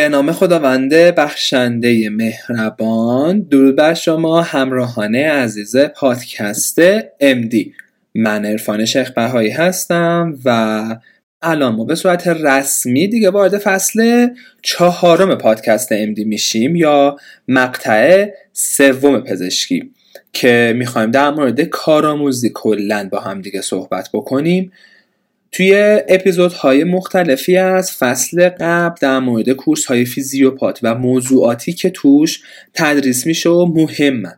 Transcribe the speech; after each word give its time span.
به 0.00 0.08
نام 0.08 0.32
خداوند 0.32 0.94
بخشنده 0.94 2.10
مهربان 2.10 3.40
درود 3.40 3.76
بر 3.76 3.94
شما 3.94 4.42
همراهان 4.42 5.14
عزیز 5.14 5.76
پادکست 5.76 7.00
MD 7.10 7.56
من 8.14 8.44
عرفان 8.44 8.84
شیخ 8.84 9.10
بهایی 9.10 9.50
هستم 9.50 10.38
و 10.44 10.96
الان 11.42 11.74
ما 11.74 11.84
به 11.84 11.94
صورت 11.94 12.28
رسمی 12.28 13.08
دیگه 13.08 13.30
وارد 13.30 13.58
فصل 13.58 14.28
چهارم 14.62 15.34
پادکست 15.34 15.88
MD 15.94 16.26
میشیم 16.26 16.76
یا 16.76 17.16
مقطع 17.48 18.26
سوم 18.52 19.20
پزشکی 19.20 19.90
که 20.32 20.74
می‌خوایم 20.76 21.10
در 21.10 21.30
مورد 21.30 21.60
کارآموزی 21.60 22.50
کلا 22.54 23.08
با 23.12 23.20
هم 23.20 23.42
دیگه 23.42 23.60
صحبت 23.60 24.08
بکنیم. 24.12 24.72
توی 25.52 26.00
اپیزودهای 26.08 26.84
مختلفی 26.84 27.56
از 27.56 27.92
فصل 27.92 28.48
قبل 28.48 28.96
در 29.00 29.18
مورد 29.18 29.50
کورس 29.50 29.84
های 29.84 30.04
فیزیوپات 30.04 30.80
و 30.82 30.94
موضوعاتی 30.94 31.72
که 31.72 31.90
توش 31.90 32.42
تدریس 32.74 33.26
میشه 33.26 33.50
و 33.50 33.66
مهمن. 33.66 34.34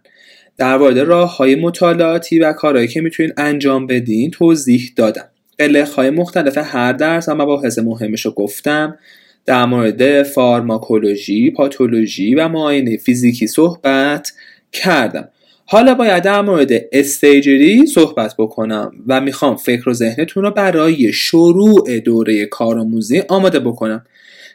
در 0.56 0.76
مورد 0.76 0.98
راه 0.98 1.36
های 1.36 1.54
مطالعاتی 1.54 2.38
و 2.38 2.52
کارهایی 2.52 2.88
که 2.88 3.00
می‌تونین 3.00 3.32
انجام 3.36 3.86
بدین 3.86 4.30
توضیح 4.30 4.92
دادم. 4.96 5.28
قلق 5.58 5.88
های 5.88 6.10
مختلف 6.10 6.58
هر 6.58 6.92
درس 6.92 7.28
و 7.28 7.34
مباحث 7.34 7.78
مهمش 7.78 8.26
رو 8.26 8.30
گفتم. 8.30 8.98
در 9.46 9.64
مورد 9.64 10.22
فارماکولوژی، 10.22 11.50
پاتولوژی 11.50 12.34
و 12.34 12.48
معاینه 12.48 12.96
فیزیکی 12.96 13.46
صحبت 13.46 14.32
کردم. 14.72 15.28
حالا 15.66 15.94
باید 15.94 16.22
در 16.22 16.40
مورد 16.40 16.70
استیجری 16.92 17.86
صحبت 17.86 18.34
بکنم 18.38 18.92
و 19.06 19.20
می‌خوام 19.20 19.56
فکر 19.56 19.88
و 19.88 19.92
ذهنتون 19.92 20.42
رو 20.42 20.50
برای 20.50 21.12
شروع 21.12 21.98
دوره 21.98 22.46
کارآموزی 22.46 23.22
آماده 23.28 23.60
بکنم. 23.60 24.04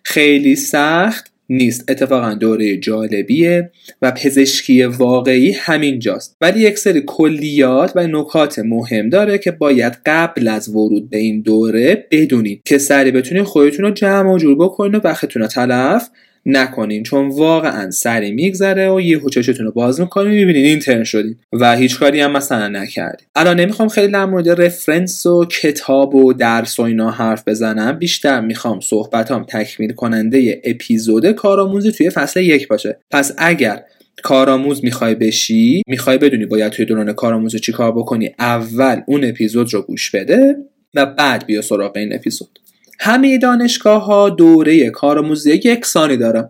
خیلی 0.04 0.56
سخت 0.56 1.32
نیست 1.50 1.92
اتفاقا 1.92 2.34
دوره 2.34 2.78
جالبیه 2.78 3.72
و 4.02 4.12
پزشکی 4.12 4.84
واقعی 4.84 5.52
همینجاست. 5.52 6.38
ولی 6.42 6.60
یک 6.60 6.78
سری 6.78 7.04
کلیات 7.06 7.92
و 7.96 8.08
نکات 8.08 8.60
مهم 8.60 9.10
داره 9.10 9.38
که 9.38 9.52
باید 9.52 9.98
قبل 10.06 10.48
از 10.48 10.70
ورود 10.70 11.10
به 11.10 11.18
این 11.18 11.42
دوره 11.42 12.08
بدونید 12.12 12.62
که 12.66 12.78
سری 12.78 13.12
بتونید 13.12 13.44
خودتون 13.44 13.86
رو 13.86 13.92
جمع 13.92 14.34
و 14.34 14.38
جور 14.38 14.56
بکنید 14.56 14.96
و 14.96 15.02
وقتتون 15.04 15.42
رو 15.42 15.48
تلف 15.48 16.10
نکنین 16.48 17.04
چون 17.04 17.30
واقعا 17.30 17.92
سری 17.92 18.32
میگذره 18.32 18.92
و 18.92 19.02
یه 19.02 19.22
چشتون 19.32 19.66
رو 19.66 19.72
باز 19.72 20.00
می‌کنین 20.00 20.32
می‌بینین 20.32 20.66
اینترن 20.66 21.04
شدین 21.04 21.36
و 21.54 21.76
هیچ 21.76 22.00
کاری 22.00 22.22
هم 22.22 22.32
مثلا 22.32 22.68
نکردین. 22.68 23.28
الان 23.36 23.60
نمی‌خوام 23.60 23.90
خیلی 23.90 24.12
در 24.12 24.26
مورد 24.26 24.62
رفرنس 24.62 25.26
و 25.26 25.46
کتاب 25.46 26.16
و 26.16 26.34
درس 26.34 26.80
و 26.80 26.84
اینا 26.84 27.12
حرف 27.12 27.44
بزنم 27.48 27.92
بیشتر 27.92 28.42
می‌خوام 28.42 28.80
صحبتام 28.80 29.44
تکمیل 29.44 29.94
کننده 29.94 30.62
اپیزود 30.64 31.32
کارآموزی 31.32 31.92
توی 31.92 32.10
فصل 32.10 32.42
یک 32.42 32.68
باشه. 32.68 33.00
پس 33.12 33.36
اگر 33.38 33.84
کارآموز 34.24 34.84
می‌خوای 34.84 35.16
بشی 35.16 35.82
می‌خوای 35.88 36.18
بدونی 36.18 36.46
باید 36.46 36.72
توی 36.72 36.86
دوران 36.86 37.14
کارآموز 37.14 37.56
چی 37.56 37.72
کار 37.72 37.92
بکنی 37.92 38.36
اول 38.40 39.02
اون 39.08 39.24
اپیزود 39.24 39.74
رو 39.74 39.82
گوش 39.82 40.12
بده 40.12 40.56
و 40.94 41.06
بعد 41.06 41.46
بیا 41.46 41.62
سراغ 41.62 41.98
این 41.98 42.16
اپیزود. 42.16 42.60
همه 43.00 43.38
دانشگاه 43.38 44.06
ها 44.06 44.30
دوره 44.30 44.90
کارآموزی 44.90 45.54
یکسانی 45.54 46.18
دارن 46.18 46.48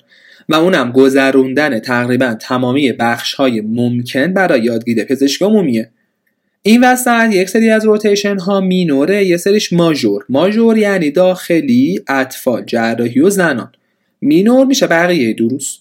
و 0.49 0.55
اونم 0.55 0.91
گذروندن 0.91 1.79
تقریبا 1.79 2.33
تمامی 2.33 2.91
بخش 2.91 3.33
های 3.33 3.61
ممکن 3.61 4.33
برای 4.33 4.61
یادگیری 4.61 5.03
پزشکی 5.03 5.45
عمومیه. 5.45 5.89
این 6.61 6.83
وسط 6.83 7.29
یک 7.31 7.49
سری 7.49 7.69
از 7.69 7.85
روتیشن 7.85 8.39
ها 8.39 8.61
مینوره 8.61 9.25
یه 9.25 9.37
سریش 9.37 9.73
ماژور. 9.73 10.25
ماژور 10.29 10.77
یعنی 10.77 11.11
داخلی 11.11 12.01
اطفال 12.07 12.63
جراحی 12.65 13.21
و 13.21 13.29
زنان. 13.29 13.71
minor 14.21 14.65
میشه 14.65 14.87
بقیه 14.87 15.33
دروس 15.33 15.79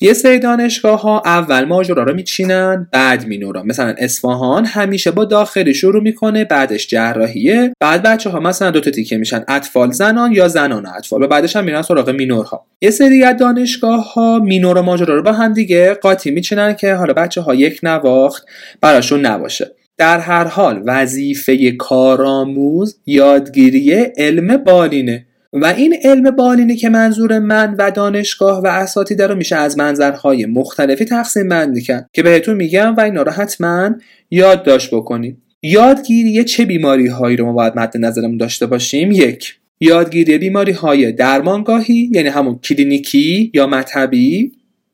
یه 0.00 0.12
سری 0.12 0.38
دانشگاه 0.38 1.00
ها 1.00 1.22
اول 1.24 1.64
major 1.64 1.96
ا 1.96 2.02
رو 2.02 2.14
میچینن 2.14 2.88
بعد 2.92 3.26
minor 3.26 3.56
ا. 3.56 3.62
مثلا 3.62 3.94
اصفهان 3.98 4.64
همیشه 4.64 5.10
با 5.10 5.24
داخلی 5.24 5.74
شروع 5.74 6.02
می‌کنه 6.02 6.44
بعدش 6.44 6.86
جراحیه. 6.86 7.72
بعد 7.80 8.02
بچه 8.02 8.30
ها 8.30 8.40
مثلا 8.40 8.70
دو 8.70 8.80
تا 8.80 8.90
تیکه 8.90 9.16
میشن 9.16 9.44
اطفال 9.48 9.90
زنان 9.90 10.32
یا 10.32 10.48
زنان 10.48 10.86
اطفال. 10.86 11.22
و 11.22 11.26
بعدش 11.26 11.56
هم 11.56 11.64
میرن 11.64 11.82
سراغ 11.82 12.10
minor 12.10 12.50
ها. 12.50 12.66
یه 12.80 12.90
سری 12.90 13.24
از 13.24 13.36
دانشگاه 13.36 14.12
ها 14.12 14.38
minor 14.38 14.78
و 14.78 14.82
major 14.82 15.09
ا 15.09 15.14
رو 15.14 15.22
با 15.22 15.32
هم 15.32 15.52
دیگه 15.52 15.94
قاطی 15.94 16.30
میچینن 16.30 16.74
که 16.74 16.94
حالا 16.94 17.12
بچه 17.12 17.40
ها 17.40 17.54
یک 17.54 17.80
نواخت 17.82 18.44
براشون 18.80 19.26
نباشه. 19.26 19.74
در 19.98 20.18
هر 20.18 20.44
حال 20.44 20.82
وظیفه 20.86 21.72
کارآموز 21.72 22.98
یادگیری 23.06 23.92
علم 24.16 24.56
بالینه. 24.56 25.27
و 25.52 25.66
این 25.66 25.96
علم 26.04 26.30
بالینی 26.30 26.76
که 26.76 26.88
منظور 26.88 27.38
من 27.38 27.74
و 27.78 27.90
دانشگاه 27.90 28.62
و 28.62 28.66
اساتید 28.66 29.22
رو 29.22 29.34
میشه 29.34 29.56
از 29.56 29.78
منظرهای 29.78 30.46
مختلفی 30.46 31.04
تقسیم 31.04 31.48
بندی 31.48 31.82
کرد 31.82 32.10
که 32.12 32.22
بهتون 32.22 32.56
میگم 32.56 32.96
و 32.96 33.00
اینا 33.00 33.22
رو 33.22 33.32
حتما 33.32 33.90
یادداشت 34.30 34.94
بکنید. 34.94 35.38
یادگیری 35.62 36.44
چه 36.44 36.64
بیماری 36.64 37.06
هایی 37.06 37.36
رو 37.36 37.46
ما 37.46 37.52
باید 37.52 37.72
مد 37.76 37.96
نظرمون 37.96 38.36
داشته 38.36 38.66
باشیم؟ 38.66 39.12
یک 39.12 39.54
یادگیری 39.80 40.38
بیماری 40.38 40.72
های 40.72 41.12
درمانگاهی 41.12 42.10
یعنی 42.12 42.28
همون 42.28 42.58
کلینیکی 42.58 43.50
یا 43.54 43.66
مطبی 43.66 44.52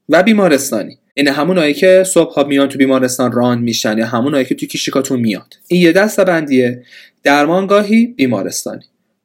و 0.08 0.22
بیمارستانی. 0.22 0.98
این 1.14 1.26
یعنی 1.26 1.38
همونایی 1.38 1.74
که 1.74 2.04
صبح 2.06 2.34
ها 2.34 2.44
میان 2.44 2.68
تو 2.68 2.78
بیمارستان 2.78 3.32
ران 3.32 3.58
میشن 3.58 3.98
یا 3.98 4.06
همونایی 4.06 4.44
که 4.44 4.54
تو 4.54 4.66
کیشیکاتون 4.66 5.20
میاد. 5.20 5.54
این 5.68 5.82
یه 5.82 5.92
دسته 5.92 6.24
بندیه 6.24 6.82
درمانگاهی 7.22 8.06
بیمارستانی. 8.06 8.84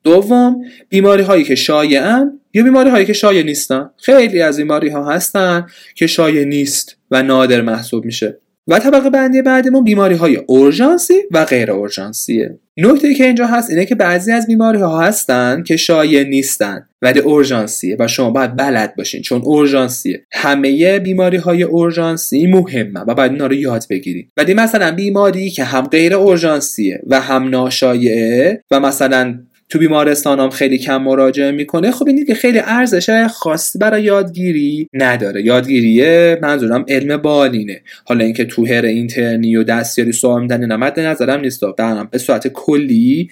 دوم 0.10 0.66
بیماری 0.90 1.24
هایی 1.24 1.44
که 1.44 1.56
شایعن 1.56 2.40
یا 2.54 2.64
بیماری 2.64 2.90
هایی 2.90 3.06
که 3.06 3.14
شایع 3.14 3.44
نیستن. 3.44 3.90
خیلی 3.98 4.42
از 4.42 4.58
بیماری 4.58 4.90
ها 4.90 5.12
هستن 5.12 5.66
که 5.96 6.08
شایع 6.08 6.44
نیست 6.44 6.98
و 7.12 7.24
نادر 7.24 7.62
محسوب 7.62 8.06
میشه. 8.06 8.40
و 8.68 8.80
طبقه 8.80 9.10
بندی 9.10 9.42
بعدیمون 9.42 9.84
بیماری 9.84 10.16
های 10.16 10.36
اورژانسی 10.36 11.14
و 11.32 11.46
غیر 11.46 11.72
اورژانسیه. 11.72 12.60
نکته 12.78 13.14
که 13.14 13.26
اینجا 13.26 13.48
هست 13.48 13.70
اینه 13.70 13.86
که 13.86 13.96
بعضی 13.96 14.32
از 14.32 14.48
بیماری 14.48 14.80
ها 14.80 15.02
هستن 15.02 15.64
که 15.64 15.78
شایع 15.78 16.24
نیستن 16.24 16.86
ولی 17.02 17.20
اورژانسیه 17.20 17.96
و 18.00 18.08
شما 18.08 18.30
باید 18.30 18.56
بلد 18.56 18.96
باشین 18.96 19.22
چون 19.22 19.42
اورژانسیه. 19.42 20.26
همه 20.32 21.00
بیماری 21.00 21.38
های 21.38 21.64
اورژانسی 21.64 22.48
مهمه 22.48 23.00
و 23.00 23.14
باید 23.14 23.32
اینا 23.32 23.48
رو 23.48 23.54
یاد 23.54 23.86
بگیرید 23.90 24.32
ولی 24.38 24.54
مثلا 24.54 24.92
بیماری 24.92 25.50
که 25.50 25.64
هم 25.64 25.82
غیر 25.82 26.16
اورژانسیه 26.16 27.02
و 27.08 27.22
هم 27.22 27.50
ناشایعه 27.50 28.64
و 28.72 28.80
مثلا 28.80 29.40
تو 29.70 29.80
بیمارستان 29.80 30.40
هم 30.40 30.50
خیلی 30.50 30.78
کم 30.78 31.02
مراجعه 31.02 31.52
می‌کنه. 31.52 31.92
خب 31.92 32.08
این 32.08 32.26
که 32.26 32.34
خیلی 32.34 32.60
ارزش 32.60 33.28
خاصی 33.28 33.80
برای 33.80 34.04
یادگیری 34.04 34.88
نداره. 34.94 35.46
یادگیریه 35.46 36.40
منظورم 36.42 36.86
علم 36.88 37.18
بالینه. 37.18 37.82
حالا 38.06 38.26
اینکه 38.26 38.46
تو 38.46 38.66
هر 38.66 38.86
اینترنی 38.86 39.56
و 39.56 39.64
دستیاری 39.64 40.12
سوال 40.12 40.42
میدن 40.42 40.66
نمد 40.66 41.00
نظرم 41.00 41.42
نیست. 41.42 41.64
برم 41.78 42.08
به 42.12 42.18
صورت 42.18 42.48
کلی 42.48 43.30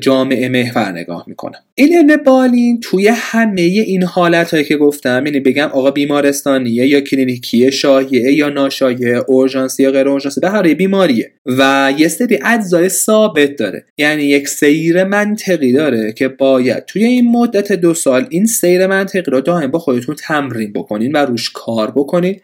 جامعه 0.00 0.48
محور 0.48 0.92
نگاه 0.92 1.24
می‌کنم 1.26 1.58
این 1.74 1.98
علم 1.98 2.16
بالین 2.16 2.80
توی 2.80 3.08
همه 3.08 3.60
این 3.60 4.02
حالت 4.02 4.50
هایی 4.50 4.64
که 4.64 4.76
گفتم 4.76 5.26
یعنی 5.26 5.40
بگم 5.40 5.68
آقا 5.72 5.90
بیمارستانیه 5.90 6.86
یا 6.86 7.00
کلینیکیه 7.00 7.70
شایعه 7.70 8.32
یا 8.32 8.48
ناشایعه 8.48 9.24
اورژانسی 9.28 9.82
یا 9.82 9.90
غیر 9.90 10.08
اورژانسی 10.08 10.40
به 10.40 10.50
هر 10.50 10.74
بیماریه. 10.74 11.30
و 11.46 11.92
یه 11.98 12.08
سری 12.08 12.38
اجزای 12.44 12.88
ثابت 12.88 13.56
داره. 13.56 13.84
یعنی 13.98 14.24
یک 14.24 14.48
سیر 14.48 15.04
منطقی 15.04 15.72
داره 15.76 16.12
که 16.12 16.28
باید 16.28 16.84
توی 16.84 17.04
این 17.04 17.30
مدت 17.30 17.72
دو 17.72 17.94
سال 17.94 18.26
این 18.30 18.46
سیر 18.46 18.86
منطقی 18.86 19.30
رو 19.30 19.40
دائم 19.40 19.70
با 19.70 19.78
خودتون 19.78 20.14
تمرین 20.14 20.72
بکنین 20.72 21.12
و 21.12 21.16
روش 21.16 21.50
کار 21.50 21.90
بکنین 21.90 22.40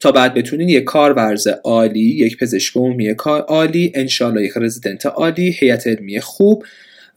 تا 0.00 0.12
بعد 0.12 0.34
بتونین 0.34 0.68
یک 0.68 0.84
کارورز 0.84 1.46
عالی 1.46 2.00
یک 2.00 2.36
پزشک 2.38 2.76
عمومی 2.76 3.14
کار 3.14 3.40
عالی 3.40 3.92
انشالله 3.94 4.42
یک 4.42 4.52
رزیدنت 4.56 5.06
عالی 5.06 5.50
هیئت 5.50 5.86
علمی 5.86 6.20
خوب 6.20 6.64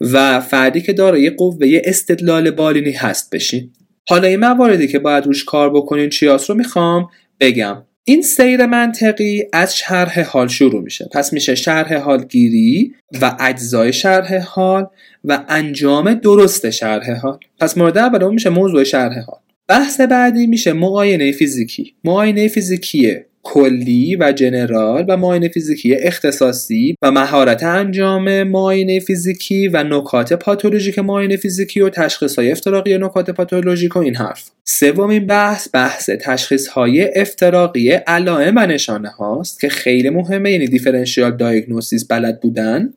و 0.00 0.40
فردی 0.40 0.80
که 0.80 0.92
دارای 0.92 1.30
قوه 1.30 1.80
استدلال 1.84 2.50
بالینی 2.50 2.92
هست 2.92 3.34
بشین. 3.34 3.70
حالا 4.08 4.28
این 4.28 4.40
مواردی 4.40 4.88
که 4.88 4.98
باید 4.98 5.26
روش 5.26 5.44
کار 5.44 5.70
بکنین 5.70 6.08
چیاس 6.08 6.50
رو 6.50 6.56
می‌خوام 6.56 7.08
بگم. 7.40 7.82
این 8.04 8.22
سیر 8.22 8.66
منطقی 8.66 9.44
از 9.52 9.76
شرح 9.76 10.20
حال 10.20 10.48
شروع 10.48 10.82
میشه. 10.82 11.08
پس 11.12 11.32
میشه 11.32 11.54
شرح 11.54 11.96
حال 11.96 12.24
گیری 12.24 12.94
و 13.22 13.36
اجزای 13.40 13.92
شرح 13.92 14.38
حال 14.38 14.86
و 15.24 15.44
انجام 15.48 16.14
درست 16.14 16.70
شرح 16.70 17.12
حال. 17.12 17.38
پس 17.60 17.78
مورد 17.78 17.98
اول 17.98 18.34
میشه 18.34 18.50
موضوع 18.50 18.84
شرح 18.84 19.18
حال. 19.20 19.38
بحث 19.68 20.00
بعدی 20.00 20.46
میشه 20.46 20.72
معاینه 20.72 21.32
فیزیکی. 21.32 21.94
معاینه 22.04 22.48
فیزیکی 22.48 23.29
کلی 23.42 24.16
و 24.16 24.32
جنرال 24.32 25.04
و 25.08 25.16
معاینه 25.16 25.48
فیزیکی 25.48 25.94
اختصاصی 25.94 26.94
و 27.02 27.10
مهارت 27.10 27.62
انجام 27.62 28.42
معاینه 28.42 29.00
فیزیکی 29.00 29.68
و 29.68 29.82
نکات 29.82 30.32
پاتولوژیک 30.32 30.98
معاینه 30.98 31.36
فیزیکی 31.36 31.80
و 31.80 31.88
تشخیص 31.88 32.38
های 32.38 32.52
افتراقی 32.52 32.98
نکات 32.98 33.30
پاتولوژیک 33.30 33.96
و 33.96 33.98
این 33.98 34.16
حرف. 34.16 34.50
سومین 34.64 35.26
بحث 35.26 35.68
بحث 35.72 36.10
تشخیص 36.10 36.68
های 36.68 37.20
افتراقی 37.20 37.90
علائم 37.90 38.56
و 38.56 38.66
نشانه 38.66 39.08
هاست 39.08 39.60
که 39.60 39.68
خیلی 39.68 40.10
مهمه 40.10 40.52
یعنی 40.52 40.66
differential 40.66 41.36
diagnosis 41.36 42.04
بلد 42.04 42.40
بودن. 42.40 42.92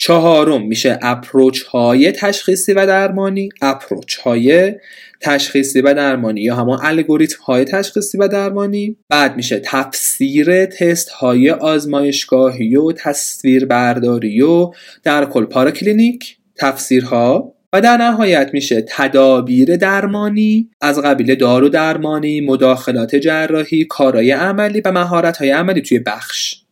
چهارم 0.00 0.66
میشه 0.66 0.98
approach 1.02 1.62
های 1.62 2.12
تشخیصی 2.12 2.72
و 2.72 2.86
درمانی. 2.86 3.48
approach 3.62 4.16
های 4.16 4.74
تشخیصی 5.20 5.80
و 5.80 5.94
درمانی 5.94 6.40
یا 6.40 6.56
همون 6.56 6.78
الگوریتم 6.82 7.42
های 7.42 7.64
تشخیصی 7.64 8.18
و 8.18 8.28
درمانی. 8.28 8.96
بعد 9.08 9.36
میشه 9.36 9.60
تفسیر 9.64 10.66
تست 10.66 11.08
های 11.08 11.50
آزمایشگاهی 11.50 12.76
و 12.76 12.92
تصویر 12.92 13.66
برداری 13.66 14.42
و 14.42 14.70
در 15.02 15.24
کل 15.24 15.44
پاراکلینیک 15.44 16.36
تفسیرها. 16.56 17.54
و 17.72 17.80
در 17.80 17.96
نهایت 17.96 18.50
میشه 18.52 18.84
تدابیر 18.88 19.76
درمانی 19.76 20.70
از 20.80 21.02
قبیل 21.02 21.34
دارو 21.34 21.68
درمانی 21.68 22.40
مداخلات 22.40 23.16
جراحی 23.16 23.84
کارهای 23.84 24.30
عملی 24.30 24.80
و 24.80 25.04
های 25.04 25.50
عملی 25.50 25.82
توی 25.82 25.98
بخش. 25.98 26.62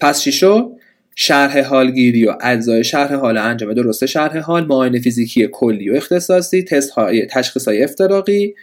پس 0.00 0.20
چی 0.20 0.32
شد؟ 0.32 0.81
شرح 1.16 1.60
حالگیری 1.60 2.26
و 2.26 2.36
اجزای 2.40 2.84
شرح 2.84 3.14
حال 3.14 3.38
انجام 3.38 3.74
درست 3.74 4.06
شرح 4.06 4.38
حال 4.38 4.66
معاینه 4.66 5.00
فیزیکی 5.00 5.48
کلی 5.52 5.90
و 5.90 5.94
اختصاصی 5.94 6.62
تست 6.62 6.90
های 6.90 7.26
تشخیص 7.26 7.68
های 7.68 7.84
افتراقی 7.84 8.54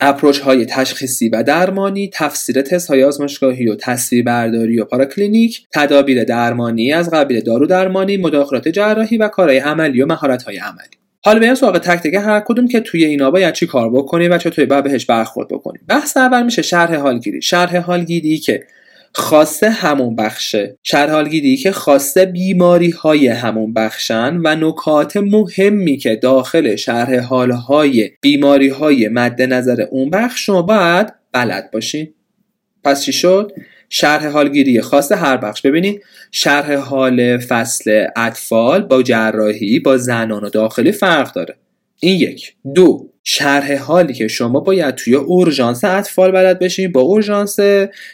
اپروچ 0.00 0.38
های 0.38 0.66
تشخیصی 0.66 1.28
و 1.28 1.42
درمانی 1.42 2.10
تفسیر 2.12 2.62
تست 2.62 2.88
های 2.88 3.04
آزمایشگاهی 3.04 3.68
و 3.68 3.74
تصویر 3.74 4.24
برداری 4.24 4.80
و 4.80 4.84
پاراکلینیک 4.84 5.66
تدابیر 5.74 6.24
درمانی 6.24 6.92
از 6.92 7.10
قبیل 7.10 7.40
دارو 7.40 7.66
درمانی 7.66 8.16
مداخلات 8.16 8.68
جراحی 8.68 9.16
و 9.16 9.28
کارهای 9.28 9.58
عملی 9.58 10.02
و 10.02 10.06
مهارت 10.06 10.42
های 10.42 10.56
عملی. 10.56 10.88
حالا 11.24 11.38
بیایم 11.38 11.54
سراغ 11.54 11.78
تک 11.78 12.14
هر 12.14 12.40
کدوم 12.40 12.68
که 12.68 12.80
توی 12.80 13.04
اینا 13.04 13.30
باید 13.30 13.54
چی 13.54 13.66
کار 13.66 13.90
بکنیم 13.90 14.32
و 14.32 14.38
چطوری 14.38 14.66
باید 14.66 14.84
بهش 14.84 15.04
برخورد 15.04 15.48
بکنیم. 15.48 15.80
بحث 15.88 16.16
اول 16.16 16.42
میشه 16.42 16.62
شرح 16.62 16.94
حالگیری 16.94 17.42
شرح 17.42 17.76
حالگیری 17.76 18.38
که 18.38 18.64
خاصه 19.18 19.70
همون 19.70 20.16
بخشه. 20.16 20.78
شرحالگیری 20.82 21.56
که 21.56 21.72
خاصه 21.72 22.26
بیماری 22.26 22.90
های 22.90 23.28
همون 23.28 23.72
بخشن 23.72 24.40
و 24.44 24.56
نکات 24.68 25.16
مهمی 25.16 25.96
که 25.96 26.16
داخل 26.16 26.76
شرح 26.76 27.18
حالهای 27.18 28.10
بیماری 28.20 28.68
های 28.68 29.08
مد 29.08 29.42
نظر 29.42 29.80
اون 29.90 30.10
بخش 30.10 30.46
شما 30.46 30.62
باید 30.62 31.12
بلد 31.32 31.70
باشین. 31.70 32.14
پس 32.84 33.02
چی 33.02 33.12
شد؟ 33.12 33.52
شرح 33.88 34.28
حالگیری 34.28 34.80
خاص 34.80 35.12
هر 35.12 35.36
بخش. 35.36 35.62
ببینید 35.62 36.02
شرح 36.30 36.74
حال 36.74 37.38
فصل 37.38 38.06
اطفال 38.16 38.82
با 38.82 39.02
جراحی 39.02 39.80
با 39.80 39.96
زنان 39.96 40.44
و 40.44 40.50
داخلی 40.50 40.92
فرق 40.92 41.32
داره. 41.32 41.56
این 42.00 42.20
یک. 42.20 42.54
دو. 42.74 43.08
شرح 43.24 43.76
حالی 43.76 44.14
که 44.14 44.28
شما 44.28 44.60
باید 44.60 44.94
توی 44.94 45.14
اورژانس 45.14 45.84
اطفال 45.84 46.30
بلد 46.30 46.58
بشین. 46.58 46.92
با 46.92 47.00
اورژانس 47.00 47.56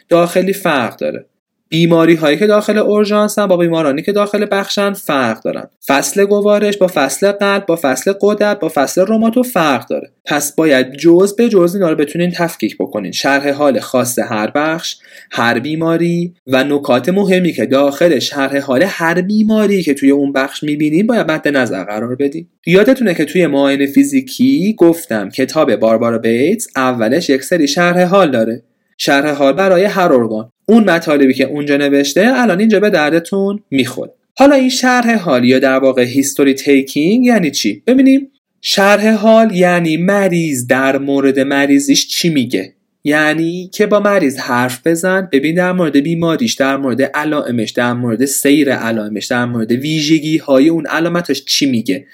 داخلی 0.09 0.53
فرق 0.53 0.97
داره. 0.97 1.27
بیماری 1.69 2.15
هایی 2.15 2.39
که 2.39 2.47
داخل 2.47 2.79
اورژانسن 2.79 3.47
با 3.47 3.57
بیمارانی 3.57 4.03
که 4.03 4.13
داخل 4.13 4.47
بخشن 4.51 4.93
فرق 4.93 5.43
دارن. 5.43 5.67
فصل 5.87 6.25
گوارش 6.25 6.77
با 6.77 6.87
فصل 6.95 7.33
قلب 7.33 7.67
با 7.67 7.79
فصل 7.83 8.13
قدرت 8.21 8.61
با 8.61 8.69
فصل 8.75 9.01
روماتو 9.01 9.43
فرق 9.43 9.89
داره. 9.89 10.11
پس 10.25 10.55
باید 10.55 10.97
جز 10.97 11.37
به 11.37 11.49
جز 11.49 11.75
اینا 11.75 11.91
رو 11.91 11.97
بتونین 11.97 12.31
تفکیک 12.31 12.77
بکنین. 12.79 13.13
شرح 13.13 13.51
حال 13.51 13.81
خاص 13.81 14.19
هر 14.19 14.51
بخش 14.55 14.97
هر 15.33 15.59
بیماری 15.59 16.35
و 16.47 16.65
نکات 16.65 17.09
مهمی 17.09 17.53
که 17.53 17.67
داخل 17.67 18.19
شرح 18.19 18.59
حال 18.59 18.83
هر 18.87 19.21
بیماری 19.21 19.83
که 19.83 19.95
توی 19.95 20.11
اون 20.11 20.33
بخش 20.33 20.63
می‌بینین 20.63 21.07
باید 21.07 21.31
مد 21.31 21.49
نظر 21.49 21.85
قرار 21.85 22.17
بدین. 22.17 22.49
یادتونه 22.67 23.15
که 23.15 23.25
توی 23.25 23.47
معاینه 23.47 23.87
فیزیکی 23.87 24.75
گفتم 24.79 25.29
کتاب 25.29 25.77
باربارا 25.77 26.19
بیتس 26.19 26.67
اولش 26.77 27.31
یک 27.31 27.43
سری 27.43 27.69
شرح 27.69 28.05
حال 28.05 28.31
داره. 28.31 28.63
شرح 28.99 29.31
حال 29.31 29.53
برای 29.53 29.85
هر 29.85 30.13
ارگان. 30.13 30.51
اون 30.67 30.91
مطالبی 30.91 31.35
که 31.35 31.45
اونجا 31.45 31.77
نوشته 31.77 32.33
الان 32.35 32.61
اینجا 32.61 32.81
به 32.81 32.91
دردتون 32.91 33.61
می‌خوره. 33.71 34.13
حالا 34.39 34.55
این 34.55 34.69
شرح 34.69 35.15
حال 35.15 35.45
یا 35.45 35.59
در 35.59 35.79
واقع 35.79 36.05
هیستوری 36.05 36.55
تیکینگ 36.55 37.27
یعنی 37.27 37.51
چی؟ 37.51 37.83
ببینیم. 37.87 38.31
شرح 38.61 39.11
حال 39.11 39.57
یعنی 39.57 39.97
مریض 39.97 40.67
در 40.67 40.99
مورد 40.99 41.41
مریضیش 41.41 42.09
چی 42.09 42.29
میگه؟ 42.29 42.75
یعنی 43.05 43.71
که 43.73 43.87
با 43.87 44.01
مریض 44.01 44.39
حرف 44.39 44.87
بزن 44.87 45.29
ببین 45.33 45.55
در 45.55 45.73
مورد 45.73 45.97
بیماریش 45.97 46.55
در 46.55 46.77
مورد 46.77 47.03
علائمش 47.03 47.71
در 47.71 47.93
مورد 47.93 48.25
سیر 48.25 48.73
علائمش 48.73 49.27
در 49.27 49.45
مورد 49.45 49.73
ویژگی 49.73 50.39
های 50.39 50.69
اون 50.69 50.87
علامتش 50.87 51.45
چی 51.45 51.67
میگه؟ 51.67 52.07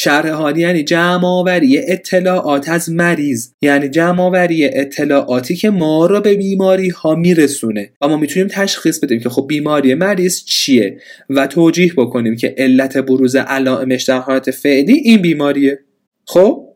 شرح 0.00 0.30
حالی 0.30 0.60
یعنی 0.60 0.82
جمع 0.82 1.26
آوری 1.26 1.78
اطلاعات 1.78 2.68
از 2.68 2.90
مریض 2.90 3.50
یعنی 3.62 3.88
جمع 3.88 4.22
آوری 4.22 4.64
اطلاعاتی 4.64 5.56
که 5.56 5.70
ما 5.70 6.06
رو 6.06 6.20
به 6.20 6.34
بیماری 6.34 6.88
ها 6.88 7.14
میرسونه. 7.14 7.90
و 8.00 8.08
ما 8.08 8.16
می‌تونیم 8.16 8.48
تشخیص 8.48 8.98
بدیم 8.98 9.20
که 9.20 9.28
خب 9.28 9.46
بیماری 9.48 9.94
مریض 9.94 10.44
چیه 10.44 11.00
و 11.30 11.46
توجیه 11.46 11.92
بکنیم 11.96 12.36
که 12.36 12.54
علت 12.58 12.96
بروز 12.96 13.36
علائمش 13.36 14.02
در 14.02 14.18
حالت 14.18 14.50
فعلی 14.50 14.92
این 14.92 15.22
بیماریه. 15.22 15.78
خب؟ 16.26 16.68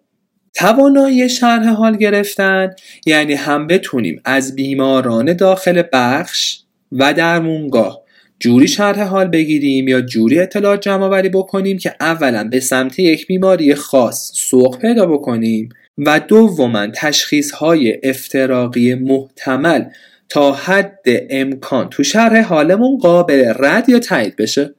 توانایی 0.55 1.29
شرح 1.29 1.69
حال 1.69 1.97
گرفتن 1.97 2.71
یعنی 3.07 3.35
هم 3.35 3.67
بتونیم 3.67 4.21
از 4.25 4.55
بیماران 4.55 5.33
داخل 5.33 5.83
بخش 5.93 6.59
و 6.93 7.15
درمونگاه 7.15 8.02
جوری 8.43 8.69
شرح 8.69 9.03
حال 9.03 9.29
بگیریم 9.29 9.89
یا 9.89 10.01
جوری 10.01 10.39
اطلاعات 10.39 10.81
جمع 10.81 11.05
آوری 11.05 11.29
بکنیم 11.29 11.79
که 11.79 11.95
اولا 12.01 12.45
به 12.45 12.61
سمت 12.61 12.99
یک 12.99 13.27
بیماری 13.27 13.75
خاص 13.75 14.33
سوق 14.35 14.79
پیدا 14.79 15.07
بکنیم 15.07 15.69
و 15.99 16.21
دوما 16.21 16.87
تشخیص 16.87 17.51
های 17.51 17.99
افتراقی 18.03 18.95
محتمل 18.95 19.85
تا 20.29 20.53
حد 20.53 21.01
امکان 21.31 21.89
تو 21.89 22.03
شرح 22.03 22.41
حالمون 22.41 22.99
قابل 22.99 23.53
رد 23.59 23.89
یا 23.89 23.99
تایید 23.99 24.37
بشه. 24.37 24.75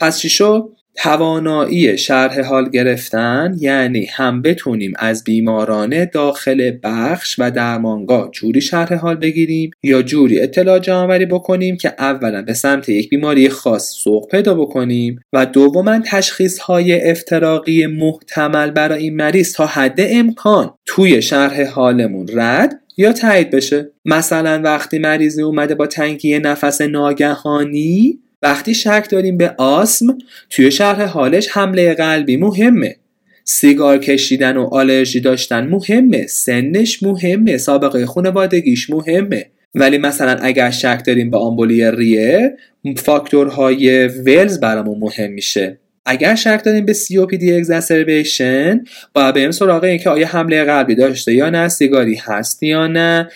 پس 0.00 0.18
چی 0.18 0.28
شد؟ 0.28 0.77
توانایی 1.00 1.98
شرح 1.98 2.40
حال 2.40 2.70
گرفتن 2.70 3.56
یعنی 3.60 4.06
هم 4.06 4.42
بتونیم 4.42 4.92
از 4.98 5.24
بیماران 5.24 6.04
داخل 6.04 6.72
بخش 6.82 7.36
و 7.38 7.50
درمانگاه 7.50 8.30
جوری 8.30 8.60
شرح 8.60 8.94
حال 8.94 9.16
بگیریم 9.16 9.70
یا 9.82 10.02
جوری 10.02 10.40
اطلاع 10.40 10.78
جمعآوری 10.78 11.26
بکنیم 11.26 11.76
که 11.76 11.94
اولا 11.98 12.42
به 12.42 12.54
سمت 12.54 12.88
یک 12.88 13.08
بیماری 13.08 13.48
خاص 13.48 13.90
سوق 13.90 14.30
پیدا 14.30 14.54
بکنیم 14.54 15.20
و 15.32 15.46
دوما 15.46 15.98
تشخیص 15.98 16.58
های 16.58 17.10
افتراقی 17.10 17.86
محتمل 17.86 18.70
برای 18.70 19.02
این 19.02 19.16
مریض 19.16 19.52
تا 19.52 19.66
حد 19.66 19.98
امکان 19.98 20.74
توی 20.86 21.22
شرح 21.22 21.64
حالمون 21.64 22.28
رد 22.34 22.80
یا 22.96 23.12
تایید 23.12 23.50
بشه. 23.50 23.90
مثلا 24.04 24.60
وقتی 24.64 24.98
مریضی 24.98 25.42
اومده 25.42 25.74
با 25.74 25.86
تنگی 25.86 26.38
نفس 26.38 26.80
ناگهانی 26.80 28.18
وقتی 28.42 28.74
شک 28.74 29.06
داریم 29.10 29.36
به 29.36 29.54
آسم 29.58 30.18
توی 30.50 30.70
شرح 30.70 31.02
حالش 31.02 31.48
حمله 31.50 31.94
قلبی 31.94 32.36
مهمه. 32.36 32.96
سیگار 33.44 33.98
کشیدن 33.98 34.56
و 34.56 34.68
آلرژی 34.72 35.20
داشتن 35.20 35.66
مهمه. 35.66 36.26
سنش 36.26 37.02
مهمه. 37.02 37.56
سابقه 37.56 38.06
خانوادگیش 38.06 38.90
مهمه. 38.90 39.46
ولی 39.74 39.98
مثلا 39.98 40.38
اگر 40.42 40.70
شک 40.70 41.02
داریم 41.06 41.30
به 41.30 41.38
آمبولی 41.38 41.90
ریه 41.90 42.56
فاکتورهای 42.96 44.08
ولز 44.08 44.60
برامون 44.60 44.98
مهم 44.98 45.32
میشه. 45.32 45.78
اگر 46.06 46.34
شک 46.34 46.62
داریم 46.64 46.86
به 46.86 46.94
دی 47.38 47.56
اگزاسربیشن 47.56 48.84
باید 49.12 49.34
بریم 49.34 49.50
سراغ 49.50 49.84
اینکه 49.84 50.10
آیا 50.10 50.26
حمله 50.26 50.64
قلبی 50.64 50.94
داشته 50.94 51.34
یا 51.34 51.50
نه 51.50 51.68
سیگاری 51.68 52.14
هست 52.14 52.62
یا 52.62 52.86
نه 52.86 53.28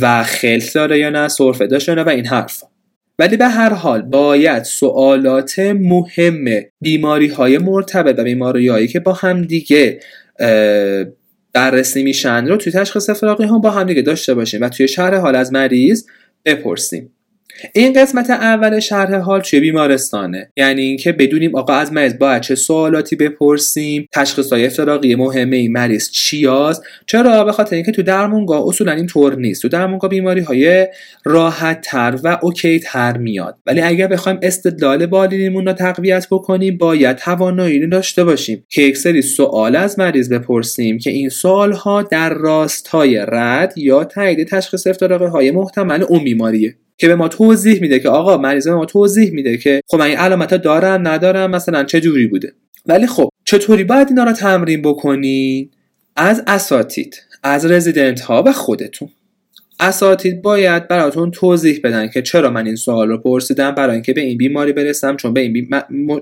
و 0.00 0.22
خلط 0.22 0.74
داره 0.74 0.98
یا 0.98 1.10
نه 1.10 1.28
سرفه 1.28 1.66
داشته 1.66 1.92
یا 1.92 1.96
نه 1.96 2.02
و 2.02 2.08
این 2.08 2.26
حرفا. 2.26 2.66
ولی 3.18 3.36
به 3.36 3.48
هر 3.48 3.74
حال 3.74 4.02
باید 4.02 4.62
سوالات 4.62 5.58
مهم 5.58 6.44
بیماری 6.80 7.28
های 7.28 7.58
مرتبط 7.58 8.18
و 8.18 8.24
بیماری 8.24 8.68
هایی 8.68 8.88
که 8.88 9.00
با 9.00 9.12
همدیگه 9.12 10.00
بررسی 11.52 12.02
میشن 12.02 12.46
رو 12.46 12.56
توی 12.56 12.72
تشخیص 12.72 13.10
فراقی 13.10 13.44
هم 13.44 13.60
با 13.60 13.70
همدیگه 13.70 14.02
داشته 14.02 14.34
باشیم 14.34 14.60
و 14.60 14.68
توی 14.68 14.88
شهر 14.88 15.14
حال 15.14 15.36
از 15.36 15.52
مریض 15.52 16.06
بپرسیم. 16.44 17.10
این 17.72 17.92
قسمت 17.92 18.30
اول 18.30 18.80
شرح 18.80 19.16
حال 19.16 19.40
توی 19.40 19.60
بیمارستانه. 19.60 20.50
یعنی 20.56 20.82
اینکه 20.82 21.12
بدونیم 21.12 21.56
آقا 21.56 21.74
از 21.74 21.92
مریض 21.92 22.18
باید 22.18 22.42
چه 22.42 22.54
سوالاتی 22.54 23.16
بپرسیم 23.16 24.08
تشخیص 24.12 24.52
های 24.52 24.66
افتراقی 24.66 25.14
مهمه 25.14 25.56
این 25.56 25.72
مریض 25.72 26.10
چی 26.10 26.46
هست 26.46 26.82
چرا؟ 27.06 27.44
به 27.44 27.52
خاطر 27.52 27.76
اینکه 27.76 27.92
تو 27.92 28.02
درمونگاه 28.02 28.68
اصولا 28.68 28.92
این 28.92 29.06
طور 29.06 29.36
نیست. 29.36 29.62
تو 29.62 29.68
درمونگاه 29.68 30.10
بیماری 30.10 30.40
های 30.40 30.86
راحت 31.24 31.80
تر 31.80 32.18
و 32.24 32.38
اوکی 32.42 32.78
تر 32.78 33.16
میاد. 33.16 33.58
ولی 33.66 33.80
اگر 33.80 34.06
بخوایم 34.06 34.38
استدلال 34.42 35.06
بالینیمون 35.06 35.66
رو 35.66 35.72
تقویت 35.72 36.26
بکنیم 36.30 36.78
باید 36.78 37.16
توانایی 37.16 37.86
داشته 37.86 38.24
باشیم 38.24 38.64
که 38.68 38.82
یک 38.82 38.96
سری 38.96 39.22
سوال 39.22 39.76
از 39.76 39.98
مریض 39.98 40.32
بپرسیم 40.32 40.98
که 40.98 41.10
این 41.10 41.28
سوال 41.28 41.72
ها 41.72 42.02
در 42.02 42.34
راستای 42.34 43.26
رد 43.28 43.78
یا 43.78 44.04
تایید 44.04 44.48
تشخیص 44.48 44.86
افتراقی 44.86 45.26
های 45.26 45.50
محتمل 45.50 46.02
اون 46.02 46.24
بیماریه. 46.24 46.76
که 46.98 47.08
به 47.08 47.14
ما 47.14 47.28
توضیح 47.28 47.80
میده 47.80 48.00
که 48.00 48.08
آقا 48.08 48.36
مریض 48.36 48.68
ما 48.68 48.84
توضیح 48.84 49.32
میده 49.32 49.56
که 49.56 49.80
خب 49.86 49.98
من 49.98 50.06
این 50.06 50.18
علامت 50.18 50.54
دارم 50.54 51.08
ندارم 51.08 51.50
مثلا 51.50 51.84
چه 51.84 52.00
جوری 52.00 52.26
بوده. 52.26 52.52
ولی 52.86 53.06
خب 53.06 53.28
چطوری 53.44 53.84
باید 53.84 54.08
اینا 54.08 54.24
رو 54.24 54.32
تمرین 54.32 54.82
بکنین؟ 54.82 55.70
از 56.16 56.42
اساتید 56.46 57.22
از 57.42 57.66
رزیدنت 57.66 58.20
ها 58.20 58.42
و 58.46 58.52
خودتون. 58.52 59.08
اساتید 59.80 60.42
باید 60.42 60.88
براتون 60.88 61.30
توضیح 61.30 61.80
بدن 61.84 62.08
که 62.08 62.22
چرا 62.22 62.50
من 62.50 62.66
این 62.66 62.76
سوال 62.76 63.08
رو 63.08 63.18
پرسیدم 63.18 63.70
برای 63.70 63.94
اینکه 63.94 64.12
به 64.12 64.20
این 64.20 64.38
بیماری 64.38 64.72
برسم 64.72 65.16
چون 65.16 65.34
به 65.34 65.40
این 65.40 65.68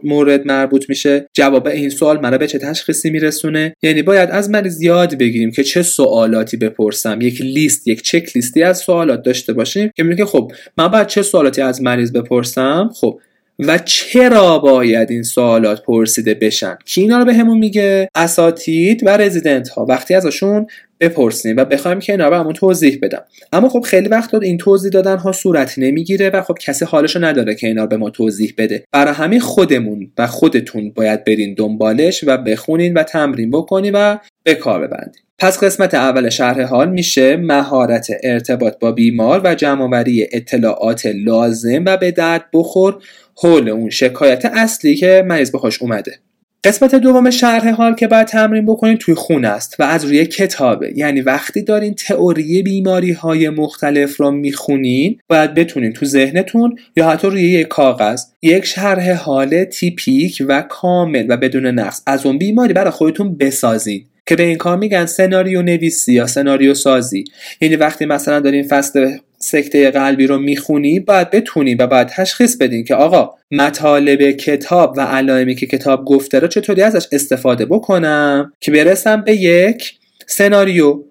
مورد 0.02 0.47
مربوط 0.47 0.88
میشه. 0.88 1.26
جواب 1.35 1.68
این 1.68 1.90
سوال 1.90 2.21
مرا 2.21 2.38
به 2.38 2.47
چه 2.47 2.59
تشخیصی 2.59 3.11
میرسونه؟ 3.11 3.75
یعنی 3.82 4.02
باید 4.02 4.30
از 4.30 4.50
مریض 4.50 4.82
یاد 4.82 5.18
بگیریم 5.18 5.50
که 5.50 5.64
چه 5.64 5.82
سوالاتی 5.82 6.56
بپرسم. 6.56 7.21
یک 7.21 7.40
لیست 7.40 7.88
یک 7.88 8.02
چک 8.02 8.30
لیستی 8.35 8.62
از 8.62 8.78
سوالات 8.78 9.23
داشته 9.23 9.52
باشیم 9.52 9.90
که 9.97 10.02
میگه 10.02 10.25
خب 10.25 10.52
من 10.78 10.88
باید 10.88 11.06
چه 11.06 11.23
سوالاتی 11.23 11.62
از 11.62 11.82
مریض 11.82 12.12
بپرسم؟ 12.12 12.90
خب 12.94 13.21
و 13.59 13.78
چرا 13.78 14.59
باید 14.59 15.11
این 15.11 15.23
سوالات 15.23 15.82
پرسیده 15.82 16.35
بشن؟ 16.35 16.78
کی 16.85 17.00
اینا 17.00 17.18
رو 17.18 17.25
بهمون 17.25 17.59
میگه 17.59 18.09
اساتید 18.14 19.06
و 19.06 19.09
رزیدنت 19.09 19.68
ها 19.68 19.87
وقتی 19.88 20.14
ازشون 20.14 20.66
بپرسیم 21.00 21.56
و 21.56 21.64
بخوایم 21.64 21.99
که 21.99 22.12
اینا 22.12 22.28
رو 22.28 22.37
همون 22.37 22.52
توضیح 22.52 22.99
بدم. 23.02 23.25
اما 23.52 23.68
خب 23.68 23.80
خیلی 23.80 24.09
وقت 24.09 24.35
این 24.35 24.59
توضیح 24.59 24.90
دادن 24.90 25.16
ها 25.16 25.32
صورت 25.32 25.75
نمی‌گیره 25.78 26.30
و 26.30 26.42
خب 26.42 26.54
کسی 26.61 26.85
حالشو 26.85 27.25
نداره 27.25 27.54
که 27.54 27.66
اینا 27.66 27.82
رو 27.82 27.88
به 27.88 27.97
ما 27.97 28.11
توضیح 28.11 28.54
بده. 28.59 28.85
برای 28.92 29.14
همین 29.14 29.40
خودمون 29.40 30.12
و 30.18 30.26
خودتون 30.26 30.90
باید 30.90 31.25
برین 31.25 31.54
دنبالش 31.54 32.25
و 32.26 32.37
بخونین 32.37 32.94
و 32.94 33.02
تمرین 33.02 33.50
بکنین 33.50 33.94
و 33.94 34.16
به 34.44 34.54
کار 34.54 34.87
ببندین. 34.87 35.23
پس 35.38 35.64
قسمت 35.64 35.94
اول 35.94 36.28
شرح 36.28 36.62
حال 36.62 36.90
میشه 36.90 37.37
مهارت 37.37 38.06
ارتباط 38.23 38.78
با 38.78 38.92
بیمار 38.92 39.40
و 39.44 39.54
جمعآوری 39.54 40.28
اطلاعات 40.32 41.06
لازم 41.06 41.85
و 41.87 41.97
به 41.97 42.11
درد 42.11 42.44
بخور 42.52 43.02
حول 43.35 43.69
اون 43.69 43.91
شکایت 43.91 44.45
اصلی 44.45 44.97
که 44.97 45.25
مریض 45.27 45.51
بخواش 45.53 45.83
اومده. 45.83 46.19
قسمت 46.65 46.95
دوم 46.95 47.31
شرح 47.31 47.71
حال 47.71 47.95
که 47.95 48.07
باید 48.07 48.27
تمرین 48.27 48.67
بکنید 48.67 48.99
توی 48.99 49.15
خونه 49.15 49.49
است 49.49 49.81
و 49.81 49.83
از 49.83 50.05
روی 50.05 50.27
کتابه. 50.27 50.93
یعنی 50.97 51.21
وقتی 51.21 51.62
دارین 51.62 51.95
تئوری 51.95 52.62
بیماری 52.62 53.12
های 53.12 53.49
مختلف 53.49 54.17
رو 54.17 54.31
می‌خونین 54.31 55.19
باید 55.29 55.55
بتونین 55.55 55.93
تو 55.93 56.07
ذهنتون 56.07 56.77
یا 56.97 57.11
حتی 57.11 57.29
روی 57.29 57.43
یک 57.43 57.69
کاغذ 57.69 58.23
یک 58.43 58.65
شرح 58.65 59.12
حال 59.12 59.65
تیپیک 59.65 60.43
و 60.49 60.62
کامل 60.62 61.27
و 61.29 61.37
بدون 61.37 61.67
نقص 61.67 62.03
از 62.07 62.27
اون 62.27 62.39
بیماری 62.39 62.73
برای 62.73 62.91
خودتون 62.91 63.37
بسازین. 63.37 64.05
که 64.26 64.37
به 64.37 64.43
این 64.43 64.59
کار 64.59 64.76
میگن 64.76 65.07
سناریو 65.07 65.62
نویسی 65.62 66.12
یا 66.12 66.26
سناریو 66.26 66.75
سازی. 66.75 67.25
یعنی 67.61 67.76
وقتی 67.76 68.07
مثلا 68.07 68.41
دارین 68.41 68.69
فصل 68.69 69.17
سکته 69.38 69.91
قلبی 69.91 70.26
رو 70.26 70.38
می‌خونی 70.38 71.00
باید 71.00 71.31
بتونی 71.31 71.75
و 71.75 71.87
باید 71.87 72.09
تشخیص 72.09 72.57
بدین 72.57 72.85
که 72.85 72.95
آقا 72.95 73.35
مطالب 73.50 74.31
کتاب 74.31 74.95
و 74.97 75.00
علائمی 75.00 75.55
که 75.55 75.67
کتاب 75.67 76.05
گفته 76.05 76.38
رو 76.38 76.49
چطوری 76.49 76.83
ازش 76.83 77.07
استفاده 77.12 77.67
بکنم 77.67 78.52
که 78.61 78.73
برسم 78.73 79.21
به 79.21 79.37
یک 79.37 79.95
سناریو. 80.26 81.02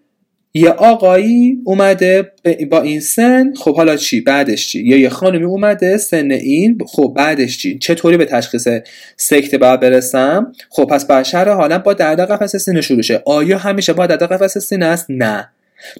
یه 0.53 0.69
آقایی 0.69 1.57
اومده 1.63 2.31
با 2.71 2.81
این 2.81 2.99
سن 2.99 3.53
خب 3.53 3.75
حالا 3.75 3.95
چی؟ 3.95 4.21
بعدش 4.21 4.67
چی؟ 4.67 4.83
یا 4.83 4.97
یه 4.97 5.09
خانمی 5.09 5.43
اومده 5.43 5.97
سن 5.97 6.31
این 6.31 6.77
خب 6.87 7.13
بعدش 7.17 7.57
چی؟ 7.57 7.77
چطوری 7.77 8.17
به 8.17 8.25
تشخیص 8.25 8.67
سکته 9.17 9.57
باید 9.57 9.79
برسم؟ 9.79 10.51
خب 10.69 10.85
پس 10.85 11.05
بیشتر 11.05 11.49
حالا 11.49 11.79
با 11.79 11.93
درد 11.93 12.19
قفس 12.19 12.55
سینه 12.55 12.81
شروع 12.81 13.01
شه. 13.01 13.23
آیا 13.25 13.57
همیشه 13.57 13.93
با 13.93 14.07
درد 14.07 14.23
قفس 14.23 14.57
سینه 14.57 14.85
است؟ 14.85 15.05
نه. 15.09 15.49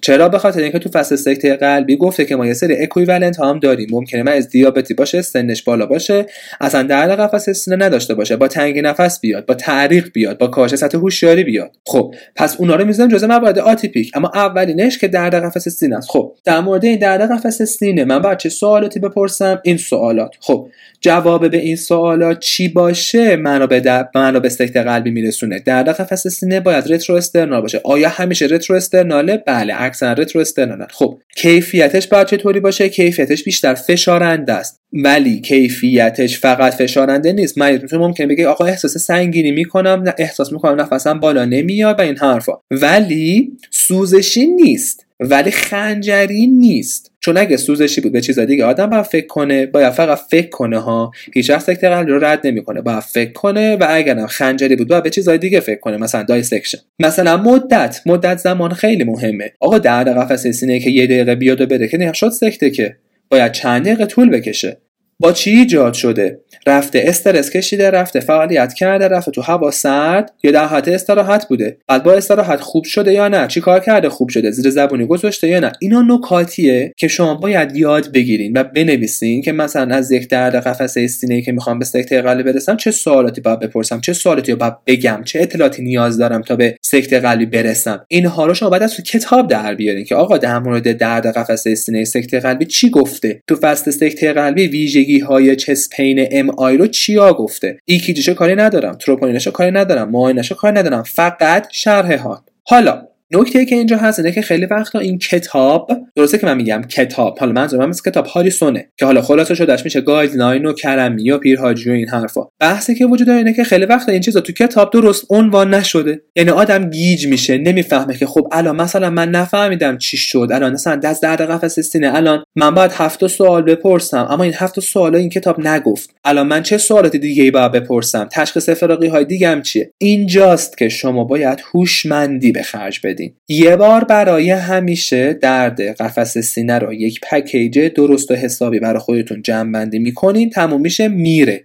چرا 0.02 0.28
به 0.28 0.38
خاطر 0.38 0.60
اینکه 0.60 0.78
تو 0.78 0.88
فصل 0.88 1.16
سکته 1.16 1.56
قلبی 1.56 1.96
گفته 1.96 2.24
که 2.24 2.36
ما 2.36 2.46
یه 2.46 2.54
سری 2.54 2.82
equivalent 2.82 3.40
هم 3.40 3.58
داریم. 3.58 3.88
ممکنه 3.90 4.22
مریض 4.22 4.48
دیابتی 4.48 4.94
باشه 4.94 5.22
سنش 5.22 5.62
بالا 5.62 5.86
باشه. 5.86 6.26
اصلا 6.60 6.82
درد 6.82 7.20
قفس 7.20 7.50
سینه 7.50 7.76
نداشته 7.76 8.14
باشه. 8.14 8.36
با 8.36 8.48
تنگی 8.48 8.82
نفس 8.82 9.20
بیاد 9.20 9.46
با 9.46 9.54
تعریق 9.54 10.12
بیاد 10.12 10.38
با 10.38 10.46
کاهش 10.46 10.74
سطح 10.74 10.98
هوشیاری 10.98 11.44
بیاد. 11.44 11.70
خب 11.86 12.14
پس 12.36 12.56
اونا 12.58 12.76
رو 12.76 12.84
می‌ذارم 12.84 13.10
جزء 13.10 13.26
موارد 13.26 13.58
atypic. 13.58 14.10
اما 14.14 14.30
اولینش 14.34 14.98
که 14.98 15.08
درد 15.08 15.34
قفس 15.34 15.68
سینه 15.68 15.96
است. 15.96 16.10
خب 16.10 16.34
در 16.44 16.60
مورد 16.60 16.84
این 16.84 16.98
درد 16.98 17.32
قفس 17.32 17.62
سینه 17.62 18.04
من 18.04 18.18
باید 18.18 18.38
چه 18.38 18.48
سوالاتی 18.48 19.00
بپرسم؟ 19.00 19.60
این 19.64 19.76
سوالات. 19.76 20.34
خب 20.40 20.68
جواب 21.00 21.50
به 21.50 21.58
این 21.58 21.76
سوالات 21.76 22.38
چی 22.38 22.68
باشه؟ 22.68 23.36
منو 23.36 23.66
به 23.66 24.08
منو 24.14 24.40
به 24.40 24.48
سکته 24.48 24.82
قلبی 24.82 25.10
میرسونه. 25.10 25.58
درد 25.58 25.88
قفس 25.88 26.28
سینه 26.28 26.60
باید 26.60 26.92
retrosternal 26.92 27.60
باشه. 27.60 27.80
آیا 27.84 28.08
همیشه 28.08 28.46
retrosternal 28.46 28.76
ه؟ 28.76 29.36
بله. 29.46 29.71
اکثرا 29.78 30.12
retrosternal 30.12 30.40
ن 30.40 30.86
خب 30.90 31.18
کیفیتش 31.36 32.06
باید 32.06 32.26
چطوری 32.26 32.60
باشه؟ 32.60 32.88
کیفیتش 32.88 33.44
بیشتر 33.44 33.74
فشارنده 33.74 34.52
است. 34.52 34.80
ولی 34.92 35.40
کیفیتش 35.40 36.38
فقط 36.38 36.74
فشارنده 36.74 37.32
نیست. 37.32 37.58
مریض 37.58 37.94
ممکن 37.94 38.28
بگه 38.28 38.48
آقا 38.48 38.64
احساس 38.64 38.98
سنگینی 38.98 39.50
می‌کنم 39.50 40.04
احساس 40.18 40.52
می‌کنم 40.52 40.80
نفسم 40.80 41.20
بالا 41.20 41.44
نمیاد 41.44 41.98
و 41.98 42.02
این 42.02 42.18
حرفا. 42.18 42.52
ولی 42.70 43.52
سوزشی 43.70 44.46
نیست. 44.46 45.06
ولی 45.20 45.50
خنجری 45.50 46.46
نیست. 46.46 47.11
چون 47.24 47.36
اگه 47.36 47.56
سوزشی 47.56 48.00
بود 48.00 48.12
به 48.12 48.20
چیز 48.20 48.38
دیگه 48.38 48.64
آدم 48.64 48.86
باید 48.86 49.02
فکر 49.02 49.26
کنه 49.26 49.66
باید 49.66 49.92
فقط 49.92 50.18
فکر 50.30 50.48
کنه 50.48 50.78
ها. 50.78 51.10
هیچ 51.34 51.50
وقت 51.50 51.60
سکته 51.60 51.88
قلبی 51.88 52.12
رو 52.12 52.24
رد 52.24 52.46
نمی‌کنه 52.46 52.80
باید 52.80 53.00
فکر 53.00 53.32
کنه 53.32 53.76
و 53.76 53.86
اگرم 53.88 54.26
خنجری 54.26 54.76
بود 54.76 54.88
باید 54.88 55.02
به 55.02 55.10
چیزهای 55.10 55.38
دیگه 55.38 55.60
فکر 55.60 55.80
کنه 55.80 55.96
مثلا 55.96 56.22
dissection 56.22 56.78
مثلا 56.98 57.36
مدت 57.36 58.00
مدت 58.06 58.38
زمان 58.38 58.72
خیلی 58.72 59.04
مهمه. 59.04 59.52
آقا 59.60 59.78
درد 59.78 60.08
قفسه 60.08 60.52
سینه 60.52 60.80
که 60.80 60.90
یه 60.90 61.06
دقیقه 61.06 61.34
بیاد 61.34 61.60
و 61.60 61.66
بره 61.66 61.88
که 61.88 62.12
نشد 62.14 62.30
سکته 62.30 62.70
که. 62.70 62.96
باید 63.28 63.52
چند 63.52 63.84
دقیقه 63.84 64.06
طول 64.06 64.30
بکشه. 64.30 64.76
با 65.22 65.32
چی 65.32 65.50
ایجاد 65.50 65.94
شده؟ 65.94 66.40
رفته 66.66 67.04
استرس 67.06 67.50
کشیده 67.50 67.90
رفته 67.90 68.20
فعالیت 68.20 68.74
کرده 68.74 69.08
رفته 69.08 69.30
تو 69.30 69.42
هوا 69.42 69.70
سرد؟ 69.70 70.32
یا 70.42 70.50
در 70.50 70.64
حالت 70.64 70.88
استراحت 70.88 71.48
بوده؟ 71.48 71.76
بعد 71.88 72.02
با 72.02 72.12
استراحت 72.12 72.60
خوب 72.60 72.84
شده 72.84 73.12
یا 73.12 73.28
نه؟ 73.28 73.46
چی 73.46 73.60
کار 73.60 73.80
کرده 73.80 74.08
خوب 74.08 74.28
شده؟ 74.28 74.50
زیر 74.50 74.70
زبونی 74.70 75.06
گذاشته 75.06 75.48
یا 75.48 75.60
نه؟ 75.60 75.72
اینا 75.80 76.02
نکاتیه 76.02 76.92
که 76.96 77.08
شما 77.08 77.34
باید 77.34 77.76
یاد 77.76 78.12
بگیرین 78.12 78.56
و 78.56 78.64
بنویسین 78.64 79.42
که 79.42 79.52
مثلا 79.52 79.94
از 79.94 80.10
یک 80.10 80.28
درد 80.28 80.56
قفسه 80.56 81.06
سینه 81.06 81.42
که 81.42 81.52
می‌خوام 81.52 81.78
به 81.78 81.84
سکته 81.84 82.22
قلبی 82.22 82.42
برسم 82.42 82.76
چه 82.76 82.90
سوالاتی 82.90 83.40
باید 83.40 83.60
بپرسم؟ 83.60 84.00
چه 84.00 84.12
سوالاتی 84.12 84.54
باید 84.54 84.74
بگم؟ 84.86 85.22
چه 85.24 85.42
اطلاعاتی 85.42 85.82
نیاز 85.82 86.18
دارم 86.18 86.42
تا 86.42 86.56
به 86.56 86.76
سکته 86.82 87.20
قلبی 87.20 87.46
برسم؟ 87.46 88.04
اینها 88.08 88.46
رو 88.46 88.54
شما 88.54 88.70
باید 88.70 88.82
از 88.82 88.94
تو 88.94 89.02
کتاب 89.02 89.48
در 89.48 89.74
بیارین 89.74 90.04
که 90.04 90.14
آقا 90.14 90.38
در 90.38 90.58
مورد 90.58 90.92
درد 90.92 91.26
قفسه 91.26 91.74
سینه 91.74 92.04
سکته 92.04 92.40
قلبی 92.40 92.64
چی 92.64 92.90
گفته؟ 92.90 93.42
تو 93.48 93.56
فصل 93.56 93.90
سکته 93.90 94.32
قلبی 94.32 94.66
ویژگی 94.66 95.11
های 95.20 95.56
chest 95.56 96.28
pain 96.30 96.50
MI 96.50 96.76
رو 96.76 96.86
چیا 96.86 97.32
گفته؟ 97.32 97.78
ECG 97.84 98.09
شو 98.09 98.34
کاری 98.34 98.54
ندارم 98.54 98.94
تروپونینشو 98.94 99.50
کاری 99.50 99.70
ندارم 99.70 100.10
معاینشو 100.10 100.54
کاری 100.54 100.78
ندارم 100.78 101.02
فقط 101.02 101.66
شرح 101.70 102.16
حال. 102.16 102.38
حالا 102.64 103.11
نکته 103.34 103.64
که 103.64 103.74
اینجا 103.76 103.96
هست 103.96 104.18
اینه 104.18 104.32
که 104.32 104.42
خیلی 104.42 104.66
وقتا 104.66 104.98
این 104.98 105.18
کتاب 105.18 105.92
درسته 106.16 106.38
که 106.38 106.46
من 106.46 106.56
میگم 106.56 106.82
کتاب 106.82 107.38
حالا 107.38 107.52
منظورم 107.52 107.88
از 107.88 108.02
کتاب 108.02 108.26
هاریسونه 108.26 108.88
که 108.98 109.04
حالا 109.04 109.22
خلاصه 109.22 109.54
شدهش 109.54 109.84
میشه 109.84 110.00
guideline 110.00 110.66
و 110.66 110.72
کرمی 110.72 111.30
و 111.30 111.38
پیرهاجی 111.38 111.90
و 111.90 111.92
این 111.92 112.08
حرفا. 112.08 112.40
بحثی 112.60 112.94
که 112.94 113.06
وجود 113.06 113.26
داره 113.26 113.38
اینه 113.38 113.52
که 113.52 113.64
خیلی 113.64 113.84
وقتا 113.84 114.12
این 114.12 114.20
چیزا 114.20 114.40
تو 114.40 114.52
کتاب 114.52 114.92
درست 114.92 115.26
عنوان 115.30 115.74
نشده. 115.74 116.20
یعنی 116.36 116.50
آدم 116.50 116.90
گیج 116.90 117.26
میشه 117.26 117.58
نمی‌فهمه 117.58 118.16
که 118.16 118.26
خب 118.26 118.48
الان 118.52 118.76
مثلا 118.76 119.10
من 119.10 119.30
نفهمیدم 119.30 119.98
چی 119.98 120.16
شد. 120.16 120.48
الان 120.52 120.72
مثلا 120.72 120.96
واسه 120.96 121.22
درد 121.22 121.42
قفس 121.42 121.80
سینه 121.80 122.14
الان 122.14 122.44
من 122.56 122.74
باید 122.74 122.92
هفت 122.94 123.26
سوال 123.26 123.62
بپرسم. 123.62 124.26
اما 124.30 124.44
این 124.44 124.54
هفت 124.56 124.80
سوال 124.80 125.16
این 125.16 125.28
کتاب 125.28 125.66
نگفت. 125.66 126.10
الان 126.24 126.46
من 126.46 126.62
چه 126.62 126.78
سوالات 126.78 127.16
دیگه 127.16 127.42
ای 127.42 127.50
باید 127.50 127.72
بپرسم؟ 127.72 128.28
تشخیص 128.32 128.68
افتراقی 128.68 129.06
های 129.06 129.24
دیگه 129.24 129.60
چیه؟ 129.62 129.90
اینجاست 129.98 130.78
که 130.78 130.88
شما 130.88 131.24
باید 131.24 131.62
هوشمندی 131.74 132.52
به 132.52 132.62
خرج 132.62 133.00
بدید. 133.04 133.21
یه 133.48 133.76
بار 133.76 134.04
برای 134.04 134.50
همیشه 134.50 135.32
درد 135.32 135.80
قفس 135.80 136.38
سینه 136.38 136.78
رو 136.78 136.92
یک 136.92 137.20
package 137.20 137.78
درست 137.78 138.30
و 138.30 138.34
حسابی 138.34 138.80
برای 138.80 138.98
خودتون 138.98 139.42
جمع 139.42 139.72
بندی 139.72 139.98
می‌کنین 139.98 140.50
تموم 140.50 140.80
میشه 140.80 141.08
میره. 141.08 141.64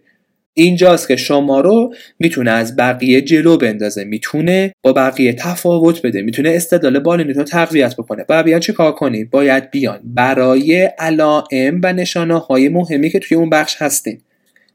اینجاست 0.54 1.08
که 1.08 1.16
شما 1.16 1.60
رو 1.60 1.94
می‌تونه 2.20 2.52
از 2.52 2.76
بقیه 2.76 3.22
جلو 3.22 3.58
بندازه 3.58 4.04
می‌تونه 4.04 4.74
با 4.82 4.94
بقیه 4.94 5.34
تفاوت 5.34 6.02
بده 6.02 6.22
می‌تونه 6.22 6.50
استدلال 6.50 7.00
بالینیتون 7.00 7.44
تقویت 7.44 7.96
بکنه. 7.96 8.24
باید 8.24 8.46
بیان 8.46 8.60
چه 8.60 8.74
کار 8.74 8.92
کنید 8.92 9.30
باید 9.30 9.72
بیان. 9.72 10.00
برای 10.04 10.90
علائم 11.00 11.82
و 11.84 11.94
نشانه 11.94 12.40
های 12.40 12.70
مهمی 12.70 13.10
که 13.10 13.20
توی 13.20 13.38
اون 13.38 13.50
بخش 13.50 13.76
هستین 13.80 14.22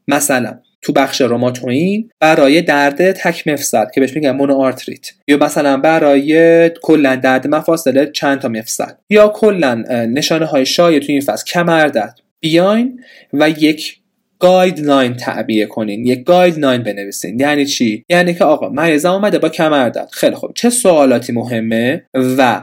مثلا 0.07 0.59
تو 0.83 0.93
بخش 0.93 1.21
روماتو 1.21 1.84
این 1.84 2.09
برای 2.19 2.61
درد 2.61 3.11
تک 3.11 3.47
مفصل 3.47 3.85
که 3.93 4.01
بهش 4.01 4.15
میگن 4.15 4.31
monoarthritis 4.31 5.09
یا 5.27 5.37
مثلا 5.37 5.77
برای 5.77 6.69
کلا 6.81 7.15
درد 7.15 7.47
مفاصل 7.47 8.11
چند 8.11 8.39
تا 8.39 8.47
مفصل 8.47 8.91
یا 9.09 9.27
کلا 9.27 9.75
نشانه 9.89 10.45
های 10.45 10.65
شایع 10.65 10.99
تو 10.99 11.11
این 11.11 11.21
فصل. 11.21 11.45
کمر 11.45 11.87
درد. 11.87 12.19
بیاین 12.39 12.99
و 13.33 13.49
یک 13.49 13.97
guideline 14.39 15.13
تعبیه 15.13 15.65
کنین. 15.65 16.05
یک 16.05 16.23
guideline 16.23 16.83
بنویسین. 16.83 17.39
یعنی 17.39 17.65
چی؟ 17.65 18.05
یعنی 18.09 18.33
که 18.33 18.43
آقا 18.43 18.69
مریضم 18.69 19.11
اومده 19.11 19.39
با 19.39 19.49
کمر 19.49 19.89
درد. 19.89 20.09
خیلی 20.11 20.35
خوب. 20.35 20.51
چه 20.55 20.69
سوالاتی 20.69 21.33
مهمه؟ 21.33 22.03
و 22.13 22.61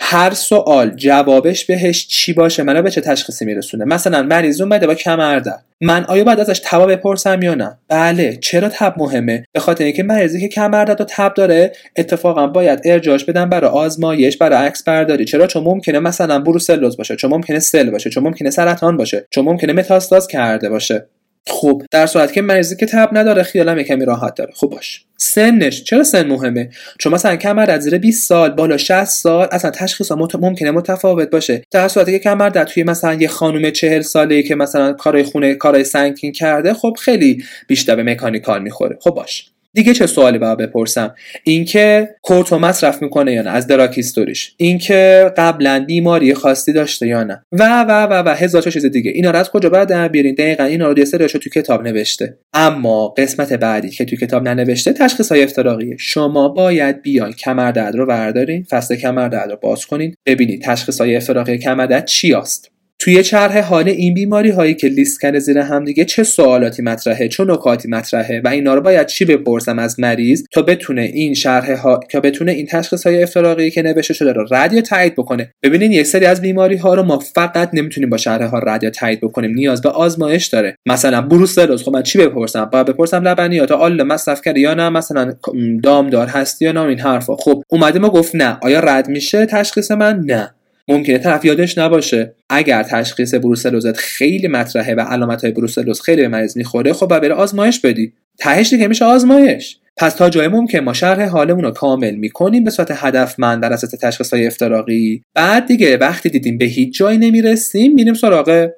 هر 0.00 0.34
سوال 0.34 0.90
جوابش 0.90 1.64
بهش 1.64 2.06
چی 2.06 2.32
باشه 2.32 2.62
منو 2.62 2.82
به 2.82 2.90
چه 2.90 3.00
تشخیصی 3.00 3.44
میرسونه؟ 3.44 3.84
مثلا 3.84 4.22
مریض 4.22 4.60
اومده 4.60 4.86
با 4.86 4.94
کمردرد 4.94 5.64
من 5.80 6.04
آیا 6.04 6.24
باید 6.24 6.40
ازش 6.40 6.60
تب 6.64 6.86
بپرسم 6.86 7.42
یا 7.42 7.54
نه؟ 7.54 7.78
بله 7.88 8.36
چرا 8.36 8.68
تب 8.68 8.94
مهمه؟ 8.96 9.44
به 9.52 9.60
خاطر 9.60 9.84
اینکه 9.84 10.02
مریضی 10.02 10.40
که 10.40 10.48
کمردرد 10.48 11.00
و 11.00 11.04
تب 11.04 11.34
داره 11.34 11.72
اتفاقا 11.96 12.46
باید 12.46 12.80
ارجاعش 12.84 13.24
بدن 13.24 13.48
برای 13.48 13.70
آزمایش 13.70 14.36
برای 14.36 14.66
عکس 14.66 14.84
برداری. 14.84 15.24
چرا؟ 15.24 15.46
چون 15.46 15.64
ممکنه 15.64 15.98
مثلا 15.98 16.38
بروسلوز 16.38 16.96
باشه 16.96 17.16
چون 17.16 17.30
ممکنه 17.30 17.58
سل 17.58 17.90
باشه 17.90 18.10
چون 18.10 18.24
ممکنه 18.24 18.50
سرطان 18.50 18.96
باشه 18.96 19.26
چون 19.30 19.44
ممکنه 19.44 19.72
متاستاز 19.72 20.26
کرده 20.26 20.68
باشه. 20.68 21.06
خب 21.46 21.82
در 21.90 22.06
صورت 22.06 22.32
که 22.32 22.42
مریضی 22.42 22.76
که 22.76 22.86
تب 22.86 23.08
نداره 23.12 23.42
خیالم 23.42 23.82
کمی 23.82 24.04
راحت 24.04 24.34
داره. 24.34 24.52
خب 24.54 24.66
باش. 24.66 25.04
سنش 25.16 25.84
چرا 25.84 26.02
سن 26.02 26.26
مهمه؟ 26.26 26.70
چون 26.98 27.14
مثلا 27.14 27.36
کمر 27.36 27.70
از 27.70 27.82
زیر 27.82 27.98
20 27.98 28.28
سال 28.28 28.50
بالا 28.50 28.76
60 28.76 29.04
سال 29.04 29.48
اصلا 29.52 29.70
تشخیص 29.70 30.12
مت... 30.12 30.34
ممکنه 30.34 30.70
متفاوت 30.70 31.30
باشه. 31.30 31.62
در 31.70 31.88
صورتی 31.88 32.12
که 32.12 32.18
کمر 32.18 32.48
در 32.48 32.64
توی 32.64 32.82
مثلا 32.82 33.14
یه 33.14 33.28
خانم 33.28 33.70
40 33.70 34.02
ساله 34.02 34.42
که 34.42 34.54
مثلا 34.54 34.92
کارای 34.92 35.22
خونه 35.22 35.54
کارای 35.54 35.84
سنگین 35.84 36.32
کرده 36.32 36.74
خب 36.74 36.96
خیلی 37.00 37.44
بیشتر 37.66 37.96
به 37.96 38.02
مکانیکال 38.02 38.62
می‌خوره. 38.62 38.98
خب 39.00 39.10
باش. 39.10 39.50
دیگه 39.74 39.94
چه 39.94 40.06
سوالی 40.06 40.38
باید 40.38 40.58
بپرسم؟ 40.58 41.14
اینکه 41.44 42.08
کورتو 42.22 42.58
مصرف 42.58 43.02
می‌کنه 43.02 43.32
یا 43.32 43.42
نه؟ 43.42 43.50
از 43.50 43.66
دراک 43.66 43.96
هیستوریش. 43.96 44.54
اینکه 44.56 45.32
قبلا 45.36 45.84
بیماری 45.86 46.34
خاصی 46.34 46.72
داشته 46.72 47.06
یا 47.06 47.24
نه؟ 47.24 47.42
و 47.52 47.84
و 47.88 48.06
و 48.06 48.22
و 48.26 48.34
هزار 48.34 48.62
چیز 48.62 48.86
دیگه. 48.86 49.10
اینا 49.10 49.30
رو 49.30 49.38
از 49.38 49.50
کجا 49.50 49.68
باید 49.68 49.88
در 49.88 50.08
بیارین؟ 50.08 50.34
دقیقا 50.34 50.64
اینا 50.64 50.88
رو 50.88 50.98
یه 50.98 51.04
تو 51.04 51.50
کتاب 51.50 51.82
نوشته. 51.82 52.38
اما 52.52 53.08
قسمت 53.08 53.52
بعدی 53.52 53.90
که 53.90 54.04
تو 54.04 54.16
کتاب 54.16 54.42
ننوشته 54.42 54.92
تشخیص 54.92 55.32
های 55.32 55.42
افتراقیه. 55.42 55.96
شما 55.98 56.48
باید 56.48 57.02
بیان 57.02 57.32
کمر 57.32 57.72
درد 57.72 57.96
رو 57.96 58.06
بردارین 58.06 58.62
فصل 58.62 58.96
کمر 58.96 59.28
درد 59.28 59.50
رو 59.50 59.56
باز 59.62 59.86
کنین 59.86 60.14
ببینید 60.26 60.62
تشخیص 60.62 61.00
های 61.00 61.16
افتراقی 61.16 61.58
کمر 61.58 61.86
درد 61.86 62.04
چی 62.04 62.34
است 62.34 62.79
توی 63.00 63.22
چرح 63.22 63.60
حال 63.60 63.88
این 63.88 64.14
بیماری 64.14 64.50
هایی 64.50 64.74
که 64.74 64.88
لیست 64.88 65.20
کرده 65.20 65.38
زیر 65.38 65.58
هم 65.58 65.84
دیگه 65.84 66.04
چه 66.04 66.22
سوالاتی 66.22 66.82
مطرحه 66.82 67.28
چه 67.28 67.44
نکاتی 67.44 67.88
مطرحه 67.88 68.40
و 68.44 68.48
اینا 68.48 68.74
رو 68.74 68.80
باید 68.80 69.06
چی 69.06 69.24
بپرسم 69.24 69.78
از 69.78 70.00
مریض 70.00 70.44
تا 70.52 70.62
بتونه 70.62 71.02
این 71.02 71.34
شرح 71.34 71.72
ها 71.72 72.00
که 72.10 72.20
بتونه 72.20 72.52
این 72.52 72.66
تشخیص 72.66 73.06
های 73.06 73.22
افتراقی 73.22 73.70
که 73.70 73.82
نوشته 73.82 74.14
شده 74.14 74.32
رو 74.32 74.46
رد 74.50 74.72
یا 74.72 74.80
تایید 74.80 75.14
بکنه؟ 75.14 75.52
ببینین 75.62 75.92
یک 75.92 76.06
سری 76.06 76.26
از 76.26 76.40
بیماری 76.40 76.76
ها 76.76 76.94
رو 76.94 77.02
ما 77.02 77.18
فقط 77.18 77.70
نمی‌تونیم 77.72 78.10
با 78.10 78.16
شرح 78.16 78.46
ها 78.46 78.58
رد 78.58 78.84
یا 78.84 78.90
تایید 78.90 79.20
بکنیم 79.20 79.54
نیاز 79.54 79.82
به 79.82 79.88
آزمایش 79.88 80.46
داره. 80.46 80.76
مثلا 80.86 81.22
بروسلوز 81.22 81.82
خب 81.82 81.92
من 81.92 82.02
چی 82.02 82.18
بپرسم؟ 82.18 82.64
باید 82.64 82.86
بپرسم 82.86 83.28
لبنیات 83.28 83.72
آل 83.72 84.02
مصرف 84.02 84.40
کردی 84.42 84.60
یا 84.60 84.74
نه؟ 84.74 84.88
مثلا 84.88 85.34
دامدار 85.82 86.26
هستی 86.26 86.64
یا 86.64 86.72
نه؟ 86.72 86.80
این 86.80 87.00
حرفا. 87.00 87.36
خب 87.36 87.62
اومده 87.68 87.98
ما 87.98 88.10
گفت 88.10 88.34
نه. 88.34 88.58
آیا 88.62 88.80
رد 88.80 89.08
میشه 89.08 89.46
تشخیص 89.46 89.90
من؟ 89.90 90.20
نه. 90.26 90.54
ممکنه 90.90 91.18
طرف 91.18 91.44
یادش 91.44 91.78
نباشه. 91.78 92.34
اگر 92.50 92.82
تشخیص 92.82 93.34
بروسلوزت 93.34 93.96
خیلی 93.96 94.48
مطرحه 94.48 94.94
و 94.94 95.00
علامت 95.00 95.44
های 95.44 95.52
بروسلوز 95.52 96.00
خیلی 96.00 96.22
به 96.22 96.28
مریض 96.28 96.56
می‌خوره 96.56 96.92
خب 96.92 97.06
بره 97.06 97.34
آزمایش 97.34 97.80
بدی. 97.80 98.12
تهش 98.38 98.70
دیگه 98.70 98.88
میشه 98.88 99.04
آزمایش. 99.04 99.76
پس 99.96 100.14
تا 100.14 100.30
جای 100.30 100.48
ممکن 100.48 100.78
ما 100.78 100.92
شرح 100.92 101.28
حالمون 101.28 101.64
رو 101.64 101.70
کامل 101.70 102.14
می‌کنیم 102.14 102.64
به 102.64 102.70
صورت 102.70 102.90
هدفمند 102.94 103.60
بر 103.62 103.72
اساس 103.72 103.90
تشخیص 103.90 104.34
های 104.34 104.46
افتراقی. 104.46 105.22
بعد 105.34 105.66
دیگه 105.66 105.96
وقتی 105.96 106.28
دیدیم 106.28 106.58
به 106.58 106.64
هیچ 106.64 106.98
جایی 106.98 107.18
نمی‌رسیم 107.18 107.94
میریم 107.94 108.14
سراغ 108.14 108.68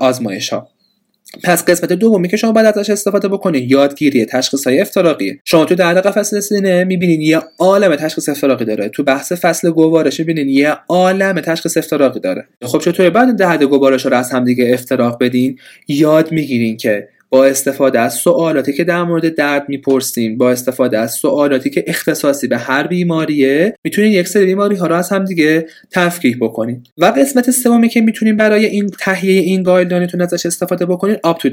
آزمایش 0.00 0.48
ها 0.48 0.69
پس 1.44 1.64
قسمت 1.64 1.92
دومی 1.92 2.28
که 2.28 2.36
شما 2.36 2.52
باید 2.52 2.66
ازش 2.66 2.90
استفاده 2.90 3.28
بکنید 3.28 3.70
یادگیری 3.70 4.24
تشخیص 4.24 4.66
های 4.66 4.80
افتراقی. 4.80 5.40
شما 5.44 5.64
تو 5.64 5.74
در 5.74 6.00
قفس 6.00 6.34
سینه 6.34 6.84
می‌بینید 6.84 7.20
یه 7.20 7.40
عالم 7.58 7.96
تشخیص 7.96 8.28
افتراقی 8.28 8.64
داره. 8.64 8.88
تو 8.88 9.02
بحث 9.02 9.32
فصل 9.32 9.70
گوارش 9.70 10.20
می‌بینید 10.20 10.48
یه 10.48 10.76
عالم 10.88 11.40
تشخیص 11.40 11.76
افتراقی 11.76 12.20
داره. 12.20 12.46
خب 12.62 12.78
چطور 12.78 13.10
بعد 13.10 13.58
ده 13.58 13.66
گوارش 13.66 14.06
رو 14.06 14.14
از 14.14 14.30
هم 14.30 14.44
دیگه 14.44 14.70
افتراق 14.72 15.18
بدین 15.20 15.58
یاد 15.88 16.32
می‌گیرین 16.32 16.76
که 16.76 17.08
با 17.30 17.44
استفاده 17.44 18.00
از 18.00 18.14
سوالاتی 18.14 18.72
که 18.72 18.84
در 18.84 19.02
مورد 19.02 19.34
درد 19.34 19.68
می‌پرسیم 19.68 20.38
با 20.38 20.50
استفاده 20.50 20.98
از 20.98 21.12
سوالاتی 21.12 21.70
که 21.70 21.84
اختصاصی 21.86 22.48
به 22.48 22.58
هر 22.58 22.86
بیماریه 22.86 23.74
می‌تونید 23.84 24.12
یک 24.12 24.28
سری 24.28 24.46
بیماری 24.46 24.76
ها 24.76 24.86
رو 24.86 24.94
از 24.94 25.08
هم 25.08 25.24
دیگه 25.24 25.66
تفکیک 25.90 26.38
بکنید 26.38 26.86
و 26.98 27.04
قسمت 27.04 27.50
سومی 27.50 27.88
که 27.88 28.00
می‌تونیم 28.00 28.36
برای 28.36 28.66
این 28.66 28.86
تهیه 29.00 29.40
این 29.40 29.62
guideline 29.62 30.06
تون 30.06 30.20
ازش 30.20 30.46
استفاده 30.46 30.86
بکنید 30.86 31.20
UpToDate 31.22 31.48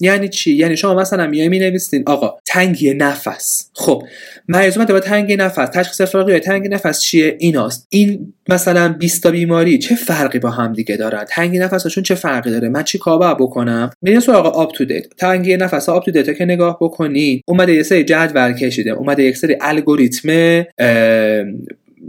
یعنی 0.00 0.28
چی؟ 0.28 0.54
یعنی 0.54 0.76
شما 0.76 0.94
مثلا 0.94 1.26
میای 1.26 1.48
می‌نویسین 1.48 2.02
آقا 2.06 2.38
تنگی 2.46 2.94
نفس. 2.94 3.70
خب 3.74 4.02
مریض 4.48 4.78
با 4.78 5.00
تنگی 5.00 5.36
نفس. 5.36 5.68
تشخیص 5.74 6.00
افتراقی 6.00 6.38
تنگی 6.38 6.68
نفس 6.68 7.00
چیه؟ 7.00 7.36
ایناست. 7.38 7.86
این 7.90 8.32
مثلا 8.48 8.88
20 8.88 9.22
تا 9.22 9.30
بیماری 9.30 9.78
چه 9.78 9.94
فرقی 9.94 10.38
با 10.38 10.50
هم 10.50 10.72
دیگه 10.72 10.96
دارن؟ 10.96 11.24
تنگی 11.24 11.58
نفسشون 11.58 12.02
چه 12.02 12.14
فرقی 12.14 12.50
داره؟ 12.50 12.68
من 12.68 12.82
چی 12.82 12.98
کار 12.98 13.34
بکنم؟ 13.34 13.90
میرین 14.02 14.20
سراغ 14.20 14.56
UpToDate 14.56 14.84
تنگی 15.18 15.56
نفس 15.56 15.88
آپ 15.88 16.04
تو 16.04 16.10
دیتا 16.10 16.32
که 16.32 16.44
نگاه 16.44 16.78
بکنی 16.80 17.42
اومده 17.46 17.74
یه 17.74 17.82
سری 17.82 18.04
جدول 18.04 18.52
کشیده 18.52 18.90
اومده 18.90 19.22
یک 19.22 19.36
سری 19.36 19.56
الگوریتم 19.60 20.64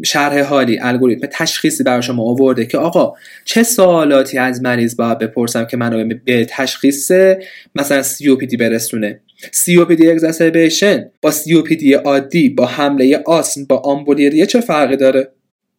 شرح 0.03 0.41
حالی 0.41 0.79
الگوریتم 0.79 1.27
تشخیصی 1.31 1.83
برای 1.83 2.01
شما 2.01 2.23
آورده 2.23 2.65
که 2.65 2.77
آقا 2.77 3.13
چه 3.45 3.63
سوالاتی 3.63 4.37
از 4.37 4.61
مریض 4.61 4.95
باید 4.95 5.17
بپرسم 5.17 5.65
که 5.65 5.77
منو 5.77 6.13
به 6.25 6.45
تشخیص 6.49 7.11
مثلا 7.75 8.03
دی 8.49 8.57
برسونه؟ 8.57 9.19
دی 9.97 10.11
اگزاسربیشن 10.11 11.09
با 11.21 11.33
دی 11.79 11.93
عادی 11.93 12.49
با 12.49 12.65
حمله 12.65 13.21
آسم 13.25 13.65
با 13.65 13.77
آمبولیریه 13.77 14.45
چه 14.45 14.61
فرقی 14.61 14.97
داره؟ 14.97 15.31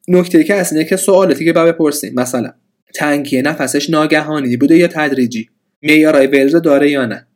نکته 0.08 0.44
که 0.44 0.54
اصلا 0.54 0.82
که 0.82 0.96
سوالاتی 0.96 1.44
که 1.44 1.52
باید 1.52 1.74
بپرسیم 1.74 2.14
مثلا 2.14 2.52
تنگی 2.94 3.42
نفسش 3.42 3.90
ناگهانی 3.90 4.56
بوده 4.56 4.76
یا 4.76 4.88
تدریجی؟ 4.88 5.48
معیارهای 5.82 6.26
ولز 6.26 6.56
داره 6.56 6.90
یا 6.90 7.06
نه؟ 7.06 7.26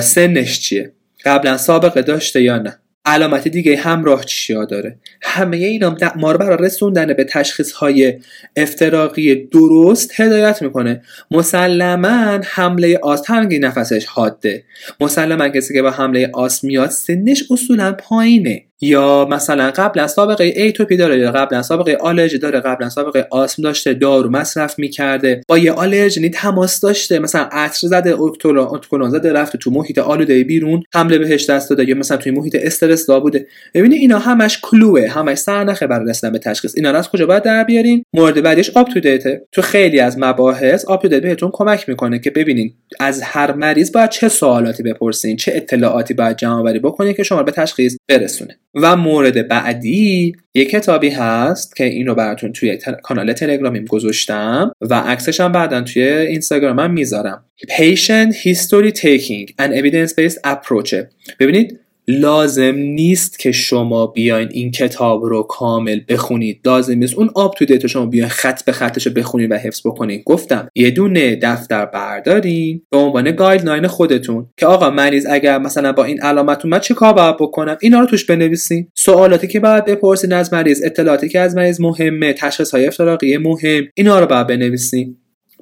سنش 0.00 0.60
چیه؟ 0.60 0.92
قبلا 1.24 1.56
سابقه 1.56 2.02
داشته 2.02 2.42
یا 2.42 2.58
نه؟ 2.58 2.78
علامت 3.06 3.48
دیگه 3.48 3.76
همراه 3.76 4.24
چیا 4.24 4.64
داره؟ 4.64 4.98
همه 5.22 5.56
اینا 5.56 5.96
ما 6.16 6.32
رو 6.32 6.38
برای 6.38 6.58
رسوندن 6.60 7.14
به 7.14 7.24
تشخیص 7.24 7.72
های 7.72 8.18
افتراقی 8.56 9.34
درست 9.34 10.20
هدایت 10.20 10.62
می‌کنه. 10.62 11.02
مسلما 11.30 12.40
حمله 12.44 12.98
آس 13.02 13.22
تنگی 13.22 13.58
نفسش 13.58 14.06
حاده. 14.06 14.64
مسلما 15.00 15.48
کسی 15.48 15.74
که 15.74 15.82
با 15.82 15.90
حمله 15.90 16.30
آس 16.34 16.64
میاد 16.64 16.90
سنش 16.90 17.44
اصولا 17.50 17.92
پایینه. 17.92 18.62
یا 18.80 19.28
مثلا 19.30 19.70
قبلا 19.70 20.06
سابقه 20.06 20.44
ایتوپی 20.44 20.96
داره 20.96 21.18
یا 21.18 21.32
قبلا 21.32 21.62
سابقه 21.62 21.96
آلرژی 22.00 22.38
داره 22.38 22.60
قبلا 22.60 22.88
سابقه 22.88 23.26
آسم 23.30 23.62
داشته 23.62 23.94
دارو 23.94 24.30
مصرف 24.30 24.78
می‌کرده. 24.78 25.40
با 25.48 25.58
یه 25.58 25.72
آلرژنی 25.72 26.30
تماس 26.30 26.80
داشته 26.80 27.18
مثلا 27.18 27.48
عطر 27.52 27.86
زده 27.86 28.20
اکتولون 28.20 29.10
زده 29.10 29.32
رفته 29.32 29.58
تو 29.58 29.70
محیط 29.70 29.98
آلوده 29.98 30.44
بیرون 30.44 30.82
حمله 30.94 31.18
بهش 31.18 31.50
دست 31.50 31.70
داده 31.70 31.88
یا 31.88 31.94
مثلا 31.94 32.16
توی 32.16 32.32
محیط 32.32 32.56
استرس 32.60 33.06
دا 33.06 33.20
بوده. 33.20 33.46
ببینید 33.74 34.00
اینا 34.00 34.18
همش 34.18 34.58
کلوه 34.62 35.08
همش 35.08 35.38
سرنخه 35.38 35.86
برای 35.86 36.10
رسیدن 36.10 36.32
به 36.32 36.38
تشخیص. 36.38 36.72
اینا 36.76 36.90
از 36.90 37.08
کجا 37.08 37.26
باید 37.26 37.42
در 37.42 37.64
بیارین؟ 37.64 38.02
مورد 38.12 38.42
بعدیش 38.42 38.70
آپ 38.74 38.88
تو 38.88 39.18
تو 39.52 39.62
خیلی 39.62 40.00
از 40.00 40.18
مباحث 40.18 40.84
آپ 40.88 41.02
تو 41.02 41.08
بهتون 41.08 41.50
کمک 41.52 41.88
می‌کنه 41.88 42.18
که 42.18 42.30
ببینین 42.30 42.74
از 43.00 43.22
هر 43.22 43.52
مریض 43.52 43.92
باید 43.92 44.10
چه 44.10 44.28
سوالاتی 44.28 44.82
بپرسین 44.82 45.36
چه 45.36 45.52
اطلاعاتی 45.54 46.14
باید 46.14 46.36
جمع 46.36 46.60
آوری 46.60 46.78
بکنید 46.78 47.16
که 47.16 47.22
شما 47.22 47.42
به 47.42 47.52
تشخیص 47.52 47.96
برسونه. 48.08 48.58
و 48.76 48.96
مورد 48.96 49.48
بعدی 49.48 50.36
یک 50.54 50.70
کتابی 50.70 51.08
هست 51.08 51.76
که 51.76 51.84
اینو 51.84 52.14
براتون 52.14 52.52
توی 52.52 52.78
کانال 53.02 53.32
تلگرامیم 53.32 53.84
گذاشتم 53.84 54.72
و 54.80 54.94
عکسش 54.94 55.40
هم 55.40 55.52
بعدا 55.52 55.80
توی 55.80 56.02
اینستاگرامم 56.02 56.90
می‌ذارم. 56.90 57.44
Patient 57.68 58.34
History 58.34 58.92
Taking 58.92 59.50
and 59.60 59.70
Evidence-Based 59.70 60.38
Approach. 60.46 60.94
ببینید 61.40 61.80
لازم 62.08 62.74
نیست 62.76 63.38
که 63.38 63.52
شما 63.52 64.06
بیاین 64.06 64.48
این 64.50 64.70
کتاب 64.70 65.24
رو 65.24 65.42
کامل 65.42 66.00
بخونید. 66.08 66.60
لازم 66.64 66.98
نیست. 66.98 67.14
اون 67.14 67.30
UpToDate 67.34 67.86
شما 67.86 68.06
بیاین 68.06 68.28
خط 68.28 68.64
به 68.64 68.72
خطش 68.72 69.06
رو 69.06 69.12
بخونید 69.12 69.50
و 69.50 69.54
حفظ 69.54 69.86
بکنید. 69.86 70.22
گفتم 70.24 70.68
یه 70.74 70.90
دونه 70.90 71.36
دفتر 71.36 71.86
بردارین 71.86 72.82
به 72.90 72.96
عنوان 72.96 73.30
guideline 73.30 73.86
خودتون 73.86 74.46
که 74.56 74.66
آقا 74.66 74.90
مریض 74.90 75.26
اگر 75.30 75.58
مثلا 75.58 75.92
با 75.92 76.04
این 76.04 76.22
علامت 76.22 76.64
اومد 76.64 76.80
چه 76.80 76.94
کار 76.94 77.12
باید 77.12 77.36
بکنم؟ 77.36 77.76
اینا 77.80 78.00
رو 78.00 78.06
توش 78.06 78.24
بنویسین. 78.24 78.88
سوالاتی 78.94 79.46
که 79.46 79.60
باید 79.60 79.84
بپرسین 79.84 80.32
از 80.32 80.52
مریض 80.52 80.82
اطلاعاتی 80.84 81.28
که 81.28 81.40
از 81.40 81.56
مریض 81.56 81.80
مهمه 81.80 82.32
تشخیص 82.32 82.70
های 82.70 82.86
افتراقی 82.86 83.36
مهم 83.36 83.84
اینا 83.94 84.20
رو 84.20 84.26
باید 84.26 84.46
بنویسین 84.46 85.16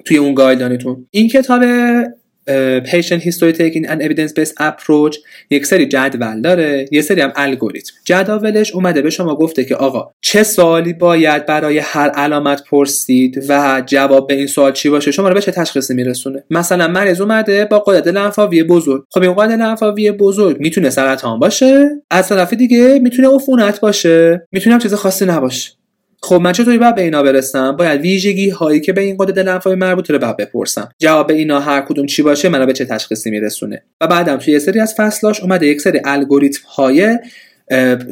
توی 0.05 0.17
اون 0.17 0.33
guideline 0.33 0.84
تون. 0.84 1.07
این 1.11 1.27
کتاب 1.27 1.61
patient 2.85 3.21
history 3.21 3.53
taking 3.53 3.85
and 3.87 4.01
evidence 4.01 4.31
based 4.31 4.53
approach. 4.59 5.17
یک 5.49 5.65
سری 5.65 5.85
جدول 5.85 6.41
داره 6.41 6.85
یه 6.91 7.01
سری 7.01 7.21
هم 7.21 7.33
الگوریتم 7.35 7.93
جداولش 8.05 8.71
اومده 8.71 9.01
به 9.01 9.09
شما 9.09 9.35
گفته 9.35 9.65
که 9.65 9.75
آقا 9.75 10.11
چه 10.21 10.43
سوالی 10.43 10.93
باید 10.93 11.45
برای 11.45 11.77
هر 11.77 12.09
علامت 12.09 12.63
پرسید 12.69 13.45
و 13.49 13.83
جواب 13.85 14.27
به 14.27 14.33
این 14.33 14.47
سوال 14.47 14.71
چی 14.71 14.89
باشه؟ 14.89 15.11
شما 15.11 15.27
رو 15.27 15.33
به 15.33 15.41
چه 15.41 15.51
تشخیصی 15.51 15.93
میرسونه؟ 15.93 16.43
مثلا 16.49 16.87
مریض 16.87 17.21
اومده 17.21 17.65
با 17.65 17.79
قدرت 17.79 18.07
لنفاوی 18.07 18.63
بزرگ. 18.63 19.03
خب 19.13 19.21
این 19.21 19.33
قدرت 19.33 19.59
لنفاوی 19.59 20.11
بزرگ 20.11 20.59
می‌تونه 20.59 20.89
سرطان 20.89 21.39
باشه؟ 21.39 21.89
از 22.11 22.29
طرف 22.29 22.53
دیگه 22.53 22.99
می‌تونه 22.99 23.35
عفونت 23.35 23.79
باشه. 23.79 24.47
می‌تونه 24.51 24.79
چیز 24.79 24.93
خاصی 24.93 25.25
نباشه. 25.25 25.71
خب 26.21 26.35
من 26.35 26.51
چطوری 26.51 26.77
باید 26.77 26.95
به 26.95 27.01
اینا 27.01 27.23
برسم؟ 27.23 27.71
باید 27.71 28.01
ویژگی 28.01 28.49
هایی 28.49 28.81
که 28.81 28.93
به 28.93 29.01
این 29.01 29.17
قده 29.19 29.43
لنفاوی 29.43 29.75
مربوطه 29.75 30.13
رو 30.13 30.19
باید 30.19 30.37
بپرسم. 30.37 30.89
جواب 30.99 31.31
اینا 31.31 31.59
هر 31.59 31.81
کدوم 31.81 32.05
چی 32.05 32.21
باشه 32.21 32.49
منو 32.49 32.65
به 32.65 32.73
چه 32.73 32.85
تشخیصی 32.85 33.31
میرسونه؟ 33.31 33.83
و 34.01 34.07
بعدم 34.07 34.37
توی 34.37 34.53
یه 34.53 34.59
سری 34.59 34.79
از 34.79 34.93
فصلاش 34.97 35.39
اومده 35.39 35.67
یک 35.67 35.81
سری 35.81 36.01
الگوریتم 36.05 36.61
های 36.67 37.17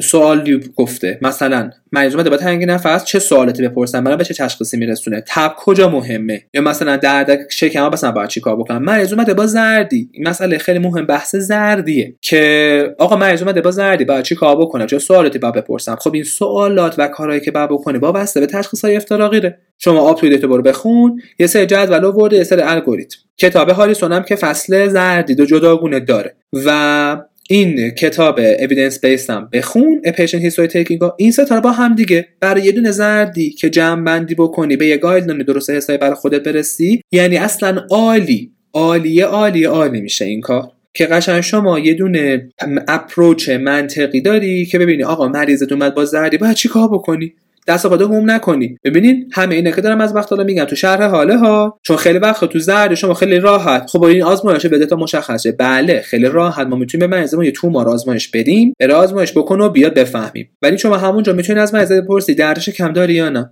سوال 0.00 0.60
گفته. 0.76 1.18
مثلا 1.22 1.70
اومده 1.92 2.30
با 2.30 2.36
تنگی 2.36 2.66
نفس 2.66 3.04
چه 3.04 3.18
سوالاتی 3.18 3.68
بپرسن 3.68 4.00
من 4.00 4.16
به 4.16 4.24
چه 4.24 4.34
تشخیصی 4.34 4.76
میرسونه؟ 4.76 5.24
تب 5.26 5.54
کجا 5.56 5.88
مهمه؟ 5.88 6.42
یا 6.54 6.60
مثلا 6.62 6.96
درد 6.96 7.50
شکم 7.50 7.88
مثلا 7.88 8.12
باید 8.12 8.28
چیکار 8.28 8.56
بکنم؟ 8.56 8.82
مریض 8.82 9.12
اومده 9.12 9.34
با 9.34 9.46
زردی. 9.46 10.08
این 10.12 10.28
مسئله 10.28 10.58
خیلی 10.58 10.78
مهم 10.78 11.06
بحث 11.06 11.36
زردیه. 11.36 12.14
که 12.20 12.94
آقا 12.98 13.16
مریض 13.16 13.42
اومده 13.42 13.60
با 13.60 13.70
زردی 13.70 14.04
باید 14.04 14.24
چیکار 14.24 14.56
بکنم؟ 14.56 14.86
چه 14.86 14.98
سوالاتی 14.98 15.38
باید 15.38 15.54
بپرسم؟ 15.54 15.96
خب 15.96 16.14
این 16.14 16.24
سوالات 16.24 16.94
و 16.98 17.08
کارهایی 17.08 17.40
که 17.40 17.50
باید 17.50 17.70
بکنی 17.70 17.98
با 17.98 18.12
بسته 18.12 18.40
به 18.40 18.46
تشخیص 18.46 18.84
های 18.84 18.96
افتراقیه 18.96 19.58
شما 19.78 20.00
آپ 20.00 20.20
تو 20.20 20.48
برو 20.48 20.62
بخون 20.62 21.20
یه 21.38 21.46
سری 21.46 21.66
جدول 21.66 22.04
آورده 22.04 22.36
یه 22.36 22.44
سری 22.44 22.62
الگوریتم. 22.62 23.18
کتاب 23.38 23.70
هاریسون 23.70 24.12
هم 24.12 24.22
که 24.22 24.36
فصل 24.36 24.88
زردی 24.88 25.34
دو 25.34 25.46
جداگونه 25.46 26.00
داره. 26.00 26.36
و 26.52 27.16
این 27.48 27.90
کتاب 27.90 28.38
evidence-based 28.38 29.30
هم 29.30 29.48
بخون 29.52 30.02
patient 30.04 30.38
history 30.38 30.68
taking 30.68 31.00
این 31.16 31.32
سه 31.32 31.51
تا 31.51 31.60
با 31.60 31.72
هم 31.72 31.94
دیگه 31.94 32.28
برای 32.40 32.62
یه 32.62 32.72
دونه 32.72 32.90
زردی 32.90 33.50
که 33.50 33.70
جمع 33.70 34.04
بندی 34.04 34.34
بکنی 34.34 34.76
به 34.76 34.86
یه 34.86 34.96
guideline 34.96 35.42
درست 35.42 35.70
حسابی 35.70 35.98
برای 35.98 36.14
خودت 36.14 36.42
برسی. 36.42 37.02
یعنی 37.12 37.36
اصلا 37.36 37.82
عالی 37.90 38.52
عالی 38.72 39.20
عالی 39.20 39.64
عالی 39.64 40.00
میشه 40.00 40.24
این 40.24 40.40
کار. 40.40 40.70
که 40.94 41.06
قشنگ 41.06 41.40
شما 41.40 41.78
یه 41.78 41.94
دونه 41.94 42.48
approach 42.88 43.48
منطقی 43.48 44.20
داری 44.20 44.66
که 44.66 44.78
ببینی 44.78 45.04
آقا 45.04 45.28
مریضت 45.28 45.72
اومد 45.72 45.94
با 45.94 46.04
زردی 46.04 46.38
باید 46.38 46.56
چی 46.56 46.68
کار 46.68 46.88
بکنی؟ 46.88 47.34
دست 47.66 47.88
خودت 47.88 48.06
گم 48.06 48.30
نکنی. 48.30 48.78
ببینین 48.84 49.30
همه 49.32 49.54
اینا 49.54 49.70
که 49.70 49.80
دارم 49.80 50.00
از 50.00 50.16
وقت 50.16 50.30
حالا 50.32 50.44
میگم 50.44 50.64
تو 50.64 50.76
شرح 50.76 51.08
حاله 51.08 51.36
ها 51.36 51.78
چون 51.82 51.96
خیلی 51.96 52.18
وقت 52.18 52.44
تو 52.44 52.58
زرد 52.58 52.94
شما 52.94 53.14
خیلی 53.14 53.40
راحت. 53.40 53.90
خب 53.90 54.02
این 54.02 54.22
آزمایش 54.22 54.66
بده 54.66 54.86
تا 54.86 54.96
مشخصه 54.96 55.52
بله 55.52 56.00
خیلی 56.00 56.26
راحت. 56.26 56.66
ما 56.66 56.76
می‌تونیم 56.76 57.10
به 57.10 57.16
مریضمون 57.16 57.44
یه 57.44 57.50
تومار 57.50 57.88
آزمایش 57.88 58.28
بدیم. 58.28 58.74
بره 58.80 58.94
آزمایش 58.94 59.32
بکن 59.32 59.60
و 59.60 59.68
بیاد 59.68 59.94
بفهمیم. 59.94 60.50
ولی 60.62 60.78
شما 60.78 60.96
همونجا 60.96 61.32
می‌تونید 61.32 61.62
از 61.62 61.74
مریض 61.74 61.92
بپرسی 61.92 62.34
دردش 62.34 62.68
کم 62.68 62.92
داری 62.92 63.14
یا 63.14 63.28
نه. 63.28 63.50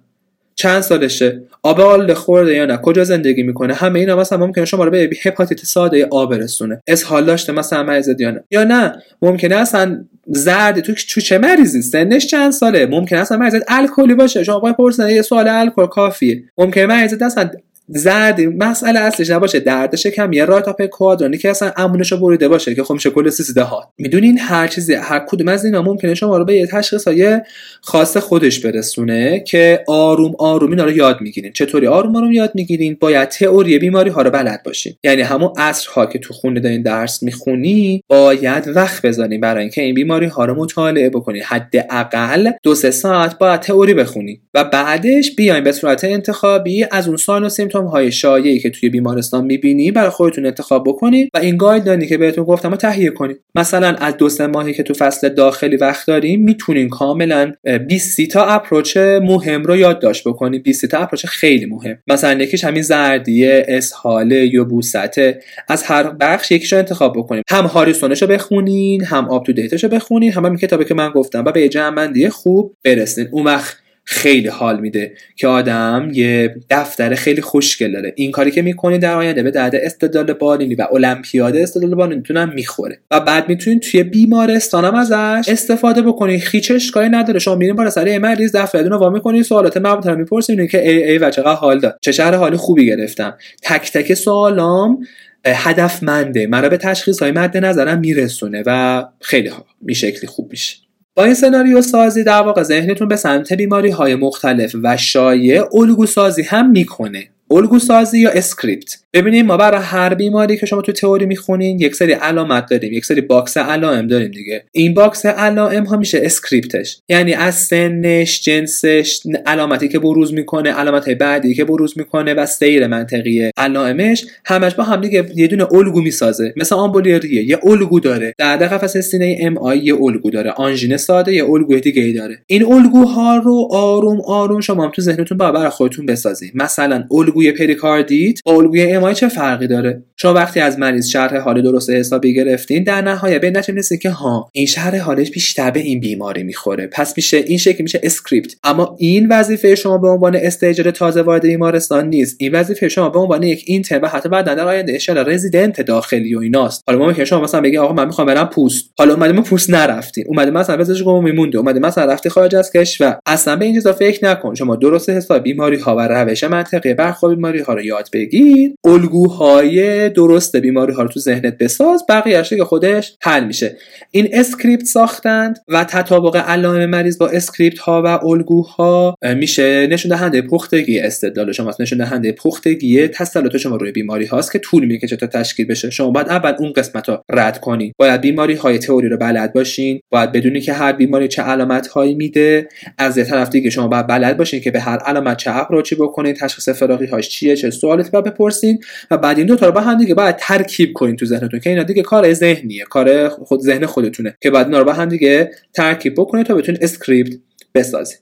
چند 0.54 0.80
سالشه؟ 0.80 1.42
آب 1.62 1.80
آل 1.80 2.14
خورده 2.14 2.54
یا 2.54 2.64
نه؟ 2.64 2.76
کجا 2.76 3.04
زندگی 3.04 3.42
می‌کنه؟ 3.42 3.74
همه 3.74 3.98
اینا 3.98 4.16
مثلا 4.16 4.38
ممکنه 4.38 4.64
شما 4.64 4.84
رو 4.84 4.90
به 4.90 5.10
هپاتیت 5.24 5.58
ساده 5.58 6.06
آ 6.10 6.26
برسونه. 6.26 6.82
اسهال 6.86 7.24
داشته 7.24 7.52
مثلا 7.52 7.82
مریض 7.82 8.08
یا 8.18 8.30
نه. 8.30 8.44
یا 8.50 8.64
نه 8.64 8.92
ممکنه 9.22 9.56
اصلا 9.56 10.04
زرد 10.26 10.80
تو 10.80 10.94
چه 10.94 11.38
مریضی؟ 11.38 11.82
سنش 11.82 12.26
چند 12.26 12.52
ساله؟ 12.52 12.86
ممکنه 12.86 13.18
اصلا 13.18 13.38
مریض 13.38 13.54
الکلی 13.68 14.14
باشه. 14.14 14.44
شما 14.44 14.58
باید 14.58 14.76
پرسن 14.76 15.10
یه 15.10 15.22
سوال 15.22 15.48
الکل 15.48 15.86
کافیه. 15.86 16.44
ممکنه 16.58 16.86
مریض 16.86 17.22
اصلا 17.22 17.50
زرد 17.94 18.40
مسئله 18.40 19.00
اصلش 19.00 19.30
نباشه 19.30 19.60
درد 19.60 19.96
شکم 19.96 20.32
یه 20.32 20.44
رایت 20.44 20.86
کوادرانی 20.90 21.38
که 21.38 21.50
اصلا 21.50 21.72
امونش 21.76 22.12
بریده 22.12 22.48
باشه 22.48 22.74
که 22.74 22.84
خب 22.84 22.94
میشه 22.94 23.10
کل 23.10 23.30
ها 23.56 23.92
می‌دونین 23.98 24.38
هر 24.38 24.66
چیزی 24.66 24.94
هر 24.94 25.24
کدوم 25.28 25.48
از 25.48 25.64
اینا 25.64 25.82
ممکنه 25.82 26.14
شما 26.14 26.36
رو 26.38 26.44
به 26.44 26.54
یه 26.54 26.66
تشخیص 26.66 27.08
های 27.08 27.40
خاص 27.80 28.16
خودش 28.16 28.60
برسونه 28.60 29.40
که 29.40 29.84
آروم 29.88 30.32
آروم 30.38 30.70
اینا 30.70 30.84
رو 30.84 30.90
یاد 30.90 31.20
می‌گیرین. 31.20 31.52
چطوری 31.52 31.86
آروم 31.86 32.16
آروم 32.16 32.32
یاد 32.32 32.52
می‌گیرین؟ 32.54 32.96
باید 33.00 33.28
تئوری 33.28 33.78
بیماری 33.78 34.10
ها 34.10 34.22
رو 34.22 34.30
بلد 34.30 34.62
باشین. 34.62 34.94
یعنی 35.04 35.22
همون 35.22 35.50
ها 35.94 36.06
که 36.06 36.18
تو 36.18 36.34
خونه 36.34 36.60
دارین 36.60 36.82
درس 36.82 37.22
می‌خونی 37.22 38.02
باید 38.08 38.68
وقت 38.68 39.02
بذارین 39.02 39.40
برای 39.40 39.62
اینکه 39.62 39.82
این 39.82 39.94
بیماری 39.94 40.26
ها 40.26 40.44
رو 40.44 40.54
مطالعه 40.54 41.10
بکنین. 41.10 41.42
حداقل 41.42 42.50
دو 42.62 42.74
سه 42.74 42.90
ساعت 42.90 43.38
باید 43.38 43.60
تئوری 43.60 43.94
بخونی 43.94 44.40
و 44.54 44.64
بعدش 44.64 45.34
بیاین 45.34 45.64
به 45.64 45.72
صورت 45.72 46.04
انتخابی 46.04 46.86
از 46.90 47.08
اون 47.08 47.16
سال 47.16 47.44
و 47.44 47.48
سیمتوم 47.48 47.81
های 47.86 48.12
شایعی 48.12 48.58
که 48.58 48.70
توی 48.70 48.88
بیمارستان 48.88 49.44
می‌بینی 49.44 49.90
برای 49.90 50.10
خودتون 50.10 50.46
انتخاب 50.46 50.84
بکنید 50.88 51.30
و 51.34 51.38
این 51.38 51.56
گایدلاینی 51.56 52.06
که 52.06 52.18
بهتون 52.18 52.44
گفتم 52.44 52.70
رو 52.70 52.76
تهیه 52.76 53.10
کنید 53.10 53.40
مثلا 53.54 53.88
از 53.88 54.16
دو 54.16 54.28
سه 54.28 54.46
ماهی 54.46 54.74
که 54.74 54.82
تو 54.82 54.94
فصل 54.94 55.28
داخلی 55.28 55.76
وقت 55.76 56.06
داریم 56.06 56.42
می‌تونین 56.42 56.88
کاملا 56.88 57.52
20 57.88 58.20
تا 58.20 58.44
اپروچ 58.44 58.96
مهم 58.96 59.62
رو 59.62 59.76
یادداشت 59.76 60.28
بکنید 60.28 60.62
20 60.62 60.86
تا 60.86 60.98
اپروچ 60.98 61.26
خیلی 61.26 61.66
مهم. 61.66 61.98
مثلا 62.08 62.42
یکیش 62.42 62.64
همین 62.64 62.82
زردیه 62.82 63.64
اسهاله 63.68 64.46
یا 64.46 64.64
بوسته. 64.64 65.40
از 65.68 65.82
هر 65.82 66.10
بخش 66.10 66.50
یکیشو 66.50 66.76
انتخاب 66.76 67.16
بکنید 67.16 67.44
هم 67.50 67.64
هاریسونش 67.64 68.22
رو 68.22 68.28
بخونین 68.28 69.04
هم 69.04 69.30
آپ 69.30 69.46
تو 69.46 69.52
دیتاشو 69.52 69.88
بخونین. 69.88 70.32
هم, 70.32 70.46
هم 70.46 70.56
کتابی 70.56 70.84
که 70.84 70.94
من 70.94 71.10
گفتم. 71.10 71.44
و 71.44 71.52
به 71.52 71.68
جمع 71.68 72.28
خوب 72.28 72.76
برسین. 72.84 73.28
اون 73.32 73.44
وقت 73.44 73.81
خیلی 74.04 74.48
حال 74.48 74.80
میده 74.80 75.12
که 75.36 75.46
آدم 75.46 76.10
یه 76.12 76.54
دفتر 76.70 77.14
خیلی 77.14 77.40
خوشگل 77.40 77.92
داره. 77.92 78.12
این 78.16 78.30
کاری 78.30 78.50
که 78.50 78.62
می‌کنی 78.62 78.98
در 78.98 79.14
آینده 79.14 79.42
به 79.42 79.50
درد 79.50 79.74
استدلال 79.74 80.32
بالینی 80.32 80.74
و 80.74 80.86
المپیاد 80.92 81.56
استدلال 81.56 81.94
بالینی 81.94 82.22
هم 82.30 82.52
می‌خوره. 82.54 82.98
و 83.10 83.20
بعد 83.20 83.48
می‌تونید 83.48 83.82
توی 83.82 84.02
بیمارستان 84.02 84.84
هم 84.84 84.94
ازش 84.94 85.48
استفاده 85.48 86.02
بکنی. 86.02 86.42
هیچ 86.52 86.92
کاری 86.92 87.08
نداره. 87.08 87.38
شما 87.38 87.54
میرین 87.54 87.76
بالا 87.76 87.90
سر 87.90 88.18
مریض 88.18 88.56
دفترتون 88.56 88.90
رو 88.90 88.98
وا 88.98 89.10
می‌کنین 89.10 89.42
سوالات 89.42 89.76
مربوطه 89.76 90.10
رو 90.10 90.18
می‌پرسین. 90.18 90.66
که 90.66 90.88
ای 90.88 91.10
ای 91.10 91.18
و 91.18 91.30
چقدر 91.30 91.52
حال 91.52 91.80
داد. 91.80 91.98
چه 92.00 92.12
شهر 92.12 92.34
حالی 92.34 92.56
خوبی 92.56 92.86
گرفتم. 92.86 93.36
تک 93.62 93.92
تک 93.92 94.14
سوالام 94.14 94.98
هدفمنده. 95.46 96.46
مرا 96.46 96.68
به 96.68 96.76
تشخیص 96.76 97.22
های 97.22 97.32
مد 97.32 97.56
نظرم 97.56 97.98
میرسونه 97.98 98.62
و 98.66 99.04
خیلی 99.20 99.48
ها 99.48 99.66
این 99.80 99.94
شکلی 99.94 100.26
خوب 100.26 100.50
میشه. 100.50 100.76
با 101.14 101.24
این 101.24 101.34
سناریو 101.34 101.82
سازی 101.82 102.24
در 102.24 102.42
واقع 102.42 102.62
ذهنتون 102.62 103.08
به 103.08 103.16
سمت 103.16 103.52
بیماری 103.52 103.90
های 103.90 104.14
مختلف 104.14 104.76
و 104.82 104.96
شایع 104.96 105.64
الگو 105.74 106.06
سازی 106.06 106.42
هم 106.42 106.70
می‌کنه. 106.70 107.28
الگو 107.52 107.78
سازی 107.78 108.20
یا 108.20 108.30
script. 108.30 108.96
ببینیم 109.12 109.46
ما 109.46 109.56
برای 109.56 109.80
هر 109.82 110.14
بیماری 110.14 110.56
که 110.56 110.66
شما 110.66 110.82
تو 110.82 110.92
تئوری 110.92 111.26
می‌خونین 111.26 111.80
یک 111.80 111.94
سری 111.94 112.12
علامت 112.12 112.66
داریم 112.70 112.92
یک 112.92 113.04
سری 113.04 113.20
box 113.20 113.56
علائم 113.56 114.06
داریم 114.06 114.30
دیگه. 114.30 114.64
این 114.72 114.94
box 114.94 115.26
علائم 115.26 115.84
ها 115.84 115.96
میشه 115.96 116.20
script 116.22 116.73
ش. 116.73 116.98
یعنی 117.08 117.34
از 117.34 117.54
سنش 117.54 118.42
جنسش 118.42 119.20
علامتی 119.46 119.88
که 119.88 119.98
بروز 119.98 120.32
می‌کنه 120.32 120.72
علامت 120.72 121.08
بعدی 121.08 121.54
که 121.54 121.64
بروز 121.64 121.98
می‌کنه 121.98 122.34
و 122.34 122.46
سیر 122.46 122.86
منطقی 122.86 123.50
علائمش 123.56 124.24
همش 124.44 124.74
با 124.74 124.84
هم 124.84 125.00
دیگه 125.00 125.26
یه 125.34 125.46
دونه 125.46 125.72
الگو 125.72 126.00
می‌سازه. 126.00 126.54
مثل 126.56 126.74
آمبولی 126.74 127.15
ریه. 127.15 127.42
یه 127.42 127.58
الگو 127.64 128.00
داره. 128.00 128.34
درد 128.38 128.56
قفسه 128.56 128.96
سینه 128.96 129.36
MI 129.40 129.78
یه 129.78 129.94
الگو 129.94 130.30
داره. 130.30 130.50
آنژین 130.50 130.96
ساده 130.96 131.34
یه 131.34 131.44
الگوی 131.44 131.80
دیگه 131.80 132.02
ای 132.02 132.12
داره. 132.12 132.38
این 132.46 132.72
الگوها 132.72 133.36
رو 133.36 133.68
آروم 133.70 134.20
آروم 134.20 134.60
شما 134.60 134.84
هم 134.84 134.90
تو 134.90 135.02
ذهنتون 135.02 135.38
برای 135.38 135.68
خودتون 135.68 136.06
بسازید 136.06 136.52
مثلا 136.54 137.04
الگوی 137.42 137.66
پریکاردیت 137.66 138.40
با 138.44 138.52
الگوی 138.52 138.92
MI 138.92 139.12
چه 139.12 139.28
فرقی 139.28 139.66
داره؟ 139.66 140.02
شما 140.16 140.34
وقتی 140.34 140.60
از 140.60 140.78
مریض 140.78 141.08
شرح 141.08 141.36
حال 141.36 141.62
درست 141.62 141.90
حسابی 141.90 142.34
گرفتین 142.34 142.84
در 142.84 143.02
نهایت 143.02 143.40
به 143.40 143.50
نتیجه 143.50 143.96
که 143.96 144.10
ها 144.10 144.48
این 144.52 144.66
شرح 144.66 144.98
حالش 144.98 145.30
بیشتر 145.30 145.70
به 145.70 145.80
این 145.80 146.00
بیماری 146.00 146.42
می‌خوره. 146.42 146.86
پس 146.86 147.16
میشه 147.16 147.36
این 147.36 147.58
شکل 147.58 147.82
میشه 147.82 148.00
script. 148.02 148.54
اما 148.64 148.96
این 148.98 149.28
وظیفه 149.30 149.74
شما 149.74 149.98
به 149.98 150.08
عنوان 150.08 150.36
استیجر 150.36 150.90
تازه 150.90 151.22
وارد 151.22 151.42
بیمارستان 151.42 152.08
نیست. 152.08 152.36
این 152.40 152.54
وظیفه 152.54 152.88
شما 152.88 153.08
به 153.08 153.18
عنوان 153.18 153.42
یک 153.42 153.64
اینترن 153.66 154.00
و 154.00 154.06
حتی 154.06 154.28
بعد 154.28 154.46
در 154.46 154.60
آینده 154.60 154.92
انشالله 154.92 155.22
رزیدنت 155.22 155.80
داخلی 155.80 156.34
و 156.34 156.38
ایناست. 156.38 156.82
حالا 156.86 157.06
ممکنه 157.06 157.24
شما 157.24 157.40
مثلا 157.40 157.60
بگی 157.60 157.78
آقا 157.78 157.94
من 157.94 158.06
می‌خوام 158.06 158.26
برم 158.26 158.46
پوست. 158.46 158.90
حالا 158.98 159.14
اومدیم 159.14 159.42
پوست 159.42 159.70
نرفتین. 159.70 160.24
اومده 160.28 160.50
مثلا 160.50 160.76
پزشک 160.76 161.04
عمومی 161.04 161.24
مونده. 161.24 161.58
اومده 161.58 161.80
مثلا 161.80 162.12
رفتی 162.12 162.28
خارج 162.28 162.54
از 162.54 162.72
کشور. 162.72 163.18
اصلا 163.26 163.56
به 163.56 163.64
این 163.64 163.74
چیزا 163.74 163.92
فکر 163.92 164.24
نکن. 164.24 164.54
شما 164.54 164.76
درست 164.76 165.10
حساب 165.10 165.42
بیماری 165.42 165.76
ها 165.76 165.96
و 165.96 166.00
روش 166.00 166.44
منطقی 166.44 166.94
برخورد 166.94 167.31
بیماری 167.34 167.60
ها 167.60 167.74
رو 167.74 167.84
یاد 167.84 168.08
بگیر. 168.12 168.72
الگوهای 168.84 170.08
درست 170.08 170.56
بیماری 170.56 170.92
ها 170.92 171.02
رو 171.02 171.08
تو 171.08 171.20
ذهنت 171.20 171.58
بساز. 171.58 172.04
بقیه‌اش 172.08 172.50
که 172.50 172.64
خودش 172.64 173.16
حل 173.22 173.44
میشه. 173.44 173.76
این 174.10 174.28
script 174.32 174.84
ساختن 174.84 175.58
و 175.68 175.84
تطابق 175.84 176.36
علائم 176.36 176.90
مریض 176.90 177.18
با 177.18 177.28
script 177.28 177.78
ها 177.78 178.02
و 178.04 178.26
الگوها 178.26 179.14
میشه 179.36 179.86
نشون 179.86 180.10
دهنده 180.10 180.42
پختگی. 180.42 181.00
استدلال 181.00 181.52
شما 181.52 181.72
نشون 181.80 181.98
دهنده 181.98 182.32
پختگی 182.32 183.08
تسلط 183.08 183.56
شما 183.56 183.76
روی 183.76 183.92
بیماری 183.92 184.26
هاست 184.26 184.52
که 184.52 184.58
طول 184.58 184.84
می‌کشه 184.84 185.16
تا 185.16 185.26
تشکیل 185.26 185.66
بشه. 185.66 185.90
شما 185.90 186.10
باید 186.10 186.28
اول 186.28 186.54
اون 186.58 186.72
قسمت 186.72 187.08
رو 187.08 187.18
رد 187.30 187.60
کنید 187.60 187.94
باید 187.98 188.20
بیماری 188.20 188.54
های 188.54 188.78
تئوری 188.78 189.08
رو 189.08 189.16
بلد 189.16 189.52
باشین. 189.52 190.00
باید 190.10 190.32
بدونی 190.32 190.60
که 190.60 190.72
هر 190.72 190.92
بیماری 190.92 191.28
چه 191.28 191.42
علامت 191.42 191.86
هایی 191.86 192.14
میده. 192.14 192.68
از 192.98 193.18
یه 193.18 193.24
طرف 193.24 193.50
دیگه 193.50 193.70
شما 193.70 193.88
باید 193.88 194.06
بلد 194.06 194.36
باشین 194.36 194.60
که 194.60 194.70
به 194.70 194.80
هر 194.80 194.98
علامت 194.98 195.36
چه 195.36 195.56
approach 195.56 195.90
ی 195.90 195.94
بکنید. 195.94 196.36
تشخیص 196.36 196.68
افتراقی 196.68 197.06
هاش 197.12 197.28
چیه 197.28 197.56
چه 197.56 197.70
سوالاتی 197.70 198.10
باید 198.10 198.24
بپرسین 198.24 198.78
و 199.10 199.18
بعد 199.18 199.38
این 199.38 199.46
دو 199.46 199.56
تا 199.56 199.66
رو 199.66 199.72
با 199.72 199.80
هم 199.80 199.98
دیگه 199.98 200.14
باید 200.14 200.36
ترکیب 200.36 200.92
کنین 200.92 201.16
تو 201.16 201.26
ذهنتون. 201.26 201.60
که 201.60 201.70
اینا 201.70 201.82
دیگه 201.82 202.02
کار 202.02 202.32
ذهنیه 202.32 202.84
کار 202.84 203.28
خود 203.28 203.60
ذهن 203.60 203.86
خودتونه. 203.86 204.36
که 204.40 204.50
بعد 204.50 204.66
اینا 204.66 204.78
رو 204.78 204.84
با 204.84 204.92
هم 204.92 205.08
دیگه 205.08 205.50
ترکیب 205.74 206.14
بکنید 206.14 206.46
تا 206.46 206.54
بتونید 206.54 206.84
script 206.84 207.32
بسازید 207.74 208.18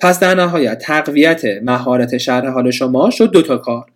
پس 0.00 0.20
در 0.20 0.34
نهایت 0.34 0.78
تقویت 0.78 1.42
مهارت 1.62 2.18
شرح 2.18 2.48
حال 2.48 2.70
شما 2.70 3.10
شد 3.10 3.30
دو 3.30 3.42
تا 3.42 3.56
کار. 3.56 3.86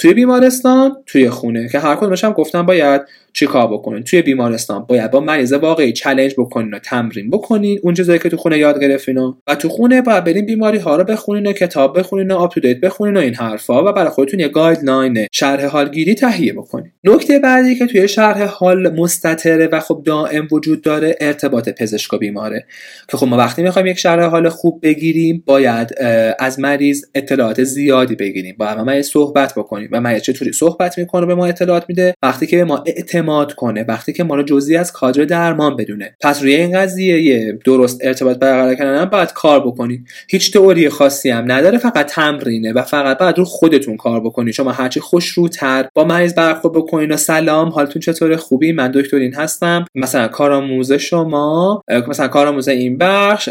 توی 0.00 0.14
بیمارستان 0.14 0.96
توی 1.06 1.30
خونه. 1.30 1.68
که 1.68 1.78
هر 1.78 1.94
کدومش 1.94 2.24
هم 2.24 2.32
گفتم 2.32 2.66
باید 2.66 3.00
چیکار 3.32 3.66
بکنین. 3.66 4.02
توی 4.02 4.22
بیمارستان 4.22 4.84
باید 4.88 5.10
با 5.10 5.20
مریض 5.20 5.52
واقعی 5.52 5.92
challenge 5.92 6.34
بکنین 6.38 6.74
و 6.74 6.78
تمرین 6.78 7.30
بکنین. 7.30 7.78
اون 7.82 7.94
چیزایی 7.94 8.18
که 8.18 8.28
تو 8.28 8.36
خونه 8.36 8.58
یاد 8.58 8.80
گرفتین 8.80 9.18
و 9.18 9.54
تو 9.58 9.68
خونه 9.68 10.02
باید 10.02 10.24
برین 10.24 10.46
بیماری 10.46 10.78
ها 10.78 10.96
رو 10.96 11.04
بخونین 11.04 11.46
و 11.46 11.52
کتاب 11.52 11.98
بخونین 11.98 12.30
و 12.30 12.36
UpToDate 12.36 12.80
بخونین 12.80 13.16
و 13.16 13.20
این 13.20 13.34
حرفا 13.34 13.84
و 13.84 13.92
برای 13.92 14.10
خودتون 14.10 14.40
یه 14.40 14.48
guideline 14.48 15.26
شرح 15.32 15.66
حالگیری 15.66 16.14
تهیه 16.14 16.52
بکنین. 16.52 16.92
نکته 17.04 17.38
بعدی 17.38 17.74
که 17.74 17.86
توی 17.86 18.08
شرح 18.08 18.44
حال 18.44 18.94
مستتره 18.94 19.66
و 19.66 19.80
خب 19.80 20.02
دائم 20.04 20.48
وجود 20.52 20.82
داره 20.82 21.16
ارتباط 21.20 21.68
پزشک 21.68 22.12
و 22.12 22.18
بیماره. 22.18 22.66
که 23.08 23.16
خب 23.16 23.26
ما 23.26 23.36
وقتی 23.36 23.62
می‌خوایم 23.62 23.86
یک 23.86 23.98
شرح 23.98 24.24
حال 24.24 24.48
خوب 24.48 24.80
بگیریم 24.82 25.42
باید 25.46 25.94
از 26.38 26.60
مریض 26.60 27.04
اطلاعات 27.14 27.64
زیادی 27.64 28.14
بگیریم. 28.14 28.56
با 28.58 28.84
ما 28.84 29.02
صحبت 29.02 29.54
بکنیم. 29.56 29.89
و 29.92 30.00
مریض 30.00 30.22
چطوری 30.22 30.52
صحبت 30.52 30.98
می‌کنه 30.98 31.26
به 31.26 31.34
ما 31.34 31.46
اطلاعات 31.46 31.84
میده. 31.88 32.14
وقتی 32.22 32.46
که 32.46 32.56
به 32.56 32.64
ما 32.64 32.82
اعتماد 32.86 33.52
کنه 33.52 33.84
وقتی 33.88 34.12
که 34.12 34.24
ما 34.24 34.34
رو 34.34 34.42
جزئی 34.42 34.76
از 34.76 34.92
کادر 34.92 35.24
درمان 35.24 35.76
بدونه. 35.76 36.16
پس 36.20 36.42
روی 36.42 36.54
این 36.54 36.78
قضیه 36.78 37.58
درست 37.64 38.00
ارتباط 38.04 38.38
برقرار 38.38 38.74
کردن 38.74 39.04
باید 39.04 39.32
کار 39.32 39.60
بکنید 39.60 40.06
هیچ 40.28 40.52
تئوری 40.52 40.88
خاصی 40.88 41.30
هم 41.30 41.52
نداره 41.52 41.78
فقط 41.78 42.06
تمرینه 42.06 42.72
و 42.72 42.82
فقط 42.82 43.18
باید 43.18 43.38
رو 43.38 43.44
خودتون 43.44 43.96
کار 43.96 44.20
بکنید 44.20 44.54
شما 44.54 44.72
هرچی 44.72 45.00
خوشروتر 45.00 45.88
با 45.94 46.04
مریض 46.04 46.34
برخورد 46.34 46.74
بکنید 46.74 47.10
و 47.10 47.16
سلام 47.16 47.68
حالتون 47.68 48.02
چطوره؟ 48.02 48.36
خوبی؟ 48.36 48.72
من 48.72 48.90
دکتر 48.90 49.16
این 49.16 49.34
هستم. 49.34 49.84
مثلا 49.94 50.28
کارآموز 50.28 50.92
شما 50.92 51.82
مثلا 52.08 52.28
کارآموز 52.28 52.68
این 52.68 52.98
بخش 52.98 53.48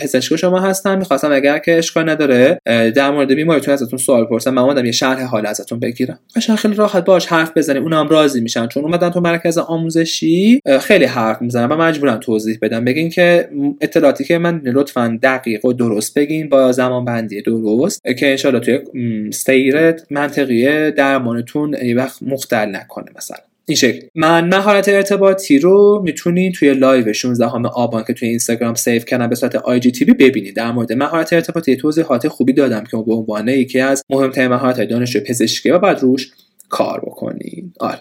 پزشک 0.00 0.36
شما 0.36 0.60
هستم. 0.60 0.98
می‌خواستم 0.98 1.32
اگر 1.32 1.58
که 1.58 1.78
اشکال 1.78 2.10
نداره 2.10 2.58
در 2.66 3.10
مورد 3.10 3.32
بیماریتون 3.32 3.74
ازتون 3.74 3.98
سوال 3.98 4.24
پرسم. 4.24 4.50
من 4.50 4.62
اومدم 4.62 4.84
یه 4.84 4.92
شرح 4.92 5.22
حال 5.24 5.46
ازتون 5.46 5.80
بگیرم. 5.82 6.18
قشنگ 6.36 6.56
خیلی 6.56 6.74
راحت 6.74 7.04
باش 7.04 7.26
حرف 7.26 7.52
بزنیم. 7.56 7.82
اونم 7.82 8.08
راضی 8.08 8.40
میشن. 8.40 8.66
چون 8.66 8.84
اومدن 8.84 9.10
تو 9.10 9.20
مرکز 9.20 9.58
آموزشی 9.58 10.60
خیلی 10.80 11.04
حرف 11.04 11.42
می‌زنن 11.42 11.72
و 11.72 11.76
مجبورم 11.76 12.16
توضیح 12.16 12.58
بدم 12.62 12.84
بگین 12.84 13.10
که 13.10 13.48
اطلاعاتی 13.80 14.24
که 14.24 14.38
من 14.38 14.60
لطفا 14.64 15.18
دقیق 15.22 15.64
و 15.64 15.72
درست 15.72 16.18
بگین 16.18 16.48
با 16.48 16.72
زمان 16.72 17.04
بندی 17.04 17.42
درست 17.42 18.02
که 18.18 18.30
انشالله 18.30 18.60
توی 18.60 18.80
سیر 19.32 19.94
منطقی 20.10 20.90
درمانتون 20.90 21.76
یه 21.84 21.96
وقت 21.96 22.22
مختل 22.22 22.76
نکنه 22.76 23.06
مثلا. 23.16 23.51
این 23.66 23.76
شکل 23.76 24.06
من 24.14 24.48
مهارت 24.48 24.88
ارتباطی 24.88 25.58
رو 25.58 26.02
می‌تونید 26.04 26.54
توی 26.54 26.74
live 26.74 27.12
16 27.12 27.48
هم 27.48 27.68
آبان 27.68 28.04
که 28.04 28.12
توی 28.12 28.28
اینستاگرام 28.28 28.74
save 28.74 29.02
کردم 29.02 29.28
به 29.28 29.34
صورت 29.34 29.54
IG 29.54 30.04
ببینید 30.04 30.56
در 30.56 30.72
مورد 30.72 30.92
مهارت 30.92 31.32
ارتباطی 31.32 31.76
توضیحات 31.76 32.28
خوبی 32.28 32.52
دادم 32.52 32.84
که 32.84 32.96
به 33.06 33.14
عنوان 33.14 33.48
یکی 33.48 33.80
از 33.80 34.04
مهمترین 34.10 34.48
مهارت 34.48 34.80
دانشجو 34.80 35.20
پزشکی 35.20 35.70
و 35.70 35.78
بعد 35.78 36.00
روش 36.00 36.30
کار 36.68 37.00
بکنید 37.00 37.76
آره. 37.80 38.00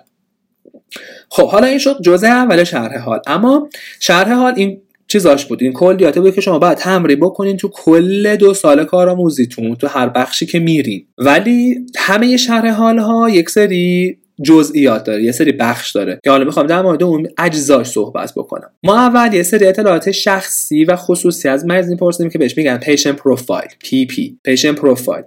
خب 1.29 1.47
حالا 1.47 1.67
این 1.67 1.77
شد 1.77 2.01
جزء 2.01 2.27
اول 2.27 2.63
شرح 2.63 2.97
حال. 2.97 3.19
اما 3.27 3.69
شرح 3.99 4.33
حال 4.33 4.53
این 4.55 4.81
چیزاش 5.07 5.45
بود. 5.45 5.63
این 5.63 5.73
کلیاته 5.73 6.21
بود 6.21 6.35
که 6.35 6.41
شما 6.41 6.59
باید 6.59 6.77
تمرین 6.77 7.19
بکنین 7.19 7.57
تو 7.57 7.67
کل 7.67 8.35
دو 8.35 8.53
سال 8.53 8.85
کارآموزیتون 8.85 9.75
تو 9.75 9.87
هر 9.87 10.09
بخشی 10.09 10.45
که 10.45 10.59
میرین. 10.59 11.07
ولی 11.17 11.85
همه 11.97 12.37
شرح 12.37 12.71
حال 12.71 12.97
ها 12.99 13.29
یک 13.29 13.49
سری 13.49 14.17
جزئیات 14.43 15.03
داره 15.03 15.23
یه 15.23 15.31
سری 15.31 15.51
بخش 15.51 15.91
داره 15.91 16.19
که 16.23 16.31
حالا 16.31 16.45
می‌خوام 16.45 16.67
در 16.67 16.81
مورد 16.81 17.03
اون 17.03 17.27
اجزاش 17.37 17.87
صحبت 17.87 18.33
بکنم. 18.35 18.69
ما 18.83 18.99
اول 18.99 19.33
یه 19.33 19.43
سری 19.43 19.65
اطلاعات 19.65 20.11
شخصی 20.11 20.85
و 20.85 20.95
خصوصی 20.95 21.49
از 21.49 21.65
مریض 21.65 21.89
می‌پرسیم 21.89 22.29
که 22.29 22.37
بهش 22.37 22.57
میگن 22.57 22.77
patient 22.77 23.11
profile 23.11 23.69
PP 23.79 24.05
patient 24.05 24.73
profile 24.73 25.23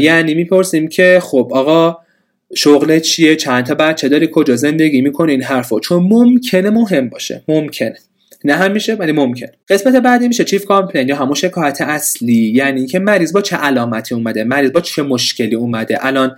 یعنی 0.00 0.34
می‌پرسیم 0.34 0.88
که 0.88 1.18
خب 1.22 1.50
آقا 1.52 1.96
شغل 2.56 2.98
چیه؟ 2.98 3.36
چند 3.36 3.66
تا 3.66 3.74
بچه 3.74 4.08
داری؟ 4.08 4.28
کجا 4.32 4.56
زندگی 4.56 5.00
می‌کنی؟ 5.00 5.32
این 5.32 5.42
حرفا. 5.42 5.80
چون 5.80 6.02
ممکنه 6.02 6.70
مهم 6.70 7.08
باشه. 7.08 7.44
ممکنه. 7.48 7.96
نه 8.44 8.54
همیشه 8.54 8.94
ولی 8.94 9.12
ممکن. 9.12 9.46
قسمت 9.68 9.96
بعدی 9.96 10.28
میشه 10.28 10.44
چیف 10.44 10.64
کامپلین 10.64 11.08
یا 11.08 11.16
همون 11.16 11.34
شکایت 11.34 11.80
اصلی. 11.80 12.52
یعنی 12.54 12.86
که 12.86 12.98
مریض 12.98 13.32
با 13.32 13.40
چه 13.40 13.56
علامتی 13.56 14.14
اومده؟ 14.14 14.44
مریض 14.44 14.72
با 14.72 14.80
چه 14.80 15.02
مشکلی 15.02 15.54
اومده؟ 15.54 16.06
الان 16.06 16.36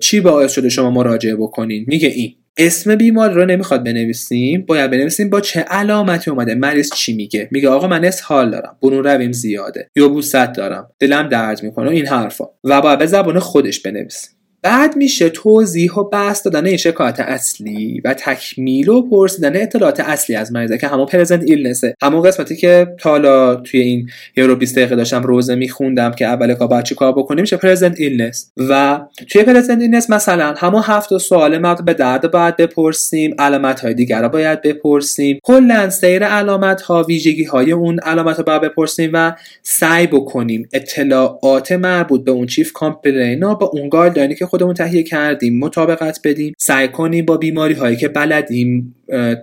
چی 0.00 0.20
باعث 0.20 0.52
شده 0.52 0.68
شما 0.68 0.90
مراجعه 0.90 1.36
بکنین؟ 1.36 1.84
میگه 1.88 2.08
این. 2.08 2.34
اسم 2.58 2.94
بیمار 2.94 3.32
رو 3.32 3.44
نمی‌خواد 3.44 3.84
بنویسیم. 3.84 4.64
باید 4.66 4.90
بنویسیم 4.90 5.30
با 5.30 5.40
چه 5.40 5.60
علامتی 5.60 6.30
اومده؟ 6.30 6.54
مریض 6.54 6.90
چی 6.94 7.16
میگه؟ 7.16 7.48
میگه 7.50 7.68
آقا 7.68 7.86
من 7.86 8.10
حال 8.24 8.50
دارم. 8.50 8.76
برون 8.82 9.04
رویم 9.04 9.32
زیاده. 9.32 9.90
یا 9.96 10.08
بوست 10.08 10.52
دارم. 10.52 10.90
دلم 10.98 11.28
درد 11.28 11.62
می‌کنه. 11.62 11.90
این 11.90 12.06
حرفا. 12.06 12.44
و 12.64 12.80
باید 12.80 12.98
به 12.98 13.06
زبان 13.06 13.38
خودش 13.38 13.80
بنویسیم. 13.80 14.35
بعد 14.66 14.96
میشه 14.96 15.28
توضیح 15.28 15.92
و 15.92 16.04
بحث 16.04 16.46
دادن 16.46 16.66
این 16.66 16.76
شکایت 16.76 17.20
اصلی 17.20 18.00
و 18.04 18.14
تکمیل 18.14 18.88
و 18.88 19.02
پرسیدن 19.02 19.56
اطلاعات 19.56 20.00
اصلی 20.00 20.36
از 20.36 20.52
مریضه 20.52 20.78
که 20.78 20.88
همون 20.88 21.06
present 21.06 21.42
illness 21.46 21.88
ه 21.88 21.94
همون 22.02 22.22
قسمتی 22.22 22.56
که 22.56 22.86
تا 22.98 23.17
حالا 23.17 23.54
توی 23.54 23.80
این 23.80 24.08
یه 24.36 24.46
رو 24.46 24.56
20 24.56 24.76
دقیقه 24.76 24.96
داشتم 24.96 25.22
روزه 25.22 25.54
میخوندم 25.54 26.10
که 26.10 26.26
اول 26.26 26.54
کار 26.54 26.68
باید 26.68 26.94
کار 26.94 27.12
بکنیم 27.12 27.40
میشه 27.40 27.56
present 27.56 28.00
illness 28.00 28.52
و 28.56 29.00
توی 29.28 29.42
present 29.42 29.80
illness 29.80 30.10
مثلا 30.10 30.54
همون 30.58 30.82
هفت 30.84 31.18
سوال 31.18 31.58
مرد 31.58 31.84
به 31.84 31.94
درد 31.94 32.30
باید 32.30 32.56
بپرسیم 32.56 33.34
علامت 33.38 33.80
های 33.80 33.94
دیگر 33.94 34.22
رو 34.22 34.28
باید 34.28 34.62
بپرسیم. 34.62 35.38
کلا 35.42 35.90
سیر 35.90 36.24
علامت 36.24 36.82
ها 36.82 37.02
ویژگی 37.02 37.44
های 37.44 37.72
اون 37.72 37.98
علامت 37.98 38.38
رو 38.38 38.44
باید 38.44 38.62
بپرسیم 38.62 39.10
و 39.12 39.32
سعی 39.62 40.06
بکنیم 40.06 40.68
اطلاعات 40.72 41.72
مربوط 41.72 42.24
به 42.24 42.30
اون 42.30 42.46
chief 42.46 42.72
complaint 42.72 43.46
ها 43.46 43.54
با 43.54 43.66
اون 43.66 43.88
guideline 43.88 44.29
ی 44.29 44.34
که 44.34 44.46
خودمون 44.56 44.74
تهیه 44.74 45.02
کردیم 45.02 45.58
مطابقت 45.58 46.20
بدیم 46.24 46.54
سعی 46.58 46.88
کنیم 46.88 47.24
با 47.24 47.36
بیماری 47.36 47.74
هایی 47.74 47.96
که 47.96 48.08
بلدیم 48.08 48.94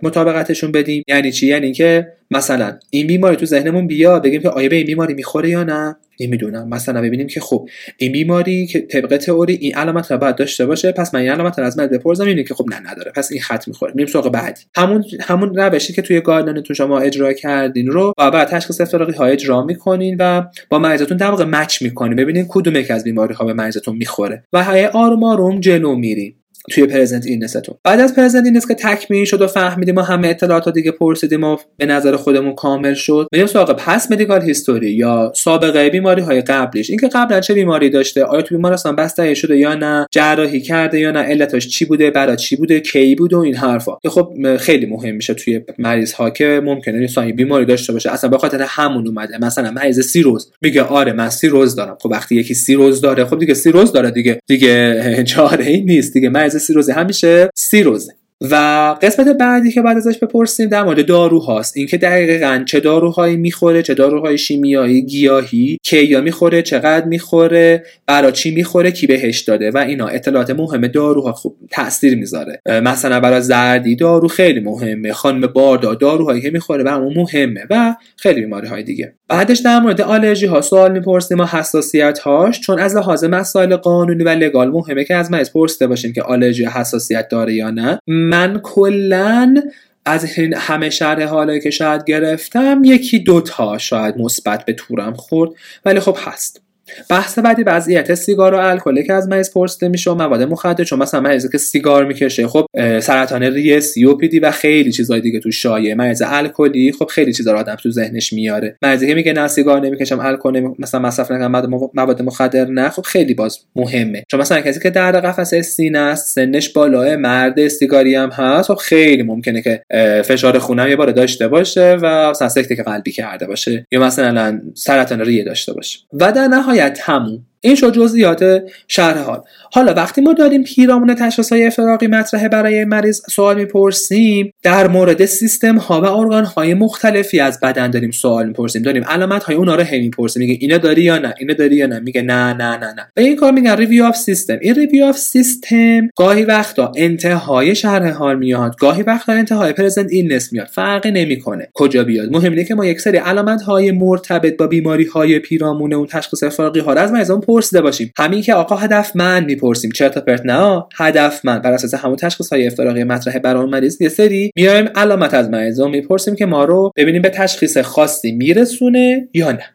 مطابقتشون 0.04 0.72
بدیم. 0.72 1.04
یعنی 1.08 1.32
چی؟ 1.32 1.48
یعنی 1.48 1.72
که 1.72 2.08
مثلا 2.32 2.78
این 2.90 3.08
بیماری 3.08 3.36
تو 3.36 3.46
ذهنمون 3.46 3.88
بیا 3.88 4.20
بگیم 4.20 4.42
که 4.42 4.50
آیا 4.50 4.70
به 4.70 4.76
این 4.76 4.86
بیماری 4.86 5.14
می‌خوره 5.14 5.50
یا 5.50 5.64
نه؟ 5.64 5.96
نمی‌دونم. 6.20 6.70
مثلا 6.70 7.02
ببینیم 7.02 7.28
که 7.28 7.40
خب 7.40 7.70
این 7.98 8.12
بیماری 8.12 8.68
که 8.68 8.82
طبق 8.82 9.18
تئوری 9.18 9.54
این 9.54 9.76
علامت 9.76 10.12
رو 10.12 10.18
باید 10.18 10.36
داشته 10.36 10.66
باشه 10.66 10.92
پس 10.92 11.14
من 11.14 11.22
این 11.22 11.30
علامت 11.30 11.60
رو 11.60 11.66
از 11.66 11.78
من 11.78 11.88
بپرسم 11.88 12.26
اینه 12.26 12.44
که 12.44 12.54
خب 12.54 12.66
نه 12.70 12.92
نداره. 12.92 13.12
پس 13.16 13.32
این 13.32 13.42
خط 13.42 13.68
می‌خوره 13.68 13.92
میریم 13.96 14.12
سراغ 14.12 14.32
بعدی. 14.32 14.62
همون 14.76 15.04
همون 15.22 15.56
روشی 15.56 15.94
که 15.94 16.02
توی 16.02 16.22
تو 16.62 16.74
شما 16.74 17.00
اجرا 17.00 17.34
کردین 17.34 17.88
رو 17.88 18.14
و 18.18 18.32
بعد 18.32 18.48
تشخیص 18.48 18.82
افتراقی 18.82 19.14
ها 19.14 19.26
اجرا 19.26 19.64
می‌کنین 19.66 20.18
و 20.20 20.44
با 20.70 20.80
مریضتون 20.80 21.18
واقع 21.18 21.44
مچ 21.44 21.82
می‌کنین. 21.82 22.16
ببینین 22.16 22.46
کدوم 22.50 22.76
یک 22.76 22.92
از 22.92 23.04
بیماری 23.04 23.34
ها 23.34 23.46
به 23.46 23.54
مریضتون 23.54 23.96
می‌خوره. 23.96 24.44
و 24.54 24.64
های 24.64 24.86
آروم 24.86 25.24
آروم 25.24 25.60
جلو 25.60 25.96
میریم. 25.96 26.43
توی 26.72 26.86
پرزنت 26.86 27.26
اینستون 27.26 27.76
بعد 27.84 28.00
از 28.00 28.16
پرزنت 28.16 28.46
اینست 28.46 28.68
که 28.68 28.74
تکمیل 28.74 29.26
شد 29.26 29.42
و 29.42 29.48
فهمیدیم 29.48 29.96
و 29.96 30.02
همه 30.02 30.28
اطلاعات 30.28 30.70
دیگه 30.70 30.92
پرسیدیم 30.92 31.44
و 31.44 31.58
به 31.78 31.86
نظر 31.86 32.16
خودمون 32.16 32.56
کامل 32.56 32.94
شد 32.94 33.28
میریم 33.32 33.48
سراغ 33.48 33.72
پس 33.72 34.12
مدیکال 34.12 34.42
هیستوری 34.42 34.92
یا 34.92 35.32
سابقه 35.36 35.90
بیماری 35.90 36.22
های 36.22 36.42
قبلیش. 36.42 36.90
اینکه 36.90 37.08
قبلا 37.08 37.40
چه 37.40 37.54
بیماری 37.54 37.90
داشته 37.90 38.24
آیا 38.24 38.42
تو 38.42 38.56
بیمارستان 38.56 38.96
بستری 38.96 39.36
شده 39.36 39.58
یا 39.58 39.76
نه 39.76 40.08
جراحی 40.12 40.62
کرده 40.62 41.00
یا 41.00 41.12
نه 41.12 41.20
علتش 41.20 41.68
چی 41.68 41.86
بوده 41.86 42.12
برای 42.12 42.36
چی 42.36 42.56
بوده 42.56 42.80
کی 42.80 43.16
بوده 43.16 43.36
و 43.36 43.40
این 43.40 43.56
حرفا. 43.56 43.92
که 44.04 44.10
خب 44.10 44.58
خیلی 44.58 44.86
مهم 44.86 45.16
میشه 45.16 45.34
توی 45.34 45.62
مریض 45.80 46.14
ها 46.14 46.30
که 46.30 46.62
ممکنه 46.64 47.10
این 47.18 47.36
بیماری 47.36 47.66
داشته 47.66 47.94
باشه. 47.94 48.12
اصلا 48.12 48.30
به 48.30 48.38
خاطر 48.38 48.62
همون 48.62 49.08
اومده. 49.08 49.38
مثلا 49.38 49.72
مریض 49.72 50.00
سیروز 50.00 50.52
میگه 50.62 50.84
آره 50.84 51.14
من 51.14 51.30
سیروز 51.30 51.76
دارم. 51.76 51.98
خب 52.02 52.10
وقتی 52.12 52.36
یکی 52.36 52.54
سیروز 52.54 53.02
داره 53.02 53.26
خب 53.26 53.40
دیگه 53.40 53.54
سیروز 53.54 53.92
داره 53.92 54.12
دیگه. 54.12 54.40
دیگه 54.48 55.04
چاره 55.34 55.66
ای 55.66 55.82
نیست. 55.82 56.14
دیگه 56.14 56.30
مریض 56.30 56.53
سیروزه 56.60 56.94
همیشه 56.94 57.50
سیروزه 57.56 58.16
و 58.52 58.56
قسمت 59.02 59.28
بعدی 59.28 59.72
که 59.72 59.82
بعد 59.82 59.98
ازش 59.98 60.18
بپرسیم 60.18 60.70
در 60.70 60.84
مورد 60.84 61.06
داروهاست. 61.06 61.78
اینکه 61.78 61.98
دقیقا 61.98 62.64
چه 62.68 62.80
داروهایی 62.80 63.38
می‌خوره 63.38 63.82
چه 63.82 63.94
داروهای 63.94 64.38
شیمیایی 64.38 65.02
گیاهی 65.02 65.78
کی 65.84 66.04
یا 66.04 66.22
می‌خوره 66.22 66.62
چقدر 66.62 67.06
می‌خوره 67.06 67.84
برا 68.08 68.32
چی 68.32 68.56
می‌خوره 68.56 68.92
کی 68.92 69.08
بهش 69.08 69.40
داده 69.40 69.72
و 69.72 69.78
اینا. 69.78 70.08
اطلاعات 70.08 70.50
مهم 70.50 70.88
داروها 70.88 71.32
خوب 71.32 71.56
تاثیر 71.72 72.16
می‌ذاره. 72.16 72.62
مثلا 72.66 73.20
برای 73.20 73.42
زردی 73.42 73.96
دارو 73.96 74.28
خیلی 74.28 74.60
مهمه. 74.60 75.14
خانم 75.14 75.48
باردا 75.48 75.96
داروهایی 75.96 76.42
که 76.42 76.50
می‌خوره 76.50 76.84
برامون 76.84 77.14
مهمه 77.18 77.62
و 77.70 77.96
خیلی 78.18 78.42
بیماری 78.42 78.68
های 78.68 78.84
دیگه. 78.84 79.14
بعدش 79.28 79.60
در 79.60 79.80
مورد 79.80 80.02
آلرژی 80.02 80.46
ها 80.46 80.62
سوال 80.62 80.92
می‌پرسیم 80.92 81.40
و 81.40 81.46
حساسیت 81.46 82.20
هاش 82.20 82.60
چون 82.60 82.80
از 82.80 82.96
لحاظ 82.96 83.24
مسائل 83.24 83.76
قانونی 83.76 84.24
و 84.24 84.30
لگال 84.30 84.72
مهمه 84.72 85.04
که 85.04 85.16
از 85.16 85.32
مریض 85.32 85.52
پرسیده 85.52 85.88
باشیم 85.88 86.14
که 86.14 86.22
آلرژی 86.22 86.66
حساسیت 86.66 87.28
داره 87.28 87.54
یا 87.54 87.70
نه. 87.70 88.00
من 88.34 88.60
کلا 88.64 89.64
از 90.06 90.26
همه 90.56 90.90
شرح 90.90 91.24
حالایی 91.24 91.62
که 91.62 91.70
شاید 91.70 92.04
گرفتم 92.04 92.82
یکی 92.84 93.20
دوتا 93.20 93.78
شاید 93.78 94.18
مثبت 94.18 94.66
به 94.66 94.74
تورم 94.74 95.14
خورد. 95.14 95.52
ولی 95.86 96.00
خب 96.00 96.18
هست. 96.20 96.63
بحث 97.10 97.40
بعدی 97.40 97.64
وضعیت 97.64 98.14
سیگار 98.14 98.54
و 98.54 98.58
الکل 98.58 99.02
که 99.02 99.14
از 99.14 99.28
مریض 99.28 99.52
پرسیده 99.52 99.88
میشه 99.88 100.12
و 100.12 100.16
مواد 100.16 100.42
مخدر 100.42 100.84
چون 100.84 101.00
مثلا 101.00 101.20
مریضی 101.20 101.50
که 101.50 101.58
سیگار 101.58 102.06
می‌کشه 102.06 102.48
خب 102.48 102.66
سرطان 103.00 103.44
ریه 103.44 103.80
سی 103.80 104.06
و 104.42 104.52
خیلی 104.52 104.92
چیزای 104.92 105.22
دیگه 105.22 105.40
تو 105.40 105.52
شایع. 105.52 105.94
مریض 105.94 106.22
الکلی 106.26 106.92
خب 106.92 107.06
خیلی 107.06 107.34
چیزا 107.34 107.52
رو 107.52 107.58
آدم 107.58 107.76
تو 107.76 107.92
ذهنش 107.92 108.34
میاره. 108.34 108.78
مریضی 108.82 109.08
که 109.08 109.16
میگه 109.16 109.34
نه 109.34 109.48
سیگار 109.48 109.82
نمی‌کشم 109.82 110.20
الکل 110.20 110.74
مثلا 110.80 111.00
مصرف 111.00 111.32
نکنم 111.32 111.90
مواد 111.94 112.22
مخدر 112.22 112.66
نه 112.66 112.90
خب 112.90 113.02
خیلی 113.02 113.34
باز 113.34 113.60
مهمه. 113.76 114.24
چون 114.32 114.40
مثلا 114.40 114.62
کسی 114.62 114.80
که 114.80 114.90
درد 114.90 115.16
قفسه 115.26 115.62
سینه 115.62 116.00
است 116.00 116.36
سنش 116.36 116.70
بالاه 116.70 117.16
مرد 117.16 117.68
سیگاری 117.68 118.16
هم 118.16 118.30
هست 118.30 118.68
خب 118.68 118.76
خیلی 118.76 119.24
ممکنه 119.24 119.62
که 119.62 119.84
فشار 120.26 120.60
خونم 120.60 120.88
یه 120.88 120.96
بار 120.96 121.12
داشته 121.12 121.48
باشه 121.48 121.98
و 122.02 122.30
مثلا 122.30 122.50
سکته 122.50 122.76
قلبی 122.76 123.12
کرده 123.12 123.48
باشه 123.48 123.88
یا 123.92 124.00
مثلا 124.00 124.62
سرطان 124.74 125.22
ریه 125.22 125.44
داشته 125.44 125.74
باشه. 125.74 126.00
و 126.14 126.32
در 126.32 126.48
نهایت 126.74 127.00
همون. 127.04 127.46
این 127.66 127.76
شد 127.76 127.94
جزئیات 127.94 128.62
شرح 128.88 129.18
حال. 129.18 129.42
حالا 129.74 129.94
وقتی 129.94 130.22
ما 130.22 130.34
داریم 130.34 130.64
پیرامون 130.64 131.16
تشخیص 131.16 131.52
های 131.52 131.66
افتراقی 131.66 132.08
مطرحه 132.08 132.50
برای 132.50 132.86
مریض 132.86 133.22
سوال 133.30 133.56
می‌پرسیم 133.56 134.54
در 134.64 134.88
مورد 134.88 135.26
سیستم 135.26 135.78
ها 135.78 136.02
و 136.02 136.06
ارگان 136.06 136.46
های 136.46 136.74
مختلفی 136.74 137.40
از 137.40 137.60
بدن 137.60 137.92
داریم 137.92 138.12
سوال 138.12 138.48
می‌پرسیم. 138.48 138.82
داریم 138.82 139.04
علامت 139.04 139.44
های 139.44 139.56
اونا 139.56 139.76
رو 139.76 139.84
هی 139.84 140.00
می‌پرسیم. 140.00 140.42
میگه 140.42 140.58
اینو 140.62 140.78
داری 140.78 141.02
یا 141.02 141.18
نه؟ 141.18 141.34
اینو 141.40 141.54
داری 141.54 141.76
یا 141.76 141.88
نه؟ 141.88 142.00
میگه 142.00 142.22
نه 142.22 142.54
نه 142.54 142.78
نه 142.78 142.94
نه. 142.94 143.08
و 143.18 143.20
این 143.20 143.36
کار 143.36 143.52
میگن 143.52 143.78
review 143.78 144.04
of 144.04 144.18
system 144.18 144.58
این 144.62 144.76
review 144.76 145.06
of 145.06 145.18
system 145.18 146.08
گاهی 146.16 146.44
وقتا 146.44 146.92
انتهای 146.96 147.76
شرح 147.76 148.12
حال 148.12 148.38
میاد 148.38 148.76
گاهی 148.80 149.04
وقتا 149.04 149.34
انتهای 149.34 149.74
present 149.74 150.12
illness 150.12 150.54
میاد. 150.54 150.68
فرقی 150.68 151.12
نمی‌کنه. 151.12 151.68
کجا 151.74 152.04
بیاد؟ 152.04 152.32
مهم 152.32 152.52
اینه 152.52 152.64
که 152.64 152.76
ما 152.76 152.86
یک 152.86 153.02
سری 153.02 153.18
علامت 153.18 153.62
های 153.62 153.92
مرتبط 153.92 154.58
با 154.58 154.68
بیماری 154.68 155.06
های 155.06 155.40
پیرامون 155.40 155.94
اون 155.94 156.08
تشخیص 156.08 156.44
افتراقی 156.44 156.80
ها 156.80 156.94
از 156.94 157.12
مریضان 157.12 157.42
پرسیده 157.54 157.82
باشیم. 157.82 158.14
همین 158.18 158.42
که 158.42 158.54
آقا 158.54 158.76
هدفمند 158.76 159.46
می‌پرسیم. 159.46 159.92
چرت 159.92 160.18
پرت 160.18 160.42
نه؟ 160.46 160.84
هدفمند 160.96 161.62
بر 161.62 161.72
اساس 161.72 161.94
همون 161.94 162.16
تشخیص 162.16 162.54
های 162.54 162.68
افتراقی 162.68 163.04
مطرح 163.04 163.40
برای 163.40 163.66
مریض 163.66 164.02
یه 164.02 164.10
سری 164.10 164.52
میایم 164.56 164.90
علامت 164.96 165.34
از 165.34 165.50
مریض 165.50 165.82
می‌پرسیم 165.82 166.36
که 166.36 166.46
ما 166.46 166.64
رو 166.66 166.92
ببینیم 166.96 167.22
به 167.22 167.30
تشخیص 167.30 167.78
خاصی 167.78 168.32
میرسونه 168.32 169.30
یا 169.34 169.52
نه. 169.52 169.66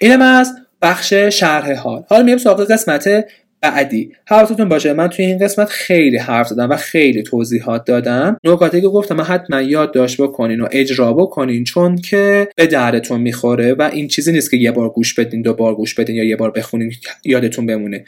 اینم 0.00 0.22
از 0.22 0.52
بخش 0.82 1.14
شرح 1.14 1.72
حال. 1.72 2.04
حالا 2.08 2.22
میایم 2.22 2.38
سراغ 2.38 2.72
قسمت 2.72 3.24
بعدی. 3.64 4.12
حواستون 4.26 4.68
باشه 4.68 4.92
من 4.92 5.08
توی 5.08 5.24
این 5.24 5.38
قسمت 5.38 5.68
خیلی 5.68 6.16
حرف 6.16 6.48
زدم 6.48 6.70
و 6.70 6.76
خیلی 6.76 7.22
توضیحات 7.22 7.84
دادم. 7.84 8.36
نکاتی 8.44 8.80
که 8.80 8.88
گفتم 8.88 9.20
حتما 9.20 9.60
یادداشت 9.60 10.20
بکنین 10.20 10.60
و 10.60 10.68
اجرا 10.70 11.12
بکنین 11.12 11.64
چون 11.64 11.96
که 11.96 12.48
به 12.56 12.66
درتون 12.66 13.20
می‌خوره 13.20 13.74
و 13.74 13.90
این 13.92 14.08
چیزی 14.08 14.32
نیست 14.32 14.50
که 14.50 14.56
یه 14.56 14.72
بار 14.72 14.88
گوش 14.88 15.14
بدین 15.14 15.42
دو 15.42 15.54
بار 15.54 15.74
گوش 15.74 15.94
بدین 15.94 16.16
یا 16.16 16.24
یه 16.24 16.36
بار 16.36 16.50
بخونین 16.50 16.92
یادتون 17.24 17.66
بمونه. 17.66 18.04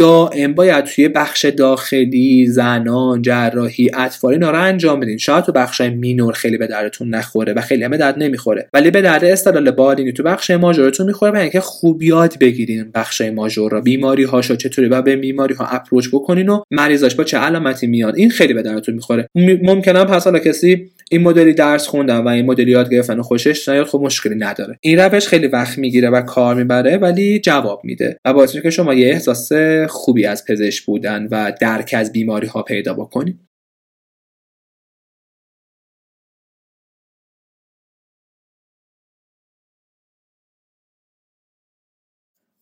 دائم 0.00 0.54
باید 0.54 0.84
توی 0.84 1.08
بخش 1.08 1.44
داخلی 1.44 2.46
زنان 2.46 3.22
جراحی 3.22 3.90
اطفال 3.94 4.32
اینا 4.32 4.50
رو 4.50 4.62
انجام 4.62 5.00
بدین. 5.00 5.18
شاید 5.18 5.44
تو 5.44 5.52
بخش 5.52 5.80
مینور 5.80 6.32
خیلی 6.32 6.58
به 6.58 6.66
دردتون 6.66 7.14
نخوره 7.14 7.52
و 7.52 7.60
خیلی 7.60 7.84
هم 7.84 7.96
درد 7.96 8.18
نمی‌خوره. 8.18 8.68
ولی 8.72 8.90
به 8.90 9.02
درد 9.02 9.24
استدلال 9.24 9.70
بالینی 9.70 10.12
تو 10.12 10.22
بخش 10.22 10.50
ماژورتون 10.50 11.06
می‌خوره 11.06 11.32
برای 11.32 11.42
اینکه 11.42 11.60
خوب 11.60 12.02
یاد 12.02 12.38
بگیرین 12.40 12.90
بخش 12.94 13.20
ماژور 13.20 13.72
را 13.72 13.80
بیماری 13.80 14.24
هاشو 14.24 14.56
چطوری 14.56 14.88
و 14.88 15.02
به 15.02 15.16
بیماری 15.16 15.54
ها 15.54 15.66
اپروچ 15.66 16.08
بکنین 16.12 16.48
و 16.48 16.62
مریضاش 16.70 17.14
با 17.14 17.24
چه 17.24 17.38
علامتی 17.38 17.86
میاد. 17.86 18.16
این 18.16 18.30
خیلی 18.30 18.54
به 18.54 18.62
دردتون 18.62 18.94
می‌خوره. 18.94 19.28
ممکنه 19.62 20.04
پس 20.04 20.24
حالا 20.24 20.38
کسی 20.38 20.90
این 21.12 21.22
مدلی 21.22 21.54
درس 21.54 21.86
خوندن 21.86 22.18
و 22.18 22.28
این 22.28 22.46
مدلی 22.46 22.70
یاد 22.70 22.90
گرفتن 22.90 23.18
و 23.20 23.22
خوشش 23.22 23.68
نیاد 23.68 23.86
خب 23.86 24.00
مشکلی 24.00 24.34
نداره. 24.34 24.78
این 24.80 24.98
روش 24.98 25.26
خیلی 25.28 25.46
وقت 25.46 25.78
می‌گیره 25.78 26.10
و 26.10 26.20
کار 26.22 26.54
می‌بره 26.54 26.96
ولی 26.98 27.40
جواب 27.40 27.80
میده 27.84 28.18
و 28.24 28.32
باعث 28.32 28.56
که 28.56 28.70
شما 28.70 28.94
یه 28.94 29.08
احساس 29.08 29.52
خوبی 29.88 30.26
از 30.26 30.44
پزشک 30.44 30.84
بودن 30.86 31.28
و 31.30 31.52
درک 31.60 31.94
از 31.98 32.12
بیماری 32.12 32.46
ها 32.46 32.62
پیدا 32.62 32.94
بکنید 32.94 33.40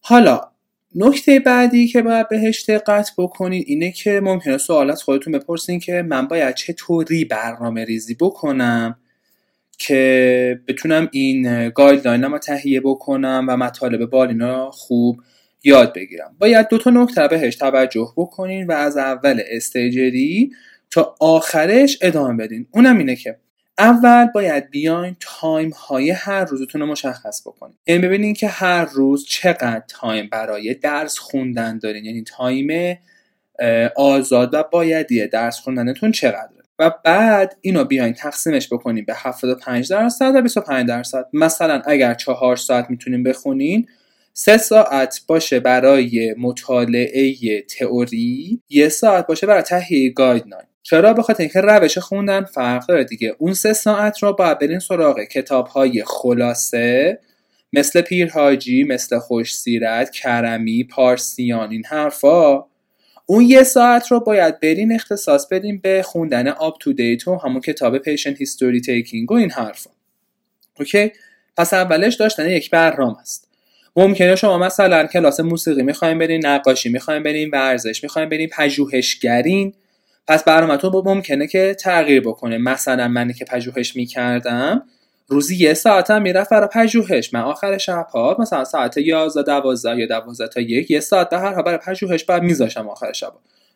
حالا 0.03 0.41
نکته 0.95 1.41
بعدی 1.41 1.89
که 1.89 2.03
باید 2.03 2.29
بهش 2.29 2.65
دقت 2.69 3.11
بکنید 3.19 3.65
اینه 3.69 3.93
که 3.93 4.21
ممکنه 4.21 4.59
سوال 4.59 4.91
از 4.91 5.03
خودتون 5.03 5.33
بپرسین 5.33 5.81
که 5.81 6.03
من 6.03 6.29
باید 6.29 6.55
چطوری 6.55 7.25
برنامه 7.25 7.85
ریزی 7.85 8.15
بکنم 8.15 8.99
که 9.79 10.61
بتونم 10.69 11.09
این 11.13 11.69
گایدلاین 11.71 12.23
رو 12.23 12.39
تهیه 12.39 12.81
بکنم 12.81 13.47
و 13.49 13.57
مطالب 13.57 14.11
بالینا 14.11 14.71
خوب 14.71 15.21
یاد 15.65 15.95
بگیرم. 15.95 16.37
باید 16.39 16.69
دو 16.69 16.79
تا 16.79 16.91
نکته 16.91 17.29
بهش 17.29 17.57
توجه 17.57 18.13
بکنین 18.17 18.67
و 18.67 18.73
از 18.73 18.97
اول 18.97 19.41
استاجری 19.51 20.53
تا 20.91 21.15
آخرش 21.21 21.99
ادامه 22.03 22.45
بدین. 22.45 22.67
اونم 22.71 22.99
اینه 22.99 23.17
که 23.17 23.39
اول 23.79 24.27
باید 24.35 24.71
بیاین 24.71 25.17
time 25.21 25.71
های 25.71 26.11
هر 26.11 26.45
روزتون 26.45 26.81
رو 26.81 26.87
مشخص 26.87 27.41
بکنین. 27.47 27.77
یعنی 27.87 28.07
ببینین 28.07 28.35
که 28.35 28.49
هر 28.49 28.85
روز 28.85 29.27
چقدر 29.29 29.83
time 29.89 30.29
برای 30.33 30.75
درس 30.75 31.19
خوندن 31.19 31.79
دارین. 31.79 32.05
یعنی 32.05 32.23
time 32.23 32.99
آزاد 33.97 34.55
و 34.55 34.63
بایدیه. 34.73 35.27
درس 35.27 35.59
خوندنتون 35.59 36.13
چقدره. 36.13 36.63
و 36.79 36.91
بعد 37.05 37.57
اینو 37.61 37.85
بیاین 37.85 38.13
تقسیمش 38.13 38.73
بکنین 38.73 39.05
به 39.05 39.15
75 39.17 39.91
درصد 39.91 40.33
و 40.35 40.43
25 40.43 40.89
درصد. 40.89 41.25
مثلا 41.33 41.83
اگر 41.87 42.15
چهار 42.15 42.57
ساعت 42.57 42.91
می‌تونین 42.91 43.23
بخونین 43.23 43.87
سه 44.33 44.57
ساعت 44.57 45.21
باشه 45.27 45.61
برای 45.61 46.35
مطالعه 46.39 47.63
تئوری 47.63 48.63
یه 48.69 48.89
ساعت 48.89 49.27
باشه 49.27 49.47
برای 49.47 49.63
تهیه 49.63 50.11
guideline 50.11 50.67
چرا؟ 50.91 51.13
به 51.13 51.23
خاطر 51.23 51.43
اینکه 51.43 51.61
روش 51.61 51.99
خوندن 51.99 52.45
فرق 52.45 52.87
داره 52.87 53.05
دیگه. 53.05 53.37
اون 53.39 53.55
سه 53.55 53.73
ساعت 53.73 54.23
رو 54.23 54.33
باید 54.33 54.59
برین 54.59 54.79
سراغ 54.79 55.21
کتاب 55.21 55.67
های 55.67 56.05
خلاصه 56.07 57.19
مثل 57.73 58.01
پیرحاجی 58.01 58.85
مثل 58.85 59.19
خوش 59.19 59.57
سیرت 59.57 60.11
کرمی 60.11 60.85
پارسیان 60.85 61.71
این 61.71 61.85
حرفا. 61.85 62.65
اون 63.27 63.45
یه 63.45 63.63
ساعت 63.63 64.13
رو 64.13 64.21
باید 64.21 64.61
برین 64.61 64.93
اختصاص 64.93 65.47
بدین 65.47 65.79
به 65.79 66.03
خوندن 66.03 66.49
UpToDate 66.49 67.29
همون 67.29 67.61
کتاب 67.61 67.99
patient 67.99 68.35
history 68.35 68.81
taking 68.81 69.31
و 69.31 69.35
این 69.35 69.51
حرفا 69.51 69.91
اوکی؟ 70.81 71.13
پس 71.57 71.75
اولش 71.75 72.15
داشتن 72.15 72.51
یک 72.51 72.71
برنامه 72.71 73.21
است. 73.21 73.49
ممکنه 73.97 74.37
شما 74.37 74.59
مثلا 74.59 75.07
کلاس 75.07 75.41
موسیقی 75.41 75.83
می‌خوایم 75.83 76.19
برین 76.19 76.47
نقاشی 76.47 76.89
می‌خوایم 76.89 77.23
برین 77.23 77.51
ورزش 77.51 78.03
می‌خوایم 78.03 78.29
برین 78.29 78.49
پژوهشگرین. 78.49 79.75
پس 80.29 80.45
برنامهتون 80.45 81.03
ممکنه 81.05 81.47
که 81.47 81.77
تغییر 81.81 82.21
بکنه. 82.21 82.59
مثلا 82.59 83.09
منی 83.09 83.35
که 83.35 83.45
پژوهش 83.45 83.97
می‌کردم 83.97 84.83
روزی 85.29 85.57
یه 85.57 85.75
ساعتم 85.75 86.23
می‌رفت 86.23 86.51
برای 86.51 86.69
پژوهش. 86.73 87.35
من 87.35 87.41
آخر 87.41 87.79
شب 87.79 88.07
ها 88.15 88.37
مثلا 88.39 88.65
ساعت 88.65 88.97
11 88.97 89.61
12 89.61 89.97
یا 89.97 90.07
12 90.07 90.49
تا 90.49 90.61
یک 90.61 90.91
یه 90.91 91.01
ساعت 91.01 91.33
هر 91.33 91.55
حال 91.55 91.63
برای 91.63 91.79
پژوهش 91.79 92.25
بعد 92.25 92.43
میذاشم 92.43 92.89
آخر 92.89 93.13
شب 93.13 93.33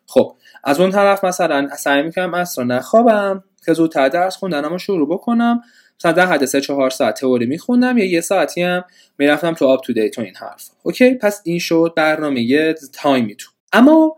خب 0.07 0.35
از 0.63 0.79
اون 0.79 0.91
طرف 0.91 1.23
مثلا 1.23 1.69
سعی 1.77 2.01
می‌کنم 2.03 2.33
اصلا 2.33 2.63
نخوابم 2.63 3.43
که 3.65 3.73
زودتر 3.73 4.09
درس 4.09 4.35
خوندنمو 4.35 4.77
شروع 4.77 5.09
بکنم. 5.09 5.61
مثلا 5.99 6.11
در 6.11 6.25
حد 6.25 6.45
3 6.45 6.61
4 6.61 6.89
ساعت 6.89 7.19
تئوری 7.19 7.45
میخوندم 7.45 7.97
یا 7.97 8.05
یه 8.05 8.21
ساعتی 8.21 8.61
هم 8.61 8.83
می‌رفتم 9.17 9.53
تو 9.53 9.67
UpToDate 9.67 10.19
و 10.19 10.21
این 10.21 10.35
حرف 10.35 10.69
اوکی؟ 10.83 11.13
پس 11.13 11.41
این 11.43 11.59
شد 11.59 11.93
برنامه 11.95 12.73
time 12.93 13.20
یتون. 13.20 13.53
اما 13.73 14.17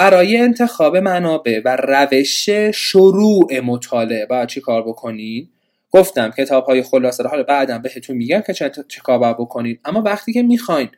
برای 0.00 0.36
انتخاب 0.36 0.96
منابع 0.96 1.60
و 1.64 1.76
روش 1.76 2.50
شروع 2.74 3.60
مطالعه. 3.60 4.26
باید 4.26 4.48
چی 4.48 4.60
کار 4.60 4.82
بکنین؟ 4.82 5.48
گفتم 5.90 6.30
کتاب 6.30 6.64
های 6.64 6.82
خلاصه 6.82 7.28
حالا 7.28 7.42
بعدم 7.42 7.82
بهتون 7.82 8.16
میگم 8.16 8.40
که 8.40 8.52
چه, 8.52 8.70
کار 9.02 9.18
باید 9.18 9.36
بکنین. 9.36 9.78
اما 9.84 10.02
وقتی 10.02 10.32
که 10.32 10.42
می‌خواین 10.42 10.88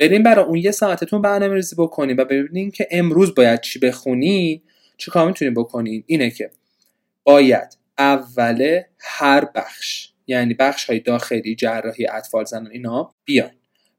بریم 0.00 0.22
برای 0.22 0.44
اون 0.44 0.58
یه 0.58 0.70
ساعتتون 0.70 1.22
برنامه 1.22 1.54
ریزی 1.54 1.76
بکنین 1.78 2.16
و 2.16 2.24
ببینین 2.24 2.70
که 2.70 2.88
امروز 2.90 3.34
باید 3.34 3.60
چی 3.60 3.78
بخونین 3.78 4.60
چی 4.96 5.10
کار 5.10 5.26
می‌تونین 5.26 5.54
بکنین؟ 5.54 6.04
اینه 6.06 6.30
که 6.30 6.50
باید 7.24 7.78
اول 7.98 8.80
هر 8.98 9.44
بخش 9.54 10.08
یعنی 10.26 10.54
بخش 10.54 10.84
های 10.84 11.00
داخلی 11.00 11.54
جراحی 11.54 12.06
اطفال 12.06 12.44
زنان 12.44 12.70
اینا 12.70 13.14
بیان. 13.24 13.50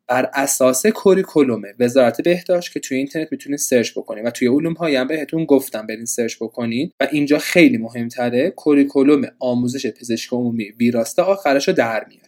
بر 0.07 0.29
اساس 0.33 0.85
کوریکولوم 0.85 1.61
وزارت 1.79 2.21
بهداشت 2.21 2.73
که 2.73 2.79
توی 2.79 2.97
اینترنت 2.97 3.27
می‌تونید 3.31 3.59
search 3.59 3.91
بکنید 3.91 4.25
و 4.25 4.29
توی 4.29 4.47
علوم 4.47 4.73
پایه 4.73 4.95
هم 4.95 5.07
بهتون 5.07 5.45
گفتم 5.45 5.87
برین 5.87 6.05
search 6.05 6.35
بکنید 6.35 6.93
و 6.99 7.07
اینجا 7.11 7.37
خیلی 7.37 7.77
مهمتره 7.77 8.49
کوریکولوم 8.49 9.21
آموزش 9.39 9.87
پزشکی 9.87 10.33
عمومی 10.33 10.71
ویراسته 10.71 11.21
آخرش 11.21 11.67
رو 11.67 11.73
در 11.73 12.05
میارید 12.07 12.27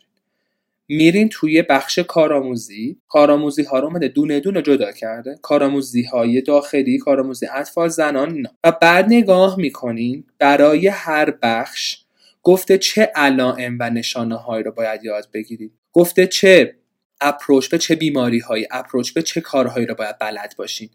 میرین 0.92 1.30
توی 1.30 1.62
بخش 1.62 2.00
کارآموزی. 2.00 2.98
کارآموزی 3.08 3.64
ها 3.64 3.80
رو 3.80 3.86
اومده 3.88 4.08
دونه 4.08 4.40
دونه 4.40 4.62
جدا 4.62 4.92
کرده. 4.92 5.36
کارآموزی 5.42 6.04
های 6.04 6.42
داخلی 6.42 6.98
کارآموزی 6.98 7.48
اطفال 7.54 7.90
زنان 7.90 8.34
اینا. 8.34 8.50
و 8.64 8.72
بعد 8.72 9.06
نگاه 9.06 9.60
می‌کنین 9.60 10.24
برای 10.40 10.88
هر 10.88 11.34
بخش 11.42 11.98
گفته 12.44 12.78
چه 12.78 13.12
علائم 13.16 13.78
و 13.80 13.90
نشانه 13.90 14.36
هایی 14.36 14.64
رو 14.64 14.72
باید 14.72 15.04
یاد 15.04 15.28
بگیرید. 15.34 15.72
گفته 15.94 16.28
چه 16.28 16.76
approach 17.22 17.70
به 17.70 17.78
چه 17.78 17.96
بیماری 17.96 18.40
هایی 18.40 18.68
approach 18.72 19.14
به 19.14 19.22
چه 19.22 19.42
کارهایی 19.42 19.86
رو 19.86 19.96
باید 19.96 20.20
بلد 20.20 20.54
باشین. 20.58 20.90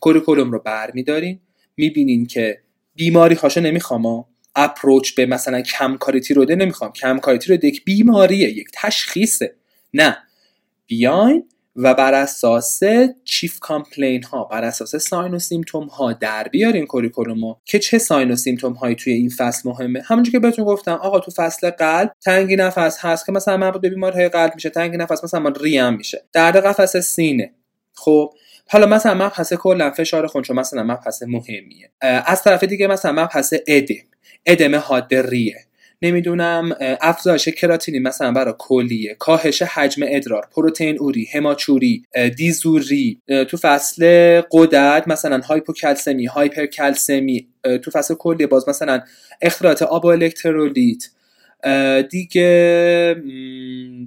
کوریکولوم 0.00 0.52
رو 0.52 0.58
برمیدارین 0.58 1.40
می‌بینین 1.76 2.26
که 2.26 2.60
بیماری 2.94 3.34
هاشو 3.34 3.60
نمی‌خوام 3.60 4.24
approach 4.56 5.14
به 5.14 5.26
مثلا 5.26 5.60
کم 5.60 5.96
کاری 5.96 6.34
تیروئیده 6.34 6.56
نمی‌خوام. 6.56 6.92
کم 6.92 7.18
کاری 7.18 7.50
تیروئید 7.52 7.68
یک 7.68 7.84
بیماریه 7.84 8.48
یک 8.48 8.68
تشخیصه. 8.74 9.54
نه. 9.94 10.18
بیاین 10.86 11.48
و 11.80 11.94
بر 11.94 12.14
اساس 12.14 12.80
chief 13.24 13.58
complaint 13.58 14.22
ها 14.22 14.44
بر 14.44 14.64
اساس 14.64 14.96
sign 14.96 15.34
و 15.34 15.38
symptom 15.38 15.86
ها 15.86 16.12
در 16.12 16.48
بیارین 16.48 16.86
کوریکولومو 16.86 17.54
که 17.64 17.78
چه 17.78 17.98
sign 17.98 18.30
و 18.30 18.36
symptom 18.36 18.72
هایی 18.72 18.94
توی 18.94 19.12
این 19.12 19.28
فصل 19.28 19.68
مهمه. 19.68 20.02
همونجوری 20.06 20.32
که 20.32 20.38
بهتون 20.38 20.64
گفتم 20.64 20.92
آقا 20.92 21.20
تو 21.20 21.30
فصل 21.30 21.70
قلب 21.70 22.12
تنگی 22.24 22.56
نفس 22.56 22.98
هست 23.00 23.26
که 23.26 23.32
مثلا 23.32 23.56
مربوط 23.56 23.82
به 23.82 23.90
بیماری 23.90 24.16
های 24.16 24.28
قلب 24.28 24.54
میشه 24.54 24.70
تنگی 24.70 24.96
نفس 24.96 25.24
مثلا 25.24 25.52
ریه 25.60 25.86
م 25.86 25.94
میشه. 25.94 26.24
درد 26.32 26.56
قفس 26.56 26.96
سینه. 26.96 27.50
خب 27.94 28.34
حالا 28.68 28.86
مثلا 28.86 29.14
مبحث 29.14 29.52
کلا 29.52 29.90
فشار 29.90 30.26
خون 30.26 30.42
چون 30.42 30.58
مثلا 30.58 30.82
مبحث 30.82 31.22
مهمیه. 31.22 31.90
از 32.00 32.42
طرف 32.42 32.64
دیگه 32.64 32.86
مثلا 32.86 33.12
مبحث 33.12 33.54
ادم. 33.66 33.94
ادم 34.46 34.76
حاد 34.76 35.14
ریه. 35.14 35.67
نمی‌دونم 36.02 36.72
افزایش 36.80 37.48
کراتینی 37.48 37.98
مثلا 37.98 38.32
برای 38.32 38.54
کلیه 38.58 39.16
کاهش 39.18 39.62
حجم 39.62 40.02
ادرار 40.08 40.48
پروتئین 40.52 40.98
اوری 40.98 41.28
هماچوری 41.34 42.04
دیزوری 42.36 43.20
تو 43.50 43.56
فصل 43.56 44.40
قدرت 44.52 45.08
مثلا 45.08 45.40
هایپوکلسمی 45.40 46.26
هایپرکلسمی 46.26 47.48
تو 47.82 47.90
فصل 47.90 48.14
کلیه 48.14 48.46
باز 48.46 48.68
مثلا 48.68 49.00
اختراط 49.42 49.82
آب 49.82 50.04
و 50.04 50.08
الکترولیت 50.08 51.04
دیگه 52.10 53.14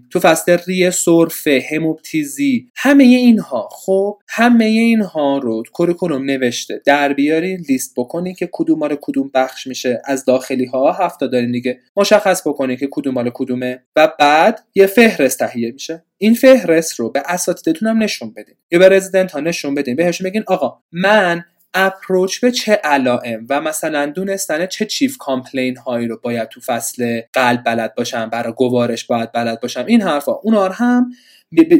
تو 0.09 0.19
فصل 0.19 0.57
ریه 0.67 0.89
سرفه 0.89 1.63
هموپتیزی 1.71 2.67
همه 2.75 3.03
اینها. 3.03 3.69
خب 3.71 4.19
همه 4.29 4.65
اینها 4.65 5.37
رو 5.37 5.63
کوریکولوم 5.73 6.25
نوشته. 6.25 6.81
در 6.85 7.13
بیارین 7.13 7.65
لیست 7.69 7.93
بکنین 7.97 8.33
که 8.33 8.49
کدوم 8.51 8.79
مال 8.79 8.97
کدوم 9.01 9.31
بخش 9.33 9.67
میشه. 9.67 10.01
از 10.05 10.25
داخلی 10.25 10.65
ها 10.65 10.91
هفته 10.91 11.27
دارین 11.27 11.51
دیگه. 11.51 11.79
مشخص 11.97 12.47
بکنین 12.47 12.77
که 12.77 12.87
کدوم 12.91 13.13
مال 13.13 13.31
کدومه. 13.33 13.83
و 13.95 14.13
بعد 14.19 14.63
یه 14.75 14.85
فهرست 14.87 15.39
تهیه 15.39 15.71
میشه. 15.71 16.03
این 16.17 16.33
فهرست 16.33 16.99
رو 16.99 17.09
به 17.09 17.23
اساتیدتون 17.25 17.87
هم 17.87 18.03
نشون 18.03 18.33
بدین. 18.33 18.55
یا 18.71 18.79
به 18.79 18.89
رزیدنت 18.89 19.31
ها 19.31 19.39
نشون 19.39 19.75
بدین. 19.75 19.95
بهشون 19.95 20.29
بگین 20.29 20.43
آقا 20.47 20.77
من 20.91 21.43
approach 21.73 22.39
به 22.39 22.51
چه 22.51 22.73
علائم 22.83 23.45
و 23.49 23.61
مثلا 23.61 24.05
دونستن 24.05 24.65
چه 24.65 24.85
chief 24.85 25.17
complaint 25.17 25.77
هایی 25.77 26.07
رو 26.07 26.19
باید 26.23 26.49
تو 26.49 26.61
فصل 26.61 27.21
قلب 27.33 27.63
بلد 27.65 27.95
باشم 27.95 28.29
برای 28.29 28.53
گوارش 28.53 29.05
باید 29.05 29.31
بلد 29.31 29.59
باشم 29.61 29.85
این 29.87 30.01
حرفا. 30.01 30.31
اونا 30.31 30.69
هم 30.69 31.11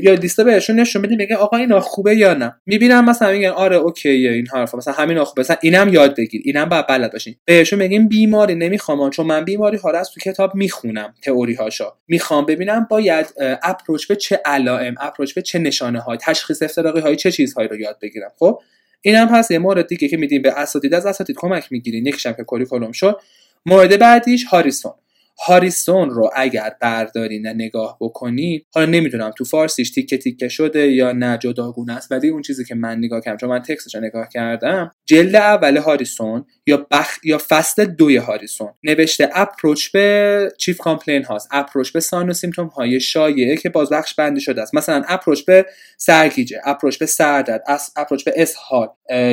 یا 0.02 0.14
لیستا 0.14 0.44
بهشون 0.44 0.80
نشون 0.80 1.02
بدیم 1.02 1.18
میگه 1.18 1.36
آقا 1.36 1.58
اینا 1.58 1.80
خوبه 1.80 2.16
یا 2.16 2.34
نه؟ 2.34 2.56
می‌بینم 2.66 3.10
مثلا 3.10 3.32
میگن 3.32 3.50
آره 3.50 3.76
اوکیه 3.76 4.32
این 4.32 4.48
حرفا. 4.48 4.78
مثلا 4.78 4.94
همین 4.94 5.24
خوبه. 5.24 5.42
مثلا 5.42 5.58
اینم 5.62 5.94
یاد 5.94 6.16
بگیر. 6.18 6.42
اینم 6.46 6.66
باید 6.66 6.88
بلد 6.88 7.12
باشین. 7.12 7.36
بهشون 7.46 7.80
میگیم 7.80 8.08
بیماری 8.08 8.56
نمی‌خوام 8.56 9.10
چون 9.10 9.26
من 9.26 9.46
بیماری 9.46 9.78
ها 9.78 9.92
رو 9.92 9.98
از 9.98 10.10
تو 10.12 10.20
کتاب 10.20 10.56
می‌خونم 10.56 11.14
تئوری 11.22 11.54
هاشو 11.54 11.86
می‌خوام 12.08 12.46
ببینم 12.46 12.88
باید 12.90 13.34
اپروچ 13.64 14.08
به 14.08 14.16
چه 14.16 14.42
علائم 14.46 14.96
اپروچ 15.00 15.34
به 15.34 15.42
چه 15.42 15.60
نشانه 15.60 16.00
های 16.00 16.18
تشخیص 16.22 16.62
افتراقی 16.62 17.00
های 17.00 17.16
چه 17.16 17.32
چیزهایی 17.32 17.68
رو 17.70 17.80
یاد 17.80 17.98
بگیرم. 18.02 18.32
خب؟ 18.40 18.62
این 19.02 19.16
هم 19.16 19.44
یه 19.50 19.60
مورد 19.60 19.88
دیگه 19.88 20.08
که 20.08 20.18
میدیم 20.18 20.42
به 20.42 20.60
اساتید. 20.60 20.94
از 20.94 21.06
اساتید 21.06 21.36
کمک 21.40 21.72
می‌گیرین. 21.72 22.06
یکیشم 22.06 22.34
که 22.34 22.44
کوریکولوم 22.44 22.92
شد. 22.92 23.20
مورد 23.66 24.00
بعدیش 24.00 24.44
هاریسون. 24.44 24.94
هاریسون 25.40 26.10
رو 26.10 26.30
اگر 26.36 26.76
بردارین 26.82 27.48
و 27.48 27.54
نگاه 27.54 27.98
بکنید 28.02 28.66
حالا 28.74 28.86
نمی‌دونم 28.86 29.32
تو 29.38 29.44
فارسیش 29.44 29.92
تیکه 29.92 30.18
تیکه 30.18 30.48
شده 30.48 30.92
یا 30.92 31.12
نه 31.12 31.38
جداگونه 31.38 31.94
است. 31.94 32.12
ولی 32.12 32.30
اون 32.30 32.42
چیزی 32.42 32.66
که 32.66 32.76
من 32.76 32.98
نگاه 32.98 33.22
کردم 33.22 33.38
چون 33.38 33.50
من 33.50 33.62
text 33.62 33.84
ش 33.84 33.96
رو 33.96 34.02
نگاه 34.02 34.30
کردم 34.30 34.92
جلد 35.06 35.36
اول 35.36 35.78
هاریسون 35.78 36.46
یا 36.68 36.88
بخ 36.92 37.18
یا 37.24 37.42
فصل 37.50 37.86
دوی 37.86 38.18
هاریسون 38.18 38.74
نوشته 38.84 39.30
approach 39.34 39.92
به 39.92 40.54
chief 40.58 40.78
complaint 40.78 41.24
هاست. 41.24 41.48
approach 41.52 41.92
به 41.92 42.00
sign 42.00 42.30
و 42.30 42.34
symptom 42.34 42.68
های 42.68 43.00
شایعه 43.00 43.58
که 43.58 43.70
باز 43.70 43.90
بخش 43.90 44.16
بندی 44.16 44.42
شده 44.42 44.62
است. 44.62 44.76
مثلا 44.76 45.04
approach 45.08 45.42
به 45.42 45.66
سرگیجه 45.98 46.58
approach 46.66 46.98
به 46.98 47.06
سردرد 47.06 47.64
approach 47.96 48.24
به 48.24 48.34
اسهال 48.36 48.88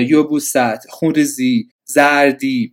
یبوست 0.09 0.89
خونریزی 0.91 1.69
زردی 1.85 2.73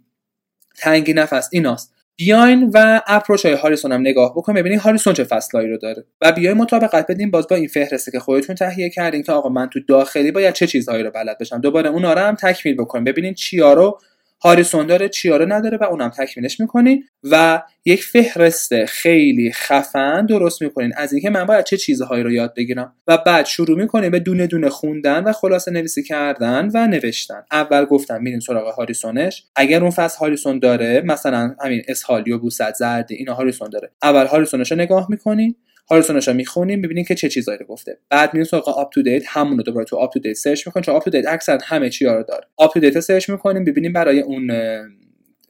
تنگی 0.77 1.13
نفس 1.13 1.49
ایناست. 1.51 1.94
بیاین 2.17 2.71
و 2.73 3.01
اپروچ 3.07 3.45
های 3.45 3.55
هاریسون 3.55 3.91
هم 3.91 4.01
نگاه 4.01 4.33
بکنیم 4.35 4.59
ببینید 4.59 4.79
هاریسون 4.79 5.13
چه 5.13 5.23
فصلایی 5.23 5.69
رو 5.69 5.77
داره. 5.77 6.05
و 6.21 6.31
بیاین 6.31 6.57
مطابقت 6.57 7.07
بدین 7.07 7.31
باز 7.31 7.47
با 7.47 7.55
این 7.55 7.67
فهرسته 7.67 8.11
که 8.11 8.19
خودتون 8.19 8.55
تهیه 8.55 8.89
کردین 8.89 9.23
که 9.23 9.31
آقا 9.31 9.49
من 9.49 9.69
تو 9.69 9.79
داخلی 9.87 10.31
باید 10.31 10.53
چه 10.53 10.67
چیزهایی 10.67 11.03
رو 11.03 11.11
بلد 11.11 11.37
بشم. 11.37 11.61
دوباره 11.61 11.89
اونا 11.89 12.13
رو 12.13 12.19
هم 12.19 12.35
تکمیل 12.35 12.75
بکنیم. 12.75 13.03
ببینین 13.03 13.33
چیا 13.33 13.73
رو 13.73 13.99
هاریسون 14.45 14.87
داره 14.87 15.09
چیا 15.09 15.37
رو 15.37 15.53
نداره 15.53 15.77
و 15.77 15.83
اونم 15.83 16.09
تکمیلش 16.09 16.59
می‌کنین 16.59 17.03
و 17.23 17.63
یک 17.85 18.03
فهرست 18.03 18.85
خیلی 18.85 19.51
خفن 19.51 20.25
درست 20.25 20.61
می‌کنین. 20.61 20.93
از 20.97 21.13
اینکه 21.13 21.29
من 21.29 21.45
باید 21.45 21.65
چه 21.65 21.77
چیزهایی 21.77 22.23
رو 22.23 22.31
یاد 22.31 22.53
بگیرم. 22.55 22.95
و 23.07 23.17
بعد 23.17 23.45
شروع 23.45 23.77
می‌کنین 23.77 24.09
به 24.09 24.19
دونه 24.19 24.47
دونه 24.47 24.69
خوندن 24.69 25.23
و 25.23 25.31
خلاصه 25.31 25.71
نویسی 25.71 26.03
کردن 26.03 26.69
و 26.73 26.87
نوشتن. 26.87 27.43
اول 27.51 27.85
گفتم 27.85 28.21
میرین 28.21 28.39
سراغ 28.39 28.73
هاریسونش. 28.73 29.43
اگر 29.55 29.81
اون 29.81 29.91
فصل 29.91 30.17
هاریسون 30.17 30.59
داره 30.59 31.01
مثلا 31.05 31.55
همین 31.63 31.81
اسهالی 31.87 32.31
و 32.31 32.37
بوست 32.37 32.73
زرد 32.73 33.07
اینا 33.09 33.33
هاریسون 33.33 33.69
داره. 33.69 33.91
اول 34.03 34.25
هاریسونش 34.25 34.71
رو 34.71 34.77
نگاه 34.77 35.07
می‌کنین. 35.09 35.55
هاریسونش 35.89 36.27
رو 36.27 36.33
می‌خونیم 36.33 36.79
می‌بینین 36.79 37.03
که 37.03 37.15
چه 37.15 37.29
چیزایی 37.29 37.57
رو 37.57 37.65
گفته. 37.65 37.97
بعد 38.09 38.33
میرین 38.33 38.45
سراغ 38.45 38.69
آپ 38.69 38.91
تو 38.91 39.01
دیت 39.01 39.23
همون 39.27 39.57
رو 39.57 39.63
دوباره 39.63 39.85
تو 39.85 39.97
UpToDate 39.97 40.33
search 40.33 40.67
می‌کنین 40.67 40.83
چون 40.83 40.95
آپ 40.95 41.03
تو 41.03 41.09
دیت 41.09 41.27
اکثرا 41.27 41.57
همه 41.63 41.89
چی 41.89 42.05
رو 42.05 42.23
داره. 42.23 42.47
آپ 42.57 42.73
تو 42.73 42.79
دیت 42.79 42.99
سرچ 42.99 43.29
می‌کنیم 43.29 43.63
ببینیم 43.63 43.93
برای 43.93 44.19
اون 44.19 44.51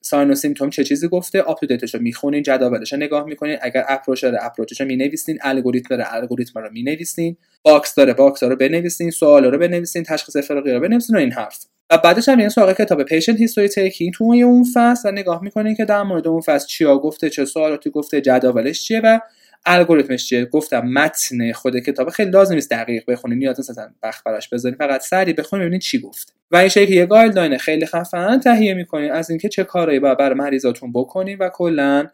sign 0.02 0.32
و 0.32 0.36
symptom 0.36 0.70
چه 0.70 0.84
چیزی 0.84 1.08
گفته. 1.08 1.42
UpToDate 1.42 1.66
ش 1.66 1.96
رو 1.96 2.02
می‌خونین 2.02 2.44
جداولش 2.44 2.94
رو 2.94 3.00
نگاه 3.00 3.26
می‌کنین. 3.26 3.58
اگر 3.62 3.86
approach 3.88 4.24
داره 4.24 4.38
approach 4.42 4.74
ش 4.74 4.82
رو 4.82 4.88
می‌نویسین. 4.88 5.38
الگوریتم 5.42 5.88
داره 5.90 6.14
الگوریتم 6.14 6.60
رو 6.60 6.70
می‌نویسین. 6.72 7.38
box 7.64 7.96
داره 7.96 8.14
box 8.14 8.44
رو 8.44 8.56
بنویسین. 8.56 9.12
سوال 9.12 9.46
رو 9.46 9.58
بنویسین. 9.58 10.04
تشخیص 10.04 10.38
افتراقی 10.38 10.72
رو 10.72 10.80
بنویسین 10.80 11.16
و 11.16 11.20
این 11.20 11.32
حرف. 11.32 11.66
و 11.90 11.98
بعدش 11.98 12.30
هم 12.30 12.40
یه 12.40 12.50
سراغ 12.50 12.74
کتاب 12.74 13.04
patient 13.04 13.38
history 13.38 13.68
taking 13.68 14.14
تو 14.14 14.24
اون 14.24 14.66
فصل 14.74 15.10
و 15.10 15.12
نگاه 15.12 15.44
می‌کنین 15.44 15.76
که 15.76 15.86
در 15.86 16.04
مورد 16.04 16.28
اون 16.28 16.42
فصل 16.42 16.68
چیا 16.68 16.98
گفته 16.98 17.30
چه 17.30 17.46
سوالاتی 17.46 17.90
گفته 17.90 18.22
جداولش 18.22 18.84
چیه 18.84 19.02
و 19.04 19.20
الگوریتمش 19.66 20.26
چیه؟ 20.26 20.46
گفتم 20.46 20.80
متن 20.80 21.52
خود 21.52 21.80
کتاب 21.80 22.10
خیلی 22.10 22.32
لازم 22.32 22.56
نیست 22.56 22.72
دقیق 22.72 23.04
بخونید 23.08 23.38
نیاز 23.38 23.60
نیست 23.60 23.70
اصلا 23.70 23.92
بخ 24.04 24.22
براش 24.26 24.50
بذارید 24.50 24.78
فقط 24.78 25.02
سری 25.02 25.34
بخونید 25.34 25.62
ببینید 25.62 25.82
چی 25.82 26.00
گفت. 26.00 26.34
و 26.52 26.58
این 26.58 26.68
شکلی 26.68 26.96
یه 26.96 27.06
گایدلاین 27.06 27.58
خیلی 27.58 27.86
خفن 27.86 28.40
تهیه 28.40 28.74
می‌کنید 28.74 29.12
از 29.12 29.30
اینکه 29.30 29.50
چه 29.50 29.64
کارایی 29.64 30.00
باید 30.00 30.18
برای 30.18 30.36
مریضاتون 30.36 30.92
بکنید 30.94 31.38
و 31.42 31.50
کلا 31.50 32.08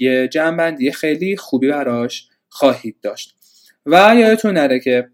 یه 0.00 0.28
جنبندی 0.32 0.92
خیلی 0.92 1.36
خوبی 1.36 1.68
براش 1.68 2.28
خواهید 2.48 2.96
داشت. 3.02 3.36
و 3.86 4.14
یادتون 4.18 4.54
نره 4.54 4.80
که 4.80 5.08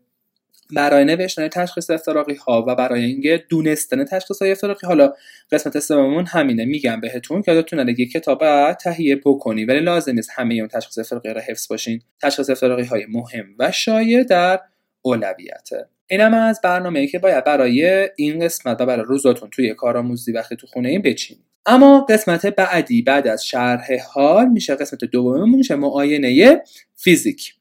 برای 0.75 1.05
نوشتن 1.05 1.49
تشخیص 1.49 1.91
افتراقی 1.91 2.35
ها 2.35 2.65
و 2.69 2.75
برای 2.75 3.05
اینکه 3.05 3.45
دونستن 3.49 4.05
تشخیص 4.05 4.43
های 4.43 4.51
افتراقی 4.53 4.87
حالا 4.87 5.13
قسمت 5.53 5.79
سوممون 5.79 6.27
همینه. 6.27 6.65
میگم 6.65 7.01
بهتون 7.01 7.43
که 7.43 7.53
یادتون 7.53 7.81
نره 7.81 7.95
کتاب 7.95 8.73
تهیه 8.73 9.17
بکنی 9.17 9.65
ولی 9.65 9.81
لازم 9.81 10.13
نیست 10.13 10.31
همه 10.35 10.55
اون 10.55 10.69
تشخیص 10.69 10.99
افتراقی 10.99 11.29
رو 11.29 11.41
حفظ 11.41 11.69
باشین. 11.69 12.01
تشخیص 12.23 12.51
افتراقی 12.51 12.85
های 12.85 13.07
مهم 13.09 13.47
و 13.59 13.73
شایع 13.73 14.23
در 14.23 14.61
اولویته 15.03 15.89
اینم 16.11 16.35
از 16.35 16.61
برنامه‌ای 16.65 17.07
که 17.07 17.19
باید 17.19 17.45
برای 17.45 18.09
این 18.17 18.45
قسمت 18.45 18.81
و 18.81 18.87
برای 18.87 19.05
روزاتون 19.05 19.51
توی 19.51 19.75
کارآموزی 19.75 20.33
وقتی 20.33 20.57
تو 20.57 20.67
خونه 20.67 20.89
این 20.89 21.03
بچینید. 21.03 21.45
اما 21.67 22.07
قسمت 22.09 22.47
بعدی 22.47 23.03
بعد 23.03 23.27
از 23.27 23.47
شرح 23.47 23.87
حال 24.13 24.49
میشه 24.49 24.75
قسمت 24.75 25.05
دوممون 25.05 25.51
میشه 25.51 25.75
معاینه 25.75 26.63
فیزیک. 26.97 27.58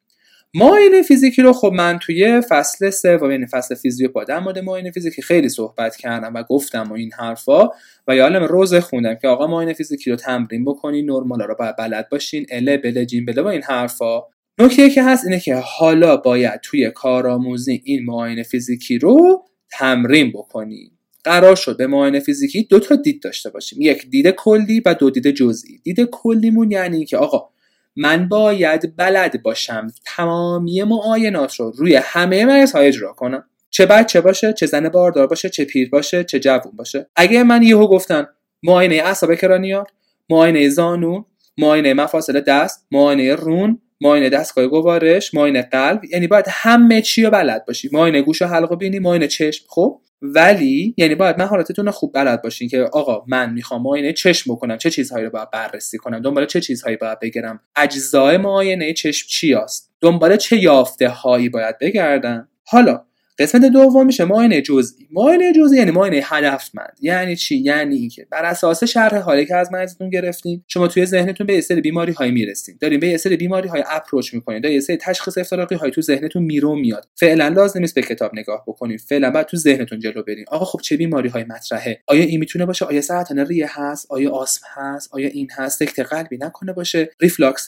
معاینه 0.53 1.01
فیزیکی 1.01 1.41
رو 1.41 1.53
خب 1.53 1.71
من 1.73 1.99
توی 1.99 2.41
فصل 2.49 2.89
سوم 2.89 3.31
یعنی 3.31 3.45
فصل 3.45 3.75
فیزیو 3.75 4.11
با 4.11 4.23
در 4.23 4.39
مورد 4.39 4.59
معاینه 4.59 4.91
فیزیکی 4.91 5.21
خیلی 5.21 5.49
صحبت 5.49 5.95
کردم 5.95 6.33
و 6.33 6.43
گفتم 6.43 6.91
و 6.91 6.93
این 6.93 7.11
حرفا 7.19 7.69
و 8.07 8.15
یادم 8.15 8.43
روز 8.43 8.73
خوندم 8.75 9.15
که 9.15 9.27
آقا 9.27 9.47
معاینه 9.47 9.73
فیزیکی 9.73 10.09
رو 10.09 10.15
تمرین 10.15 10.65
بکنین 10.65 11.11
نرمالا 11.11 11.45
رو 11.45 11.55
باید 11.59 11.75
بلد 11.75 12.09
باشین 12.09 12.45
اله 12.51 12.77
بله 12.77 13.05
جیم 13.05 13.25
بله 13.25 13.41
و 13.41 13.47
این 13.47 13.63
حرفا. 13.63 14.21
نکته 14.59 14.89
که 14.89 15.03
هست 15.03 15.25
اینه 15.25 15.39
که 15.39 15.55
حالا 15.55 16.17
باید 16.17 16.59
توی 16.63 16.91
کارآموزی 16.91 17.81
این 17.85 18.05
معاینه 18.05 18.43
فیزیکی 18.43 18.99
رو 18.99 19.45
تمرین 19.71 20.31
بکنیم. 20.31 20.91
قرار 21.23 21.55
شد 21.55 21.77
به 21.77 21.87
معاینه 21.87 22.19
فیزیکی 22.19 22.63
دو 22.63 22.79
تا 22.79 22.95
دید 22.95 23.23
داشته 23.23 23.49
باشیم. 23.49 23.81
یک 23.81 24.09
دید 24.09 24.29
کلی 24.29 24.81
و 24.85 24.93
دو 24.93 25.09
دید 25.09 25.31
جزئی. 25.31 25.79
دید 25.83 26.01
کلیمون 26.11 26.71
یعنی 26.71 27.05
که 27.05 27.17
آقا 27.17 27.49
من 27.97 28.27
باید 28.27 28.95
بلد 28.95 29.41
باشم 29.43 29.87
تمامی 30.05 30.83
معاینات 30.83 31.55
رو 31.55 31.71
روی 31.71 31.95
همه 31.95 32.45
مریض 32.45 32.71
های 32.71 32.87
اجرا 32.87 33.13
کنم. 33.13 33.43
چه 33.69 33.85
بچه 33.85 34.21
باشه 34.21 34.53
چه 34.53 34.65
زن 34.65 34.89
باردار 34.89 35.27
باشه 35.27 35.49
چه 35.49 35.65
پیر 35.65 35.89
باشه 35.89 36.23
چه 36.23 36.39
جوون 36.39 36.71
باشه. 36.75 37.09
اگه 37.15 37.43
من 37.43 37.63
یهو 37.63 37.87
گفتن 37.87 38.27
معاینه 38.63 38.95
اعصاب 38.95 39.35
کرانیال 39.35 39.85
معاینه 40.29 40.69
زانو 40.69 41.23
معاینه 41.57 41.93
مفاصل 41.93 42.41
دست 42.41 42.87
معاینه 42.91 43.35
رون 43.35 43.81
معاینه 44.01 44.29
دستگاه 44.29 44.67
گوارش 44.67 45.33
معاینه 45.33 45.61
قلب 45.61 46.05
یعنی 46.05 46.27
باید 46.27 46.45
همه 46.49 47.01
چی 47.01 47.23
رو 47.23 47.29
بلد 47.29 47.65
باشی. 47.65 47.89
معاینه 47.91 48.21
گوش 48.21 48.41
و 48.41 48.45
حلق 48.45 48.71
و 48.71 48.75
بینی 48.75 48.99
معاینه 48.99 49.27
چشم. 49.27 49.65
خب؟ 49.69 50.01
ولی 50.21 50.95
یعنی 50.97 51.15
باید 51.15 51.41
مهارتتون 51.41 51.85
رو 51.85 51.91
خوب 51.91 52.13
بلد 52.13 52.41
باشین 52.41 52.69
که 52.69 52.81
آقا 52.81 53.23
من 53.27 53.53
می‌خوام 53.53 53.81
معاینه 53.81 54.13
چشم 54.13 54.53
بکنم 54.53 54.77
چه 54.77 54.89
چیزهایی 54.89 55.25
رو 55.25 55.31
باید 55.31 55.51
بررسی 55.51 55.97
کنم 55.97 56.19
دنبال 56.19 56.45
چه 56.45 56.61
چیزهایی 56.61 56.97
باید 56.97 57.19
بگیرم 57.19 57.59
اجزای 57.75 58.37
معاینه 58.37 58.93
چشم 58.93 59.27
چی 59.29 59.53
است 59.53 59.91
دنبال 60.01 60.37
چه 60.37 60.57
یافته 60.57 61.09
هایی 61.09 61.49
باید 61.49 61.79
بگردم؟ 61.79 62.47
حالا 62.63 63.05
قسمت 63.39 63.65
دوم 63.65 64.05
میشه 64.05 64.25
معاینه 64.25 64.61
جزئی. 64.61 65.07
معاینه 65.11 65.53
جزئی 65.53 65.77
یعنی 65.77 65.91
معاینه 65.91 66.21
هدفمند. 66.23 66.97
یعنی 67.01 67.35
چی؟ 67.35 67.57
یعنی 67.57 67.95
اینکه 67.95 68.27
بر 68.31 68.45
اساس 68.45 68.83
شرح 68.83 69.17
حالی 69.17 69.45
که 69.45 69.55
از 69.55 69.71
مریضتون 69.71 70.09
گرفتین 70.09 70.63
شما 70.67 70.87
توی 70.87 71.05
ذهنتون 71.05 71.47
به 71.47 71.61
سری 71.61 71.81
بیماری 71.81 72.11
های 72.11 72.31
می‌رسین 72.31 72.77
دارین 72.79 72.99
به 72.99 73.17
سری 73.17 73.37
بیماری 73.37 73.69
های 73.69 73.83
اپروچ 73.87 74.33
می‌کنین 74.33 74.61
دارین 74.61 74.75
یه 74.75 74.81
سری 74.81 74.97
تشخیص 74.97 75.37
افتراقی 75.37 75.75
های 75.75 75.91
تو 75.91 76.01
ذهنتون 76.01 76.43
میرو 76.43 76.75
میاد. 76.75 77.07
فعلا 77.15 77.47
لازم 77.47 77.79
نیست 77.79 77.95
به 77.95 78.01
کتاب 78.01 78.31
نگاه 78.35 78.63
بکنین 78.67 78.97
فعلا 78.97 79.31
بعد 79.31 79.45
تو 79.45 79.57
ذهنتون 79.57 79.99
جلو 79.99 80.23
برین 80.23 80.45
آقا 80.47 80.65
خب 80.65 80.79
چه 80.81 80.97
بیماری 80.97 81.29
های 81.29 81.43
مطرحه؟ 81.43 82.01
آیا 82.07 82.23
این 82.23 82.39
می‌تونه 82.39 82.65
باشه؟ 82.65 82.85
آیا 82.85 83.01
سرطان 83.01 83.39
ریه 83.39 83.67
هست؟ 83.69 84.07
آیا 84.09 84.31
آسم 84.31 84.61
هست؟ 84.73 85.09
آیا 85.13 85.27
این 85.27 85.47
هست؟ 85.55 85.79
سکته 85.79 86.03
قلبی 86.03 86.37
نکنه 86.37 86.73
باشه. 86.73 87.09
ریفلاکس 87.21 87.67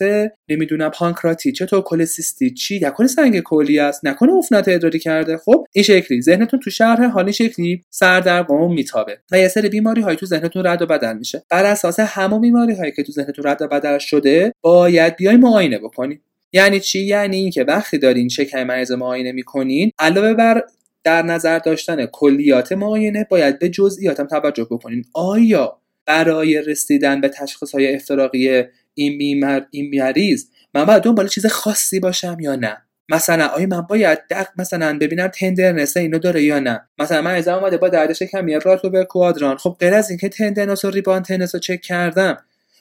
نمی‌دونم 0.49 0.89
پانکراتیت 0.89 1.51
چطور 1.51 1.82
کله‌سیستیت 1.82 2.53
چی؟ 2.53 2.80
نکنه 2.80 3.07
سنگ 3.07 3.39
کلیه 3.39 3.80
است. 3.80 4.05
نکنه 4.05 4.38
عفونت 4.38 4.67
ادراری 4.67 4.99
کرده. 4.99 5.38
خب 5.38 5.59
این 5.72 5.84
شکلی. 5.84 6.22
ذهنتون 6.22 6.60
تو 6.60 6.70
شرح 6.70 7.05
حالی 7.05 7.34
شکلی 7.34 7.82
سردرگم 7.89 8.74
میتابه 8.74 9.18
و 9.32 9.39
یه 9.39 9.47
سری 9.47 9.70
بیماری 9.70 10.01
هایی 10.01 10.18
تو 10.18 10.26
ذهنتون 10.26 10.66
رد 10.66 10.82
و 10.82 10.86
بدل 10.86 11.18
میشه. 11.18 11.43
بر 11.49 11.66
اساس 11.66 11.99
همه 11.99 12.39
بیماری 12.39 12.74
هایی 12.74 12.91
که 12.91 13.03
تو 13.03 13.12
ذهنتون 13.12 13.47
رد 13.47 13.62
و 13.62 13.68
بدل 13.68 13.97
شده 13.97 14.53
باید 14.62 15.16
بیای 15.16 15.38
معاینه 15.38 15.80
بکنید 15.80 16.22
یعنی 16.53 16.80
چی؟ 16.80 16.99
یعنی 16.99 17.38
اینکه 17.38 17.64
وقتی 17.64 17.97
دارین 17.97 18.30
شکم 18.30 18.64
مریض 18.64 18.91
معاینه 18.91 19.32
می‌کنین 19.32 19.91
علاوه 19.99 20.34
بر 20.34 20.64
در 21.03 21.22
نظر 21.22 21.60
داشتن 21.60 22.05
کلیات 22.05 22.72
معاینه 22.72 23.28
باید 23.30 23.60
به 23.60 23.70
جزئیات 23.70 24.20
هم 24.20 24.28
توجه 24.28 24.68
بکنین. 24.72 25.05
آیا 25.14 25.82
برای 26.05 26.62
رسیدن 26.62 27.22
به 27.22 27.30
تشخیص 27.30 27.72
های 27.72 27.95
افتراقی 27.95 28.64
این 28.93 29.18
بیمار 29.18 29.68
این 29.72 30.01
مریض 30.01 30.45
من 30.74 30.86
باید 30.86 31.03
دنبال 31.03 31.28
چیز 31.28 31.45
خاصی 31.45 31.99
باشم 31.99 32.38
یا 32.39 32.55
نه؟ 32.55 32.78
مثلا 33.10 33.47
آیا 33.47 33.68
من 33.68 33.82
باید 33.82 34.20
دق 34.30 34.47
مثلا 34.57 34.97
ببینم 35.01 35.28
tenderness 35.28 35.97
اینو 35.97 36.20
داره 36.20 36.43
یا 36.43 36.60
نه؟ 36.60 36.89
مثلا 36.99 37.22
من 37.22 37.36
از 37.36 37.47
اومده 37.47 37.78
با 37.78 37.89
درد 37.89 38.24
شکمی 38.24 38.60
right 38.60 39.03
lower 39.03 39.23
quadrant. 39.23 39.57
خب 39.57 39.76
غیر 39.80 39.93
از 39.93 40.10
اینکه 40.10 40.30
tenderness 40.30 40.86
و 40.86 40.89
rebound 40.89 41.17
tenderness 41.17 41.55
رو 41.55 41.62
چک 41.62 41.82
کردم 41.82 42.38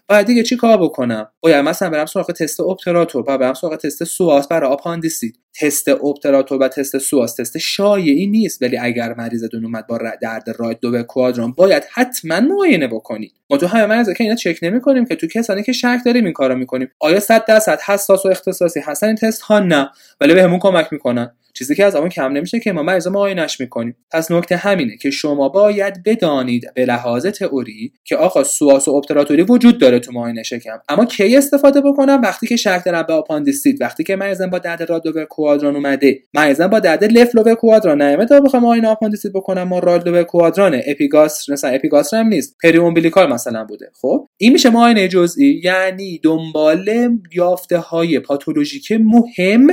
باید 0.09 0.27
دیگه 0.27 0.43
چی 0.43 0.57
کار 0.57 0.77
بکنم؟ 0.77 1.29
باید 1.41 1.65
مثلا 1.65 1.91
برم 1.91 2.07
سراغ 2.07 2.33
تست 2.33 2.61
obturator 2.61 3.23
باید 3.23 3.41
برم 3.41 3.55
سراغ 3.55 3.77
تست 3.77 4.05
psoas 4.05 4.49
برای 4.49 4.71
آپاندیسیت. 4.71 5.35
تست 5.61 5.89
obturator 5.89 6.63
و 6.63 6.69
تست 6.69 6.99
psoas 6.99 7.35
تست 7.35 7.59
شایعی 7.59 8.27
نیست 8.27 8.63
ولی 8.63 8.79
اگر 8.79 9.15
مریضتون 9.15 9.65
اومد 9.65 9.87
با 9.87 9.99
درد 10.23 10.45
right 10.59 10.81
lower 10.81 11.03
quadrant 11.03 11.53
باید 11.53 11.83
حتما 11.93 12.41
معاینه 12.41 12.87
بکنید. 12.87 13.33
ما 13.51 13.57
تو 13.57 13.67
همه 13.67 13.87
مریضا 13.87 14.13
که 14.13 14.25
اینا 14.25 14.37
چک 14.37 14.59
نمی 14.63 14.81
کنیم 14.81 15.05
که 15.05 15.17
تو 15.17 15.27
کسانی 15.27 15.63
که 15.63 15.73
شک 15.73 15.99
داریم 16.05 16.25
این 16.25 16.33
کارو 16.33 16.55
می‌کنیم. 16.55 16.89
آیا 17.01 17.21
100 17.21 17.45
درصد 17.45 17.81
حساس 17.81 18.27
و 18.27 18.29
اختصاصی 18.29 18.81
هستن 18.81 19.07
این 19.07 19.17
تست 19.17 19.43
ها؟ 19.43 19.59
نه. 19.59 19.91
ولی 20.21 20.35
بهمون 20.35 20.59
کمک 20.59 20.93
می‌کنن. 20.93 21.31
چیزی 21.55 21.75
که 21.75 21.85
از 21.85 21.97
آن 21.97 22.09
کم 22.09 22.33
نمیشه 22.33 22.61
که 22.61 22.73
ما 22.73 22.83
مریض 22.83 23.07
معاینش 23.07 23.61
می‌کنیم. 23.61 23.97
پس 24.11 24.31
نکته 24.31 24.57
همینه 24.57 24.97
که 24.97 25.11
شما 25.11 25.49
باید 25.49 26.03
بدانید 26.03 26.75
به 26.75 26.85
لحاظ 26.85 27.27
تئوری 27.27 27.93
که 28.05 28.17
آقا 28.17 28.45
psoas 28.45 28.89
و 28.89 28.91
obturator 28.91 29.38
ی 29.38 29.43
وجود 29.43 29.81
داره 29.81 29.99
تو 29.99 30.13
معاینه 30.13 30.43
شکم. 30.43 30.81
اما 30.89 31.05
کی 31.05 31.37
استفاده 31.37 31.81
بکنم؟ 31.81 32.21
وقتی 32.23 32.47
که 32.47 32.57
شک 32.57 32.83
دارم 32.85 33.03
به 33.03 33.13
آپاندیسیت 33.13 33.81
وقتی 33.81 34.05
که 34.05 34.17
مریضم 34.17 34.51
با 34.51 34.59
درد 34.59 34.83
right 34.83 35.04
lower 35.04 35.25
quadrant 35.49 35.77
اومده. 35.77 36.23
مریضم 36.35 36.67
با 36.67 36.81
درد 36.81 37.05
left 37.05 37.37
lower 37.37 37.55
quadrant 37.55 38.03
نیامده. 38.03 38.27
تا 38.27 38.41
بخوام 38.41 38.63
معاینه 38.63 38.89
آپاندیسیت 38.89 39.33
بکنم 39.33 39.63
ما 39.63 39.79
right 39.79 40.01
lower 40.01 40.23
quadrant 40.23 40.81
اپیگاستر 40.87 41.53
مثلا 41.53 41.71
اپیگاستر 41.71 42.17
هم 42.17 42.27
نیست. 42.27 42.57
periumbilical 42.63 43.33
مثلا 43.33 43.65
بوده. 43.65 43.91
خب؟ 44.01 44.29
این 44.37 44.53
میشه 44.53 44.71
معاینه 44.71 45.09
جزئی. 45.09 45.61
یعنی 45.65 46.19
دنبال 46.19 47.19
یافته 47.35 47.79
های 47.79 48.19
پاتولوژیک 48.19 48.93
مهم 48.93 49.67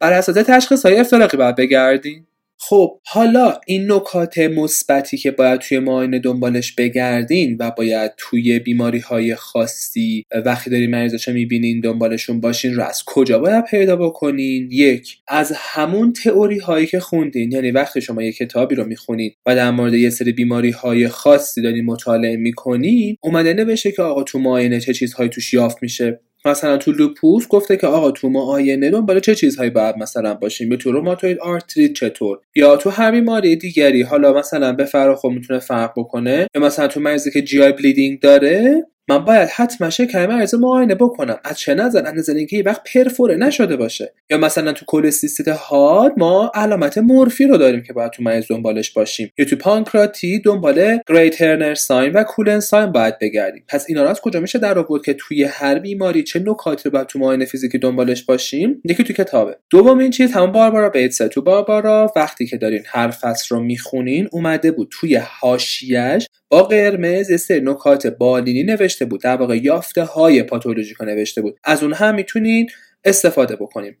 بر 0.00 0.12
اساس 0.12 0.36
تشخیص 0.46 0.86
های 0.86 1.00
افتراقی 1.00 1.36
باید 1.36 1.56
بگردیم. 1.56 2.28
خب 2.60 3.00
حالا 3.06 3.60
این 3.66 3.92
نکات 3.92 4.38
مثبتی 4.38 5.16
که 5.16 5.30
باید 5.30 5.60
توی 5.60 5.78
معاینه 5.78 6.18
دنبالش 6.18 6.72
بگردین 6.72 7.56
و 7.60 7.70
باید 7.70 8.12
توی 8.16 8.58
بیماری 8.58 8.98
های 8.98 9.34
خاصی 9.34 10.24
وقتی 10.44 10.70
دارین 10.70 10.90
مریضاشو 10.90 11.32
می‌بینین 11.32 11.80
دنبالشون 11.80 12.40
باشین 12.40 12.74
رو 12.74 12.82
از 12.82 13.02
کجا 13.06 13.38
باید 13.38 13.64
پیدا 13.64 13.96
بکنین؟ 13.96 14.68
یک 14.72 15.16
از 15.28 15.52
همون 15.56 16.12
تئوری 16.12 16.58
هایی 16.58 16.86
که 16.86 17.00
خوندین 17.00 17.52
یعنی 17.52 17.70
وقتی 17.70 18.00
شما 18.00 18.22
یک 18.22 18.36
کتابی 18.36 18.74
رو 18.74 18.84
می‌خونین 18.84 19.32
و 19.46 19.56
در 19.56 19.70
مورد 19.70 19.94
یه 19.94 20.10
سری 20.10 20.32
بیماری 20.32 20.70
های 20.70 21.08
خاصی 21.08 21.62
دارین 21.62 21.84
مطالعه 21.84 22.36
می‌کنین 22.36 23.16
اومده 23.20 23.54
نوشته 23.54 23.92
که 23.92 24.02
آقا 24.02 24.22
تو 24.22 24.38
معاینه 24.38 24.80
چه 24.80 24.94
چیزهایی 24.94 25.30
توش 25.30 25.54
یافت 25.54 25.82
میشه؟ 25.82 26.20
مثلا 26.50 26.76
تو 26.76 26.92
لوپوس 26.92 27.48
گفته 27.48 27.76
که 27.76 27.86
آقا 27.86 28.10
تو 28.10 28.28
معاینه 28.28 28.90
دنبال 28.90 29.20
چه 29.20 29.34
چیزهایی 29.34 29.70
باید 29.70 29.96
مثلا 29.96 30.34
باشیم؟ 30.34 30.68
به 30.68 30.76
تو 30.76 30.92
روماتوید 30.92 31.38
آرتریت 31.38 31.92
چطور؟ 31.92 32.38
یا 32.56 32.76
تو 32.76 32.90
هر 32.90 33.10
بیماری 33.10 33.56
دیگری 33.56 34.02
حالا 34.02 34.32
مثلا 34.32 34.72
به 34.72 34.84
فراخور 34.84 35.32
می‌تونه 35.32 35.58
فرق 35.58 35.92
بکنه؟ 35.96 36.46
یا 36.54 36.60
مثلا 36.60 36.88
تو 36.88 37.00
مریضی 37.00 37.30
که 37.30 37.42
GI 37.42 37.62
bleeding 37.62 38.20
داره 38.20 38.86
من 39.08 39.24
باید 39.24 39.48
حتما 39.48 39.90
شکم 39.90 40.26
مریض 40.26 40.54
معاینه 40.54 40.94
بکنم. 40.94 41.38
از 41.44 41.58
چه 41.58 41.74
نظر؟ 41.74 42.06
از 42.06 42.14
نظر 42.14 42.34
اینکه 42.34 42.62
وقت 42.66 42.82
پرفوره 42.94 43.36
نشده 43.36 43.76
باشه. 43.76 44.12
یا 44.30 44.38
مثلا 44.38 44.72
تو 44.72 44.84
کله‌سیستیت 44.86 45.48
حاد 45.48 46.12
ما 46.16 46.52
علامت 46.54 46.98
مورفی 46.98 47.46
رو 47.46 47.56
داریم 47.56 47.82
که 47.82 47.92
باید 47.92 48.10
تو 48.10 48.22
مریض 48.22 48.44
دنبالش 48.50 48.90
باشیم. 48.90 49.32
یا 49.38 49.44
تو 49.44 49.56
پانکراتیت 49.56 50.38
دنبال 50.38 50.98
Grey 51.08 51.42
Turner 51.42 51.74
sign 51.74 52.12
و 52.12 52.22
Cullen 52.22 52.60
sign 52.60 52.92
باید 52.92 53.18
بگردیم. 53.18 53.64
پس 53.68 53.84
اینا 53.88 54.02
رو 54.02 54.08
از 54.08 54.20
کجا 54.20 54.40
میشه 54.40 54.58
در 54.58 54.78
آورد 54.78 55.04
که 55.04 55.14
توی 55.14 55.44
هر 55.44 55.78
بیماری 55.78 56.22
چه 56.22 56.40
نکاتی 56.46 56.82
رو 56.84 56.90
باید 56.90 57.06
تو 57.06 57.18
معاینه 57.18 57.44
فیزیکی 57.44 57.78
دنبالش 57.78 58.22
باشیم؟ 58.22 58.82
یکی 58.84 59.04
تو 59.04 59.12
کتابه. 59.12 59.56
دوم 59.70 59.98
این 59.98 60.10
چیز 60.10 60.32
همون 60.32 60.52
باربارا 60.52 60.88
بیتسه 60.88 61.28
تو 61.28 61.42
باربارا. 61.42 62.12
وقتی 62.16 62.46
که 62.46 62.56
دارین 62.56 62.82
هر 62.86 63.10
فصل 63.10 63.54
رو 63.54 63.62
می‌خونین 63.62 64.28
اومده 64.32 64.70
بود 64.70 64.88
توی 64.90 65.16
حاشیه‌اش 65.16 66.26
با 66.48 66.62
قرمز 66.62 67.40
سه 67.40 67.60
نکات 67.60 68.06
بالینی 68.06 68.62
نوشته 68.62 69.04
بود. 69.04 69.22
در 69.22 69.36
واقع 69.36 69.56
یافته 69.56 70.02
های 70.02 70.42
پاتولوژیک 70.42 71.04
نوشته 71.04 71.42
بود. 71.42 71.58
از 71.64 71.82
اون 71.82 71.92
هم 71.92 72.14
می‌تونین 72.14 72.70
استفاده 73.04 73.56
بکنیم. 73.56 73.96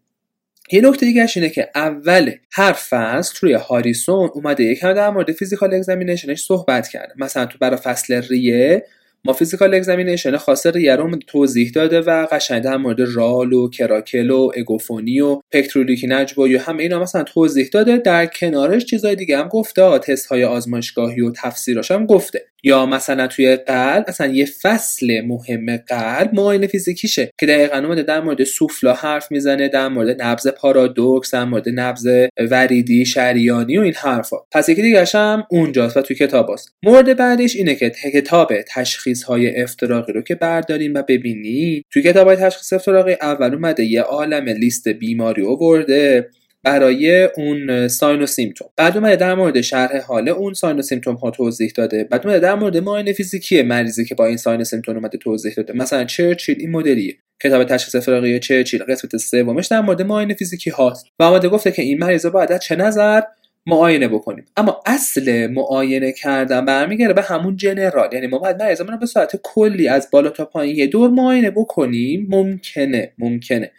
یه 0.72 0.80
نکته 0.80 1.06
دیگه 1.06 1.26
اینه 1.36 1.48
که 1.48 1.70
اول 1.74 2.32
هر 2.52 2.72
فصل 2.72 3.38
روی 3.42 3.52
هاریسون 3.52 4.30
اومده 4.34 4.64
یکم 4.64 4.92
در 4.92 5.10
مورد 5.10 5.32
physical 5.32 5.74
examination 5.74 6.31
ش 6.31 6.42
صحبت 6.42 6.88
کرده. 6.88 7.14
مثلا 7.16 7.46
تو 7.46 7.58
برای 7.58 7.76
فصل 7.76 8.22
ریه 8.28 8.86
ما 9.24 9.32
physical 9.32 9.74
examination 9.74 10.36
خاص 10.36 10.66
ریه 10.66 10.96
رو 10.96 11.16
توضیح 11.26 11.70
داده 11.74 12.00
و 12.00 12.26
قشنگ 12.26 12.62
در 12.62 12.76
مورد 12.76 13.00
رال 13.00 13.52
و 13.52 13.70
crackle 13.70 14.30
و 14.30 14.50
اگوفونی 14.56 15.20
و 15.20 15.40
پکتوریلوکی 15.52 16.06
نجوا 16.08 16.44
و 16.44 16.60
همه 16.60 16.82
اینا 16.82 16.98
مثلا 16.98 17.22
توضیح 17.22 17.68
داده. 17.72 17.96
در 17.96 18.26
کنارش 18.26 18.84
چیزای 18.84 19.16
دیگه 19.16 19.38
هم 19.38 19.48
گفته. 19.48 19.98
تست 19.98 20.26
های 20.26 20.44
آزمایشگاهی 20.44 21.20
و 21.20 21.32
تفسیراش 21.32 21.90
هم 21.90 22.06
گفته. 22.06 22.44
یا 22.62 22.86
مثلا 22.86 23.26
توی 23.26 23.56
قلب 23.56 24.04
اصلا 24.08 24.26
یه 24.26 24.46
فصل 24.62 25.20
مهم 25.20 25.76
قلب 25.76 26.34
معاینه 26.34 26.66
فیزیکیشه 26.66 27.30
که 27.38 27.46
دقیقا 27.46 27.76
اومده 27.76 28.02
در 28.02 28.20
مورد 28.20 28.44
سوفلا 28.44 28.94
حرف 28.94 29.32
می‌زنه 29.32 29.68
در 29.68 29.88
مورد 29.88 30.22
نبض 30.22 30.48
پارادوکس 30.48 31.34
در 31.34 31.44
مورد 31.44 31.68
نبض 31.68 32.08
وریدی 32.50 33.06
شریانی 33.06 33.78
و 33.78 33.80
این 33.80 33.94
حرفا. 33.94 34.36
پس 34.52 34.68
یکی 34.68 34.82
دیگه 34.82 35.04
هم 35.14 35.44
اونجاست 35.50 35.96
و 35.96 36.02
توی 36.02 36.16
کتاب 36.16 36.50
هست. 36.52 36.72
مورد 36.82 37.16
بعدش 37.16 37.56
اینه 37.56 37.74
که 37.74 37.92
کتاب 38.14 38.52
تشخیص 38.62 39.22
های 39.22 39.62
افتراقی 39.62 40.12
رو 40.12 40.22
که 40.22 40.34
برداریم 40.34 40.94
و 40.94 41.02
ببینیم. 41.02 41.82
توی 41.90 42.02
کتاب 42.02 42.26
های 42.26 42.36
تشخیص 42.36 42.72
افتراقی 42.72 43.16
اول 43.20 43.54
اومده 43.54 43.84
یه 43.84 44.02
عالم 44.02 44.48
لیست 44.48 44.88
بیماری 44.88 45.46
آورده 45.46 46.30
برای 46.64 47.22
اون 47.24 47.88
ساین 47.88 48.22
و 48.22 48.26
سیمتوم 48.26 48.68
بعد 48.76 48.96
اومده 48.96 49.16
در 49.16 49.34
مورد 49.34 49.60
شرح 49.60 50.00
حال 50.00 50.28
اون 50.28 50.54
ساین 50.54 50.78
و 50.78 50.82
سیمتوم 50.82 51.14
ها 51.14 51.30
توضیح 51.30 51.72
داده. 51.76 52.04
بعد 52.04 52.26
اومده 52.26 52.40
در 52.40 52.54
مورد 52.54 52.76
معاینه 52.76 53.12
فیزیکی 53.12 53.62
مریضی 53.62 54.04
که 54.04 54.14
با 54.14 54.26
این 54.26 54.36
ساین 54.36 54.60
و 54.60 54.64
سیمتوم 54.64 54.96
اومده 54.96 55.18
توضیح 55.18 55.54
داده. 55.54 55.72
مثلا 55.72 56.04
چرچیل 56.04 56.56
این 56.60 56.70
مدلیه. 56.70 57.16
کتاب 57.42 57.64
تشخیص 57.64 57.96
فراقی 57.96 58.38
چرچیل 58.38 58.82
قسمت 58.84 59.16
سومش 59.16 59.66
در 59.66 59.80
مورد 59.80 60.02
معاینه 60.02 60.34
فیزیکی 60.34 60.70
هاست. 60.70 61.06
و 61.18 61.22
اومده 61.22 61.48
گفته 61.48 61.72
که 61.72 61.82
این 61.82 61.98
مریض 61.98 62.26
باید 62.26 62.58
چه 62.58 62.76
نظر 62.76 63.20
معاینه 63.66 64.08
بکنیم. 64.08 64.44
اما 64.56 64.82
اصل 64.86 65.46
معاینه 65.46 66.12
کردن 66.12 66.64
برمیگرده 66.64 67.12
به 67.12 67.22
همون 67.22 67.56
جنرال. 67.56 68.12
یعنی 68.12 68.26
ما 68.26 68.38
باید 68.38 68.62
مریضمون 68.62 68.90
رو 68.92 68.98
به 68.98 69.06
صورت 69.06 69.40
کلی 69.42 69.88
از 69.88 70.08
بالا 70.12 70.30
تا 70.30 70.44
پایین 70.44 70.76
یه 70.76 70.86
دور 70.86 71.10
معاینه 71.10 71.50
بکنیم. 71.50 72.26
ممکنه 72.30 73.12
ممکنه. 73.18 73.70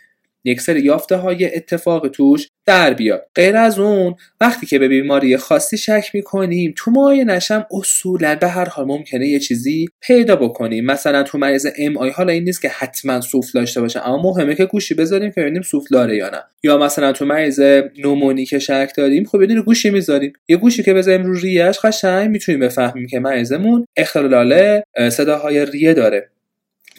یک 0.45 0.61
سری 0.61 0.81
یافته 0.81 1.15
های 1.15 1.55
اتفاق 1.55 2.07
توش 2.07 2.47
در 2.65 2.93
بیاد. 2.93 3.25
غیر 3.35 3.57
از 3.57 3.79
اون 3.79 4.15
وقتی 4.41 4.65
که 4.65 4.79
به 4.79 4.87
بیماری 4.87 5.37
خاصی 5.37 5.77
شک 5.77 6.11
می‌کنیم 6.13 6.73
تو 6.77 6.91
مایه 6.91 7.23
نشم 7.23 7.65
اصولا 7.71 8.35
به 8.35 8.47
هر 8.47 8.65
حال 8.65 8.85
ممکنه 8.85 9.27
یه 9.27 9.39
چیزی 9.39 9.87
پیدا 10.01 10.35
بکنیم. 10.35 10.85
مثلا 10.85 11.23
تو 11.23 11.37
مریض 11.37 11.67
ام 11.77 11.97
آی 11.97 12.09
حالا 12.09 12.33
این 12.33 12.43
نیست 12.43 12.61
که 12.61 12.69
حتما 12.69 13.21
سوفت 13.21 13.53
داشته 13.53 13.81
باشه 13.81 14.07
اما 14.07 14.21
مهمه 14.21 14.55
که 14.55 14.65
گوشی 14.65 14.93
بذاریم 14.93 15.31
که 15.31 15.41
ببینیم 15.41 15.61
سوفت 15.61 15.91
داره 15.91 16.15
یا 16.15 16.29
نه. 16.29 16.43
یا 16.63 16.77
مثلا 16.77 17.11
تو 17.11 17.25
مریض 17.25 17.59
نومونی 17.97 18.45
که 18.45 18.59
شک 18.59 18.91
داریم 18.97 19.25
خب 19.25 19.43
بدون 19.43 19.61
گوشی 19.61 19.89
می‌ذاریم. 19.89 20.33
یه 20.47 20.57
گوشی 20.57 20.83
که 20.83 20.93
بذاریم 20.93 21.25
رو 21.25 21.33
ریهش 21.33 21.79
قشنگ 21.79 22.29
می‌تونیم 22.29 22.61
بفهمیم 22.61 23.07
که 23.07 23.19
مریضمون 23.19 23.85
اختلال 23.97 24.81
صداهای 25.09 25.65
ریه 25.65 25.93
داره. 25.93 26.29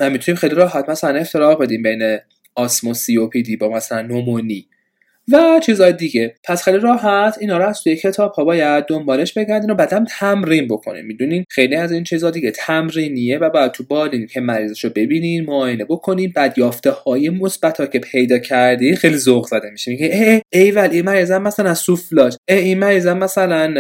و 0.01 0.11
می‌تونیم 0.11 0.37
خیلی 0.37 0.55
راحت 0.55 0.89
مثلا 0.89 1.19
افتراق 1.19 1.63
بدیم 1.63 1.83
بین 1.83 2.19
آسمو 2.55 2.95
سی 2.95 3.17
او 3.17 3.27
پی 3.27 3.43
دی 3.43 3.57
با 3.57 3.69
مثلا 3.69 4.03
نومونی 4.03 4.69
و 5.33 5.61
چیزهای 5.63 5.93
دیگه. 5.93 6.35
پس 6.45 6.63
خیلی 6.65 6.79
راحت 6.79 7.37
اینا 7.41 7.59
رو 7.59 7.67
از 7.67 7.83
توی 7.83 7.97
کتاب 7.97 8.33
ها 8.33 8.45
باید 8.45 8.85
دنبالش 8.85 9.33
بگردین 9.33 9.71
و 9.71 9.75
بعدم 9.75 10.05
تمرین 10.05 10.69
بکنین. 10.69 11.07
می‌دونین؟ 11.07 11.45
خیلی 11.51 11.77
از 11.77 11.93
این 11.93 12.05
چیزها 12.05 12.31
دیگه 12.31 12.51
تمرینیه 12.51 13.39
و 13.39 13.51
بعد 13.51 13.73
تو 13.73 13.85
بالین 13.85 14.27
که 14.27 14.41
مریضش 14.41 14.85
رو 14.85 14.91
ببینین 14.91 15.45
معاینه 15.45 15.85
بکنین. 15.85 16.33
بعد 16.37 16.59
یافته 16.59 16.91
های 16.91 17.31
مثبت 17.31 17.81
ها 17.81 17.87
که 17.87 17.99
پیدا 17.99 18.39
کردی 18.39 18.97
خیلی 18.97 19.17
ذوق 19.17 19.47
زده 19.47 19.71
میشه. 19.71 19.91
میگه 19.91 20.07
ای 20.07 20.61
ای 20.61 20.71
ولی 20.71 20.97
این 20.97 21.05
مریضم 21.05 21.43
مثلا 21.43 21.75
سوفلاژ 21.75 22.35
ای 22.49 22.59
این 22.59 22.79
مریضم 22.79 23.19
مثلا 23.19 23.75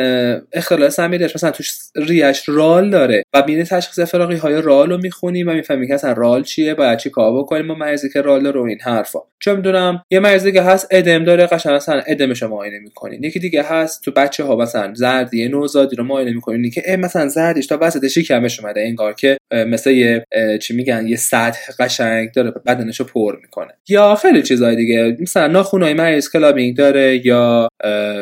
اختلال 0.53 0.88
سمیدش 0.88 1.36
مثلا 1.36 1.51
توش 1.51 1.72
ریش 1.96 2.42
رال 2.48 2.90
داره. 2.90 3.22
و 3.34 3.42
میره 3.46 3.64
تشخیص 3.64 4.01
افتراقی 4.01 4.36
های 4.36 4.62
رال 4.62 4.90
رو 4.90 4.98
می‌خونیم 4.98 5.48
و 5.48 5.53
می‌فهمیم 5.53 5.88
که 5.88 5.94
اصلا 5.94 6.12
رال 6.12 6.42
چیه 6.42 6.74
باید 6.74 6.98
چی 6.98 7.11
کار 7.11 7.38
بکنیم 7.38 7.68
با 7.68 7.74
مریضی 7.74 8.09
که 8.09 8.20
رال 8.20 8.46
رو 8.46 8.62
این 8.62 8.78
حرفا. 8.82 9.18
چه 9.40 9.55
می‌دونم 9.55 10.03
یه 10.11 10.20
مریضی 10.20 10.53
که 10.53 10.62
هست 10.62 10.88
ادم 10.90 11.24
داره 11.24 11.39
قشنگ 11.47 11.72
مثلا 11.72 12.03
ادمش 12.07 12.43
معاینه 12.43 12.78
می‌کنین. 12.78 13.24
یکی 13.24 13.38
دیگه 13.38 13.62
هست 13.62 14.05
تو 14.05 14.11
بچه 14.11 14.45
ها 14.45 14.57
مثلا 14.57 14.95
زردی 14.95 15.49
نوزادی 15.49 15.97
رو 15.97 16.05
معاینه 16.05 16.32
می‌کنین 16.32 16.70
که 16.70 16.97
مثلا 16.97 17.28
زردیش 17.28 17.66
تا 17.66 17.78
وسط 17.80 18.07
شکمش 18.07 18.61
اومده 18.61 18.80
انگار 18.80 19.12
که 19.12 19.36
مثل 19.53 19.91
یه 19.91 20.24
چی 20.61 20.76
میگن 20.76 21.07
یه 21.07 21.16
سطح 21.16 21.72
قشنگ 21.78 22.32
داره 22.32 22.51
بدنشو 22.66 23.05
پر 23.05 23.38
می‌کنه. 23.43 23.72
یا 23.88 24.14
خیلی 24.14 24.43
چیزهای 24.43 24.76
دیگه 24.76 25.16
مثلا 25.20 25.47
ناخونای 25.47 25.95
مریض 25.95 26.30
clubbing 26.30 26.76
داره 26.76 27.26
یا 27.26 27.68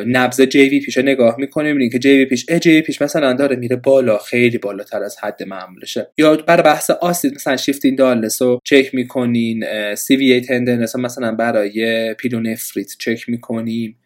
نبض 0.07 0.41
JVP 0.41 0.69
ش 0.69 0.99
نگاه 0.99 1.35
می‌کنیم 1.39 1.69
می‌بینین 1.69 1.91
که 1.91 1.99
JVP 1.99 2.47
ش 2.47 2.83
JVP 2.83 2.95
ش 2.95 3.03
مثلا 3.03 3.33
داره 3.33 3.57
میره 3.57 3.77
بالا 3.77 4.19
خیلی 4.19 4.59
بالاتر 4.59 5.03
از 5.03 5.17
حد 5.23 5.43
معمولشه. 5.43 6.11
یا 6.19 6.37
برای 6.37 6.63
بحث 6.63 6.91
آسیت 6.91 7.35
مثلا 7.35 7.57
shifting 7.57 7.95
dullness 7.95 8.43
رو 8.43 8.61
چک 8.65 8.95
می‌کنین 8.95 9.65
CVA 9.95 10.17
tenderness 10.17 10.97
مثلا 10.97 11.33
برای 11.33 12.15
پیلونفریت 12.15 12.98
چک 12.99 13.29
می‌کنیم. 13.29 13.99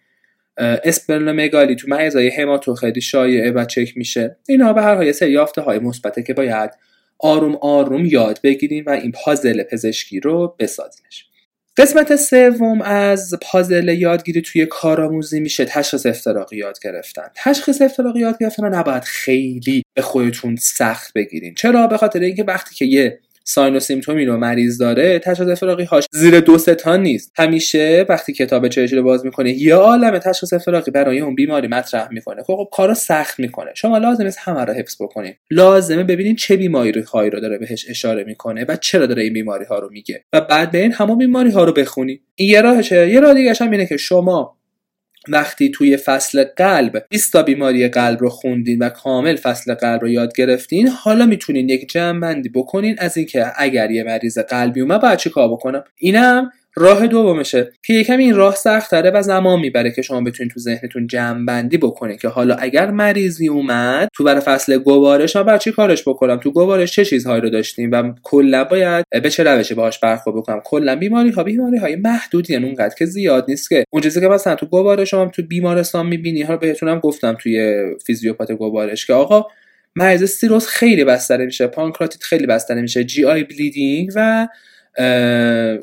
اسپلنومگالی 0.57 1.77
تو 1.77 1.89
مریضای 1.89 2.29
هماتو 2.29 2.75
خیلی 2.75 3.01
شایعه 3.01 3.51
و 3.51 3.65
چک 3.65 3.97
میشه. 3.97 4.37
اینا 4.49 4.73
به 4.73 4.83
هر 4.83 4.95
حال 4.95 5.13
سری 5.13 5.31
یافته 5.31 5.61
های 5.61 5.79
مثبته 5.79 6.23
که 6.23 6.35
باید 6.35 6.71
آروم 7.19 7.57
آروم 7.57 8.05
یاد 8.05 8.41
بگیریم 8.43 8.85
و 8.87 8.91
این 8.91 9.13
پازل 9.13 9.63
پزشکی 9.63 10.21
رو 10.21 10.57
بسازیمش 10.59 11.27
قسمت 11.77 12.17
سوم 12.17 12.83
از 12.83 13.35
پازل 13.43 13.89
یادگیری 13.89 14.43
توی 14.43 14.67
کارآموزی 14.67 15.41
میشه 15.41 15.65
تشخیص 15.65 16.07
افتراقی 16.07 16.57
یاد 16.57 16.79
گرفتن. 16.83 17.29
تشخیص 17.35 17.83
افتراقی 17.83 18.21
یاد 18.21 18.39
گرفتن 18.39 18.75
نباید 18.75 19.03
خیلی 19.03 19.83
به 19.95 20.03
خودتون 20.03 20.57
سخت 20.57 21.13
بگیرین. 21.13 21.55
چرا؟ 21.55 21.87
به 21.87 21.97
خاطر 21.97 22.21
اینکه 22.21 22.45
وقتی 22.45 22.75
که 22.75 22.85
یه 22.85 23.19
ساین 23.45 23.77
و 23.77 23.81
سیمتومی 23.81 24.25
رو 24.25 24.37
مریض 24.37 24.79
داره 24.79 25.19
تشخیص 25.19 25.49
افراقی 25.49 25.85
هاش 25.85 26.07
زیر 26.13 26.41
دو 26.41 26.59
تا 26.59 26.97
نیست. 26.97 27.33
همیشه 27.37 28.07
وقتی 28.09 28.33
کتاب 28.33 28.69
چرچیل 28.69 28.99
رو 28.99 29.05
باز 29.05 29.25
می‌کنه 29.25 29.51
یه 29.53 29.75
عالم 29.75 30.19
تشخیص 30.19 30.53
افراقی 30.53 30.91
برای 30.91 31.21
اون 31.21 31.35
بیماری 31.35 31.69
مطرح 31.69 32.09
می‌کنه. 32.13 32.43
خب, 32.43 32.57
خب 32.57 32.69
کارو 32.73 32.95
سخت 32.95 33.39
می‌کنه. 33.39 33.71
شما 33.75 33.99
لازم 33.99 34.27
است 34.27 34.39
همه 34.41 34.65
رو 34.65 34.73
حفظ 34.73 35.03
بکنید 35.03 35.39
لازمه 35.51 36.05
ببینید 36.05 36.37
چه 36.37 36.57
بیماری 36.57 37.01
هایی 37.01 37.31
رو 37.31 37.41
داره 37.41 37.59
بهش 37.59 37.87
اشاره 37.89 38.25
می‌کنه 38.25 38.65
و 38.69 38.77
چرا 38.77 39.07
داره 39.07 39.23
این 39.23 39.33
بیماری 39.33 39.65
ها 39.65 39.79
رو 39.79 39.89
میگه. 39.93 40.25
و 40.33 40.41
بعد 40.41 40.71
به 40.71 40.79
این 40.79 40.93
همون 40.93 41.19
بیماری 41.19 41.51
ها 41.51 41.65
رو 41.65 41.73
بخونید 41.73 42.23
این 42.35 42.49
یه 42.49 42.61
راهشه. 42.61 43.11
یه 43.11 43.21
راه 43.21 43.35
دیگه 43.35 43.55
هم 43.61 43.71
اینه 43.71 43.87
که 43.87 43.97
شما 43.97 44.57
وقتی 45.29 45.71
توی 45.71 45.97
فصل 45.97 46.45
قلب 46.45 47.05
20 47.09 47.33
تا 47.33 47.43
بیماری 47.43 47.89
قلب 47.89 48.21
رو 48.21 48.29
خوندین 48.29 48.79
و 48.79 48.89
کامل 48.89 49.37
فصل 49.37 49.75
قلب 49.75 50.03
رو 50.03 50.09
یاد 50.09 50.35
گرفتین 50.37 50.89
حالا 50.89 51.27
می‌تونین 51.27 51.69
یک 51.69 51.89
جمع 51.91 52.21
بندی 52.21 52.49
بکنین 52.49 52.97
از 52.99 53.17
اینکه 53.17 53.47
اگر 53.57 53.91
یه 53.91 54.05
مریض 54.05 54.39
قلبی 54.39 54.81
اومد 54.81 55.01
باید 55.01 55.19
چی 55.19 55.31
کار 55.31 55.49
بکنم؟ 55.49 55.85
اینم 55.97 56.51
راه 56.77 57.07
دومشه. 57.07 57.73
که 57.83 57.95
یکم 57.95 58.19
این 58.19 58.35
راه 58.35 58.55
سخت 58.55 58.91
تره 58.91 59.11
و 59.11 59.23
زمان 59.23 59.61
می‌بره 59.61 59.91
که 59.91 60.03
شما 60.03 60.21
بتونید 60.21 60.53
تو 60.53 60.61
ذهنتون 60.61 61.07
جمع 61.07 61.47
بندی 61.47 61.79
بکنید 61.79 62.21
که 62.21 62.29
حالا 62.29 62.55
اگر 62.55 62.91
مریضی 62.91 63.49
اومد 63.49 64.09
تو 64.15 64.25
برای 64.25 64.41
فصل 64.41 64.79
گوارش 64.79 65.37
ها 65.37 65.59
چی 65.59 65.73
کارش 65.73 66.09
بکنم؟ 66.09 66.37
تو 66.37 66.51
گوارش 66.51 66.93
چه 66.93 67.05
چیزهایی 67.05 67.41
رو 67.41 67.51
داشتیم؟ 67.51 67.91
و 67.93 68.13
کلا 68.23 68.65
باید 68.65 69.05
به 69.23 69.31
چه 69.31 69.45
روشی 69.45 69.75
باهاش 69.75 69.99
برخورد 69.99 70.37
بکنم؟ 70.37 70.61
کلا 70.65 70.97
بیماری 70.97 71.31
ها 71.31 71.45
بیماری 71.45 71.77
های 71.79 71.97
محدودی 71.97 72.53
یعنی 72.53 72.65
اونقدر 72.65 72.95
که 72.99 73.07
زیاد 73.07 73.45
نیست 73.49 73.69
که. 73.69 73.85
اون 73.91 74.03
چیزی 74.03 74.21
که 74.21 74.29
مثلا 74.29 74.55
تو 74.55 74.67
گوارش 74.67 75.11
شما 75.11 75.27
تو 75.27 75.43
بیمارستان 75.43 76.07
می‌بینی 76.07 76.43
ها 76.43 76.57
بهتونم 76.57 76.99
گفتم 76.99 77.37
توی 77.41 77.85
فیزیوپات 78.07 78.53
گوارش 78.53 79.07
که 79.07 79.13
آقا 79.13 79.47
مریض 79.97 80.25
سیروز 80.25 80.67
خیلی 80.67 81.05
بستره 81.05 81.45
میشه 81.45 81.67
پانکراتیت 81.67 82.23
خیلی 82.23 82.47
بستره 82.47 82.81
میشه 82.81 83.05
GI 83.05 83.25
bleeding 83.25 84.11
و 84.17 84.49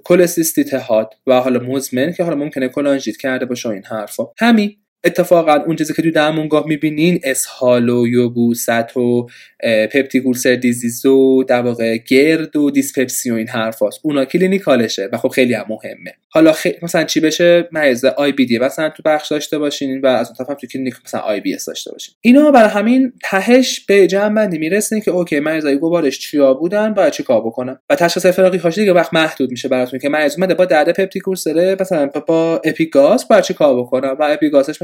کله‌سیستیت 0.04 0.64
حاد 0.64 1.14
و 1.28 1.34
حالا 1.40 1.60
مزمن 1.60 2.14
که 2.14 2.24
حالا 2.24 2.36
ممکنه 2.36 2.70
کلانژیت 2.70 3.18
کرده 3.18 3.46
باشه 3.46 3.70
این 3.70 3.86
حرفا. 3.86 4.24
همین. 4.38 4.78
اتفاقا 5.04 5.54
اون 5.54 5.76
چیزی 5.76 5.94
که 5.94 6.02
تو 6.02 6.12
درمونگاه 6.12 6.68
می‌بینین 6.68 7.20
اسهال 7.24 7.90
و 7.90 8.08
یبوست 8.08 8.98
و 8.98 9.28
peptic 9.64 10.14
ulcer 10.14 10.56
disease 10.56 11.06
و 11.06 11.44
در 11.44 11.62
واقع 11.62 11.98
GERD 11.98 12.56
و 12.56 12.72
دیسپپسی 12.72 13.32
و 13.32 13.34
این 13.34 13.48
حرفاست 13.48 14.00
اونا 14.04 14.26
clinical 14.26 14.87
شه 14.87 15.10
و 15.14 15.18
خب 15.18 15.28
خیلی 15.28 15.54
هم 15.54 15.66
مهمه. 15.70 16.14
حالا 16.32 16.52
خی... 16.52 16.74
مثلا 16.82 17.04
چی 17.04 17.20
بشه؟ 17.20 17.70
مریض 17.72 18.06
IBD 18.06 18.60
مثلا 18.60 18.90
تو 18.90 19.04
بخش 19.06 19.32
داشته 19.32 19.58
باشین 19.58 20.02
و 20.02 20.08
از 20.08 20.28
اون 20.28 20.36
طرف 20.36 20.62
تو 20.62 20.68
کلینیک 20.68 20.94
مثلا 21.06 21.22
IBS 21.22 21.66
داشته 21.66 21.92
باشین. 21.92 22.16
اینا 22.22 22.52
برای 22.52 22.70
همین 22.70 23.14
تهش 23.24 23.80
به 23.80 24.08
جمع 24.08 24.36
بندی 24.36 24.58
می‌رسین 24.58 25.02
که 25.02 25.12
اوکی 25.12 25.40
مریضای 25.40 25.78
گوارش 25.78 26.20
چیا 26.20 26.54
بودن 26.54 26.94
باید 26.94 27.14
چی 27.14 27.24
کار 27.24 27.42
بکنم؟ 27.42 27.80
و 27.90 27.96
تشخیص 27.96 28.26
افتراقی 28.26 28.58
هاش 28.58 28.78
دیگه 28.78 28.94
وقت 28.94 29.14
محدود 29.14 29.52
میشه 29.52 29.68
براتون 29.68 30.00
که 30.00 30.10
مریض 30.10 30.36
اومده 30.38 30.54
با 30.54 30.66
درد 30.66 30.90
peptic 30.90 31.38
ulcer 31.38 31.78
مثلا 31.80 32.08
با 32.28 32.62
اپیگاستر 32.66 33.26
باید 33.26 33.44
چی 33.44 33.54
کار 33.54 33.80
بکنم؟ 33.80 34.18
و 34.20 34.24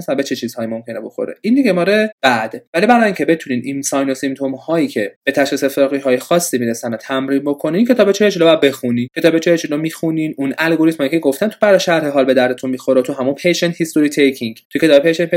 اپیگاسش 0.10 0.16
مثلا 0.16 0.16
به 0.16 0.24
چه 0.24 0.36
چیزهایی 0.36 0.70
ممکنه 0.70 1.02
بخوره. 1.02 1.36
این 1.42 1.54
دیگه 1.56 1.72
مرحله 1.72 2.12
بعده. 2.22 2.64
ولی 2.74 2.88
برای 2.88 3.06
اینکه 3.06 3.26
بتونین 3.26 3.62
این 3.64 3.82
sign 3.82 4.10
و 4.10 4.14
symptom 4.14 4.56
هایی 4.56 4.88
که 4.88 5.16
به 5.24 5.32
تشخیص 5.32 5.64
افتراقی 5.64 5.98
های 5.98 6.18
خاصی 6.18 6.58
می‌رسن 6.58 6.94
و 6.94 6.98
تمرین 6.98 7.40
بکنین 7.40 7.86
کتاب 7.86 8.12
چرچیل 8.12 8.42
رو 8.42 8.58
بخونین. 8.58 9.08
کتاب 9.18 9.38
چرچیل 9.40 9.72
رو 9.72 9.78
می‌خونین. 9.78 10.34
اون 10.38 10.54
الگوریتمی 10.58 11.10
که 11.10 11.20
گفتم 11.20 11.48
تو 11.48 11.58
برای 11.62 11.80
شرح 11.80 12.08
حال 12.08 12.26
به 12.26 12.34
دردتون 12.34 12.70
می‌خوره 12.70 13.02
تو 13.02 13.14
همون 13.14 13.34
patient 13.34 13.76
history 13.78 14.10
taking 14.10 14.60
تو 14.70 14.80
کتاب 14.80 15.04
patient 15.04 15.30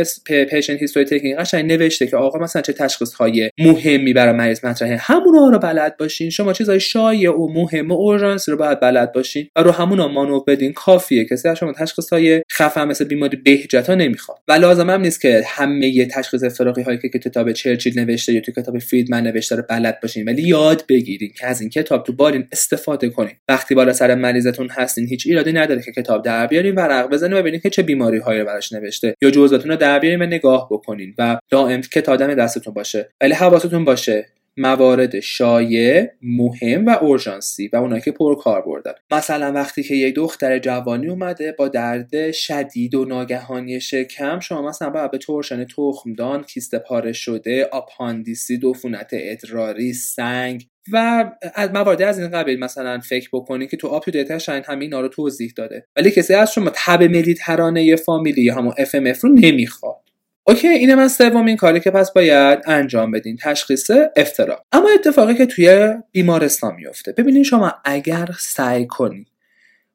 patient 0.51 0.81
history 0.81 1.07
taking 1.07 1.37
قشنگ 1.37 1.73
نوشته 1.73 2.07
که 2.07 2.17
آقا 2.17 2.39
مثلا 2.39 2.63
چه 2.63 2.73
تشخیص 2.73 3.15
های 3.15 3.51
مهمی 3.59 4.13
برای 4.13 4.33
مریض 4.33 4.65
مطرحه. 4.65 4.97
همونا 4.97 5.51
رو 5.53 5.59
بلد 5.59 5.97
باشین. 5.97 6.31
شما 6.31 6.53
چیزای 6.53 6.81
شایع 6.81 7.31
و 7.31 7.49
مهم 7.53 7.91
و 7.91 7.95
اورژانس 7.95 8.49
رو 8.49 8.57
باید 8.57 8.81
بلد 8.81 9.13
باشین 9.13 9.49
و 9.57 9.63
رو 9.63 9.71
همونا 9.71 10.09
مانو 10.09 10.41
بدین. 10.41 10.73
کافیه. 10.73 11.25
کسی 11.25 11.57
شما 11.57 11.73
تشخیص 11.73 12.13
های 12.13 12.43
خفن 12.53 12.89
مثل 12.89 13.05
بیماری 13.05 13.37
بهجت 13.37 13.89
ها 13.89 13.95
نمی‌خواد. 13.95 14.39
و 14.49 14.58
لازم 14.59 14.91
هم 14.91 15.01
نیست 15.01 15.21
که 15.21 15.43
همه 15.47 16.07
تشخیص 16.07 16.45
افتراقی 16.45 16.83
هایی 16.83 16.99
که 16.99 17.09
کتاب 17.09 17.53
چرچیل 17.53 18.01
نوشته 18.01 18.33
یا 18.33 18.41
تو 18.41 18.53
کتاب 18.53 18.79
فریدمن 18.79 19.23
نوشته 19.23 19.57
رو 19.57 19.63
بلد 19.69 20.01
باشین. 20.01 20.29
ولی 20.29 20.43
یاد 20.43 20.85
بگیرین 20.89 21.33
که 21.39 21.47
از 21.47 21.61
این 21.61 21.71
کتاب 21.71 22.05
تو 22.05 22.13
بارین 22.13 22.49
استفاده 22.53 23.09
کنین. 23.09 23.33
وقتی 23.49 23.75
بالا 23.75 23.93
سر 23.93 24.15
مریضتون 24.15 24.69
هستین 24.71 25.07
هیچ 25.07 25.27
ایرادی 25.27 25.53
نداره 25.53 25.83
که 25.83 25.93
کتاب 25.93 26.25
در 26.25 26.47
بیارین 26.47 26.75
ورق 26.75 27.11
بزنین 27.11 27.33
و 27.33 27.37
ببینین 27.37 27.61
که 27.61 27.71
چه 27.71 27.83
بیماری 27.83 28.19
هایی 28.19 28.45
براش 28.45 28.73
نوشته. 28.73 29.15
یا 29.23 29.31
جزئیاتون 29.31 29.71
رو 29.71 29.77
در 29.77 29.99
بیارین 29.99 30.23
و 30.23 30.27
نگاه 30.27 30.69
بکنین 30.71 31.15
و 31.19 31.39
دائم 31.51 31.81
کتاب 31.81 32.17
دم 32.17 32.35
دستتون 32.35 32.75
باشه. 32.75 33.09
ولی 33.21 33.33
حواستون 33.33 33.85
باشه 33.85 34.27
موارد 34.59 35.21
شایع 35.21 36.11
مهم 36.23 36.87
و 36.87 36.91
اورژانسی 36.91 37.69
و 37.69 37.77
اونایی 37.77 38.03
که 38.03 38.13
پر 38.13 38.35
کار 38.35 38.63
بردن 38.63 38.93
مثلا 39.11 39.53
وقتی 39.53 39.83
که 39.83 39.95
یک 39.95 40.15
دختر 40.15 40.59
جوانی 40.59 41.09
اومده 41.09 41.53
با 41.53 41.69
درد 41.69 42.31
شدید 42.31 42.95
و 42.95 43.05
ناگهانی 43.05 43.81
شکم 43.81 44.41
شما 44.41 44.63
مثلا 44.63 44.91
باید 44.91 45.11
به 45.11 45.19
تورشن 45.19 45.65
تخمدان 45.65 46.43
کیست 46.43 46.75
پاره 46.75 47.13
شده 47.13 47.65
آپاندیسی 47.73 48.59
دفونت 48.59 49.11
ادراری 49.13 49.93
سنگ 49.93 50.67
و 50.93 51.31
از 51.55 51.71
موارد 51.71 52.03
از 52.03 52.19
این 52.19 52.31
قبیل 52.31 52.59
مثلا 52.59 52.99
فکر 52.99 53.29
بکنید 53.33 53.71
که 53.71 53.77
تو 53.77 53.89
UpToDate 53.89 54.63
همین 54.67 54.93
رو 54.93 55.09
توضیح 55.09 55.53
داده. 55.57 55.87
ولی 55.97 56.11
کسی 56.11 56.35
از 56.35 56.53
شما 56.53 56.71
تب 56.75 57.03
مدیترانه 57.03 57.97
فامیلی 57.97 58.43
یا 58.43 58.55
همون 58.55 58.75
FMF 58.79 59.25
رو 59.25 59.31
نمی‌خواد. 59.31 60.08
Okay 60.49 60.69
اینه 60.69 60.95
من 60.95 61.09
سومین 61.09 61.57
کاری 61.57 61.81
که 61.81 61.91
پس 61.91 62.13
باید 62.13 62.59
انجام 62.67 63.11
بدین. 63.11 63.37
تشخیص 63.37 63.91
افترا. 64.17 64.65
اما 64.73 64.89
اتفاقی 64.95 65.35
که 65.35 65.47
توی 65.47 65.95
بیمارستان 66.13 66.75
میفته. 66.75 67.13
ببینید 67.13 67.43
شما 67.45 67.75
اگر 67.85 68.29
سعی 68.39 68.87
کنید 68.87 69.27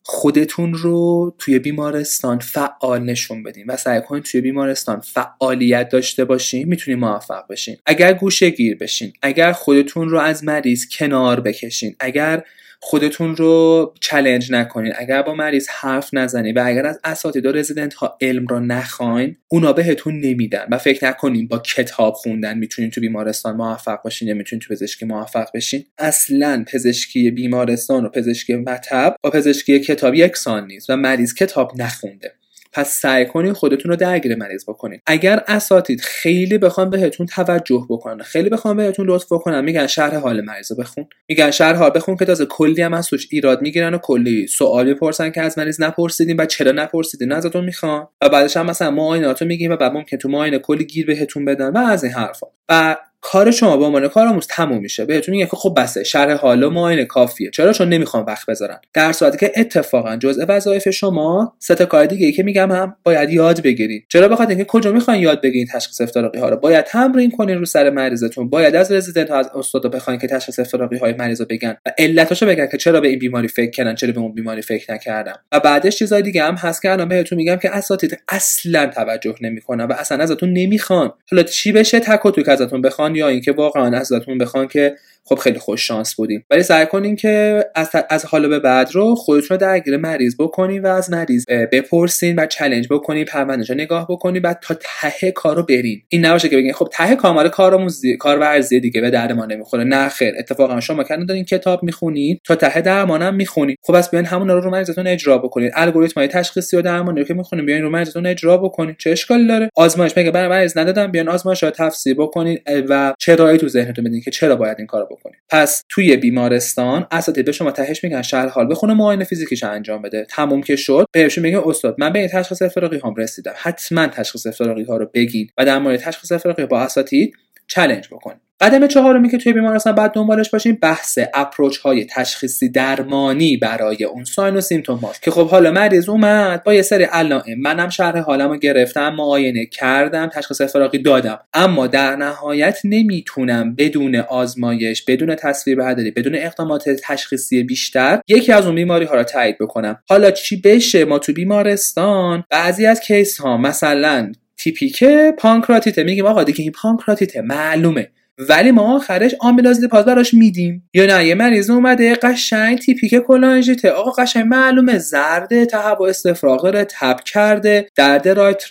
خودتون 0.03 0.73
رو 0.73 1.35
توی 1.39 1.59
بیمارستان 1.59 2.39
فعال 2.39 3.03
نشون 3.03 3.43
بدین 3.43 3.65
و 3.67 3.77
سعی 3.77 4.01
کنید 4.01 4.23
توی 4.23 4.41
بیمارستان 4.41 4.99
فعالیت 4.99 5.89
داشته 5.89 6.25
باشین 6.25 6.67
می‌تونین 6.67 6.99
موفق 6.99 7.47
بشین. 7.49 7.77
اگر 7.85 8.13
گوشه 8.13 8.49
گیر 8.49 8.77
بشین 8.77 9.13
اگر 9.21 9.51
خودتون 9.51 10.09
رو 10.09 10.19
از 10.19 10.43
مریض 10.43 10.85
کنار 10.97 11.39
بکشین 11.39 11.95
اگر 11.99 12.43
خودتون 12.85 13.35
رو 13.35 13.93
چلنج 14.01 14.51
نکنین. 14.51 14.93
اگر 14.95 15.21
با 15.21 15.35
مریض 15.35 15.67
حرف 15.69 16.09
نزنین 16.13 16.57
و 16.57 16.63
اگر 16.65 16.85
از 16.85 16.99
اساتید 17.03 17.45
و 17.45 17.51
رزیدنت 17.51 17.93
ها 17.93 18.17
علم 18.21 18.47
رو 18.47 18.59
نخواین 18.59 19.37
اونا 19.47 19.73
بهتون 19.73 20.19
نمیدن 20.19 20.65
و 20.71 20.77
فکر 20.77 21.07
نکنین 21.07 21.47
با 21.47 21.59
کتاب 21.59 22.13
خوندن 22.13 22.57
می‌تونین 22.57 22.91
تو 22.91 23.01
بیمارستان 23.01 23.55
موفق 23.55 24.01
باشین 24.01 24.27
یا 24.27 24.33
می‌تونین 24.33 24.61
تو 24.61 24.73
پزشکی 24.73 25.05
موفق 25.05 25.47
بشین. 25.53 25.85
اصلا 25.97 26.65
پزشکی 26.67 27.31
بیمارستان 27.31 28.05
و 28.05 28.09
پزشکی 28.09 28.55
مطب 28.55 29.15
با 29.23 29.29
پزشکی 29.29 29.79
کتاب 29.79 30.15
یکسان 30.15 30.67
نیست 30.67 30.89
و 30.89 30.95
مریض 30.95 31.33
کتاب 31.33 31.71
نخونده. 31.77 32.31
پس 32.73 32.99
سعی 32.99 33.25
کنین 33.25 33.53
خودتون 33.53 33.89
رو 33.89 33.95
درگیر 33.95 34.35
مریض 34.35 34.63
بکنین. 34.67 34.99
اگر 35.05 35.43
اساتید 35.47 36.01
خیلی 36.01 36.57
بخوام 36.57 36.89
بهتون 36.89 37.25
توجه 37.25 37.85
بکنن 37.89 38.23
خیلی 38.23 38.49
بخوام 38.49 38.77
بهتون 38.77 39.07
لطف 39.09 39.25
بکنن 39.31 39.63
میگن 39.63 39.87
شرح 39.87 40.15
حال 40.15 40.41
مریض 40.41 40.71
بخون. 40.79 41.05
میگن 41.29 41.51
شرح 41.51 41.77
حال 41.77 41.91
بخون 41.95 42.15
که 42.15 42.25
تازه 42.25 42.45
کلی 42.45 42.81
هم 42.81 42.93
از 42.93 43.07
توش 43.07 43.27
ایراد 43.31 43.61
می‌گیرن 43.61 43.93
و 43.93 43.97
کلی 43.97 44.47
سوال 44.47 44.87
می‌پرسن 44.87 45.31
که 45.31 45.41
از 45.41 45.57
مریض 45.57 45.81
نپرسیدین 45.81 46.39
و 46.39 46.45
چرا 46.45 46.71
نپرسیدین؟ 46.71 47.31
ازتون 47.31 47.65
می‌خوان. 47.65 48.07
و 48.21 48.29
بعدش 48.29 48.57
هم 48.57 48.65
مثلا 48.65 48.91
معاینات 48.91 49.43
میگیم 49.43 49.71
و 49.71 49.75
بعد 49.75 49.91
ممکن 49.91 50.17
تو 50.17 50.29
معاینه 50.29 50.59
کلی 50.59 50.85
گیر 50.85 51.05
بهتون 51.05 51.45
بدن 51.45 51.69
و 51.69 51.77
از 51.77 52.03
این 52.03 52.13
حرفا. 52.13 52.47
و 52.69 52.97
کار 53.23 53.51
شما 53.51 53.77
به 53.77 53.85
عنوان 53.85 54.07
کارآموز 54.07 54.47
تموم 54.47 54.81
میشه. 54.81 55.05
بهتون 55.05 55.35
میگه 55.35 55.45
که 55.45 55.55
خب 55.55 55.73
بسه 55.77 56.03
شرح 56.03 56.33
حالا 56.33 56.69
معاینه 56.69 57.05
کافیه. 57.05 57.49
چرا؟ 57.49 57.73
چون 57.73 57.89
نمی‌خوام 57.89 58.25
وقت 58.25 58.45
بذارن. 58.45 58.79
در 58.93 59.11
صورتی 59.11 59.37
که 59.37 59.51
اتفاقا 59.55 60.15
جزء 60.15 60.45
وظایف 60.47 60.89
شما 60.89 61.55
سه 61.59 61.75
تا 61.75 61.85
کار 61.85 62.05
دیگه 62.05 62.25
ای 62.25 62.31
که 62.31 62.43
میگم 62.43 62.71
هم 62.71 62.95
باید 63.03 63.29
یاد 63.29 63.61
بگیرید 63.61 64.05
چرا 64.09 64.27
بخاطر 64.27 64.49
اینکه 64.49 64.65
کجا 64.65 64.91
می‌خواین 64.91 65.21
یاد 65.21 65.41
بگیرید 65.41 65.67
تشخیص 65.73 66.01
افتراقی 66.01 66.39
ها 66.39 66.49
رو؟ 66.49 66.57
باید 66.57 66.85
تمرین 66.85 67.31
کنین 67.31 67.57
رو 67.57 67.65
سر 67.65 67.89
مریضتون. 67.89 68.49
باید 68.49 68.75
از 68.75 68.91
رزیدنت 68.91 69.29
ها 69.29 69.37
از 69.37 69.49
استادا 69.55 69.89
بخواین 69.89 70.19
که 70.19 70.27
تشخیص 70.27 70.59
افتراقی 70.59 70.97
های 70.97 71.13
مریض 71.13 71.41
رو 71.41 71.47
بگن 71.49 71.77
و 71.85 71.91
علتاشو 71.97 72.45
بگن 72.45 72.67
که 72.67 72.77
چرا 72.77 73.01
به 73.01 73.07
این 73.07 73.19
بیماری 73.19 73.47
فکر 73.47 73.71
کردن 73.71 73.95
چرا 73.95 74.11
به 74.11 74.19
اون 74.19 74.33
بیماری 74.33 74.61
فکر 74.61 74.93
نکردم 74.93 75.39
و 75.51 75.59
بعدش 75.59 75.97
چیزای 75.97 76.21
دیگه 76.21 76.43
هم 76.43 76.55
هست 76.55 76.81
که 76.81 76.91
الان 76.91 77.07
بهتون 77.09 77.35
میگم 77.35 77.55
که 77.55 77.75
اساتید 77.75 78.19
اصلا 78.27 78.87
توجه 78.87 79.35
نمی‌کنن 79.41 79.85
و 79.85 79.93
اصلا 79.93 80.23
ازتون 80.23 80.53
نمی‌خوان. 80.53 81.13
حالا 81.31 81.43
چی 81.43 81.71
بشه؟ 81.71 81.99
تک 81.99 82.25
و 82.25 82.31
توک 82.31 82.49
ازتون 82.49 82.81
بخوان 82.81 83.12
یا 83.15 83.27
اینکه 83.27 83.51
واقعا 83.51 83.97
ازتون 83.97 84.37
بخوان 84.37 84.67
که 84.67 84.95
خب 85.25 85.35
خیلی 85.35 85.59
خوش 85.59 85.87
شانس 85.87 86.15
بودیم 86.15 86.45
ولی 86.49 86.63
سعی 86.63 86.85
کنین 86.85 87.15
که 87.15 87.65
از, 87.75 87.89
از 88.09 88.25
حالا 88.25 88.47
به 88.47 88.59
بعد 88.59 88.89
رو 88.91 89.15
خودتون 89.15 89.47
رو 89.49 89.57
درگیر 89.57 89.97
مریض 89.97 90.35
بکنین 90.39 90.81
و 90.81 90.87
از 90.87 91.11
مریض 91.11 91.45
بپرسین 91.71 92.39
و 92.39 92.45
چلنج 92.45 92.87
بکنین 92.89 93.25
پروندهش 93.25 93.71
نگاه 93.71 94.07
بکنین 94.09 94.41
بعد 94.41 94.59
تا 94.61 94.75
ته 94.81 95.31
کارو 95.31 95.63
برین. 95.63 96.01
این 96.09 96.25
نباشه 96.25 96.49
که 96.49 96.57
بگین 96.57 96.73
خب 96.73 96.87
ته 96.91 97.15
کامل 97.15 97.47
کارمون 97.47 97.91
کار 98.19 98.39
ورزی 98.39 98.79
دیگه 98.79 99.01
به 99.01 99.09
درد 99.09 99.31
ما 99.31 99.45
نمی‌خوره. 99.45 99.83
نه 99.83 100.09
خیر. 100.09 100.33
اتفاقا 100.37 100.79
شما 100.79 101.03
کردن 101.03 101.25
دارین 101.25 101.43
کتاب 101.43 101.83
می‌خونین 101.83 102.39
تا 102.45 102.55
ته 102.55 102.81
درمانم 102.81 103.35
می‌خونین. 103.35 103.75
خب 103.81 103.97
بس 103.97 104.09
بیاین 104.09 104.25
همون 104.25 104.49
رو 104.49 104.61
رو 104.61 104.69
مریضتون 104.69 105.07
اجرا 105.07 105.37
بکنین. 105.37 105.71
الگوریتم 105.73 106.19
های 106.21 106.27
تشخیصی 106.27 106.77
و 106.77 106.81
درمانی 106.81 107.19
رو 107.19 107.25
که 107.25 107.33
می‌خونین 107.33 107.65
بیاین 107.65 107.83
رو 107.83 107.89
مریضتون 107.89 108.25
اجرا 108.25 108.57
بکنین. 108.57 108.95
چه 108.97 109.09
اشکالی 109.09 109.47
داره؟ 109.47 109.69
آزمایش. 109.75 110.17
مگه 110.17 110.31
برای 110.31 110.49
مریض 110.49 110.77
ندادم 110.77 111.11
بیاین 111.11 111.29
آزمایش 111.29 111.63
رو 111.63 111.69
تفسیر 111.69 112.15
بکنین 112.15 112.59
و 112.89 113.02
چرایی 113.19 113.57
تو 113.57 113.67
ذهنتون 113.67 114.05
بدین 114.05 114.21
که 114.21 114.31
چرا 114.31 114.55
باید 114.55 114.75
این 114.77 114.87
کارو 114.87 115.05
بکنین؟ 115.05 115.35
پس 115.49 115.83
توی 115.89 116.17
بیمارستان 116.17 117.07
اساتید 117.11 117.45
به 117.45 117.51
شما 117.51 117.71
تهش 117.71 118.03
میگن 118.03 118.21
شهر 118.21 118.47
حال. 118.47 118.67
بخونه 118.67 118.93
معاینه 118.93 119.23
فیزیکیش 119.23 119.63
انجام 119.63 120.01
بده. 120.01 120.25
تموم 120.29 120.61
که 120.61 120.75
شد 120.75 121.05
بهشون 121.11 121.43
میگه 121.43 121.67
استاد 121.67 121.95
من 121.99 122.13
به 122.13 122.19
این 122.19 122.27
تشخیص 122.27 122.61
افتراقی 122.61 122.99
هم 123.03 123.15
رسیدم. 123.15 123.53
حتما 123.55 124.07
تشخیص 124.07 124.47
افتراقی 124.47 124.83
ها 124.83 124.97
رو 124.97 125.09
بگید 125.13 125.53
و 125.57 125.65
در 125.65 125.79
مورد 125.79 125.99
تشخیص 125.99 126.31
افتراقی 126.31 126.65
با 126.65 126.81
اساتید 126.81 127.33
چلنج 127.73 128.07
بکنید 128.11 128.43
قدم 128.63 128.87
چهارمی 128.87 129.29
که 129.29 129.37
توی 129.37 129.53
بیمارستان 129.53 129.95
بعد 129.95 130.11
دنبالش 130.11 130.49
باشیم 130.49 130.77
بحث 130.81 131.19
اپروچ 131.33 131.77
های 131.77 132.05
تشخیصی 132.05 132.69
درمانی 132.69 133.57
برای 133.57 134.03
اون 134.03 134.23
ساین 134.23 134.55
و 134.55 134.61
سیمتوم 134.61 134.99
که 135.21 135.31
خب 135.31 135.49
حالا 135.49 135.71
مریض 135.71 136.09
اومد 136.09 136.63
با 136.63 136.73
یه 136.73 136.81
سری 136.81 137.03
علائم. 137.03 137.59
منم 137.59 137.89
شرح 137.89 138.19
حالم 138.19 138.49
رو 138.49 138.57
گرفتم 138.57 139.15
معاینه 139.15 139.65
کردم 139.65 140.27
تشخیص 140.27 140.61
افراقی 140.61 140.97
دادم. 140.97 141.39
اما 141.53 141.87
در 141.87 142.15
نهایت 142.15 142.79
نمی‌تونم 142.83 143.75
بدون 143.75 144.15
آزمایش 144.15 145.05
بدون 145.05 145.35
تصویر 145.35 145.77
برداری 145.77 146.11
بدون 146.11 146.35
اقدامات 146.35 146.89
تشخیصی 146.89 147.63
بیشتر 147.63 148.21
یکی 148.27 148.51
از 148.51 148.65
اون 148.65 148.75
بیماری 148.75 149.05
ها 149.05 149.15
رو 149.15 149.23
تایید 149.23 149.57
بکنم. 149.57 149.99
حالا 150.09 150.31
چی 150.31 150.61
بشه؟ 150.61 151.05
ما 151.05 151.19
تو 151.19 151.33
بیمارستان 151.33 152.43
بعضی 152.49 152.85
از 152.85 152.99
case 152.99 153.37
ها 153.37 153.57
مثلا 153.57 154.31
تیپیکه 154.63 155.33
پانکراتیته. 155.37 156.03
میگیم 156.03 156.25
آقا 156.25 156.43
دیگه 156.43 156.61
این 156.61 156.71
پانکراتیته 156.71 157.41
معلومه. 157.41 158.11
ولی 158.37 158.71
ما 158.71 158.95
آخرش 158.95 159.35
آمیلاز 159.39 159.81
لیپاز 159.81 160.05
براش 160.05 160.33
میدیم. 160.33 160.89
یا 160.93 161.05
نه 161.05 161.27
یه 161.27 161.35
مریض 161.35 161.69
اومده 161.69 162.15
قشنگ 162.15 162.77
تیپیک 162.77 163.15
کلانژیته 163.15 163.89
آقا 163.89 164.11
قشنگ 164.11 164.45
معلومه 164.45 164.97
زرده 164.97 165.65
تهوع 165.65 166.09
استفراغ 166.09 166.63
داره 166.63 166.85
تب 166.89 167.19
کرده 167.25 167.87
درد 167.95 168.27
right 168.27 168.63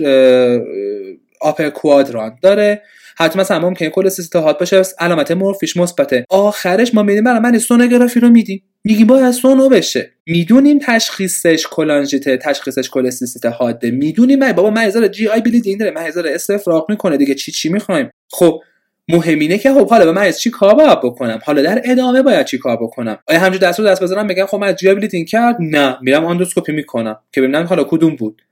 upper 1.40 1.68
quadrant 1.68 2.38
داره. 2.42 2.82
حتی 3.16 3.38
مثلا 3.38 3.58
ممکنه 3.58 3.90
کل 3.90 4.08
هات 4.34 4.58
باشه 4.58 4.82
علامت 4.98 5.30
Murphy 5.30 5.65
ش 5.65 5.76
مثبته. 5.76 6.24
آخرش 6.30 6.94
ما 6.94 7.02
میدیم 7.02 7.24
برای 7.24 7.40
من 7.40 7.58
سونوگرافی 7.58 8.20
رو 8.20 8.28
میدیم. 8.28 8.62
میگیم 8.84 9.06
باید 9.06 9.30
سونو 9.30 9.68
بشه. 9.68 10.10
می‌دونیم 10.26 10.78
تشخیصش 10.78 11.66
کلانژیته 11.70 12.36
تشخیصش 12.36 12.90
کله‌سیستیت 12.90 13.46
حاده. 13.46 13.90
می‌دونیم 13.90 14.52
بابا 14.52 14.70
من 14.70 15.10
GI 15.10 15.28
bleeding 15.28 15.80
داره 15.80 15.90
من 15.90 16.02
استفراغ 16.34 16.90
می‌کنه. 16.90 17.16
دیگه 17.16 17.34
چی 17.34 17.52
چی 17.52 17.68
می‌خوایم؟ 17.68 18.10
خب 18.30 18.60
مهمینه 19.08 19.58
که 19.58 19.72
خب 19.72 19.90
حالا 19.90 20.04
به 20.04 20.12
من 20.12 20.22
از 20.22 20.40
چی 20.40 20.50
کار 20.50 20.74
باید 20.74 21.00
بکنم؟ 21.00 21.40
حالا 21.44 21.62
در 21.62 21.82
ادامه 21.84 22.22
باید 22.22 22.46
چی 22.46 22.58
کار 22.58 22.76
بکنم؟ 22.76 23.18
آیا 23.26 23.40
همجور 23.40 23.60
دست 23.60 23.80
رو 23.80 23.86
دست 23.86 24.02
بزنم 24.02 24.26
بگم 24.26 24.46
خب 24.46 24.56
من 24.56 24.74
جیابیلیتین 24.74 25.24
کرد؟ 25.24 25.56
نه 25.60 25.96
میرم 26.02 26.24
آندوسکوپی 26.24 26.72
می‌کنم. 26.72 27.16
که 27.32 27.40
ببینم 27.40 27.64
حالا 27.64 27.84
کدوم 27.84 28.16
بود. 28.16 28.42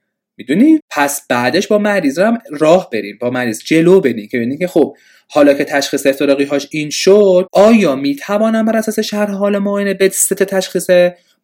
می‌دونی؟ 0.41 0.81
پس 0.91 1.27
بعدش 1.29 1.67
با 1.67 1.79
مریض 1.79 2.19
هم 2.19 2.39
راه 2.51 2.91
بریم 2.93 3.19
با 3.21 3.31
مریض 3.31 3.63
جلو 3.65 4.01
بریم 4.01 4.29
که 4.29 4.37
ببینید 4.37 4.59
که 4.59 4.67
خب 4.67 4.97
حالا 5.29 5.55
که 5.55 5.65
تشخیص 5.65 6.07
افتراقی 6.07 6.45
هاش 6.45 6.69
این 6.71 6.91
شد 6.91 7.49
آیا 7.53 7.97
می‌توانم 7.97 8.65
بر 8.65 8.77
اساس 8.77 8.99
شرح 8.99 9.31
حال 9.31 9.59
معاینه 9.59 9.95
به 9.95 10.09
ست 10.09 10.35
تشخیص 10.35 10.91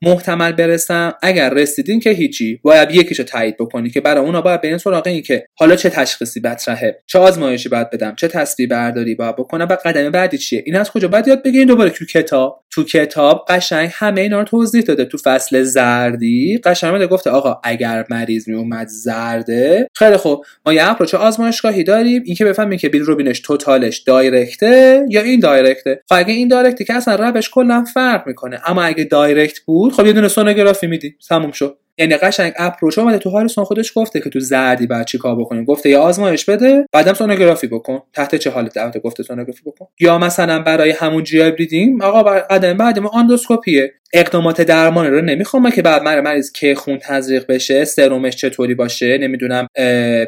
محتمل 0.03 0.53
برسم. 0.53 1.15
اگر 1.23 1.51
رسیدین 1.51 2.01
که 2.01 2.11
هیچی 2.11 2.61
باید 2.63 2.91
یکیشو 2.91 3.23
تایید 3.23 3.57
بکنی 3.57 3.91
که 3.91 4.01
برای 4.01 4.25
اونا 4.25 4.41
باید 4.41 4.61
برین 4.61 4.79
سراغ 4.79 5.07
این 5.07 5.23
که 5.23 5.47
حالا 5.55 5.77
چه 5.77 5.91
تشخیصی 5.91 6.41
مطرحه. 6.45 6.99
چه 7.07 7.19
آزمایشی 7.19 7.69
باید 7.69 7.91
بدم 7.91 8.15
چه 8.15 8.29
تصویر 8.29 8.69
برداری 8.69 9.15
باید 9.15 9.37
بکنم 9.37 9.67
و 9.71 9.77
قدم 9.85 10.11
بعدی 10.11 10.39
چیه؟ 10.39 10.63
این 10.67 10.77
از 10.77 10.91
کجا 10.91 11.09
باید 11.09 11.29
یاد 11.29 11.43
بگیرین؟ 11.43 11.67
دوباره 11.67 11.91
تو 11.91 12.05
کتاب. 12.05 12.63
تو 12.71 12.85
کتاب 12.85 13.45
قشنگ 13.49 13.91
همه 13.93 14.21
اینا 14.21 14.39
رو 14.39 14.45
توضیح 14.45 14.83
داده. 14.83 15.05
تو 15.05 15.19
فصل 15.19 15.63
زردی 15.63 16.59
قشنگ 16.65 17.07
گفته 17.07 17.31
آقا 17.31 17.61
اگر 17.65 18.05
مریض 18.11 18.49
می 18.49 18.55
اومد 18.55 18.87
زرده 18.89 19.89
خیلی 19.95 20.17
خوب. 20.17 20.45
ما 20.67 20.73
یه 20.73 20.91
approach 20.91 21.15
آزمایشگاهی 21.15 21.85
داریم. 21.85 22.23
اینکه 22.27 22.45
بفهمیم 22.45 22.79
که 22.79 22.89
بیلروبینش 22.89 23.41
total 23.41 23.82
ش 23.82 23.99
direct 23.99 24.91
ه 24.91 25.07
یا 25.09 25.23
indirect 25.23 25.41
ه. 25.41 26.01
خب 26.09 26.17
اگه 26.17 26.35
indirect 26.35 26.49
ه 26.49 26.85
که 26.85 26.95
اصلا 26.95 27.15
روش 27.15 27.51
کلا 27.51 27.85
فرق 27.95 28.27
می‌کنه. 28.27 28.61
اما 28.67 28.83
اگه 28.83 29.05
direct 29.05 29.59
بود 29.59 29.86
خب 29.91 30.07
یه 30.07 30.13
دونه 30.13 30.29
سونوگرافی 30.29 30.87
میدی 30.87 31.17
تموم 31.29 31.53
شد. 31.53 31.79
یعنی 31.99 32.17
قشنگ 32.17 32.53
approach 32.57 32.99
اومده 32.99 33.19
تو 33.19 33.31
هاریسون 33.31 33.65
خودش 33.65 33.93
گفته 33.95 34.21
که 34.21 34.31
تو 34.31 34.41
زردی 34.41 34.87
بعد 34.87 35.07
چیکار 35.07 35.37
بکنیم 35.37 35.65
گفته 35.65 35.91
یا 35.91 36.03
آزمایش 36.03 36.45
بده 36.45 36.87
بعدم 36.93 37.15
سونوگرافی 37.15 37.67
بکن. 37.67 38.03
تحت 38.13 38.35
چه 38.35 38.51
حالت 38.51 38.75
دعوت 38.75 38.99
گفته 38.99 39.23
سونوگرافی 39.23 39.63
بکن. 39.67 39.87
یا 40.01 40.19
مثلا 40.19 40.63
برای 40.63 40.91
همون 40.91 41.25
GI 41.25 41.51
bleeding 41.51 42.03
آقا 42.03 42.23
قدم 42.23 42.77
بعدم 42.77 43.07
آندوسکوپیه 43.07 43.93
اقدامات 44.13 44.61
درمانی 44.61 45.11
رو 45.11 45.21
نمی‌خوام 45.21 45.71
که 45.71 45.83
بعد 45.83 46.03
مریض 46.03 46.53
که 46.53 46.75
خون 46.75 46.99
تزریق 46.99 47.47
بشه 47.47 47.85
سرومش 47.85 48.37
چطوری 48.37 48.75
باشه 48.75 49.19
نمی‌دونم 49.19 49.67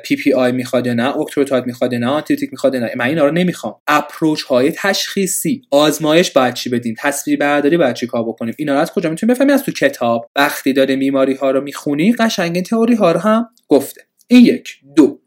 PPI 0.04 0.52
می‌خواد 0.52 0.86
یا 0.86 0.94
نه 0.94 1.18
octreotide 1.18 1.66
می‌خواد 1.66 1.92
یا 1.92 1.98
نه 1.98 2.06
آنتی‌بیوتیک 2.06 2.50
می‌خواد 2.52 2.74
یا 2.74 2.80
نه. 2.80 2.92
من 2.96 3.04
اینا 3.04 3.24
رو 3.24 3.30
نمی‌خوام. 3.30 3.74
approach 3.88 4.42
های 4.42 4.72
تشخیصی. 4.76 5.62
آزمایش 5.70 6.30
باید 6.30 6.54
چی 6.54 6.70
بدیم 6.70 6.94
تصویر 6.98 7.38
برداری 7.38 7.76
باید 7.76 7.94
چی 7.94 8.06
کار 8.06 8.22
بکنیم؟ 8.22 8.54
اینا 8.58 8.74
رو 8.74 8.80
از 8.80 8.92
کجا 8.92 9.10
می‌تونیم 9.10 9.34
بفهمیم؟ 9.34 9.54
از 9.54 9.62
تو 9.62 9.72
کتاب. 9.72 10.26
وقتی 10.36 10.72
داره 10.72 10.96
بیماری 10.96 11.34
ها 11.34 11.50
می‌خونی 11.60 12.12
قشنگ 12.12 12.62
تئوری 12.62 12.94
ها 12.94 13.12
رو 13.12 13.20
هم 13.20 13.48
گفته. 13.68 14.00
این 14.26 14.46
یک. 14.46 14.80
دو. 14.96 15.20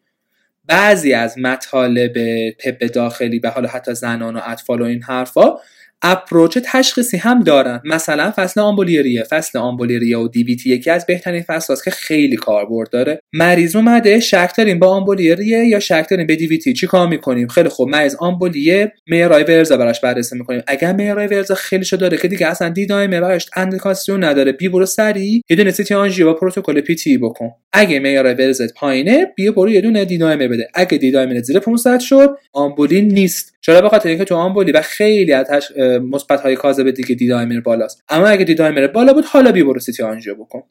بعضی 0.65 1.13
از 1.13 1.37
مطالب 1.37 2.13
طب 2.49 2.91
داخلی 2.91 3.39
به 3.39 3.49
حال 3.49 3.65
حتی 3.67 3.93
زنان 3.93 4.35
و 4.35 4.41
اطفال 4.45 4.81
و 4.81 4.85
این 4.85 5.03
حرفا 5.03 5.55
approach 6.03 6.57
تشخیصی 6.65 7.17
هم 7.17 7.43
دارن. 7.43 7.81
مثلا 7.85 8.33
فصل 8.35 8.61
آمبولی 8.61 8.98
ریه. 8.98 9.23
فصل 9.23 9.59
آمبولی 9.59 9.98
ریه 9.98 10.17
و 10.17 10.27
DVT 10.27 10.69
یکی 10.69 10.89
از 10.89 11.05
بهترین 11.05 11.41
فصل 11.41 11.75
که 11.85 11.91
خیلی 11.91 12.35
کاربرد 12.35 12.89
داره. 12.89 13.21
مریض 13.33 13.75
اومده 13.75 14.19
شک 14.19 14.51
داریم 14.57 14.79
با 14.79 14.87
آمبولی 14.87 15.39
ریه 15.39 15.65
یا 15.65 15.79
شک 15.79 16.07
داریم 16.09 16.27
به 16.27 16.35
DVT 16.35 16.73
چی 16.73 16.87
کار 16.87 17.07
می‌کنیم؟ 17.07 17.47
خیلی 17.47 17.69
خوب. 17.69 17.89
مریض 17.89 18.15
آمبولیه 18.19 18.91
معیارهای 19.07 19.43
Wells 19.43 19.68
رو 19.68 19.77
براش 19.77 20.01
بررسی 20.01 20.37
می‌کنیم. 20.37 20.61
اگر 20.67 20.93
معیارهای 20.93 21.27
Wells 21.27 21.47
رو 21.47 21.55
خیلی 21.55 21.85
شو 21.85 21.97
داره 21.97 22.17
که 22.17 22.27
دیگه 22.27 22.47
اصلا 22.47 22.69
D-dimer 22.69 23.11
براش 23.11 23.45
اندیکاسیون 23.55 24.23
نداره. 24.23 24.51
بی 24.51 24.69
برو 24.69 24.85
سری 24.85 25.43
یه 25.49 25.55
دونه 25.57 25.71
CT 25.71 25.93
آنژیو 25.93 26.25
با 26.25 26.33
پروتکل 26.33 26.81
PTE 26.81 27.17
بکن. 27.17 27.51
اگه 27.73 27.99
معیار 27.99 28.25
Wells 28.25 28.73
پایینه 28.73 29.25
بیا 29.35 29.51
برو 29.51 29.69
یه 29.69 29.81
دونه 29.81 30.05
D-dimer 30.05 30.39
بده. 30.39 30.67
اگه 30.73 30.97
D-dimer 30.97 31.41
زیر 31.41 31.59
500 31.59 31.99
شد 31.99 32.37
آمبولی 32.53 33.01
نیست. 33.01 33.50
چرا 33.61 33.81
به 33.81 33.89
خاطر 33.89 34.09
اینکه 34.09 34.25
تو 34.25 34.35
آمبولی 34.35 34.71
و 34.71 34.81
خیلی 34.81 35.33
از 35.33 35.71
مثبت 36.11 36.41
های 36.41 36.55
کاذب 36.55 36.91
دیگه 36.91 37.15
D-dimer 37.15 37.59
بالاست. 37.59 38.03
اما 38.09 38.27
اگه 38.27 38.45
D-dimer 38.45 38.87
بالا 38.87 39.13
بود 39.13 39.25
حالا 39.25 39.51
بی 39.51 39.63
برو 39.63 39.79
CT 39.79 40.03
آنژیو 40.03 40.35
بکن. 40.35 40.63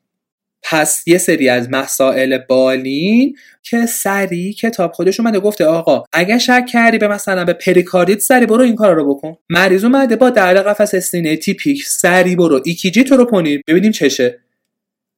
پس 0.63 1.03
یه 1.07 1.19
سری 1.19 1.49
از 1.49 1.71
مسائل 1.71 2.39
بالین 2.39 3.37
که 3.63 3.87
سری 3.87 4.53
کتاب 4.53 4.93
خودش 4.93 5.21
اومده 5.21 5.41
گفته 5.41 5.65
آقا 5.65 6.05
اگه 6.13 6.39
شک 6.39 6.67
کردی 6.73 6.99
به 6.99 7.09
مثلا 7.09 7.45
به 7.45 7.53
پریکاردیت 7.53 8.19
سری 8.19 8.47
برو 8.47 8.63
این 8.63 8.75
کار 8.75 8.95
رو 8.95 9.15
بکن. 9.15 9.37
مریض 9.49 9.85
اومده 9.85 10.17
با 10.17 10.31
درد 10.31 10.57
قفسه 10.57 10.95
سینه 10.95 11.37
تیپیک 11.37 11.87
سری 11.87 12.37
برو. 12.37 12.63
EKG 12.65 13.05
تو 13.05 13.17
رو 13.17 13.25
کنید 13.25 13.63
ببینیم 13.67 13.93
چشه. 13.93 14.39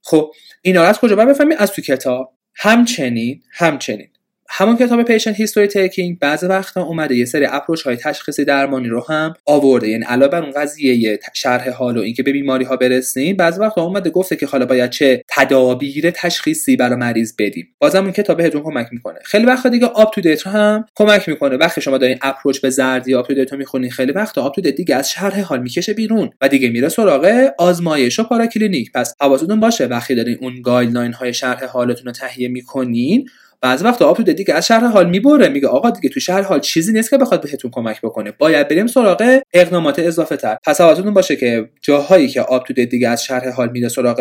خب 0.02 0.32
اینا 0.62 0.82
از 0.82 0.98
کجا 0.98 1.16
باید 1.16 1.28
بفهمیم 1.28 1.58
از 1.58 1.72
تو 1.72 1.82
کتاب. 1.82 2.32
همچنین 2.54 3.42
همچنین. 3.50 4.08
همون 4.55 4.76
کتاب 4.76 5.03
patient 5.03 5.36
history 5.36 5.66
taking 5.66 6.18
بعضی 6.18 6.46
وقتا 6.46 6.82
اومده 6.82 7.16
یه 7.16 7.24
سری 7.24 7.46
approach 7.46 7.82
های 7.82 7.96
تشخیصی 7.96 8.44
درمانی 8.44 8.88
رو 8.88 9.05
هم 9.09 9.34
آورده. 9.46 9.88
یعنی 9.88 10.05
علاوه 10.05 10.32
بر 10.32 10.42
اون 10.42 10.50
قضیه 10.50 11.18
شرح 11.34 11.70
حال 11.70 11.98
و 11.98 12.00
اینکه 12.00 12.22
به 12.22 12.32
بیماری 12.32 12.64
ها 12.64 12.76
برسیم 12.76 13.36
بعضی 13.36 13.61
وقتا 13.61 13.82
اومده 13.82 14.11
گفته 14.11 14.36
که 14.36 14.46
حالا 14.46 14.66
باید 14.66 14.90
چه 14.90 15.22
تدابیر 15.28 16.11
تشخیصی 16.11 16.76
برای 16.76 16.96
مریض 16.96 17.34
بدیم. 17.38 17.68
بازم 17.78 18.03
اون 18.03 18.12
کتاب 18.12 18.36
بهتون 18.36 18.62
کمک 18.62 18.88
می‌کنه. 18.92 19.18
خیلی 19.24 19.44
وقتا 19.44 19.68
دیگه 19.68 19.86
UpToDate 19.86 20.46
هم 20.46 20.84
کمک 20.94 21.28
می‌کنه. 21.28 21.57
وقتی 21.57 21.80
شما 21.80 21.98
دارین 21.98 22.18
approach 22.22 22.61
به 22.61 22.70
زردی 22.70 23.14
UpToDate 23.14 23.53
می‌خونین 23.53 23.90
خیلی 23.90 24.12
وقتا 24.12 24.42
UpToDate 24.42 24.74
دیگه 24.74 24.96
از 24.96 25.11
شرح 25.11 25.40
حال 25.40 25.62
می‌کشه 25.62 25.94
بیرون 25.94 26.30
و 26.40 26.48
دیگه 26.48 26.68
میره 26.68 26.88
سراغ 26.88 27.50
آزمایش 27.59 28.18
و 28.18 28.24
پاراکلینیک. 28.24 28.92
پس 28.92 29.14
حواستون 29.20 29.61
باشه 29.61 29.86
وقتی 29.86 30.14
دارین 30.14 30.38
اون 30.40 30.62
guideline 30.62 31.12
های 31.12 31.34
شرح 31.34 31.64
حالتون 31.64 32.07
رو 32.07 32.12
تهیه 32.12 32.48
می‌کنین 32.48 33.26
بعض 33.62 33.82
وقت 33.84 34.02
آب 34.02 34.16
تو 34.16 34.22
دیگه 34.22 34.54
از 34.54 34.66
شهر 34.66 34.86
حال 34.86 35.10
می‌بره. 35.10 35.48
میگه 35.48 35.68
آقا 35.68 35.90
دیگه 35.90 36.08
تو 36.08 36.20
شهر 36.20 36.42
حال 36.42 36.60
چیزی 36.60 36.92
نیست 36.92 37.10
که 37.10 37.18
بخواد 37.18 37.40
بهتون 37.42 37.70
کمک 37.70 38.00
بکنه. 38.00 38.32
باید 38.38 38.68
بریم 38.68 38.86
سراغ 38.86 39.40
اقدامات 39.52 39.98
اضافه 39.98 40.36
تر 40.36 40.56
پس 40.64 40.80
حواستون 40.80 41.14
باشه 41.14 41.36
که 41.36 41.68
جاهایی 41.82 42.28
که 42.28 42.40
آب 42.40 42.64
تو 42.64 42.72
دیگه 42.72 43.08
از 43.08 43.24
شهر 43.24 43.50
حال 43.50 43.70
میده 43.70 43.88
سراغ 43.88 44.20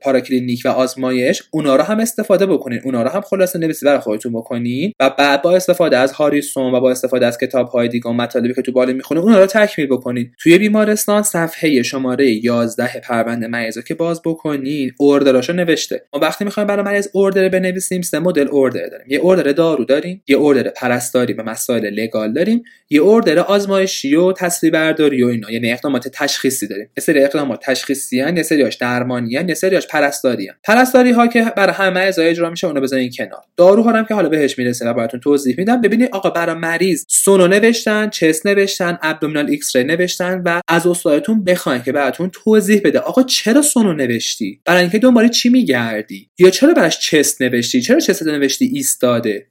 پاراکلینیک 0.00 0.62
و 0.64 0.68
آزمایش 0.68 1.42
اونا 1.50 1.76
رو 1.76 1.82
هم 1.82 2.00
استفاده 2.00 2.46
بکنین. 2.46 2.80
اونا 2.84 3.02
رو 3.02 3.08
هم 3.08 3.20
خلاصه 3.20 3.58
نویسی 3.58 3.86
برای 3.86 3.98
خودتون 3.98 4.32
بکنین 4.32 4.92
و 5.00 5.10
بعد 5.18 5.42
با 5.42 5.56
استفاده 5.56 5.98
از 5.98 6.12
هاریسون 6.12 6.74
و 6.74 6.80
با 6.80 6.90
استفاده 6.90 7.26
از 7.26 7.38
کتاب 7.38 7.68
های 7.68 7.88
دیگه 7.88 8.10
و 8.10 8.12
مطالبی 8.12 8.54
که 8.54 8.62
تو 8.62 8.72
بالا 8.72 8.92
می‌خونه 8.92 9.20
اونا 9.20 9.38
رو 9.38 9.46
تکمیل 9.46 9.88
بکنین. 9.88 10.30
توی 10.38 10.58
بیمارستان 10.58 11.22
صفحه 11.22 11.82
شماره 11.82 12.30
11 12.30 13.00
پرونده 13.00 13.46
مریض 13.46 13.78
که 13.78 13.94
باز 13.94 14.22
بکنین 14.24 14.92
اوردراشو 14.98 15.52
نوشته. 15.52 16.02
ما 16.12 16.20
وقتی 16.20 16.44
می‌خوایم 16.44 16.66
برای 16.66 16.84
مریض 16.84 17.08
اوردر 17.12 17.48
بنویسیم 17.48 18.02
سه 18.02 18.18
مدل 18.18 18.48
اوردر 18.48 18.75
داریم. 18.80 19.06
یه 19.08 19.18
اوردر 19.18 19.52
دارو 19.52 19.84
داریم 19.84 20.22
یه 20.28 20.36
اوردر 20.36 20.68
پرستاری 20.68 21.34
به 21.34 21.42
مسائل 21.42 21.86
لگال 21.86 22.32
داریم 22.32 22.62
یه 22.90 23.00
order 23.00 23.38
آزمایشی 23.38 24.14
و 24.14 24.32
تصویر 24.32 24.72
برداری 24.72 25.22
و 25.22 25.26
اینا. 25.26 25.50
یعنی 25.50 25.72
اقدامات 25.72 26.08
تشخیصی 26.08 26.68
داریم. 26.68 26.88
یه 26.96 27.02
سری 27.02 27.24
اقدامات 27.24 27.60
تشخیصی 27.62 28.20
ان 28.20 28.36
یه 28.36 28.42
سریاش 28.42 28.74
درمانی 28.74 29.36
ان 29.36 29.48
یه 29.48 29.54
سریاش 29.54 29.86
پرستاری 29.86 30.48
ان 30.48 30.54
پرستاری 30.64 31.10
ها 31.10 31.26
که 31.26 31.52
برای 31.56 31.74
همه 31.74 32.00
ازای 32.00 32.28
اجرا 32.28 32.50
میشه 32.50 32.66
اونو 32.66 32.80
بزنین 32.80 33.10
کنار. 33.18 33.42
داروها 33.56 33.92
هم 33.92 34.04
که 34.04 34.14
حالا 34.14 34.28
بهش 34.28 34.58
می‌رسه 34.58 34.88
و 34.88 34.94
براتون 34.94 35.20
توضیح 35.20 35.54
میدم. 35.58 35.80
ببینید 35.80 36.08
آقا 36.12 36.30
برای 36.30 36.54
مریض 36.54 37.04
سونو 37.08 37.46
نوشتن 37.46 38.10
chest 38.10 38.46
نوشتن 38.46 38.98
abdominal 39.02 39.50
X-ray 39.50 39.84
نوشتن 39.84 40.42
و 40.44 40.60
از 40.68 40.86
استادتون 40.86 41.44
بخواین 41.44 41.82
که 41.82 41.92
براتون 41.92 42.30
توضیح 42.32 42.80
بده. 42.84 42.98
آقا 42.98 43.22
چرا 43.22 43.62
سونو 43.62 43.92
نوشتی؟ 43.92 44.60
برای 44.64 44.80
اینکه 44.80 44.98
دنبال 44.98 45.28
چی 45.28 45.48
میگردی؟ 45.48 46.28
یا 46.38 46.50
چرا 46.50 46.74
براش 46.74 46.98
chest 46.98 47.42
نوشتی؟ 47.42 47.80
چرا 47.80 48.00
chest 48.00 48.22
نوشتی؟ 48.22 48.65
ایستاده. 48.72 49.46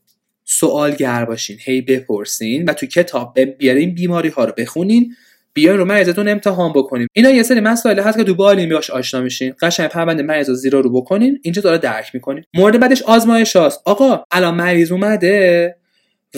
سوالگر 0.45 1.25
باشین 1.25 1.57
هی 1.59 1.81
بپرسین 1.81 2.65
و 2.69 2.73
تو 2.73 2.85
کتاب 2.85 3.39
بیارین 3.39 3.95
بیماری 3.95 4.29
ها 4.29 4.45
رو 4.45 4.53
بخونین 4.57 5.15
بیاین 5.53 5.77
رو 5.77 5.85
مریضتون 5.85 6.27
امتحان 6.27 6.73
بکنیم. 6.73 7.07
اینا 7.13 7.29
یه 7.29 7.43
سری 7.43 7.59
مسائل 7.59 7.99
هست 7.99 8.17
که 8.17 8.23
تو 8.23 8.35
بالین 8.35 8.69
باش 8.69 8.89
آشنا 8.89 9.21
میشین. 9.21 9.53
قشنگ 9.61 9.89
پرونده 9.89 10.23
مریض 10.23 10.49
زیرا 10.49 10.79
رو 10.79 11.01
بکنین 11.01 11.39
اینجا 11.43 11.61
داره 11.61 11.77
درک 11.77 12.11
می‌کنین 12.13 12.43
مورد 12.53 12.79
بعدش 12.79 13.01
آزمایش 13.01 13.55
هاست. 13.55 13.81
آقا 13.85 14.23
الان 14.31 14.55
مریض 14.55 14.91
اومده 14.91 15.75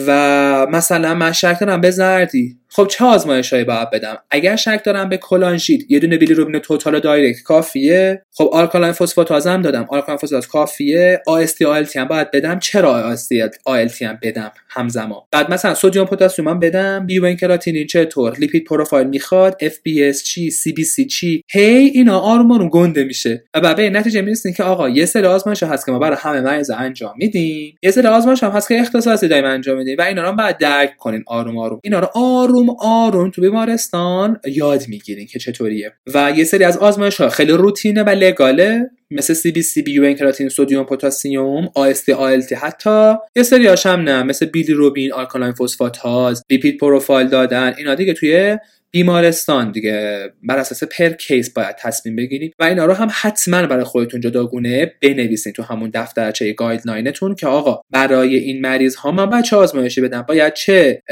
و 0.06 0.66
مثلا 0.70 1.14
من 1.14 1.32
شک 1.32 1.56
دارم 1.60 1.80
به 1.80 1.90
زردی 1.90 2.56
خب 2.70 2.86
چه 2.86 3.04
آزمایش 3.04 3.52
هایی 3.52 3.64
باید 3.64 3.90
بدم؟ 3.90 4.18
اگر 4.30 4.56
شک 4.56 4.80
دارم 4.84 5.08
به 5.08 5.16
کلانژیت 5.16 5.86
یه 5.88 5.98
دونه 5.98 6.16
بیلیروبین 6.16 6.58
total 6.58 7.00
direct 7.00 7.42
کافیه. 7.42 8.22
خب 8.32 8.50
alkaline 8.52 8.92
phosphatase 8.92 9.46
هم 9.46 9.62
دادم. 9.62 9.86
alkaline 9.90 10.16
phosphatase 10.16 10.48
کافیه. 10.48 11.22
AST 11.26 11.64
ALT 11.64 11.98
هم 11.98 12.04
باید 12.04 12.30
بدم. 12.30 12.58
چرا 12.58 12.90
AST 12.92 13.44
ALT 13.64 14.04
هم 14.04 14.18
بدم 14.22 14.52
همزمان؟ 14.68 15.20
بعد 15.30 15.52
مثلا 15.52 15.74
سدیم 15.74 16.04
پتاسیم 16.04 16.48
هم 16.48 16.60
بدم. 16.60 17.06
BUN 17.06 17.36
کراتینین 17.36 17.86
چطور 17.86 18.36
lipid 18.38 18.64
profile 18.64 19.06
می‌خواد. 19.06 19.56
FBS 19.60 20.24
چی؟ 20.24 20.50
CBC 20.50 21.06
چی؟ 21.06 21.44
هی 21.50 21.90
اینا 21.94 22.18
آروم 22.18 22.52
آروم 22.52 22.68
گنده 22.68 23.04
میشه. 23.04 23.44
و 23.54 23.60
بعد 23.60 23.76
به 23.76 23.90
نتیجه 23.90 24.20
می‌رسین 24.20 24.52
که 24.52 24.62
آقا 24.62 24.88
یه 24.88 25.06
سری 25.06 25.26
آزمایش 25.26 25.62
هست 25.62 25.86
که 25.86 25.92
ما 25.92 25.98
برای 25.98 26.16
همه 26.20 26.40
مریض 26.40 26.70
انجام 26.70 27.14
میدیم. 27.18 27.78
یه 27.82 27.90
سری 27.90 28.06
آزمایش 28.06 28.42
هم 28.42 28.50
هست 28.50 28.68
که 28.68 28.80
اختصاصی 28.80 29.28
داریم 29.28 29.44
انجام 29.44 29.78
میدیم. 29.78 29.96
و 29.98 30.02
اینا 30.02 30.30
رو 30.30 30.36
بعد 30.36 30.58
درک 30.58 30.96
کنین 30.96 31.24
آروم 31.26 31.58
آروم. 31.58 31.80
اینا 31.84 31.98
رو 31.98 32.08
آروم 32.14 32.57
آروم 32.58 32.76
آروم 32.80 33.30
تو 33.30 33.40
بیمارستان 33.40 34.40
یاد 34.46 34.88
می‌گیرین 34.88 35.26
که 35.26 35.38
چطوریه. 35.38 35.92
و 36.14 36.32
یه 36.36 36.44
سری 36.44 36.64
از 36.64 36.76
آزمایش 36.78 37.20
ها 37.20 37.28
خیلی 37.28 37.52
روتینه 37.52 38.02
و 38.02 38.08
legal 38.08 38.76
ه 38.76 38.90
مثل 39.10 39.34
CBC 39.34 39.82
BUN 39.82 40.14
کراتینین 40.14 40.48
sodium 40.48 40.84
پتاسیم 40.84 41.68
AST 41.74 42.12
ALT 42.12 42.54
حتی 42.54 43.14
یه 43.36 43.42
سری 43.42 43.66
هم 43.66 44.00
نه 44.00 44.22
مثل 44.22 44.46
بیلی 44.46 44.72
روبین 44.72 45.12
alkaline 45.12 45.52
phosphatase 45.52 46.42
lipid 46.50 46.78
profile 46.78 47.28
دادن 47.28 47.74
اینا 47.78 47.94
دیگه 47.94 48.12
توی 48.14 48.58
بیمارستان 48.90 49.72
دیگه 49.72 50.28
بر 50.42 50.58
اساس 50.58 50.84
per 50.84 51.08
case 51.08 51.50
باید 51.50 51.76
تصمیم 51.76 52.16
بگیرید 52.16 52.54
و 52.58 52.64
اینا 52.64 52.86
رو 52.86 52.92
هم 52.92 53.08
حتما 53.20 53.66
برای 53.66 53.84
خودتون 53.84 54.20
جداگونه 54.20 54.92
بنویسین 55.02 55.52
تو 55.52 55.62
همون 55.62 55.90
دفترچه 55.94 56.52
guideline 56.52 57.13
تون 57.13 57.34
که 57.34 57.46
آقا 57.46 57.80
برای 57.90 58.36
این 58.36 58.60
مریض 58.60 58.94
ها 58.94 59.10
من 59.10 59.26
باید 59.26 59.44
چه 59.44 59.56
آزمایشی 59.56 60.00
بدم. 60.00 60.22
باید 60.22 60.54
چه 60.54 61.02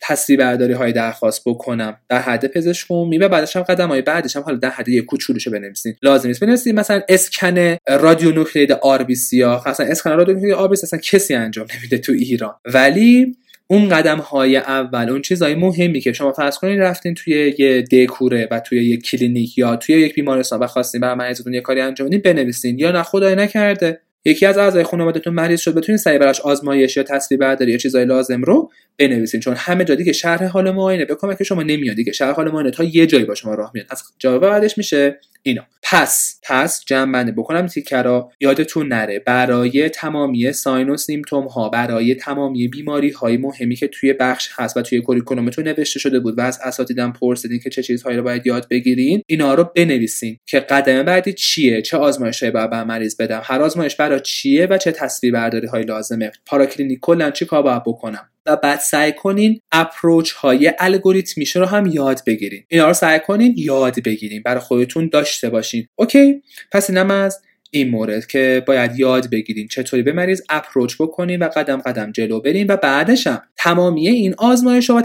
تصویر 0.00 0.38
برداری 0.38 0.72
های 0.72 0.92
درخواست 0.92 1.42
بکنم. 1.46 1.96
در 2.08 2.18
حد 2.18 2.46
پزشک 2.46 2.90
عمومی 2.90 3.18
و 3.18 3.28
بعدش 3.28 3.56
هم 3.56 3.62
قدم 3.62 3.88
های 3.88 4.02
بعدش 4.02 4.36
هم 4.36 4.42
حالا 4.42 4.56
در 4.56 4.70
حد 4.70 4.88
یک 4.88 5.04
کوچولوشو 5.04 5.50
بنویسین. 5.50 5.94
لازم 6.02 6.28
نیست. 6.28 6.40
بنویسین 6.40 6.74
مثلا 6.74 7.00
اسکن 7.08 7.76
radionuclide 7.88 8.72
RBC 8.72 9.36
یا 9.36 9.62
مثلا 9.66 9.86
اسکن 9.86 10.10
radionuclide 10.10 10.54
RBC 10.54 10.86
اصلا 10.86 10.98
کسی 10.98 11.34
انجام 11.34 11.66
نمیده 11.78 11.98
تو 11.98 12.12
ایران. 12.12 12.54
ولی 12.64 13.36
اون 13.66 13.88
قدم 13.88 14.18
های 14.18 14.56
اول 14.56 15.10
اون 15.10 15.22
چیزهای 15.22 15.54
مهمی 15.54 16.00
که 16.00 16.12
شما 16.12 16.32
فرض 16.32 16.58
کنید 16.58 16.80
رفتین 16.80 17.14
توی 17.14 17.54
یه 17.58 17.82
ده‌کوره 17.82 18.48
و 18.50 18.60
توی 18.60 18.84
یک 18.84 19.02
کلینیک 19.02 19.58
یا 19.58 19.76
توی 19.76 19.94
یک 19.94 20.14
بیمارستان 20.14 20.60
و 20.60 20.66
خواستین 20.66 21.00
برای 21.00 21.14
مریضتون 21.14 21.54
یه 21.54 21.60
کاری 21.60 21.80
انجام 21.80 22.08
بدین 22.08 22.20
بنویسین. 22.20 22.78
یا 22.78 22.92
نه 22.92 23.02
خدای 23.02 23.34
نکرده. 23.34 24.00
یکی 24.24 24.46
از 24.46 24.58
اعضای 24.58 24.82
خانوادهتون 24.82 25.34
مریض 25.34 25.60
شد 25.60 25.74
بتونین 25.74 25.96
سریع 25.96 26.18
براش 26.18 26.40
آزمایش 26.40 26.96
یا 26.96 27.02
تصویر 27.02 27.40
برداری 27.40 27.72
یا 27.72 27.78
چیزای 27.78 28.04
لازم 28.04 28.42
رو 28.42 28.70
بنویسین 28.98 29.40
چون 29.40 29.54
همه 29.56 29.84
جا 29.84 29.94
دیگه 29.94 30.12
شرح 30.12 30.44
حال 30.44 30.70
معاینه 30.70 31.04
به 31.04 31.16
که 31.38 31.44
شما 31.44 31.62
نمیاد 31.62 31.96
دیگه 31.96 32.12
شرح 32.12 32.34
حال 32.34 32.50
معاینه 32.50 32.70
تا 32.70 32.84
یه 32.84 33.06
جایی 33.06 33.24
با 33.24 33.34
شما 33.34 33.54
راه 33.54 33.70
میاد. 33.74 33.86
از 33.90 34.02
جواب 34.18 34.42
بعدش 34.42 34.78
میشه 34.78 35.20
اینا. 35.42 35.62
پس 35.82 36.40
پس 36.42 36.84
جمع 36.86 37.12
بندی 37.12 37.32
بکنم 37.32 37.66
تیکرا 37.66 38.30
یادتون 38.40 38.88
نره. 38.88 39.18
برای 39.18 39.88
تمامی 39.88 40.52
sign 40.52 40.90
و 40.90 40.96
symptom 40.96 41.46
ها 41.46 41.68
برای 41.68 42.14
تمامی 42.14 42.68
بیماری 42.68 43.10
های 43.10 43.36
مهمی 43.36 43.76
که 43.76 43.88
توی 43.88 44.12
بخش 44.12 44.48
هست 44.52 44.76
و 44.76 44.82
توی 44.82 45.00
curriculum 45.00 45.52
تون 45.52 45.68
نوشته 45.68 45.98
شده 45.98 46.20
بود 46.20 46.38
و 46.38 46.40
از 46.40 46.60
اساتیدم 46.64 47.12
پرسیدین 47.12 47.58
که 47.58 47.70
چه 47.70 47.82
چیزهایی 47.82 48.16
رو 48.16 48.22
باید 48.22 48.46
یاد 48.46 48.68
بگیرین 48.70 49.22
اینا 49.26 49.54
رو 49.54 49.70
بنویسین 49.76 50.38
که 50.46 50.60
قدم 50.60 51.02
بعدی 51.02 51.32
چیه؟ 51.32 51.82
چه 51.82 51.96
آزمایشهایی 51.96 52.52
باید 52.52 52.70
بر 52.70 52.84
مریض 52.84 53.16
بدم؟ 53.16 53.40
هر 53.44 53.62
آزمایش 53.62 53.96
برای 54.10 54.20
چیه 54.20 54.66
و 54.66 54.78
چه 54.78 54.92
تصویر 54.92 55.32
برداری 55.32 55.66
های 55.66 55.82
لازمه؟ 55.82 56.32
پاراکلینیک 56.46 57.00
کلا 57.00 57.30
چی 57.30 57.44
کار 57.44 57.62
باید 57.62 57.82
بکنم؟ 57.84 58.28
و 58.46 58.56
بعد 58.56 58.78
سعی 58.78 59.12
کنین 59.12 59.60
approach 59.72 60.32
های 60.32 60.72
الگوریتمیشه 60.78 61.60
رو 61.60 61.66
هم 61.66 61.86
یاد 61.86 62.20
بگیرین. 62.26 62.64
اینا 62.68 62.86
رو 62.86 62.92
سعی 62.92 63.20
کنین 63.20 63.54
یاد 63.56 64.02
بگیرین. 64.02 64.42
برای 64.42 64.60
خودتون 64.60 65.08
داشته 65.08 65.50
باشین. 65.50 65.86
OK؟ 65.96 66.42
پس 66.72 66.90
اینم 66.90 67.10
از 67.10 67.42
این 67.70 67.90
مورد 67.90 68.26
که 68.26 68.62
باید 68.66 68.98
یاد 68.98 69.30
بگیرین 69.30 69.68
چطوری 69.68 70.02
به 70.02 70.12
مریض 70.12 70.42
approach 70.48 70.94
بکنین 71.00 71.42
و 71.42 71.48
قدم 71.48 71.76
قدم 71.76 72.12
جلو 72.12 72.40
برین 72.40 72.66
و 72.66 72.76
بعدش 72.76 73.26
هم 73.26 73.42
تمامی 73.58 74.08
این 74.08 74.34
آزمایش 74.38 74.90
و 74.90 75.02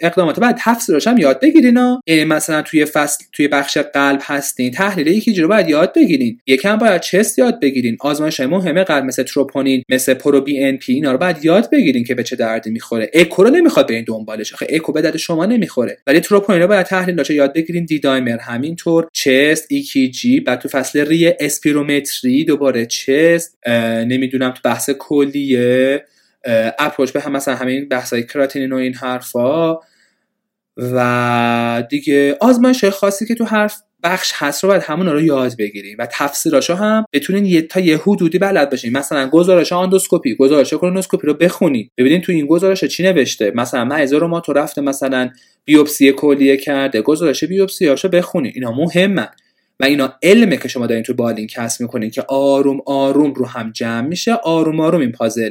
اقدامات 0.00 0.40
بعد 0.40 0.58
تفسیرش 0.60 1.06
هم 1.06 1.18
یاد 1.18 1.40
بگیرین 1.40 1.76
ها. 1.76 2.00
یعنی 2.06 2.24
مثلا 2.24 2.62
توی 2.62 2.84
فصل 2.84 3.24
توی 3.32 3.48
بخش 3.48 3.78
قلب 3.78 4.20
هستین 4.22 4.70
تحلیل 4.70 5.06
EKG 5.06 5.40
رو 5.40 5.48
باید 5.48 5.68
یاد 5.68 5.92
بگیرین. 5.94 6.40
یکم 6.46 6.76
باید 6.76 7.00
chest 7.00 7.38
یاد 7.38 7.60
بگیرین. 7.60 7.96
آزمایش 8.00 8.40
های 8.40 8.48
مهمه 8.48 8.84
قلب 8.84 9.04
مثل 9.04 9.22
تروپونین 9.22 9.82
مثل 9.88 10.14
pro-BNP 10.14 10.92
اینا 10.92 11.12
رو 11.12 11.18
باید 11.18 11.44
یاد 11.44 11.70
بگیرین 11.70 12.04
که 12.04 12.14
به 12.14 12.22
چه 12.22 12.36
دردی 12.36 12.70
می‌خوره. 12.70 13.10
اکو 13.14 13.44
رو 13.44 13.50
نمی‌خواد 13.50 13.88
برین 13.88 14.04
دنبالش. 14.04 14.52
آخه 14.52 14.66
اکو 14.70 14.92
به 14.92 15.02
درد 15.02 15.16
شما 15.16 15.46
نمی‌خوره. 15.46 15.98
ولی 16.06 16.20
تروپونین 16.20 16.62
رو 16.62 16.68
باید 16.68 16.86
تحلیل 16.86 17.22
یاد 17.30 17.52
بگیرین 17.52 17.84
D-dimer 17.84 18.38
همینطور 18.38 19.08
chest 19.12 19.66
EKG 19.70 20.40
بعد 20.40 20.60
تو 20.60 20.68
فصل 20.68 21.00
ری 21.00 21.32
اسپیرومتری 21.72 22.44
دوباره 22.44 22.86
چست 22.86 23.58
نمی‌دونم 24.06 24.50
تو 24.50 24.60
بحث 24.64 24.90
کلیه 24.90 26.04
اپروچ 26.78 27.12
به 27.12 27.20
هم 27.20 27.32
مثلا 27.32 27.54
همین 27.54 27.88
بحثای 27.88 28.22
کراتینین 28.22 28.72
و 28.72 28.76
این 28.76 28.94
حرفا. 28.94 29.76
و 30.76 31.84
دیگه 31.90 32.36
آزمایش 32.40 32.84
خاصی 32.84 33.26
که 33.26 33.34
تو 33.34 33.44
حرف 33.44 33.76
بخش 34.02 34.32
هست 34.34 34.64
رو 34.64 34.70
باید 34.70 34.82
همون 34.82 35.06
رو 35.06 35.20
یاد 35.20 35.56
بگیریم 35.58 35.96
و 35.98 36.06
تفسیراشو 36.12 36.74
هم 36.74 37.04
بتونین 37.12 37.46
یه 37.46 37.62
تا 37.62 37.80
یه 37.80 37.96
حدودی 37.96 38.38
بلد 38.38 38.70
باشین. 38.70 38.92
مثلا 38.92 39.28
گزارش 39.28 39.72
آندوسکوپی 39.72 40.34
گزارش 40.34 40.70
کرونوسکوپی 40.70 41.26
رو 41.26 41.34
بخونید. 41.34 41.90
ببینین 41.98 42.20
تو 42.20 42.32
این 42.32 42.46
گزارش 42.46 42.84
چی 42.84 43.02
نوشته. 43.02 43.52
مثلا 43.54 43.84
مریض 43.84 44.12
رو 44.12 44.28
ما 44.28 44.40
تو 44.40 44.52
رفته 44.52 44.80
مثلا 44.80 45.30
بیوپسی 45.64 46.12
کلیه 46.12 46.56
کرده 46.56 47.02
گزارش 47.02 47.44
بیوپسیاشو 47.44 48.08
بخونید. 48.08 48.52
اینا 48.54 48.72
مهمه 48.72 49.28
و 49.82 49.84
اینا 49.84 50.14
علمه 50.22 50.56
که 50.56 50.68
شما 50.68 50.86
دارین 50.86 51.02
تو 51.02 51.14
بالین 51.14 51.46
کسب 51.46 51.80
می‌کنین 51.80 52.10
که 52.10 52.22
آروم 52.28 52.80
آروم 52.86 53.32
رو 53.32 53.46
هم 53.46 53.70
جمع 53.70 54.08
میشه 54.08 54.32
آروم 54.32 54.80
آروم 54.80 55.00
این 55.00 55.12
پازل 55.12 55.50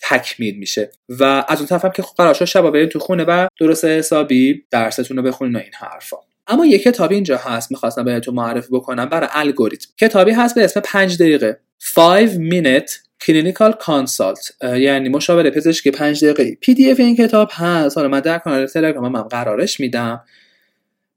تکمیل 0.00 0.58
میشه. 0.58 0.90
و 1.08 1.44
از 1.48 1.58
اون 1.58 1.66
طرف 1.66 1.84
هم 1.84 1.90
که 1.90 2.04
قرار 2.16 2.34
شد 2.34 2.44
شبا 2.44 2.70
برین 2.70 2.88
تو 2.88 2.98
خونه 2.98 3.24
و 3.24 3.46
درست 3.60 3.84
حسابی 3.84 4.64
درستون 4.70 5.16
رو 5.16 5.22
بخونین 5.22 5.56
و 5.56 5.58
این 5.58 5.72
حرفا. 5.74 6.16
اما 6.46 6.66
یه 6.66 6.78
کتابی 6.78 7.14
اینجا 7.14 7.36
هست 7.36 7.70
می‌خواستم 7.70 8.04
بهتون 8.04 8.34
معرفی 8.34 8.68
بکنم 8.72 9.04
برای 9.04 9.28
الگوریتم. 9.32 9.88
کتابی 10.00 10.30
هست 10.30 10.54
به 10.54 10.64
اسم 10.64 10.80
5 10.80 11.18
دقیقه. 11.18 11.60
5 11.96 12.30
minute 12.30 12.90
clinical 13.24 13.72
consult. 13.72 14.64
یعنی 14.76 15.08
مشاوره 15.08 15.50
پزشکی 15.50 15.90
5 15.90 16.24
دقیقه 16.24 16.56
پی 16.60 16.74
دی 16.74 16.90
اف 16.90 17.00
این 17.00 17.16
کتاب 17.16 17.50
هست. 17.52 17.96
حالا 17.96 18.08
من 18.08 18.20
در 18.20 18.38
کانال 18.38 18.66
تلگرام 18.66 19.16
هم 19.16 19.22
قرارش 19.22 19.80
میدم. 19.80 20.24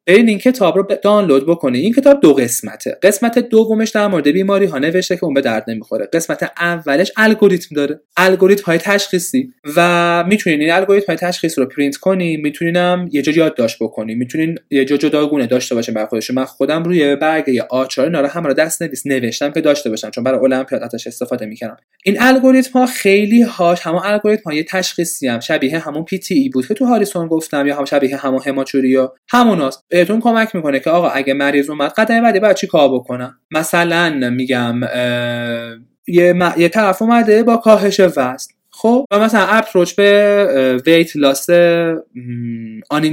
برین 0.07 0.29
این 0.29 0.37
کتاب 0.37 0.77
رو 0.77 0.87
دانلود 1.01 1.45
بکنید 1.45 1.83
این 1.83 1.93
کتاب 1.93 2.19
دو 2.21 2.33
قسمته. 2.33 2.97
قسمت 3.03 3.39
دومش 3.39 3.89
در 3.89 4.07
مورد 4.07 4.27
بیماری 4.27 4.65
ها 4.65 4.77
نوشته 4.77 5.15
که 5.15 5.23
اون 5.23 5.33
به 5.33 5.41
درد 5.41 5.65
نمی‌خوره. 5.67 6.09
قسمت 6.13 6.51
اولش 6.59 7.11
الگوریتم 7.17 7.75
داره. 7.75 7.99
الگوریتم 8.17 8.63
های 8.65 8.77
تشخیصی. 8.77 9.53
و 9.75 10.23
می‌تونین 10.27 10.61
این 10.61 10.71
الگوریتم 10.71 11.05
های 11.07 11.15
تشخیص 11.15 11.59
رو 11.59 11.65
پرینت 11.65 11.95
کنین 11.95 12.41
می‌تونین 12.41 12.75
هم 12.75 13.09
یه 13.11 13.21
جا 13.21 13.31
یادداشت 13.31 13.77
بکنین 13.81 14.17
می‌تونین 14.17 14.59
یه 14.71 14.85
جا 14.85 14.97
جداگونه 14.97 15.47
داشته 15.47 15.75
باشین 15.75 15.93
برای 15.93 16.07
خودش 16.07 16.31
من 16.31 16.45
خودم 16.45 16.83
روی 16.83 17.15
برگه 17.15 17.65
آچار 17.69 18.05
اینا 18.05 18.21
رو 18.21 18.27
همه 18.27 18.47
رو 18.47 18.53
دست 18.53 18.81
نویس 18.81 19.05
نوشتم 19.05 19.51
که 19.51 19.61
داشته 19.61 19.89
باشم. 19.89 20.09
چون 20.09 20.23
برای 20.23 20.39
المپیاد 20.39 20.83
ازش 20.83 21.07
استفاده 21.07 21.45
می‌کردم. 21.45 21.77
این 22.03 22.21
الگوریتم 22.21 22.79
ها 22.79 22.85
خیلی 22.85 23.41
هاش 23.41 23.81
همون 23.81 24.01
الگوریتم 24.03 24.49
های 24.49 24.63
تشخیصی 24.63 25.27
هم. 25.27 25.39
شبیه 25.39 25.79
همون 25.79 26.03
PTE 26.03 26.49
بود 26.49 26.67
که 26.67 26.73
تو 26.73 26.85
هاریسون 26.85 27.27
گفتم 27.27 27.67
یا 27.67 27.75
هم 27.75 27.85
شبیه 27.85 28.17
همون 28.17 28.41
hematuria 28.45 29.15
هموناست. 29.29 29.85
بهتون 29.97 30.19
کمک 30.19 30.55
می‌کنه 30.55 30.79
که 30.79 30.89
آقا 30.89 31.09
اگه 31.09 31.33
مریض 31.33 31.69
اومد 31.69 31.91
قدم 31.91 32.21
بعدی 32.21 32.39
باید 32.39 32.55
چی 32.55 32.67
کار 32.67 32.89
بکنم؟ 32.89 33.39
مثلا 33.51 34.29
میگم 34.29 34.81
یه, 36.07 36.35
یه 36.57 36.69
طرف 36.69 37.01
اومده 37.01 37.43
با 37.43 37.57
کاهش 37.57 37.99
وزن. 37.99 38.37
خب؟ 38.69 39.05
و 39.11 39.19
مثلا 39.19 39.45
approach 39.45 39.95
به 39.95 40.81
weight 40.85 41.15
loss 41.15 41.49
آن 42.89 43.03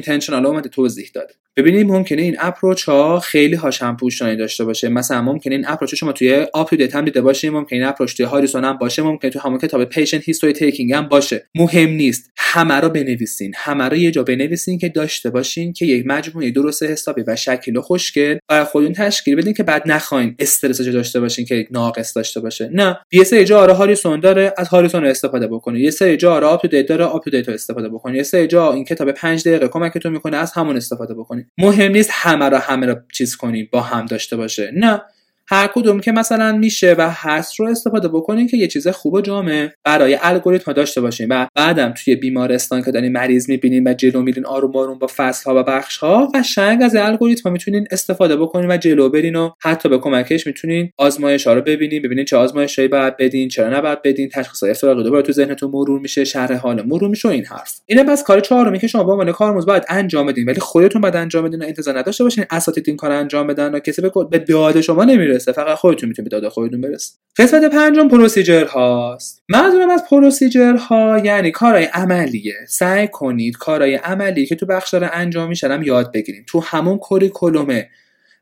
اومده 0.46 0.68
توضیح 0.68 1.10
داده. 1.14 1.34
ببینید 1.56 1.86
ممکنه 1.86 2.22
این 2.22 2.36
approach 2.38 2.84
ها 2.84 3.20
خیلی 3.20 3.54
هاش 3.54 3.82
هم 3.82 3.96
پوشانی 3.96 4.36
داشته 4.36 4.64
باشه. 4.64 4.88
مثلا 4.88 5.22
ممکنه 5.22 5.54
این 5.54 5.64
approach 5.68 5.94
شما 5.94 6.12
توی 6.12 6.46
UpToDate 6.52 6.94
هم 6.94 7.04
دیده 7.04 7.20
باشید 7.20 7.52
ممکنه 7.52 7.78
این 7.78 7.88
approach 7.88 8.16
توی 8.16 8.26
هاریسون 8.26 8.64
هم 8.64 8.78
باشه 8.78 9.02
ممکنه 9.02 9.30
تو 9.30 9.38
همون 9.38 9.58
کتاب 9.58 9.84
patient 9.84 10.24
history 10.24 10.52
taking 10.52 10.92
هم 10.92 11.08
باشه. 11.08 11.46
مهم 11.54 11.90
نیست. 11.90 12.30
همه 12.36 12.74
رو 12.74 12.88
بنویسین. 12.88 13.52
همه 13.56 13.84
رو 13.84 13.96
یه 13.96 14.10
جا 14.10 14.22
بنویسین 14.22 14.78
که 14.78 14.88
داشته 14.88 15.30
باشین 15.30 15.72
که 15.72 15.86
یک 15.86 16.06
مجموعه 16.06 16.50
درست 16.50 16.82
حسابی 16.82 17.24
و 17.26 17.36
شکل 17.36 17.76
و 17.76 17.80
خوشگل 17.80 18.38
برای 18.48 18.64
خودتون 18.64 18.92
تشکیل 18.92 19.36
بدین 19.36 19.54
که 19.54 19.62
بعد 19.62 19.82
نخواین 19.86 20.34
استرس 20.38 20.80
داشته 20.80 21.20
باشین 21.20 21.44
که 21.44 21.66
ناقص 21.70 22.16
داشته 22.16 22.40
باشه. 22.40 22.70
نه. 22.72 22.98
یه 23.12 23.24
سری 23.24 23.44
جا 23.44 23.60
آره 23.60 23.72
هاریسون 23.72 24.20
داره 24.20 24.54
از 24.58 24.68
هاریسون 24.68 25.06
استفاده 25.06 25.46
بکنید 25.46 25.82
یه 25.82 25.90
سری 25.90 26.16
جا 26.16 26.34
آره 26.34 26.46
UpToDate 26.46 26.86
داره 26.86 27.04
UpToDate 27.04 27.48
استفاده 27.48 27.88
بکنید 27.88 28.16
یه 28.16 28.22
سری 28.22 28.46
جا 28.46 28.72
این 28.72 28.84
کتاب 28.84 29.10
5 29.12 29.48
دقیقه 29.48 29.68
کمکتون 29.68 30.12
می‌کنه 30.12 30.36
از 30.36 30.52
همون 30.52 30.76
استفاده 30.76 31.14
بکنید 31.14 31.43
مهم 31.58 31.92
نیست 31.92 32.10
همه 32.12 32.48
رو 32.48 32.56
همه 32.56 32.86
رو 32.86 32.96
چیز 33.12 33.36
کنیم 33.36 33.68
با 33.72 33.80
هم 33.80 34.06
داشته 34.06 34.36
باشه. 34.36 34.70
نه. 34.74 35.02
هر 35.46 35.66
کدوم 35.66 36.00
که 36.00 36.12
مثلا 36.12 36.52
میشه 36.52 36.94
و 36.98 37.10
هست 37.10 37.60
رو 37.60 37.66
استفاده 37.66 38.08
بکنین 38.08 38.46
که 38.46 38.56
یه 38.56 38.66
چیز 38.66 38.88
خوب 38.88 39.14
و 39.14 39.20
جامع 39.20 39.68
برای 39.84 40.18
الگوریتم 40.22 40.72
داشته 40.72 41.00
باشین. 41.00 41.28
و 41.30 41.46
بعدم 41.54 41.94
توی 42.04 42.16
بیمارستان 42.16 42.82
که 42.82 42.90
دارین 42.90 43.12
مریض 43.12 43.48
می‌بینین 43.48 43.88
و 43.88 43.94
جلو 43.94 44.22
میرین 44.22 44.46
آروم 44.46 44.76
آروم 44.76 44.98
با 44.98 45.06
فصل 45.16 45.50
ها 45.50 45.60
و 45.60 45.62
بخش 45.62 45.96
ها 45.96 46.28
و 46.34 46.42
شنگ 46.42 46.82
از 46.82 46.96
الگوریتم 46.96 47.52
می‌تونین 47.52 47.86
استفاده 47.90 48.36
بکنین 48.36 48.70
و 48.70 48.76
جلو 48.76 49.08
برین 49.08 49.36
و 49.36 49.50
حتی 49.62 49.88
به 49.88 49.98
کمکش 49.98 50.46
می‌تونین 50.46 50.90
آزمایش 50.98 51.46
ها 51.46 51.52
رو 51.52 51.60
ببینین 51.60 52.02
ببینین 52.02 52.24
چه 52.24 52.36
آزمایشایی 52.36 52.88
باید 52.88 53.16
بدین 53.16 53.48
چرا 53.48 53.78
نباید 53.78 54.02
بدین 54.02 54.28
تشخیص 54.28 54.62
های 54.62 54.70
افتراقی 54.70 55.02
دوباره 55.02 55.22
تو 55.22 55.32
ذهنتون 55.32 55.70
مرور 55.70 56.00
میشه 56.00 56.24
شرح 56.24 56.56
حال 56.56 56.82
مرور 56.86 57.08
میشه 57.08 57.28
این 57.28 57.44
حرف. 57.44 57.80
اینه 57.86 58.04
پس 58.04 58.22
کار 58.22 58.40
چهارمی 58.40 58.78
که 58.78 58.86
شما 58.86 59.04
به 59.04 59.12
عنوان 59.12 59.32
کارمز 59.32 59.66
باید 59.66 59.84
انجام 59.88 60.26
بدین. 60.26 60.46
ولی 60.46 60.60
خودتون 60.60 61.02
باید 61.02 61.16
انجام 61.16 61.44
بدین 61.44 61.62
و 61.62 61.64
انتظار 61.66 61.98
نداشته 61.98 62.24
باشین 62.24 62.44
اساتید 62.50 62.84
این 62.86 62.96
کار 62.96 63.12
انجام 63.12 63.46
بدن 63.46 63.74
و 63.74 63.78
کسی 63.78 64.02
به 64.30 64.38
داد 64.48 64.80
شما 64.80 65.04
نمی‌رسه 65.34 65.52
فقط 65.52 65.78
خودتون 65.78 66.08
می‌تونید 66.08 66.30
به 66.30 66.36
داده 66.36 66.50
خودتون 66.50 66.80
برسید. 66.80 67.18
قسمت 67.38 67.64
پنجم 67.64 68.08
پروسیجر 68.08 68.64
هاست. 68.64 69.42
منظورم 69.48 69.90
از 69.90 70.04
پروسیجر 70.10 70.76
ها 70.76 71.18
یعنی 71.24 71.50
کارهای 71.50 71.84
عملیه. 71.84 72.54
سعی 72.68 73.08
کنید 73.08 73.56
کارهای 73.56 73.94
عملی 73.94 74.46
که 74.46 74.54
تو 74.54 74.66
بخش 74.66 74.90
داره 74.90 75.10
انجام 75.12 75.48
میشن 75.48 75.82
یاد 75.82 76.12
بگیرید. 76.12 76.44
تو 76.46 76.60
همون 76.60 76.98
کوریکولوم 76.98 77.82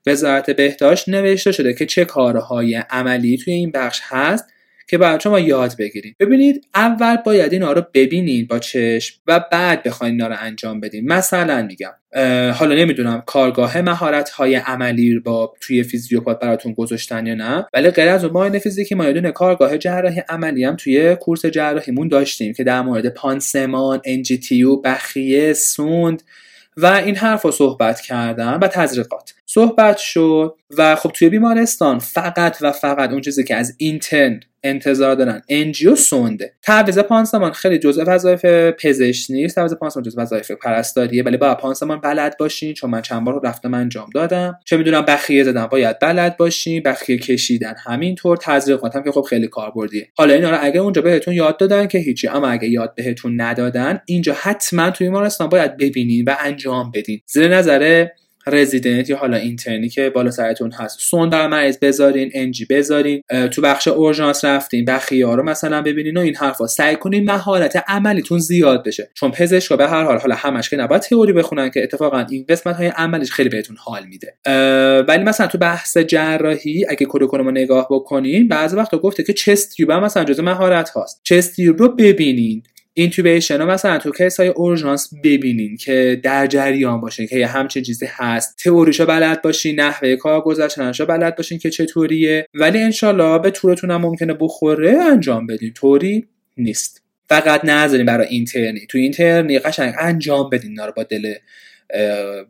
وزارت 0.07 0.51
بهداشت 0.51 1.09
نوشته 1.09 1.53
شده 1.53 1.75
که 1.75 1.87
چه 1.87 2.05
کارهای 2.05 2.75
عملی 2.75 3.39
توی 3.39 3.53
این 3.53 3.71
بخش 3.71 4.01
هست. 4.05 4.45
که 4.93 4.99
باید 4.99 5.21
شما 5.21 5.41
یاد 5.41 5.77
بگیرید 5.79 6.17
ببینید 6.21 6.67
اول 6.75 7.17
باید 7.17 7.53
اینا 7.53 7.73
رو 7.73 7.83
ببینید 7.95 8.49
با 8.49 8.59
چشم 8.59 9.21
و 9.27 9.45
بعد 9.53 9.83
بخواید 9.83 10.13
اینا 10.13 10.27
رو 10.27 10.37
انجام 10.39 10.81
بدین. 10.81 11.13
مثلا 11.13 11.63
میگم 11.63 11.91
حالا 12.53 12.75
نمی‌دونم 12.75 13.23
کارگاه 13.27 13.81
مهارت 13.81 14.31
های 14.31 14.55
عملی 14.55 15.19
با 15.19 15.55
توی 15.61 15.83
فیزیوپات 15.83 16.41
براتون 16.41 16.73
گذاشتن 16.73 17.27
یا 17.27 17.35
نه 17.35 17.67
ولی 17.75 17.91
غیر 17.91 18.09
از 18.09 18.25
اون 18.25 18.59
فیزیکی 18.59 18.95
ما 18.95 19.09
یه 19.09 19.31
کارگاه 19.31 19.79
جراحی 19.79 20.23
عملی 20.29 20.65
هم 20.65 20.77
توی 20.77 21.17
course 21.17 21.47
جراحیمون 21.47 22.09
داشتیم 22.09 22.53
که 22.53 22.65
در 22.65 22.83
مورد 22.83 23.09
پانسمان 23.09 24.01
NG 24.05 24.29
tube 24.29 24.77
بخیه 24.77 25.53
سوند 25.53 26.23
و 26.77 26.87
این 26.87 27.17
حرفا 27.17 27.43
رو 27.43 27.51
صحبت 27.51 28.01
کردن 28.01 28.59
و 28.63 28.69
تزریقات. 28.69 29.35
صحبت 29.55 29.97
شد 29.97 30.55
و 30.79 30.97
خب 30.97 31.11
توی 31.11 31.29
بیمارستان 31.29 31.99
فقط 31.99 32.57
و 32.61 32.73
فقط 32.73 33.11
اون 33.11 33.21
چیزی 33.21 33.45
که 33.45 33.57
از 33.57 33.75
اینترن 33.79 34.41
انتظار 34.65 35.15
دارن 35.15 35.43
NG 35.49 35.81
و 35.81 35.97
سونده. 35.97 36.55
تعویض 36.63 36.99
پانسمان 36.99 37.53
خیلی 37.53 37.79
جزء 37.79 38.05
وظایف 38.07 38.45
پزشک 38.81 39.31
نیست 39.31 39.55
تعویض 39.55 39.75
پانسمان 39.75 40.05
جزء 40.05 40.23
وظایف 40.23 40.51
پرستاریه 40.51 41.23
ولی 41.23 41.37
با 41.37 41.55
پانسمان 41.55 42.01
بلد 42.01 42.37
باشین 42.39 42.75
چون 42.75 42.91
من 42.91 43.03
چند 43.03 43.25
بار 43.25 43.41
رفتم 43.45 43.75
انجام 43.75 44.11
دادم. 44.15 44.59
چه 44.65 44.77
می‌دونم 44.77 45.05
بخیه 45.05 45.45
زدن 45.45 45.67
باید 45.67 45.99
بلد 45.99 46.37
باشین 46.37 46.83
بخیه 46.83 47.19
کشیدن 47.19 47.75
همینطور 47.85 48.37
تزریقات 48.37 48.97
هم 48.97 49.03
که 49.03 49.13
خب 49.13 49.23
خیلی 49.23 49.49
کاربردیه. 49.49 50.09
حالا 50.17 50.35
اینا 50.35 50.51
رو 50.51 50.59
اگه 50.61 50.81
اونجا 50.81 51.03
بهتون 51.03 51.35
یاد 51.35 51.57
دادن 51.57 51.87
که 51.87 51.99
هیچی 51.99 52.29
اما 52.29 52.49
اگه 52.49 52.69
یاد 52.69 52.95
بهتون 52.95 53.41
ندادن 53.41 54.01
اینجا 54.07 54.37
حتما 54.41 54.91
توی 54.91 55.07
بیمارستان 55.07 55.49
باید 55.49 55.77
ببینین 55.77 56.25
و 56.25 56.37
انجام 56.41 56.91
بدین. 56.95 57.21
زیر 57.27 57.49
نظر 57.49 58.07
رزیدنت 58.47 59.11
یا 59.11 59.17
حالا 59.17 59.37
اینترنی 59.37 59.89
که 59.89 60.11
بالا 60.11 60.31
سرتون 60.31 60.73
هست. 60.73 61.01
سون 61.01 61.29
در 61.29 61.49
مریض 61.49 61.79
بذارین 61.79 62.31
انجی 62.35 62.65
بذارین 62.65 63.23
تو 63.51 63.63
بخش 63.63 63.89
اورژانس 63.89 64.45
رفتین 64.45 64.85
بخیه 64.85 65.27
رو 65.27 65.43
مثلا 65.43 65.83
ببینین 65.83 66.17
و 66.17 66.21
این 66.21 66.37
حرفا. 66.37 66.67
سعی 66.67 66.97
کنین 66.97 67.25
مهارت 67.25 67.85
عملیتون 67.89 68.39
زیاد 68.39 68.85
بشه. 68.85 69.11
چون 69.15 69.31
پزشکا 69.31 69.77
به 69.77 69.89
هر 69.89 70.05
حال 70.05 70.19
حالا 70.19 70.35
همش 70.35 70.71
که 70.71 70.77
نباید 70.77 71.03
تئوری 71.03 71.33
بخونن 71.33 71.71
که 71.71 71.83
اتفاقا 71.83 72.27
این 72.31 72.45
قسمت 72.49 72.77
های 72.77 72.87
عملیش 72.87 73.33
خیلی 73.33 73.49
بهتون 73.49 73.77
حال 73.79 74.03
میده. 74.07 74.35
ولی 75.09 75.25
مثلا 75.25 75.47
تو 75.47 75.59
بحث 75.59 75.97
جراحی 75.99 76.87
اگه 76.89 77.07
کدو 77.09 77.51
نگاه 77.51 77.87
بکنین 77.91 78.49
بعضی 78.49 78.77
وقتا 78.77 78.99
گفته 78.99 79.23
که 79.23 79.33
chest 79.33 79.77
tube 79.77 79.93
مثلا 79.93 80.25
جزء 80.25 80.43
مهارت 80.43 80.91
هاست. 80.91 81.21
chest 81.25 81.61
رو 81.61 81.89
ببینین. 81.89 82.63
intubation 82.95 83.59
رو 83.59 83.67
مثلا 83.67 83.99
تو 83.99 84.13
case 84.13 84.41
های 84.41 84.49
اورژانس 84.49 85.11
ببینین 85.25 85.77
که 85.77 86.21
در 86.23 86.47
جریان 86.47 87.01
باشین 87.01 87.27
که 87.27 87.37
یه 87.37 87.47
همچین 87.47 87.83
چیزی 87.83 88.07
هست. 88.09 88.59
تئوریشو 88.59 89.07
بلد 89.07 89.43
باشین 89.43 89.81
نحوه 89.81 90.17
کار 90.17 90.41
گذاشتنشو 90.41 91.07
بلد 91.07 91.37
باشین 91.37 91.59
که 91.59 91.71
چطوریه. 91.71 92.47
ولی 92.55 92.79
انشالله 92.79 93.39
به 93.39 93.51
تورتون 93.51 93.91
هم 93.91 94.01
ممکنه 94.01 94.35
بخوره 94.41 94.93
انجام 94.93 95.47
بدین. 95.47 95.73
طوری 95.73 96.27
نیست. 96.57 97.03
فقط 97.29 97.65
نذارین 97.65 98.07
برای 98.07 98.27
اینترنی. 98.27 98.87
تو 98.87 98.99
اینترنی 98.99 99.59
قشنگ 99.59 99.95
انجام 99.99 100.51
بدین 100.51 100.71
اینا 100.71 100.87
رو 100.87 100.93
با 100.97 101.03
دل 101.03 101.35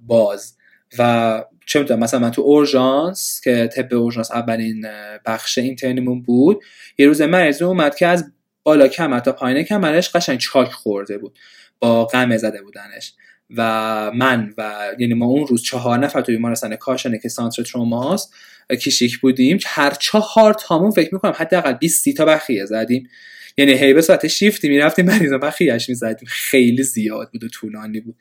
باز. 0.06 0.56
و 0.98 1.44
چه 1.66 1.78
می‌دونم 1.78 2.00
مثلا 2.00 2.20
من 2.20 2.30
تو 2.30 2.42
اورژانس 2.42 3.40
که 3.44 3.70
طب 3.76 3.94
اورژانس 3.94 4.30
اولین 4.30 4.86
بخش 5.26 5.58
اینترنیمون 5.58 6.22
بود 6.22 6.62
یه 6.98 7.06
روز 7.06 7.22
مریض 7.22 7.62
اومد 7.62 7.94
که 7.94 8.06
از 8.06 8.32
بالا 8.62 8.88
کمر 8.88 9.20
تا 9.20 9.32
پایین 9.32 9.62
کمرش 9.62 10.10
قشنگ 10.10 10.38
چاک 10.38 10.72
خورده 10.72 11.18
بود. 11.18 11.38
با 11.78 12.04
قمه 12.04 12.36
زده 12.36 12.62
بودنش. 12.62 13.12
و 13.56 14.10
من 14.14 14.54
و 14.58 14.72
یعنی 14.98 15.14
ما 15.14 15.26
اون 15.26 15.46
روز 15.46 15.62
چهار 15.62 15.98
نفر 15.98 16.20
تو 16.20 16.32
بیمارستان 16.32 16.76
کاشانه 16.76 17.18
که 17.18 17.28
سانتر 17.28 17.62
تروماست 17.62 18.34
کیشیک 18.80 19.18
بودیم 19.18 19.58
هر 19.66 19.90
چهار 19.90 20.54
تامون 20.54 20.90
فکر 20.90 21.14
می‌کنم 21.14 21.32
حداقل 21.36 21.72
20 21.72 22.08
تا 22.08 22.24
بخیه 22.24 22.64
زدیم. 22.64 23.08
یعنی 23.56 23.72
هی 23.72 23.94
به 23.94 24.02
صورت 24.02 24.26
شیفتی 24.26 24.68
می‌رفتیم 24.68 25.04
مریضا 25.04 25.38
بخیهش 25.38 25.88
می‌زدیم. 25.88 26.28
خیلی 26.28 26.82
زیاد 26.82 27.30
بود 27.32 27.44
و 27.44 27.48
طولانی 27.48 28.00
بود 28.00 28.16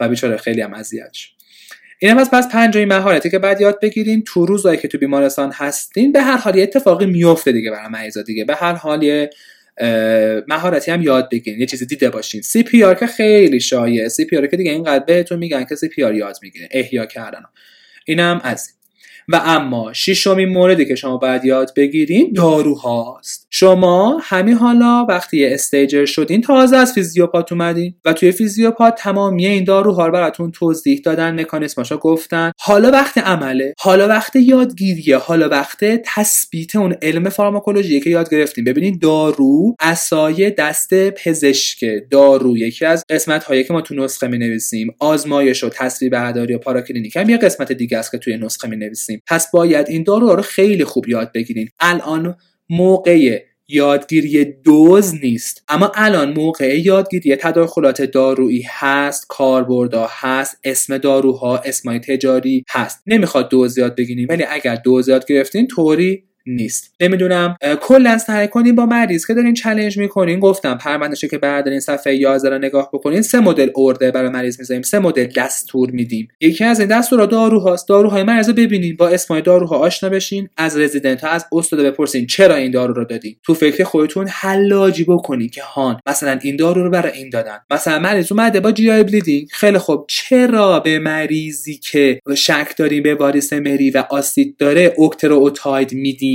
و 0.00 0.08
بیچاره 0.08 0.36
خیلی 0.36 0.60
هم 0.60 0.74
اذیت 0.74 1.12
شد. 1.12 1.30
این 1.98 2.14
پس 2.14 2.30
پس 2.30 2.48
پنجمین 2.48 2.88
مهارتی 2.88 3.30
که 3.30 3.38
بعد 3.38 3.60
یاد 3.60 3.80
بگیرین 3.80 4.24
تو 4.24 4.46
روزایی 4.46 4.78
که 4.78 4.88
تو 4.88 4.98
بیمارستان 4.98 5.52
هستین 5.52 6.12
به 6.12 6.22
هر 6.22 6.36
حال 6.36 6.56
یه 6.56 6.62
اتفاقی 6.62 7.06
میفته 7.06 7.52
دیگه 7.52 7.70
برای 7.70 7.88
مریضا 7.88 8.22
دیگه. 8.22 8.44
به 8.44 8.54
هر 8.54 8.74
حال 8.74 9.26
مهارتی 10.48 10.90
هم 10.90 11.02
یاد 11.02 11.30
بگیرین. 11.30 11.60
یه 11.60 11.66
چیزی 11.66 11.86
دیده 11.86 12.10
باشین. 12.10 12.42
CPR 12.42 12.94
که 12.94 13.06
خیلی 13.06 13.60
شایعه 13.60 14.08
CPR 14.08 14.46
که 14.46 14.56
دیگه 14.56 14.70
اینقدر 14.70 15.04
بهتون 15.04 15.38
میگن 15.38 15.64
که 15.64 15.74
CPR 15.74 16.14
یاد 16.14 16.36
می‌گیرین. 16.42 16.68
احیا 16.70 17.06
کردن. 17.06 17.44
اینم 18.06 18.40
از 18.44 18.68
و 19.28 19.40
اما 19.44 19.92
ششمین 19.92 20.48
موردی 20.48 20.86
که 20.86 20.94
شما 20.94 21.16
باید 21.16 21.44
یاد 21.44 21.72
بگیرین 21.76 22.32
داروهاست. 22.36 23.46
شما 23.50 24.18
همین 24.22 24.54
حالا 24.54 25.06
وقتی 25.08 25.46
استیجر 25.46 26.04
شدین 26.04 26.40
تازه 26.40 26.76
از 26.76 26.92
فیزیوپات 26.92 27.52
اومدین 27.52 27.94
و 28.04 28.12
توی 28.12 28.32
فیزیوپات 28.32 28.94
تمامی 28.98 29.46
این 29.46 29.64
داروها 29.64 30.06
رو 30.06 30.12
براتون 30.12 30.50
توضیح 30.50 31.00
دادن 31.04 31.40
مکانیسماشو 31.40 31.96
گفتن. 31.96 32.52
حالا 32.60 32.90
وقت 32.90 33.18
عمله 33.18 33.74
حالا 33.78 34.08
وقت 34.08 34.36
یادگیریه 34.36 35.16
حالا 35.16 35.48
وقت 35.48 35.84
تثبیت 36.04 36.76
اون 36.76 36.94
علم 37.02 37.28
فارماکولوژی 37.28 38.00
که 38.00 38.10
یاد 38.10 38.30
گرفتیم 38.30 38.64
ببینین 38.64 38.98
دارو 39.02 39.76
اسای 39.80 40.50
دست 40.50 41.10
پزشک. 41.10 41.84
دارو 42.10 42.58
یکی 42.58 42.84
از 42.84 43.04
قسمت 43.08 43.44
هایی 43.44 43.64
که 43.64 43.72
ما 43.72 43.80
تو 43.80 43.94
نسخه 43.94 44.28
می 44.28 44.38
نویسیم 44.38 44.94
آزمایش 44.98 45.64
و 45.64 45.68
تصویر 45.68 46.10
برداری 46.10 46.54
و 46.54 46.58
پاراکلینیک 46.58 47.16
هم 47.16 47.30
یه 47.30 47.36
قسمت 47.36 47.72
دیگه 47.72 47.98
است 47.98 48.10
که 48.10 48.18
توی 48.18 48.36
نسخه 48.36 48.68
می 48.68 48.76
نویسیم 48.76 49.13
پس 49.26 49.50
باید 49.50 49.88
این 49.88 50.02
دارو 50.02 50.28
رو 50.28 50.42
خیلی 50.42 50.84
خوب 50.84 51.08
یاد 51.08 51.32
بگیرین. 51.34 51.68
الان 51.80 52.36
موقع 52.70 53.38
یادگیری 53.68 54.44
دوز 54.44 55.14
نیست. 55.22 55.64
اما 55.68 55.92
الان 55.94 56.32
موقع 56.32 56.80
یادگیری 56.80 57.36
تداخلات 57.36 58.02
دارویی 58.02 58.64
هست 58.68 59.26
کاربردها 59.28 60.08
هست 60.10 60.56
اسم 60.64 60.98
داروها 60.98 61.58
اسمای 61.58 61.98
تجاری 61.98 62.64
هست. 62.70 63.02
نمی‌خواد 63.06 63.50
دوز 63.50 63.78
یاد 63.78 63.96
بگیریم. 63.96 64.26
ولی 64.28 64.44
اگر 64.48 64.74
دوز 64.74 65.08
یاد 65.08 65.26
گرفتین 65.26 65.66
طوری 65.66 66.24
نیست. 66.46 66.94
نمی‌دونم. 67.00 67.56
کلا 67.80 68.18
سعی 68.18 68.48
کنین 68.48 68.74
با 68.74 68.86
مریض 68.86 69.26
که 69.26 69.34
دارین 69.34 69.54
چالش 69.54 69.96
می‌کنین. 69.96 70.40
گفتم 70.40 70.78
پروندهشو 70.78 71.26
که 71.26 71.38
بردارین 71.38 71.80
صفحه 71.80 72.14
11 72.14 72.50
رو 72.50 72.58
نگاه 72.58 72.90
بکنین 72.92 73.22
سه 73.22 73.40
مدل 73.40 73.70
ارده 73.76 74.10
برای 74.10 74.28
مریض 74.28 74.58
می‌ذاریم. 74.58 74.82
سه 74.82 74.98
مدل 74.98 75.26
دستور 75.36 75.90
میدیم. 75.90 76.28
یکی 76.40 76.64
از 76.64 76.80
این 76.80 76.88
دستورا 76.88 77.26
داروهاست. 77.26 77.88
داروهای 77.88 78.22
مریض 78.22 78.50
ببینین. 78.50 78.96
با 78.96 79.08
اسمای 79.08 79.42
داروها 79.42 79.76
آشنا 79.76 80.08
بشین. 80.08 80.48
از 80.56 80.78
رزیدنت 80.78 81.24
ها 81.24 81.30
از 81.30 81.46
استاد 81.52 81.80
بپرسین 81.80 82.26
چرا 82.26 82.54
این 82.54 82.70
دارو 82.70 82.94
رو 82.94 83.04
دادین. 83.04 83.36
تو 83.42 83.54
فکر 83.54 83.84
خودتون 83.84 84.28
حلاجی 84.28 85.04
بکنین 85.04 85.48
که 85.48 85.62
هان 85.62 86.00
مثلا 86.06 86.38
این 86.42 86.56
دارو 86.56 86.84
رو 86.84 86.90
برای 86.90 87.12
این 87.12 87.30
دادن. 87.30 87.58
مثلا 87.70 87.98
مریض 87.98 88.32
اومده 88.32 88.60
با 88.60 88.72
GI 88.72 88.90
bleeding 88.90 89.48
خیلی 89.52 89.78
خوب. 89.78 90.04
چرا 90.08 90.80
به 90.80 90.98
مریضی 90.98 91.76
که 91.76 92.20
شک 92.36 92.74
داریم 92.76 93.02
به 93.02 93.14
واریس 93.14 93.52
مری 93.52 93.90
و 93.90 94.04
آسیت 94.10 94.56
داره 94.58 94.94
octreotide 94.96 95.36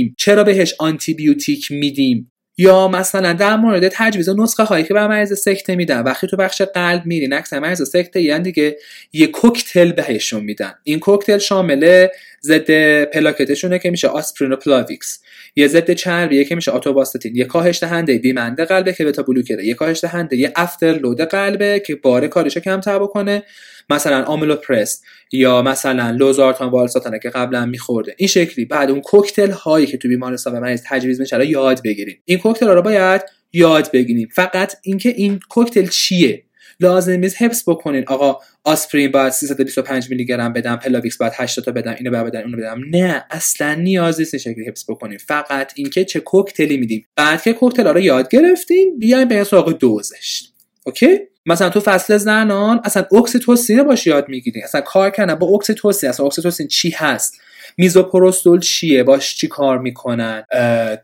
میدیم؟ 0.02 0.14
چرا 0.18 0.44
بهش 0.44 0.74
آنتی 0.78 1.14
بیوتیک 1.14 1.70
میدیم؟ 1.70 2.30
یا 2.60 2.88
مثلا 2.88 3.32
در 3.32 3.56
مورد 3.56 3.88
تجویز 3.88 4.28
نسخه 4.28 4.62
هایی 4.62 4.84
که 4.84 4.94
بر 4.94 5.08
مریض 5.08 5.32
سکته 5.32 5.76
میدن 5.76 6.02
وقتی 6.02 6.26
تو 6.26 6.36
بخش 6.36 6.62
قلب 6.62 7.06
میرین 7.06 7.32
اکثر 7.32 7.58
مریض 7.58 7.82
سکته 7.82 8.20
یعنی 8.20 8.42
دیگه 8.42 8.76
یه 9.12 9.26
کوکتل 9.26 9.92
بهشون 9.92 10.44
میدن. 10.44 10.72
این 10.84 10.98
کوکتل 10.98 11.38
شامل 11.38 12.06
ضد 12.42 13.04
پلاکتشونه 13.04 13.78
که 13.78 13.90
میشه 13.90 14.08
آسپرین 14.08 14.52
و 14.52 14.56
پلاویکس 14.56 15.20
یه 15.56 15.68
ضد 15.68 15.90
چربیه 15.92 16.44
که 16.44 16.54
میشه 16.54 16.70
آتورواستاتین 16.70 17.36
یه 17.36 17.44
کاهش 17.44 17.80
دهنده 17.80 18.18
demand 18.18 18.64
قلبه 18.64 18.92
که 18.92 19.04
beta 19.04 19.22
blocker 19.22 19.61
ه 19.61 19.66
یه 19.66 19.74
کاهش 19.74 20.00
دهنده 20.00 20.36
یه 20.36 20.52
afterload 20.56 21.20
قلبه 21.20 21.82
که 21.86 21.94
بار 21.94 22.26
کارشو 22.26 22.60
کمتر 22.60 22.98
بکنه. 22.98 23.42
مثلا 23.90 24.24
آملوپرس 24.24 25.02
یا 25.32 25.62
مثلا 25.62 26.10
لوزارتان 26.10 26.70
والسارتانه 26.70 27.18
که 27.18 27.30
قبلا 27.30 27.66
میخورده. 27.66 28.14
این 28.18 28.28
شکلی. 28.28 28.64
بعد 28.64 28.90
اون 28.90 29.00
کوکتل 29.00 29.50
هایی 29.50 29.86
که 29.86 29.96
تو 29.96 30.08
بیمارستان 30.08 30.52
به 30.52 30.60
مریض 30.60 30.82
تجویز 30.86 31.20
میشه 31.20 31.46
یاد 31.46 31.82
بگیریم. 31.82 32.22
این 32.24 32.38
کوکتل 32.38 32.66
ها 32.66 32.74
رو 32.74 32.82
باید 32.82 33.22
یاد 33.52 33.90
بگیریم. 33.92 34.28
فقط 34.34 34.76
اینکه 34.82 35.08
این 35.08 35.40
کوکتل 35.48 35.86
چیه؟ 35.86 36.44
لازم 36.80 37.12
نیست 37.12 37.42
حفظ 37.42 37.62
بکنین. 37.66 38.04
آقا 38.06 38.38
آسپرین 38.64 39.10
باید 39.10 39.32
325 39.32 40.10
میلی 40.10 40.24
گرم 40.24 40.52
بدم 40.52 40.76
پلاویکس 40.76 41.16
باید 41.16 41.32
8 41.36 41.60
تا 41.60 41.72
بدم 41.72 41.94
اینو 41.98 42.10
باید 42.10 42.24
بدم 42.24 42.40
اونو 42.40 42.56
بدم. 42.56 42.80
نه 42.90 43.24
اصلا 43.30 43.74
نیاز 43.74 44.18
نیست 44.18 44.36
شکلی 44.36 44.64
حفظ 44.64 44.90
بکنین. 44.90 45.18
فقط 45.18 45.72
اینکه 45.76 46.04
چه 46.04 46.20
کوکتلی 46.20 46.76
میدیم. 46.76 47.06
بعد 47.16 47.42
که 47.42 47.52
کوکتل 47.52 47.86
رو 47.86 48.00
یاد 48.00 48.28
گرفتین 48.28 48.98
بیاین 48.98 49.28
به 49.28 49.44
سراغ 49.44 49.78
دوزش. 49.78 50.49
okay؟ 50.86 51.18
مثلا 51.46 51.70
تو 51.70 51.80
فصل 51.80 52.16
زنان 52.16 52.80
اصلا 52.84 53.06
اکسیتوسین 53.12 53.82
باش 53.82 54.06
یاد 54.06 54.28
می‌گیری. 54.28 54.62
اصلا 54.62 54.80
کار 54.80 55.10
کردن 55.10 55.34
با 55.34 55.46
اکسیتوسین. 55.46 56.10
اصلا 56.10 56.26
اکسیتوسین 56.26 56.68
چی 56.68 56.90
هست؟ 56.90 57.40
میزوپروستول 57.78 58.60
چیه؟ 58.60 59.02
باش 59.02 59.36
چی 59.36 59.48
کار 59.48 59.78
می‌کنن؟ 59.78 60.44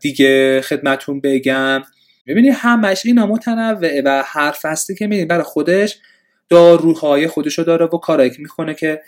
دیگه 0.01 0.61
خدمتون 0.61 1.21
بگم. 1.21 1.81
می‌بینی 2.25 2.49
همش 2.49 3.05
اینا 3.05 3.25
متنوعه 3.25 4.01
و 4.05 4.23
هر 4.25 4.51
فصلی 4.51 4.95
که 4.95 5.07
می‌بینی 5.07 5.25
برای 5.25 5.43
خودش 5.43 5.97
داروهای 6.49 7.27
خودشو 7.27 7.63
داره 7.63 7.85
و 7.85 7.97
کارایی 7.97 8.29
که 8.29 8.37
می‌کنه 8.39 8.73
که 8.73 9.01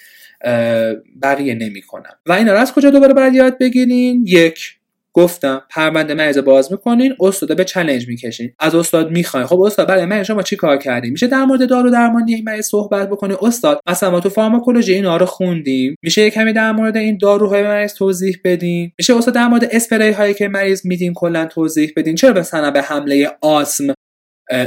بقیه 1.22 1.54
نمی‌کنن. 1.54 2.12
و 2.26 2.32
اینا 2.32 2.54
رو 2.54 2.60
از 2.60 2.74
کجا 2.74 2.90
دوباره 2.90 3.14
باید 3.14 3.34
یاد 3.34 3.58
بگیرین؟ 3.58 4.26
یک 4.28 4.79
گفتم 5.14 5.62
پرونده 5.70 6.14
مریض 6.14 6.38
باز 6.38 6.72
می‌کنین 6.72 7.16
استاد 7.20 7.58
به 7.58 7.64
چلنج 7.64 8.08
می‌کشین. 8.08 8.54
از 8.60 8.76
استاد 8.76 9.12
می‌خواین. 9.12 9.48
خب 9.48 9.62
استاد 9.62 9.88
برای 9.88 10.06
من 10.06 10.24
شما 10.24 10.42
چی 10.42 10.56
کار 10.56 10.78
کردیم؟ 10.78 11.12
میشه 11.12 11.28
در 11.28 11.46
مورد 11.46 11.70
دارو 11.70 11.90
درمانی 11.90 12.34
این 12.34 12.44
مریض 12.44 12.66
صحبت 12.66 13.10
بکنی؟ 13.10 13.36
استاد 13.42 13.80
مثلا 13.88 14.12
ما 14.12 14.20
تو 14.20 14.30
فارماکولوژی 14.30 14.94
اینا 14.94 15.18
رو 15.18 15.26
خوندیم. 15.26 15.96
میشه 16.04 16.22
یه 16.22 16.30
کمی 16.30 16.54
در 16.54 16.72
مورد 16.72 16.98
این 16.98 17.18
داروهای 17.22 17.64
مریض 17.64 17.94
توضیح 17.94 18.38
بدین؟ 18.44 18.92
میشه 19.00 19.18
استاد 19.18 19.34
در 19.34 19.48
مورد 19.48 19.64
اسپری 19.72 20.12
هایی 20.12 20.34
که 20.34 20.48
مریض 20.48 20.86
میدین 20.86 21.14
کلا 21.14 21.46
توضیح 21.46 21.94
بدین؟ 21.96 22.16
چرا 22.16 22.40
مثلا 22.40 22.72
به 22.72 22.82
حمله 22.82 23.32
آسم 23.42 23.94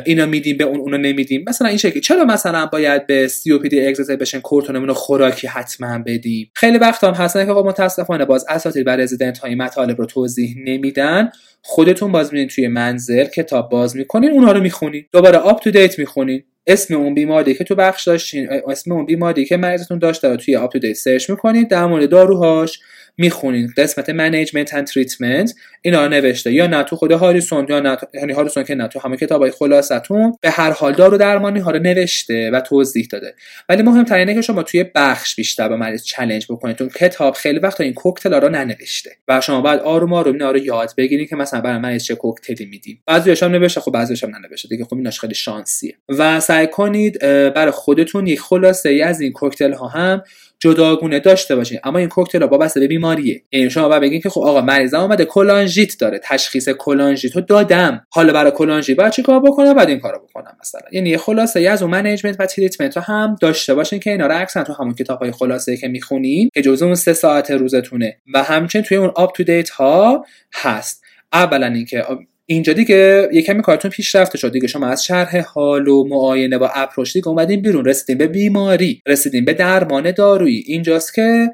اینا 0.05 0.27
میدیم 0.27 0.57
به 0.57 0.65
اون 0.65 0.81
اونو 0.81 0.99
نمیدیم. 0.99 1.45
مثلا 1.49 1.69
این 1.69 1.77
شکلی. 1.77 2.01
چرا 2.01 2.25
مثلا 2.25 2.67
باید 2.67 3.07
به 3.07 3.29
COPD 3.29 3.87
exacerbation 3.87 4.41
کورتونمون 4.41 4.93
خوراکی 4.93 5.47
حتما 5.47 5.99
بدیم؟ 6.07 6.51
خیلی 6.55 6.79
وقت 6.79 7.05
هم 7.05 7.15
هستن 7.15 7.47
که 7.47 7.53
متاسفانه 7.53 8.25
باز 8.25 8.45
اساتید 8.49 8.87
بر 8.87 8.97
رزیدنت 8.97 9.39
های 9.39 9.55
مطالب 9.55 9.99
رو 9.99 10.07
توضیح 10.07 10.57
نمیدن. 10.65 11.31
خودتون 11.63 12.13
باز 12.13 12.33
میرین 12.33 12.49
توی 12.49 12.69
منزل 12.69 13.25
کتاب 13.25 13.71
باز 13.71 13.97
می‌کنین 13.97 14.31
اونها 14.31 14.53
رو 14.53 14.61
می‌خونین. 14.61 15.05
دوباره 15.13 15.39
UpToDate 15.39 15.99
می‌خونین. 15.99 16.43
اسم 16.67 16.95
اون 16.95 17.15
بیماری 17.15 17.55
که 17.55 17.65
تو 17.65 17.75
بخش 17.75 18.05
داشتین 18.05 18.49
اسم 18.69 18.93
اون 18.93 19.07
بیماری 19.07 19.45
که 19.45 19.57
مریضتون 19.57 19.99
داشته 19.99 20.29
رو 20.29 20.37
توی 20.37 20.57
UpToDate 20.57 20.97
سرچ 20.97 21.31
می‌کنید 21.31 21.69
در 21.69 21.87
مورد 21.87 22.09
داروهاش 22.09 22.81
می‌خونین. 23.17 23.73
قسمت 23.77 24.11
management 24.11 24.75
and 24.75 24.87
treatment 24.87 25.55
اینا 25.83 26.09
نوشته. 26.09 26.53
یا 26.53 26.67
نه 26.67 26.83
تو 26.83 26.97
خود 26.97 27.13
هاریسون 27.13 27.67
یا 27.69 27.81
نه 27.81 27.97
یعنی 28.15 28.33
هاریسون 28.33 28.65
که 28.65 28.75
نه 28.75 28.89
تو 28.89 28.99
همه 28.99 29.17
کتابای 29.17 29.51
خلاصتون. 29.51 30.37
به 30.41 30.51
هر 30.51 30.71
حال 30.71 30.93
دارو 30.93 31.17
درمانی 31.17 31.61
ها 31.61 31.71
رو 31.71 31.79
نوشته 31.79 32.51
و 32.51 32.61
توضیح 32.61 33.09
داده. 33.11 33.35
ولی 33.69 33.83
مهمتر 33.83 34.17
اینه 34.17 34.35
که 34.35 34.41
شما 34.41 34.63
توی 34.63 34.85
بخش 34.95 35.35
بیشتر 35.35 35.69
با 35.69 35.77
مریض 35.77 36.05
چالش 36.05 36.47
بکنید. 36.51 36.77
تو 36.77 36.89
کتاب 36.89 37.35
خیلی 37.35 37.59
وقت 37.59 37.81
این 37.81 37.95
کوکتل 37.95 38.35
رو 38.35 38.49
ننوشته. 38.49 39.11
و 39.29 39.41
شما 39.41 39.61
بعد 39.61 39.81
آروم 39.81 40.13
آروم 40.13 40.33
اینا 40.33 40.51
رو 40.51 40.59
یاد 40.59 40.93
بگیرید 40.97 41.29
که 41.29 41.37
مثلا 41.37 41.61
برای 41.61 41.79
مریض 41.79 42.05
چه 42.05 42.15
کوکتلی 42.15 42.67
میدیم 42.67 43.03
بعضیش 43.07 43.43
هم 43.43 43.53
نوشته. 43.53 43.81
خب 43.81 43.91
بعضیش 43.91 44.25
هم 44.25 44.37
ننوشته. 44.37 44.69
دیگه 44.69 44.85
خب 44.85 44.95
ایناش 44.95 45.21
خیلی 45.21 45.35
شانسیه. 45.35 45.95
و 46.09 46.41
سعی 46.41 46.67
کنید 46.67 47.19
برای 47.55 47.71
خودتون 47.71 48.27
یک 48.27 48.41
خلاصه 48.41 48.89
ای 48.89 49.03
از 49.03 49.21
این 49.21 49.33
کوکتل 49.33 49.73
ها 49.73 49.89
هم 49.89 50.23
جداگونه 50.63 51.21
داشته 51.21 51.57
باشین 51.57 51.79
اما 51.85 51.99
این 51.99 52.09
کوکتل 52.09 52.43
وابسته 52.43 52.81
به 52.81 52.89
بیماریه. 52.89 53.43
یعنی 53.53 53.71
شما 53.71 53.89
باید 53.89 54.03
بگین 54.03 54.21
که 54.21 54.31
خب 54.31 54.41
آقا 54.41 54.61
مریضم 54.61 55.01
اومده 55.01 55.25
کلانژیت 55.25 55.99
داره. 55.99 56.21
تشخیص 56.25 56.69
کلانژیت 56.69 57.37
رو 57.37 57.43
دادم. 57.43 58.07
حالا 58.11 58.33
برای 58.33 58.51
کلانژیت 58.51 58.97
باید 58.97 59.13
چیکار 59.13 59.41
بکنم؟ 59.41 59.75
بعد 59.75 59.89
این 59.89 60.01
کارو 60.01 60.19
بکنم 60.19 60.57
مثلا. 60.61 60.89
یعنی 60.93 61.17
خلاصه 61.17 61.61
از 61.61 61.83
اون 61.83 61.91
management 61.91 62.37
و 62.39 62.47
treatment 62.47 62.97
هم 62.97 63.37
داشته 63.41 63.75
باشین 63.75 64.01
که 64.01 64.11
اینا 64.11 64.27
رو 64.27 64.33
عکسن 64.33 64.63
تو 64.63 64.73
همون 64.73 64.95
کتاب 64.95 65.19
های 65.19 65.33
خلاصه 65.33 65.77
که 65.77 65.89
می‌خونین 65.89 66.49
که 66.55 66.63
جزء 66.63 66.87
اون 66.87 66.95
سه 66.95 67.13
ساعت 67.13 67.51
روزتونه. 67.51 68.17
و 68.35 68.43
همچنین 68.43 68.85
توی 68.85 68.97
اون 68.97 69.13
UpToDate 69.17 69.71
ها 69.71 70.25
هست. 70.55 71.03
اولا 71.33 71.67
اینکه 71.67 72.05
اینجا 72.47 72.73
دیگه 72.73 73.29
یه 73.33 73.43
کمی 73.43 73.63
کارتون 73.63 73.91
پیشرفته 73.91 74.39
شد. 74.39 74.53
دیگه 74.53 74.67
شما 74.67 74.87
از 74.87 75.05
شرح 75.05 75.41
حال 75.41 75.89
و 75.89 76.05
معاینه 76.05 76.59
با 76.59 76.69
approach 76.75 77.13
دیگه 77.13 77.29
اومدین 77.29 77.63
بیرون 77.63 77.85
رسیدین 77.85 78.19
به 78.19 78.27
بیماری 78.27 79.03
رسیدین 79.07 79.45
به 79.45 79.55
درمان 79.55 80.11
دارویی. 80.11 80.65
اینجاست 80.67 81.15
که 81.15 81.51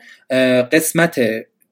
قسمت 0.73 1.21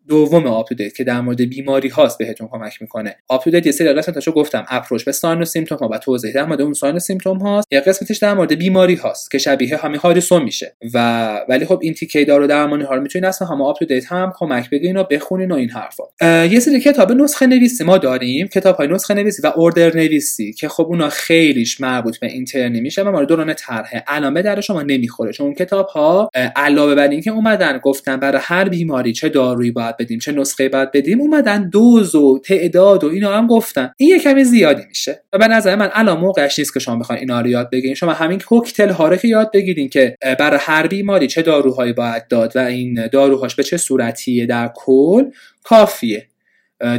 دوم 0.09 0.47
UpToDate 0.47 0.94
که 0.95 1.05
در 1.05 1.20
مورد 1.20 1.41
بیماری 1.41 1.89
هاست 1.89 2.19
بهتون 2.19 2.49
کمک 2.49 2.83
می‌کنه. 2.83 3.16
UpToDate 3.28 3.66
یه 3.66 3.73
سری 3.73 3.93
قسمتاشو 3.93 4.33
گفتم. 4.33 4.66
approach 4.69 5.05
به 5.05 5.12
sign 5.12 5.43
و 5.43 5.45
symptom 5.44 5.78
ها 5.78 5.89
و 5.89 5.99
توضیح 5.99 6.33
در 6.33 6.45
مورد 6.45 6.61
اون 6.61 6.73
sign 6.73 6.97
و 6.97 6.99
symptom 6.98 7.39
هاست 7.39 7.69
یه 7.73 7.81
قسمتش 7.81 8.19
در 8.19 8.35
مورد 8.35 8.53
بیماری 8.53 8.95
هاست 8.95 9.31
که 9.31 9.39
شبیه 9.39 9.77
همین 9.77 10.01
هاریسون 10.01 10.43
میشه. 10.43 10.77
و 10.95 11.41
ولی 11.49 11.65
خب 11.65 11.78
این 11.83 11.95
تیکه 11.95 12.24
دارو 12.24 12.47
درمانی 12.47 12.85
ها 12.85 12.95
رو 12.95 13.03
می‌تونین 13.03 13.24
اصلا 13.24 13.49
هم 13.49 13.62
UpToDate 13.62 14.12
هم 14.12 14.33
کمک 14.37 14.70
بگیرین 14.70 14.97
و 14.97 15.05
بخونین 15.05 15.53
و 15.53 15.55
این 15.55 15.70
حرفا. 15.70 16.05
یه 16.47 16.61
سری 16.61 16.81
کتاب 16.81 17.12
نسخه 17.12 17.47
نویسی 17.47 17.85
ما 17.85 17.99
داریم. 17.99 18.49
کتاب 18.49 18.77
های 18.77 18.89
نسخه 18.89 19.15
نویسی 19.15 19.43
و 19.43 19.53
اوردر 19.57 19.97
نویسی 19.97 20.53
که 20.53 20.69
خب 20.69 20.87
اونا 20.87 21.09
خیلیش 21.09 21.81
مربوط 21.81 22.19
به 22.19 22.27
اینترنی 22.27 22.81
میشه 22.81 23.03
و 23.03 23.11
مورد 23.11 23.28
دوران 23.28 23.55
طرح 23.55 24.03
علامه 24.07 24.43
در 24.43 24.61
شما 24.61 24.83
نمی‌خوره. 24.83 25.33
چون 25.33 25.55
کتاب 25.55 25.87
ها 25.87 26.31
علاوه 26.57 26.95
بر 26.95 27.09
اینکه 27.09 27.31
اومدن 27.31 27.78
گفتن 27.78 28.16
برای 28.16 28.41
هر 28.45 28.69
بیماری 28.69 29.12
چه 29.12 29.28
دارویی 29.28 29.70
باید 29.70 29.95
بدیم 29.97 30.18
چه 30.18 30.32
نسخه 30.32 30.68
باید 30.68 30.93
بدیم 30.93 31.20
اومدن 31.20 31.68
دوز 31.68 32.14
و 32.14 32.39
تعداد 32.44 33.05
و 33.05 33.09
اینا 33.09 33.36
هم 33.36 33.47
گفتن. 33.47 33.90
این 33.97 34.10
یه 34.10 34.18
کمی 34.18 34.44
زیادی 34.44 34.82
میشه. 34.89 35.23
و 35.32 35.39
به 35.39 35.47
نظر 35.48 35.77
من 35.77 35.90
الان 35.93 36.20
موقعش 36.20 36.59
نیست 36.59 36.74
که 36.74 36.81
شما 36.81 36.97
بخواین 36.97 37.20
اینا 37.20 37.40
رو 37.40 37.48
یاد 37.48 37.70
بگیرین. 37.70 37.94
شما 37.94 38.12
همین 38.12 38.39
کوکتل 38.39 38.89
ها 38.89 39.09
رو 39.09 39.16
که 39.16 39.28
یاد 39.28 39.51
بگیرین 39.52 39.89
که 39.89 40.16
برای 40.39 40.59
هر 40.62 40.86
بیماری 40.86 41.27
چه 41.27 41.43
داروهایی 41.43 41.93
باید 41.93 42.28
داد 42.28 42.56
و 42.56 42.59
این 42.59 43.06
داروهاش 43.06 43.55
به 43.55 43.62
چه 43.62 43.77
صورتیه 43.77 44.47
در 44.47 44.70
کل 44.74 45.24
کافیه. 45.64 46.27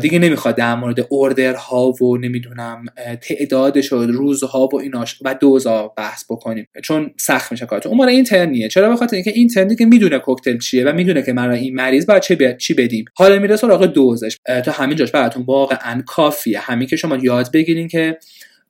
دیگه 0.02 0.20
نمی‌خواد 0.20 0.56
در 0.56 0.76
مورد 0.76 1.08
اوردرها 1.10 1.92
و 1.92 2.18
نمی‌دونم 2.18 2.86
تعدادش 3.22 3.94
و 3.94 4.04
روزها 4.04 4.70
و 4.74 4.80
ایناش 4.80 5.20
و 5.22 5.34
دوزا 5.34 5.88
بحث 5.88 6.24
بکنیم. 6.30 6.68
چون 6.84 7.12
سخت 7.18 7.52
میشه 7.52 7.66
کارتون. 7.66 7.92
اون 7.92 8.10
اینترنیه. 8.10 8.68
چرا؟ 8.68 8.90
بخاطر 8.90 9.16
اینکه 9.16 9.32
اینترنی 9.36 9.76
که 9.76 9.86
می‌دونه 9.86 10.20
کوکتل 10.20 10.58
چیه 10.58 10.86
و 10.86 10.94
می‌دونه 10.94 11.22
که 11.22 11.34
من 11.34 11.52
این 11.52 11.76
مریض 11.76 12.06
باید 12.06 12.22
چه 12.22 12.56
چی 12.60 12.74
بدیم. 12.74 13.06
حالا 13.14 13.40
میره 13.40 13.56
سراغ 13.56 13.86
دوزش. 13.86 14.38
تا 14.66 14.72
همین 14.72 14.98
جاش 14.98 15.12
براتون 15.12 15.44
واقعا 15.44 16.04
کافیه. 16.08 16.60
همین 16.60 16.88
که 16.88 16.96
شما 16.96 17.18
یاد 17.18 17.52
بگیرین 17.52 17.88
که 17.88 18.18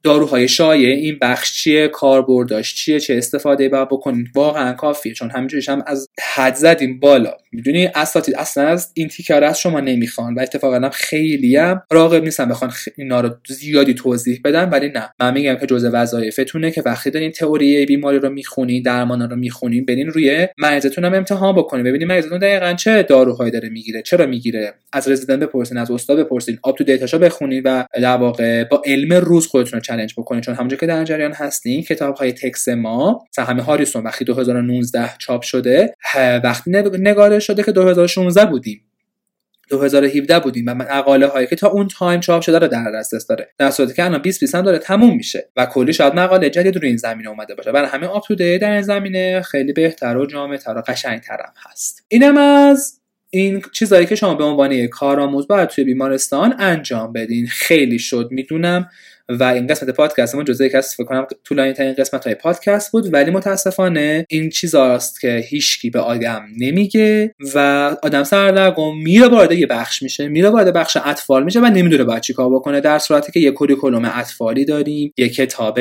داروهای 0.03 0.47
شایع 0.47 0.95
این 0.95 1.17
بخش 1.21 1.53
چیه 1.53 1.87
کاربردش 1.87 2.75
چیه 2.75 2.99
چه 2.99 3.17
استفاده 3.17 3.69
باید 3.69 3.87
بکنید 3.87 4.27
واقعا 4.35 4.73
کافیه. 4.73 5.13
چون 5.13 5.29
همینجوریش 5.29 5.69
هم 5.69 5.83
از 5.87 6.07
حد 6.35 6.55
زدیم 6.55 6.99
بالا. 6.99 7.33
می‌دونی؟ 7.51 7.89
اساتید 7.95 8.35
اصلا 8.35 8.67
از 8.67 8.91
این 8.93 9.07
تیکر 9.07 9.43
از 9.43 9.59
شما 9.59 9.79
نمی‌خوان 9.79 10.35
و 10.35 10.39
اتفاقا 10.39 10.89
خیلی 10.89 11.55
هم 11.55 11.81
راغب 11.91 12.23
نیستن 12.23 12.49
بخوان 12.49 12.71
اینا 12.97 13.21
رو 13.21 13.29
زیادی 13.47 13.93
توضیح 13.93 14.41
بدن 14.43 14.69
ولی 14.69 14.89
نه. 14.89 15.09
من 15.19 15.33
میگم 15.33 15.55
که 15.55 15.65
جزء 15.65 15.89
وظایفتونه 15.93 16.71
که 16.71 16.81
وقتی 16.85 17.09
دارین 17.09 17.31
تئوری 17.31 17.85
بیماری 17.85 18.19
رو 18.19 18.29
می‌خونین 18.29 18.81
درمان 18.83 19.29
رو 19.29 19.35
می‌خونین 19.35 19.85
برین 19.85 20.07
روی 20.07 20.47
مریضتون 20.57 21.05
هم 21.05 21.13
امتحان 21.13 21.55
بکنین. 21.55 21.83
ببینید 21.83 22.07
مریضتون 22.07 22.39
دقیقا 22.39 22.73
چه 22.73 23.03
داروهایی 23.03 23.51
داره 23.51 23.69
می‌گیره 23.69 24.01
چرا 24.01 24.25
می‌گیره. 24.25 24.73
از 24.93 25.07
رزیدنت 25.07 25.39
بپرسین 25.39 25.77
از 25.77 25.91
استاد 25.91 26.19
بپرسین 26.19 26.57
آپ 26.63 26.77
تو 26.77 26.83
دیتاشو 26.83 27.19
بخونین 27.19 27.61
و 27.65 27.83
در 27.93 28.17
واقع 28.17 28.63
با 28.63 28.81
علم 28.85 29.13
روز 29.13 29.47
خودتون 29.47 29.79
چالش 29.79 30.13
بکنید 30.17 30.43
چون 30.43 30.55
همونجا 30.55 30.77
که 30.77 30.85
در 30.85 31.03
جریان 31.03 31.33
هستین 31.33 31.83
کتاب 31.83 32.15
های 32.15 32.31
تکس 32.31 32.67
ما 32.67 33.25
همه 33.37 33.63
هاریسون 33.63 34.03
وقتی 34.03 34.25
2019 34.25 35.09
چاپ 35.17 35.41
شده 35.41 35.93
وقتی 36.43 36.71
نگارش 36.99 37.46
شده 37.47 37.63
که 37.63 37.71
2016 37.71 38.45
بودیم. 38.45 38.81
2017 39.69 40.39
بودیم 40.39 40.65
و 40.67 40.75
مقاله 40.75 41.27
هایی 41.27 41.47
که 41.47 41.55
تا 41.55 41.67
اون 41.67 41.87
time 41.87 42.19
چاپ 42.19 42.41
شده 42.41 42.59
رو 42.59 42.67
در 42.67 42.91
دسترس 42.91 43.27
داره. 43.27 43.49
در 43.57 43.71
صورتی 43.71 43.93
که 43.93 44.05
الان 44.05 44.21
20 44.21 44.55
هم 44.55 44.61
داره 44.61 44.79
تموم 44.79 45.15
میشه 45.15 45.49
و 45.55 45.65
کلی 45.65 45.93
شاید 45.93 46.13
مقاله 46.13 46.49
جدید 46.49 46.75
روی 46.75 46.87
این 46.87 46.97
زمینه 46.97 47.29
اومده 47.29 47.55
باشه. 47.55 47.71
برای 47.71 47.87
همه 47.87 48.07
آپ 48.07 48.33
در 48.33 48.71
این 48.71 48.81
زمینه 48.81 49.41
خیلی 49.41 49.73
بهتر 49.73 50.17
و 50.17 50.25
جامعتر 50.25 50.77
و 50.77 50.83
قشنگتر 50.87 51.37
هم 51.45 51.53
هست. 51.69 52.03
اینم 52.07 52.37
از 52.37 52.99
این 53.29 53.61
چیزایی 53.71 54.05
که 54.05 54.15
شما 54.15 54.35
به 54.35 54.43
عنوان 54.43 54.87
کارآموز 54.87 55.47
باید 55.47 55.69
توی 55.69 55.83
بیمارستان 55.83 56.55
انجام 56.59 57.13
بدین. 57.13 57.47
خیلی 57.47 57.99
شد. 57.99 58.27
می‌دونم 58.31 58.89
و 59.29 59.43
این 59.43 59.67
قسمت 59.67 59.89
پادکست 59.89 60.35
ما 60.35 60.43
جزء 60.43 60.65
یکی 60.65 60.77
از 60.77 60.95
فکر 60.95 61.03
کنم 61.03 61.27
طولانی 61.43 61.73
ترین 61.73 61.93
قسمت 61.93 62.25
های 62.25 62.35
پادکست 62.35 62.91
بود 62.91 63.13
ولی 63.13 63.31
متاسفانه 63.31 64.25
این 64.29 64.49
چیزاست 64.49 65.21
که 65.21 65.45
هیچکی 65.49 65.89
به 65.89 65.99
آدم 65.99 66.45
نمیگه 66.57 67.35
و 67.55 67.59
آدم 68.03 68.23
سردرگم 68.23 68.97
میره 68.97 69.27
وارد 69.27 69.51
یه 69.51 69.67
بخش 69.67 70.03
میشه 70.03 70.27
میره 70.27 70.49
وارد 70.49 70.73
بخش 70.73 70.97
اطفال 71.05 71.43
میشه 71.43 71.59
و 71.59 71.65
نمی‌دونه 71.65 72.03
باید 72.03 72.21
چیکار 72.21 72.49
بکنه 72.49 72.81
در 72.81 72.99
صورتی 72.99 73.31
که 73.31 73.39
یه 73.39 73.51
curriculum 73.51 74.11
اطفالی 74.13 74.65
داریم 74.65 75.13
یه 75.17 75.29
کتاب 75.29 75.79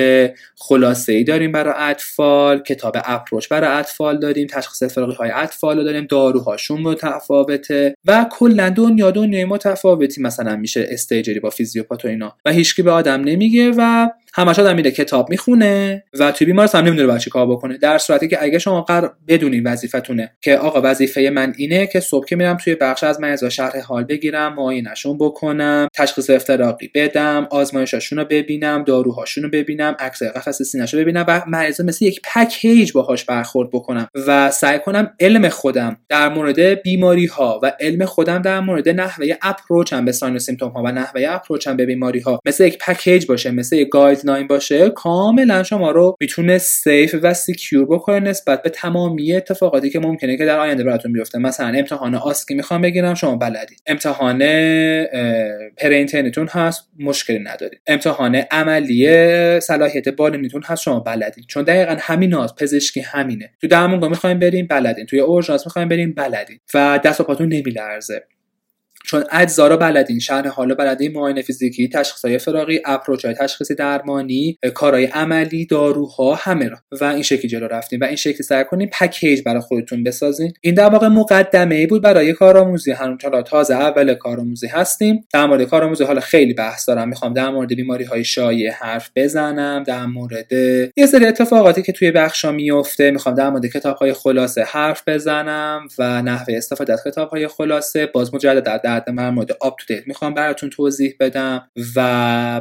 خلاصه 0.56 1.12
ای 1.12 1.24
داریم 1.24 1.52
برای 1.52 1.74
اطفال 1.76 2.62
کتاب 2.62 2.96
approach 3.04 3.48
برای 3.48 3.78
اطفال 3.78 4.18
داریم 4.18 4.46
تشخیص 4.46 4.82
افتراقی 4.82 5.14
های 5.14 5.30
اطفال 5.34 5.84
داریم 5.84 6.06
داروهاشون 6.06 6.80
متفاوته 6.80 7.94
و 8.04 8.26
کلا 8.30 8.70
دنیا 8.70 9.10
دنیای 9.10 9.44
متفاوتی 9.44 10.22
مثلا 10.22 10.56
میشه 10.56 10.86
stager 10.90 11.33
ی 11.33 11.40
با 11.40 11.50
فیزیوپات 11.50 12.04
اینا 12.04 12.36
و 12.44 12.52
هیچکی 12.52 12.82
به 12.82 12.90
آدم 12.90 13.20
نمیگه 13.36 13.72
و 13.78 14.08
همش 14.38 14.58
آدم 14.58 14.76
میره 14.76 14.90
کتاب 14.90 15.30
می‌خونه 15.30 16.04
و 16.18 16.32
توی 16.32 16.46
بیمارستان 16.46 16.80
هم 16.80 16.86
نمی‌دونه 16.86 17.18
چی 17.18 17.30
کار 17.30 17.46
بکنه. 17.46 17.78
در 17.78 17.98
صورتی 17.98 18.28
که 18.28 18.42
اگه 18.42 18.58
شما 18.58 18.82
قرار 18.82 19.16
بدونین 19.28 19.66
وظیفتونه 19.66 20.32
که 20.40 20.56
آقا 20.56 20.80
وظیفه 20.84 21.30
من 21.30 21.54
اینه 21.56 21.86
که 21.86 22.00
صبح 22.00 22.26
که 22.26 22.36
میرم 22.36 22.56
توی 22.56 22.74
بخش 22.74 23.04
از 23.04 23.20
مریضا 23.20 23.48
شرح 23.48 23.80
حال 23.80 24.04
بگیرم 24.04 24.54
معاینهشون 24.54 25.18
بکنم 25.18 25.88
تشخیص 25.94 26.30
افتراقی 26.30 26.90
بدم 26.94 27.48
آزمایشاشون 27.50 28.18
رو 28.18 28.24
ببینم 28.24 28.84
داروهاشون 28.84 29.44
رو 29.44 29.50
ببینم 29.50 29.96
عکس 29.98 30.22
قفس 30.22 30.62
سینه‌ش 30.62 30.94
رو 30.94 31.00
ببینم 31.00 31.24
و 31.28 31.42
مریضا 31.46 31.84
مثل 31.84 32.04
یک 32.04 32.20
package 32.34 32.92
باهاش 32.92 33.24
برخورد 33.24 33.70
بکنم 33.70 34.08
و 34.26 34.50
سعی 34.50 34.78
کنم 34.78 35.14
علم 35.20 35.48
خودم 35.48 35.96
در 36.08 36.28
مورد 36.28 36.82
بیماری 36.82 37.26
ها 37.26 37.60
و 37.62 37.72
علم 37.80 38.04
خودم 38.04 38.42
در 38.42 38.60
مورد 38.60 38.88
نحوه 38.88 39.26
approach 39.42 39.97
م 39.97 40.04
به 40.04 40.12
sign 40.12 40.36
و 40.36 40.38
symptom 40.38 40.70
ها 40.70 40.82
و 40.82 40.88
نحوه 40.92 41.26
approach 41.28 41.71
م 41.71 41.76
به 41.76 41.86
بیماری 41.86 42.20
ها 42.20 42.40
مثل 42.46 42.64
یک 42.64 42.78
package 42.78 43.26
باشه 43.26 43.50
مثل 43.50 43.76
یک 43.76 43.88
guideline 44.26 44.46
باشه 44.46 44.90
کاملا 44.90 45.62
شما 45.62 45.90
رو 45.90 46.16
می‌تونه 46.20 46.58
safe 46.58 47.14
و 47.22 47.34
secure 47.34 47.86
بکنه 47.86 48.20
نسبت 48.20 48.62
به 48.62 48.70
تمامی 48.70 49.32
اتفاقاتی 49.32 49.90
که 49.90 49.98
ممکنه 49.98 50.36
که 50.36 50.44
در 50.44 50.58
آینده 50.58 50.84
براتون 50.84 51.12
بیفته. 51.12 51.38
مثلا 51.38 51.78
امتحان 51.78 52.14
OSCE 52.14 52.54
می‌خوام 52.54 52.82
بگیرم 52.82 53.14
شما 53.14 53.36
بلدید 53.36 53.82
امتحان 53.86 54.38
pre-intern 55.76 56.32
تون 56.32 56.48
هست 56.48 56.88
مشکلی 56.98 57.38
ندارید 57.38 57.80
امتحان 57.86 58.34
عملی 58.50 59.60
صلاحیت 59.60 60.08
بالینیتون 60.08 60.62
هست 60.64 60.82
شما 60.82 61.00
بلدید 61.00 61.44
چون 61.46 61.62
دقیقا 61.62 61.96
همین 62.00 62.34
هست 62.34 62.54
پزشکی 62.56 63.00
همینه. 63.00 63.50
تو 63.60 63.66
درمونگاه 63.66 64.10
می‌خوایم 64.10 64.38
بریم 64.38 64.66
بلدین. 64.66 65.06
توی 65.06 65.20
اورژانس 65.20 65.66
می‌خوایم 65.66 65.88
بریم 65.88 66.14
بلدین. 66.14 66.58
و 66.74 67.00
دست 67.04 67.20
و 67.20 67.24
پاتون 67.24 67.48
نمیلرزه. 67.48 68.22
چون 69.06 69.24
اجزا 69.30 69.76
بلدین 69.76 70.18
شهر 70.18 70.48
حالا 70.48 70.74
بلدین 70.74 71.12
معاینه 71.12 71.42
فیزیکی 71.42 71.90
های 72.24 72.38
فراقی 72.38 72.80
اپروچ 72.84 73.24
های 73.24 73.34
تشخیصی 73.34 73.74
درمانی 73.74 74.58
کارهای 74.74 75.04
عملی 75.04 75.66
داروها 75.66 76.34
همه 76.34 76.68
رو 76.68 76.76
و 77.00 77.04
این 77.04 77.22
شکلی 77.22 77.48
جلو 77.48 77.66
رفتیم 77.66 78.00
و 78.00 78.04
این 78.04 78.16
شکلی 78.16 78.42
سعی 78.42 78.64
کنیم 78.64 78.90
پکیج 78.92 79.42
برای 79.42 79.60
خودتون 79.60 80.04
بسازین. 80.04 80.52
این 80.60 80.74
در 80.74 80.88
واقع 80.88 81.08
مقدمه 81.08 81.86
بود 81.86 82.02
برای 82.02 82.32
کارآموزی. 82.32 82.92
هنوز 82.92 83.18
تازه 83.46 83.74
اول 83.74 84.14
کارآموزی 84.14 84.66
هستیم. 84.66 85.24
در 85.32 85.46
مورد 85.46 85.62
کارآموزی 85.62 86.04
حالا 86.04 86.20
خیلی 86.20 86.54
بحث 86.54 86.88
دارم. 86.88 87.08
می‌خوام 87.08 87.32
در 87.32 87.50
مورد 87.50 87.74
بیماری 87.74 88.04
های 88.04 88.24
شایع 88.24 88.70
حرف 88.70 89.10
بزنم. 89.16 89.82
در 89.86 90.06
مورد 90.06 90.52
یه 90.96 91.06
سری 91.06 91.26
اتفاقاتی 91.26 91.82
که 91.82 91.92
توی 91.92 92.10
بخشا 92.10 92.52
میفته 92.52 93.10
می‌خوام 93.10 93.34
در 93.34 93.50
مورد 93.50 93.66
کتاب 93.66 93.96
های 93.96 94.12
خلاصه 94.12 94.62
حرف 94.62 95.02
بزنم 95.06 95.88
و 95.98 96.22
نحوه 96.22 96.54
استفاده 96.56 96.92
از 96.92 97.02
کتاب 97.06 97.28
های 97.28 97.48
خلاصه. 97.48 98.06
باز 98.06 98.34
مجدد 98.34 98.82
در 98.82 98.95
بعد 98.96 99.10
من 99.10 99.28
مورد 99.28 99.50
آپ 99.60 99.76
تو 99.78 99.94
دیت 99.94 100.08
می‌خوام 100.08 100.34
براتون 100.34 100.70
توضیح 100.70 101.14
بدم. 101.20 101.68
و 101.96 102.00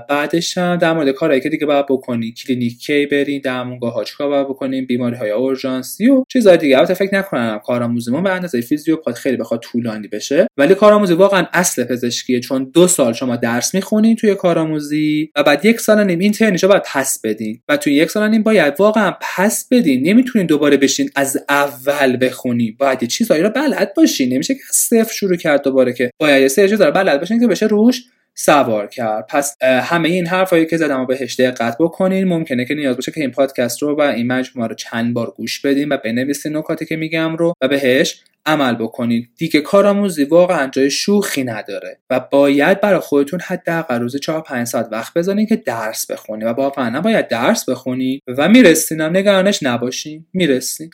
بعدش 0.09 0.57
هم 0.57 0.75
در 0.75 0.93
مورد 0.93 1.09
کارهایی 1.11 1.41
که 1.41 1.49
دیگه 1.49 1.65
باید 1.65 1.85
بکنی. 1.85 2.31
کلینیک 2.31 2.79
کی 2.79 3.05
برین 3.05 3.41
درمونگاه 3.41 3.93
ها 3.93 4.03
چیکار 4.03 4.29
باید 4.29 4.47
بکنیم 4.47 4.85
بیماری 4.85 5.15
های 5.15 5.29
اورژانسی 5.29 6.09
و 6.09 6.23
چیزای 6.29 6.57
دیگه. 6.57 6.77
البته 6.77 6.93
فکر 6.93 7.15
نکنم 7.15 7.59
کارآموزیمون 7.65 8.23
به 8.23 8.31
اندازه 8.31 8.61
فیزیوپات 8.61 9.15
خیلی 9.15 9.37
بخواد 9.37 9.59
طولانی 9.59 10.07
بشه. 10.07 10.47
ولی 10.57 10.75
کارآموزی 10.75 11.13
واقعا 11.13 11.47
اصل 11.53 11.83
پزشکیه. 11.83 12.39
چون 12.39 12.71
دو 12.73 12.87
سال 12.87 13.13
شما 13.13 13.35
درس 13.35 13.75
می‌خونین 13.75 14.15
توی 14.15 14.35
کارآموزی 14.35 15.31
و 15.35 15.43
بعد 15.43 15.65
یک 15.65 15.79
سال 15.79 16.03
نیم 16.03 16.19
intern 16.19 16.51
شو 16.51 16.67
باید 16.67 16.83
پس 16.93 17.21
بدین. 17.23 17.61
و 17.69 17.77
توی 17.77 17.93
یک 17.93 18.11
سال 18.11 18.29
نیم 18.29 18.43
باید 18.43 18.73
واقعا 18.79 19.13
پس 19.21 19.67
بدین. 19.71 20.07
نمی‌تونین 20.07 20.47
دوباره 20.47 20.77
بشین 20.77 21.09
از 21.15 21.37
اول 21.49 22.17
بخونی. 22.21 22.71
باید 22.71 23.01
یه 23.01 23.07
چیزایی 23.07 23.43
رو 23.43 23.49
بلد 23.49 23.93
باشین. 23.93 24.33
نمیشه 24.33 24.53
که 24.53 24.61
صفر 24.71 25.13
شروع 25.13 25.35
کرد 25.35 25.63
دوباره 25.63 25.93
که 25.93 26.11
باید 26.25 26.57
یه 26.57 26.65
رو 26.65 26.91
بلد 26.91 27.19
باشین 27.19 27.39
که 27.39 27.47
بشه 27.47 27.65
روش 27.65 28.03
سوار 28.35 28.87
کرد. 28.87 29.27
پس 29.27 29.57
همه 29.61 30.09
این 30.09 30.27
حرفایی 30.27 30.65
که 30.65 30.77
زدم 30.77 31.01
و 31.01 31.05
بهش 31.05 31.39
دقت 31.39 31.77
بکنین. 31.79 32.27
ممکنه 32.27 32.65
که 32.65 32.75
نیاز 32.75 32.95
باشه 32.95 33.11
که 33.11 33.21
این 33.21 33.31
پادکست 33.31 33.81
رو 33.81 33.95
و 33.95 34.01
این 34.01 34.27
مجموعه 34.27 34.69
رو 34.69 34.75
چند 34.75 35.13
بار 35.13 35.33
گوش 35.37 35.59
بدین 35.59 35.89
و 35.89 35.97
بنویسین 35.97 36.57
نکاتی 36.57 36.85
که 36.85 36.95
میگم 36.95 37.35
رو 37.35 37.53
و 37.61 37.67
بهش 37.67 38.21
عمل 38.45 38.75
بکنید 38.75 39.29
دیگه 39.37 39.61
کارآموزی 39.61 40.23
واقعا 40.23 40.67
جای 40.67 40.91
شوخی 40.91 41.43
نداره 41.43 41.97
و 42.09 42.19
باید 42.19 42.81
برای 42.81 42.99
خودتون 42.99 43.39
حداقل 43.39 43.99
روز 43.99 44.17
4 44.17 44.41
5 44.41 44.67
ساعت 44.67 44.87
وقت 44.91 45.13
بذارین 45.13 45.45
که 45.45 45.55
درس 45.55 46.11
بخونی 46.11 46.45
و 46.45 46.47
واقعا 46.47 46.89
نباید 46.89 47.27
درس 47.27 47.69
بخونی 47.69 48.21
و 48.37 48.49
می‌رسین 48.49 49.01
هم 49.01 49.17
نگرانش 49.17 49.63
نباشین. 49.63 50.25
می‌رسین. 50.33 50.89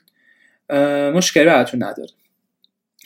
مشکلی 1.14 1.46
براتون 1.46 1.84
نداره. 1.84 2.10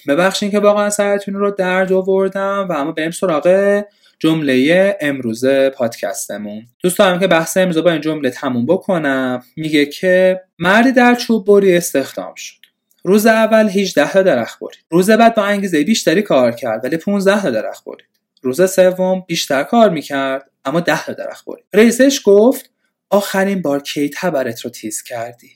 ببخشین 0.07 0.51
که 0.51 0.59
واقعا 0.59 0.89
سرتون 0.89 1.33
رو 1.33 1.51
درد 1.51 1.93
آوردم 1.93 2.67
و 2.69 2.73
اما 2.73 2.91
بریم 2.91 3.11
سراغ 3.11 3.83
جمله 4.19 4.97
امروز 5.01 5.45
پادکستمون. 5.45 6.67
دوست 6.83 6.99
دارم 6.99 7.19
که 7.19 7.27
بحث 7.27 7.57
امروز 7.57 7.77
با 7.77 7.91
این 7.91 8.01
جمله 8.01 8.29
تموم 8.29 8.65
بکنم. 8.65 9.43
میگه 9.55 9.85
که 9.85 10.41
مردی 10.59 10.91
در 10.91 11.15
چوب 11.15 11.45
بری 11.47 11.77
استخدام 11.77 12.35
شد. 12.35 12.55
روز 13.03 13.25
اول 13.25 13.69
18 13.69 14.11
تا 14.11 14.21
درخت 14.21 14.59
برید. 14.59 14.85
روز 14.89 15.09
بعد 15.09 15.35
با 15.35 15.43
انگیزه 15.43 15.83
بیشتری 15.83 16.21
کار 16.21 16.51
کرد 16.51 16.85
ولی 16.85 16.97
15 16.97 17.41
تا 17.41 17.49
درخت 17.49 17.85
برید. 17.85 18.05
روز 18.41 18.71
سوم 18.71 19.23
بیشتر 19.27 19.63
کار 19.63 19.89
می‌کرد 19.89 20.49
اما 20.65 20.79
10 20.79 21.05
تا 21.05 21.13
درخت 21.13 21.45
برید. 21.45 21.65
رئیسش 21.73 22.21
گفت 22.25 22.69
آخرین 23.09 23.61
بار 23.61 23.81
کی 23.81 24.09
تبرت 24.09 24.61
رو 24.61 24.69
تیز 24.69 25.03
کردی؟ 25.03 25.51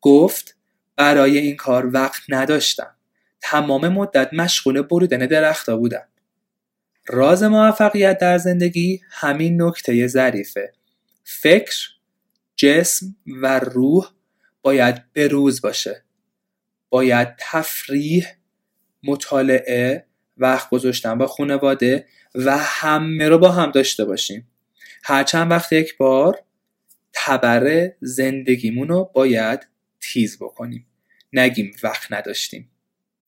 گفت 0.00 0.56
برای 0.96 1.38
این 1.38 1.56
کار 1.56 1.94
وقت 1.94 2.22
نداشتم. 2.28 2.96
تمام 3.50 3.88
مدت 3.88 4.34
مشغول 4.34 4.82
بریدن 4.82 5.18
درختها 5.18 5.76
بودم. 5.76 6.08
راز 7.08 7.42
موفقیت 7.42 8.18
در 8.18 8.38
زندگی 8.38 9.00
همین 9.10 9.62
نکته 9.62 10.06
ظریفه. 10.06 10.72
فکر 11.24 11.76
جسم 12.56 13.16
و 13.26 13.58
روح 13.58 14.10
باید 14.62 15.12
بروز 15.12 15.60
باشه. 15.60 16.04
باید 16.88 17.28
تفریح 17.38 18.26
مطالعه 19.02 20.06
وقت 20.36 20.70
گذاشتن 20.70 21.18
با 21.18 21.26
خانواده 21.26 22.06
و 22.34 22.56
همه 22.58 23.28
رو 23.28 23.38
با 23.38 23.52
هم 23.52 23.70
داشته 23.70 24.04
باشیم. 24.04 24.48
هر 25.04 25.24
چند 25.24 25.50
وقت 25.50 25.72
یک 25.72 25.96
بار 25.96 26.38
تبر 27.12 27.92
زندگیمون 28.00 28.88
رو 28.88 29.10
باید 29.14 29.68
تیز 30.00 30.38
بکنیم. 30.38 30.86
نگیم 31.32 31.76
وقت 31.82 32.12
نداشتیم. 32.12 32.70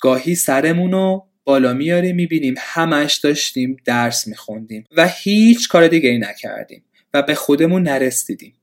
گاهی 0.00 0.34
سرمون 0.34 0.92
رو 0.92 1.26
بالا 1.44 1.74
میاریم 1.74 2.16
می‌بینیم 2.16 2.54
همش 2.58 3.16
داشتیم 3.16 3.76
درس 3.84 4.26
میخوندیم 4.26 4.84
و 4.96 5.08
هیچ 5.08 5.68
کار 5.68 5.88
دیگه 5.88 6.10
ای 6.10 6.18
نکردیم 6.18 6.84
و 7.14 7.22
به 7.22 7.34
خودمون 7.34 7.82
نرسیدیم. 7.82 8.54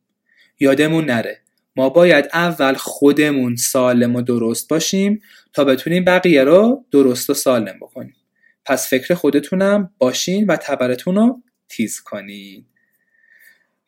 یادمون 0.59 1.05
نره 1.05 1.41
ما 1.75 1.89
باید 1.89 2.25
اول 2.33 2.73
خودمون 2.73 3.55
سالم 3.55 4.15
و 4.15 4.21
درست 4.21 4.69
باشیم 4.69 5.21
تا 5.53 5.63
بتونیم 5.63 6.05
بقیه 6.05 6.43
رو 6.43 6.85
درست 6.91 7.29
و 7.29 7.33
سالم 7.33 7.79
بکنیم. 7.81 8.15
پس 8.65 8.89
فکر 8.89 9.13
خودتونم 9.13 9.91
باشین 9.97 10.45
و 10.45 10.55
تبرتون 10.55 11.15
رو 11.15 11.41
تیز 11.69 12.01
کنین. 12.01 12.65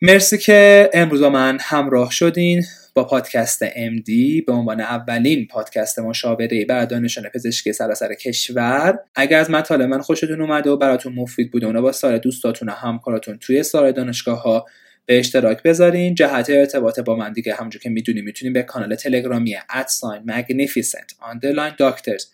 مرسی 0.02 0.38
که 0.38 0.90
امروز 0.94 1.22
با 1.22 1.30
من 1.30 1.57
همراه 1.61 2.11
شدین. 2.11 2.64
با 2.98 3.03
پادکست 3.03 3.69
MD 3.69 4.11
به 4.48 4.53
عنوان 4.53 4.82
اولین 4.82 5.48
پادکست 5.48 5.99
مشاوره 5.99 6.65
برای 6.65 6.86
دانشان 6.86 7.30
پزشکی 7.30 7.74
سراسر 7.74 8.14
کشور. 8.14 8.99
اگر 9.15 9.40
از 9.40 9.52
مطالب 9.52 9.82
من 9.82 10.02
خوشتون 10.02 10.41
اومده 10.41 10.69
و 10.69 10.78
براتون 10.78 11.14
مفید 11.14 11.52
بوده 11.52 11.65
اونو 11.65 11.82
با 11.82 11.91
سال 11.91 12.18
دوستاتون 12.18 12.69
و 12.69 12.72
همکاراتون 12.72 13.38
توی 13.38 13.64
سال 13.64 13.91
دانشگاه 13.91 14.41
ها 14.41 14.65
به 15.06 15.19
اشتراک 15.19 15.64
بذارین. 15.64 16.15
جهت 16.15 16.49
ارتباط 16.49 16.99
با 16.99 17.15
من 17.15 17.34
دیگه 17.34 17.56
همونجور 17.56 17.82
که 17.82 17.90
می‌دونیم 17.90 18.24
می‌تونیم 18.24 18.53
به 18.53 18.64
کانال 18.64 18.95
تلگرامی 18.95 19.56
ادساین 19.69 20.24
magnificent 20.32 21.14
underline 21.32 21.78
doctors 21.80 22.26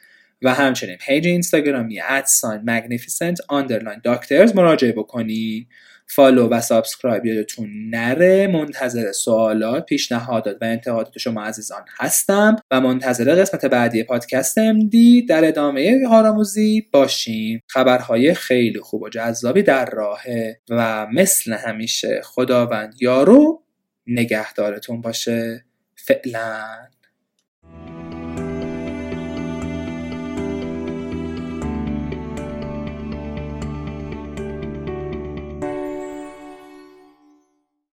و 0.42 0.54
همچنین 0.54 0.98
page 0.98 1.28
اینستاگرامی 1.28 2.02
at 2.02 2.22
sign 2.22 2.62
magnificent 2.62 3.38
underline 3.52 4.02
doctors 4.08 4.56
مراجعه 4.56 4.92
بکنید 4.92 5.68
follow 6.08 6.50
و 6.50 6.62
subscribe 6.62 7.26
یادتون 7.26 7.70
نره. 7.90 8.48
منتظر 8.48 9.12
سوالات 9.12 9.86
پیشنهادات 9.86 10.58
و 10.62 10.66
انتقادات 10.66 11.18
شما 11.18 11.44
عزیزان 11.44 11.86
هستم 12.00 12.56
و 12.72 12.82
منتظر 12.82 13.36
قسمت 13.36 13.66
بعدی 13.66 14.04
پادکست 14.04 14.58
MD 14.58 15.26
در 15.26 15.48
ادامه 15.48 16.08
کارآموزی 16.08 16.88
باشیم 16.92 17.62
خبرهای 17.68 18.34
خیلی 18.34 18.80
خوب 18.80 19.02
و 19.02 19.10
جذابی 19.10 19.64
در 19.64 19.86
راهه 19.86 20.60
و 20.70 21.08
مثل 21.14 21.54
همیشه 21.54 22.22
خداوند 22.24 22.96
یار 23.02 23.43
و 23.43 23.64
نگهدارتون 24.08 25.02
باشه. 25.02 25.66
فعلا. 25.96 26.93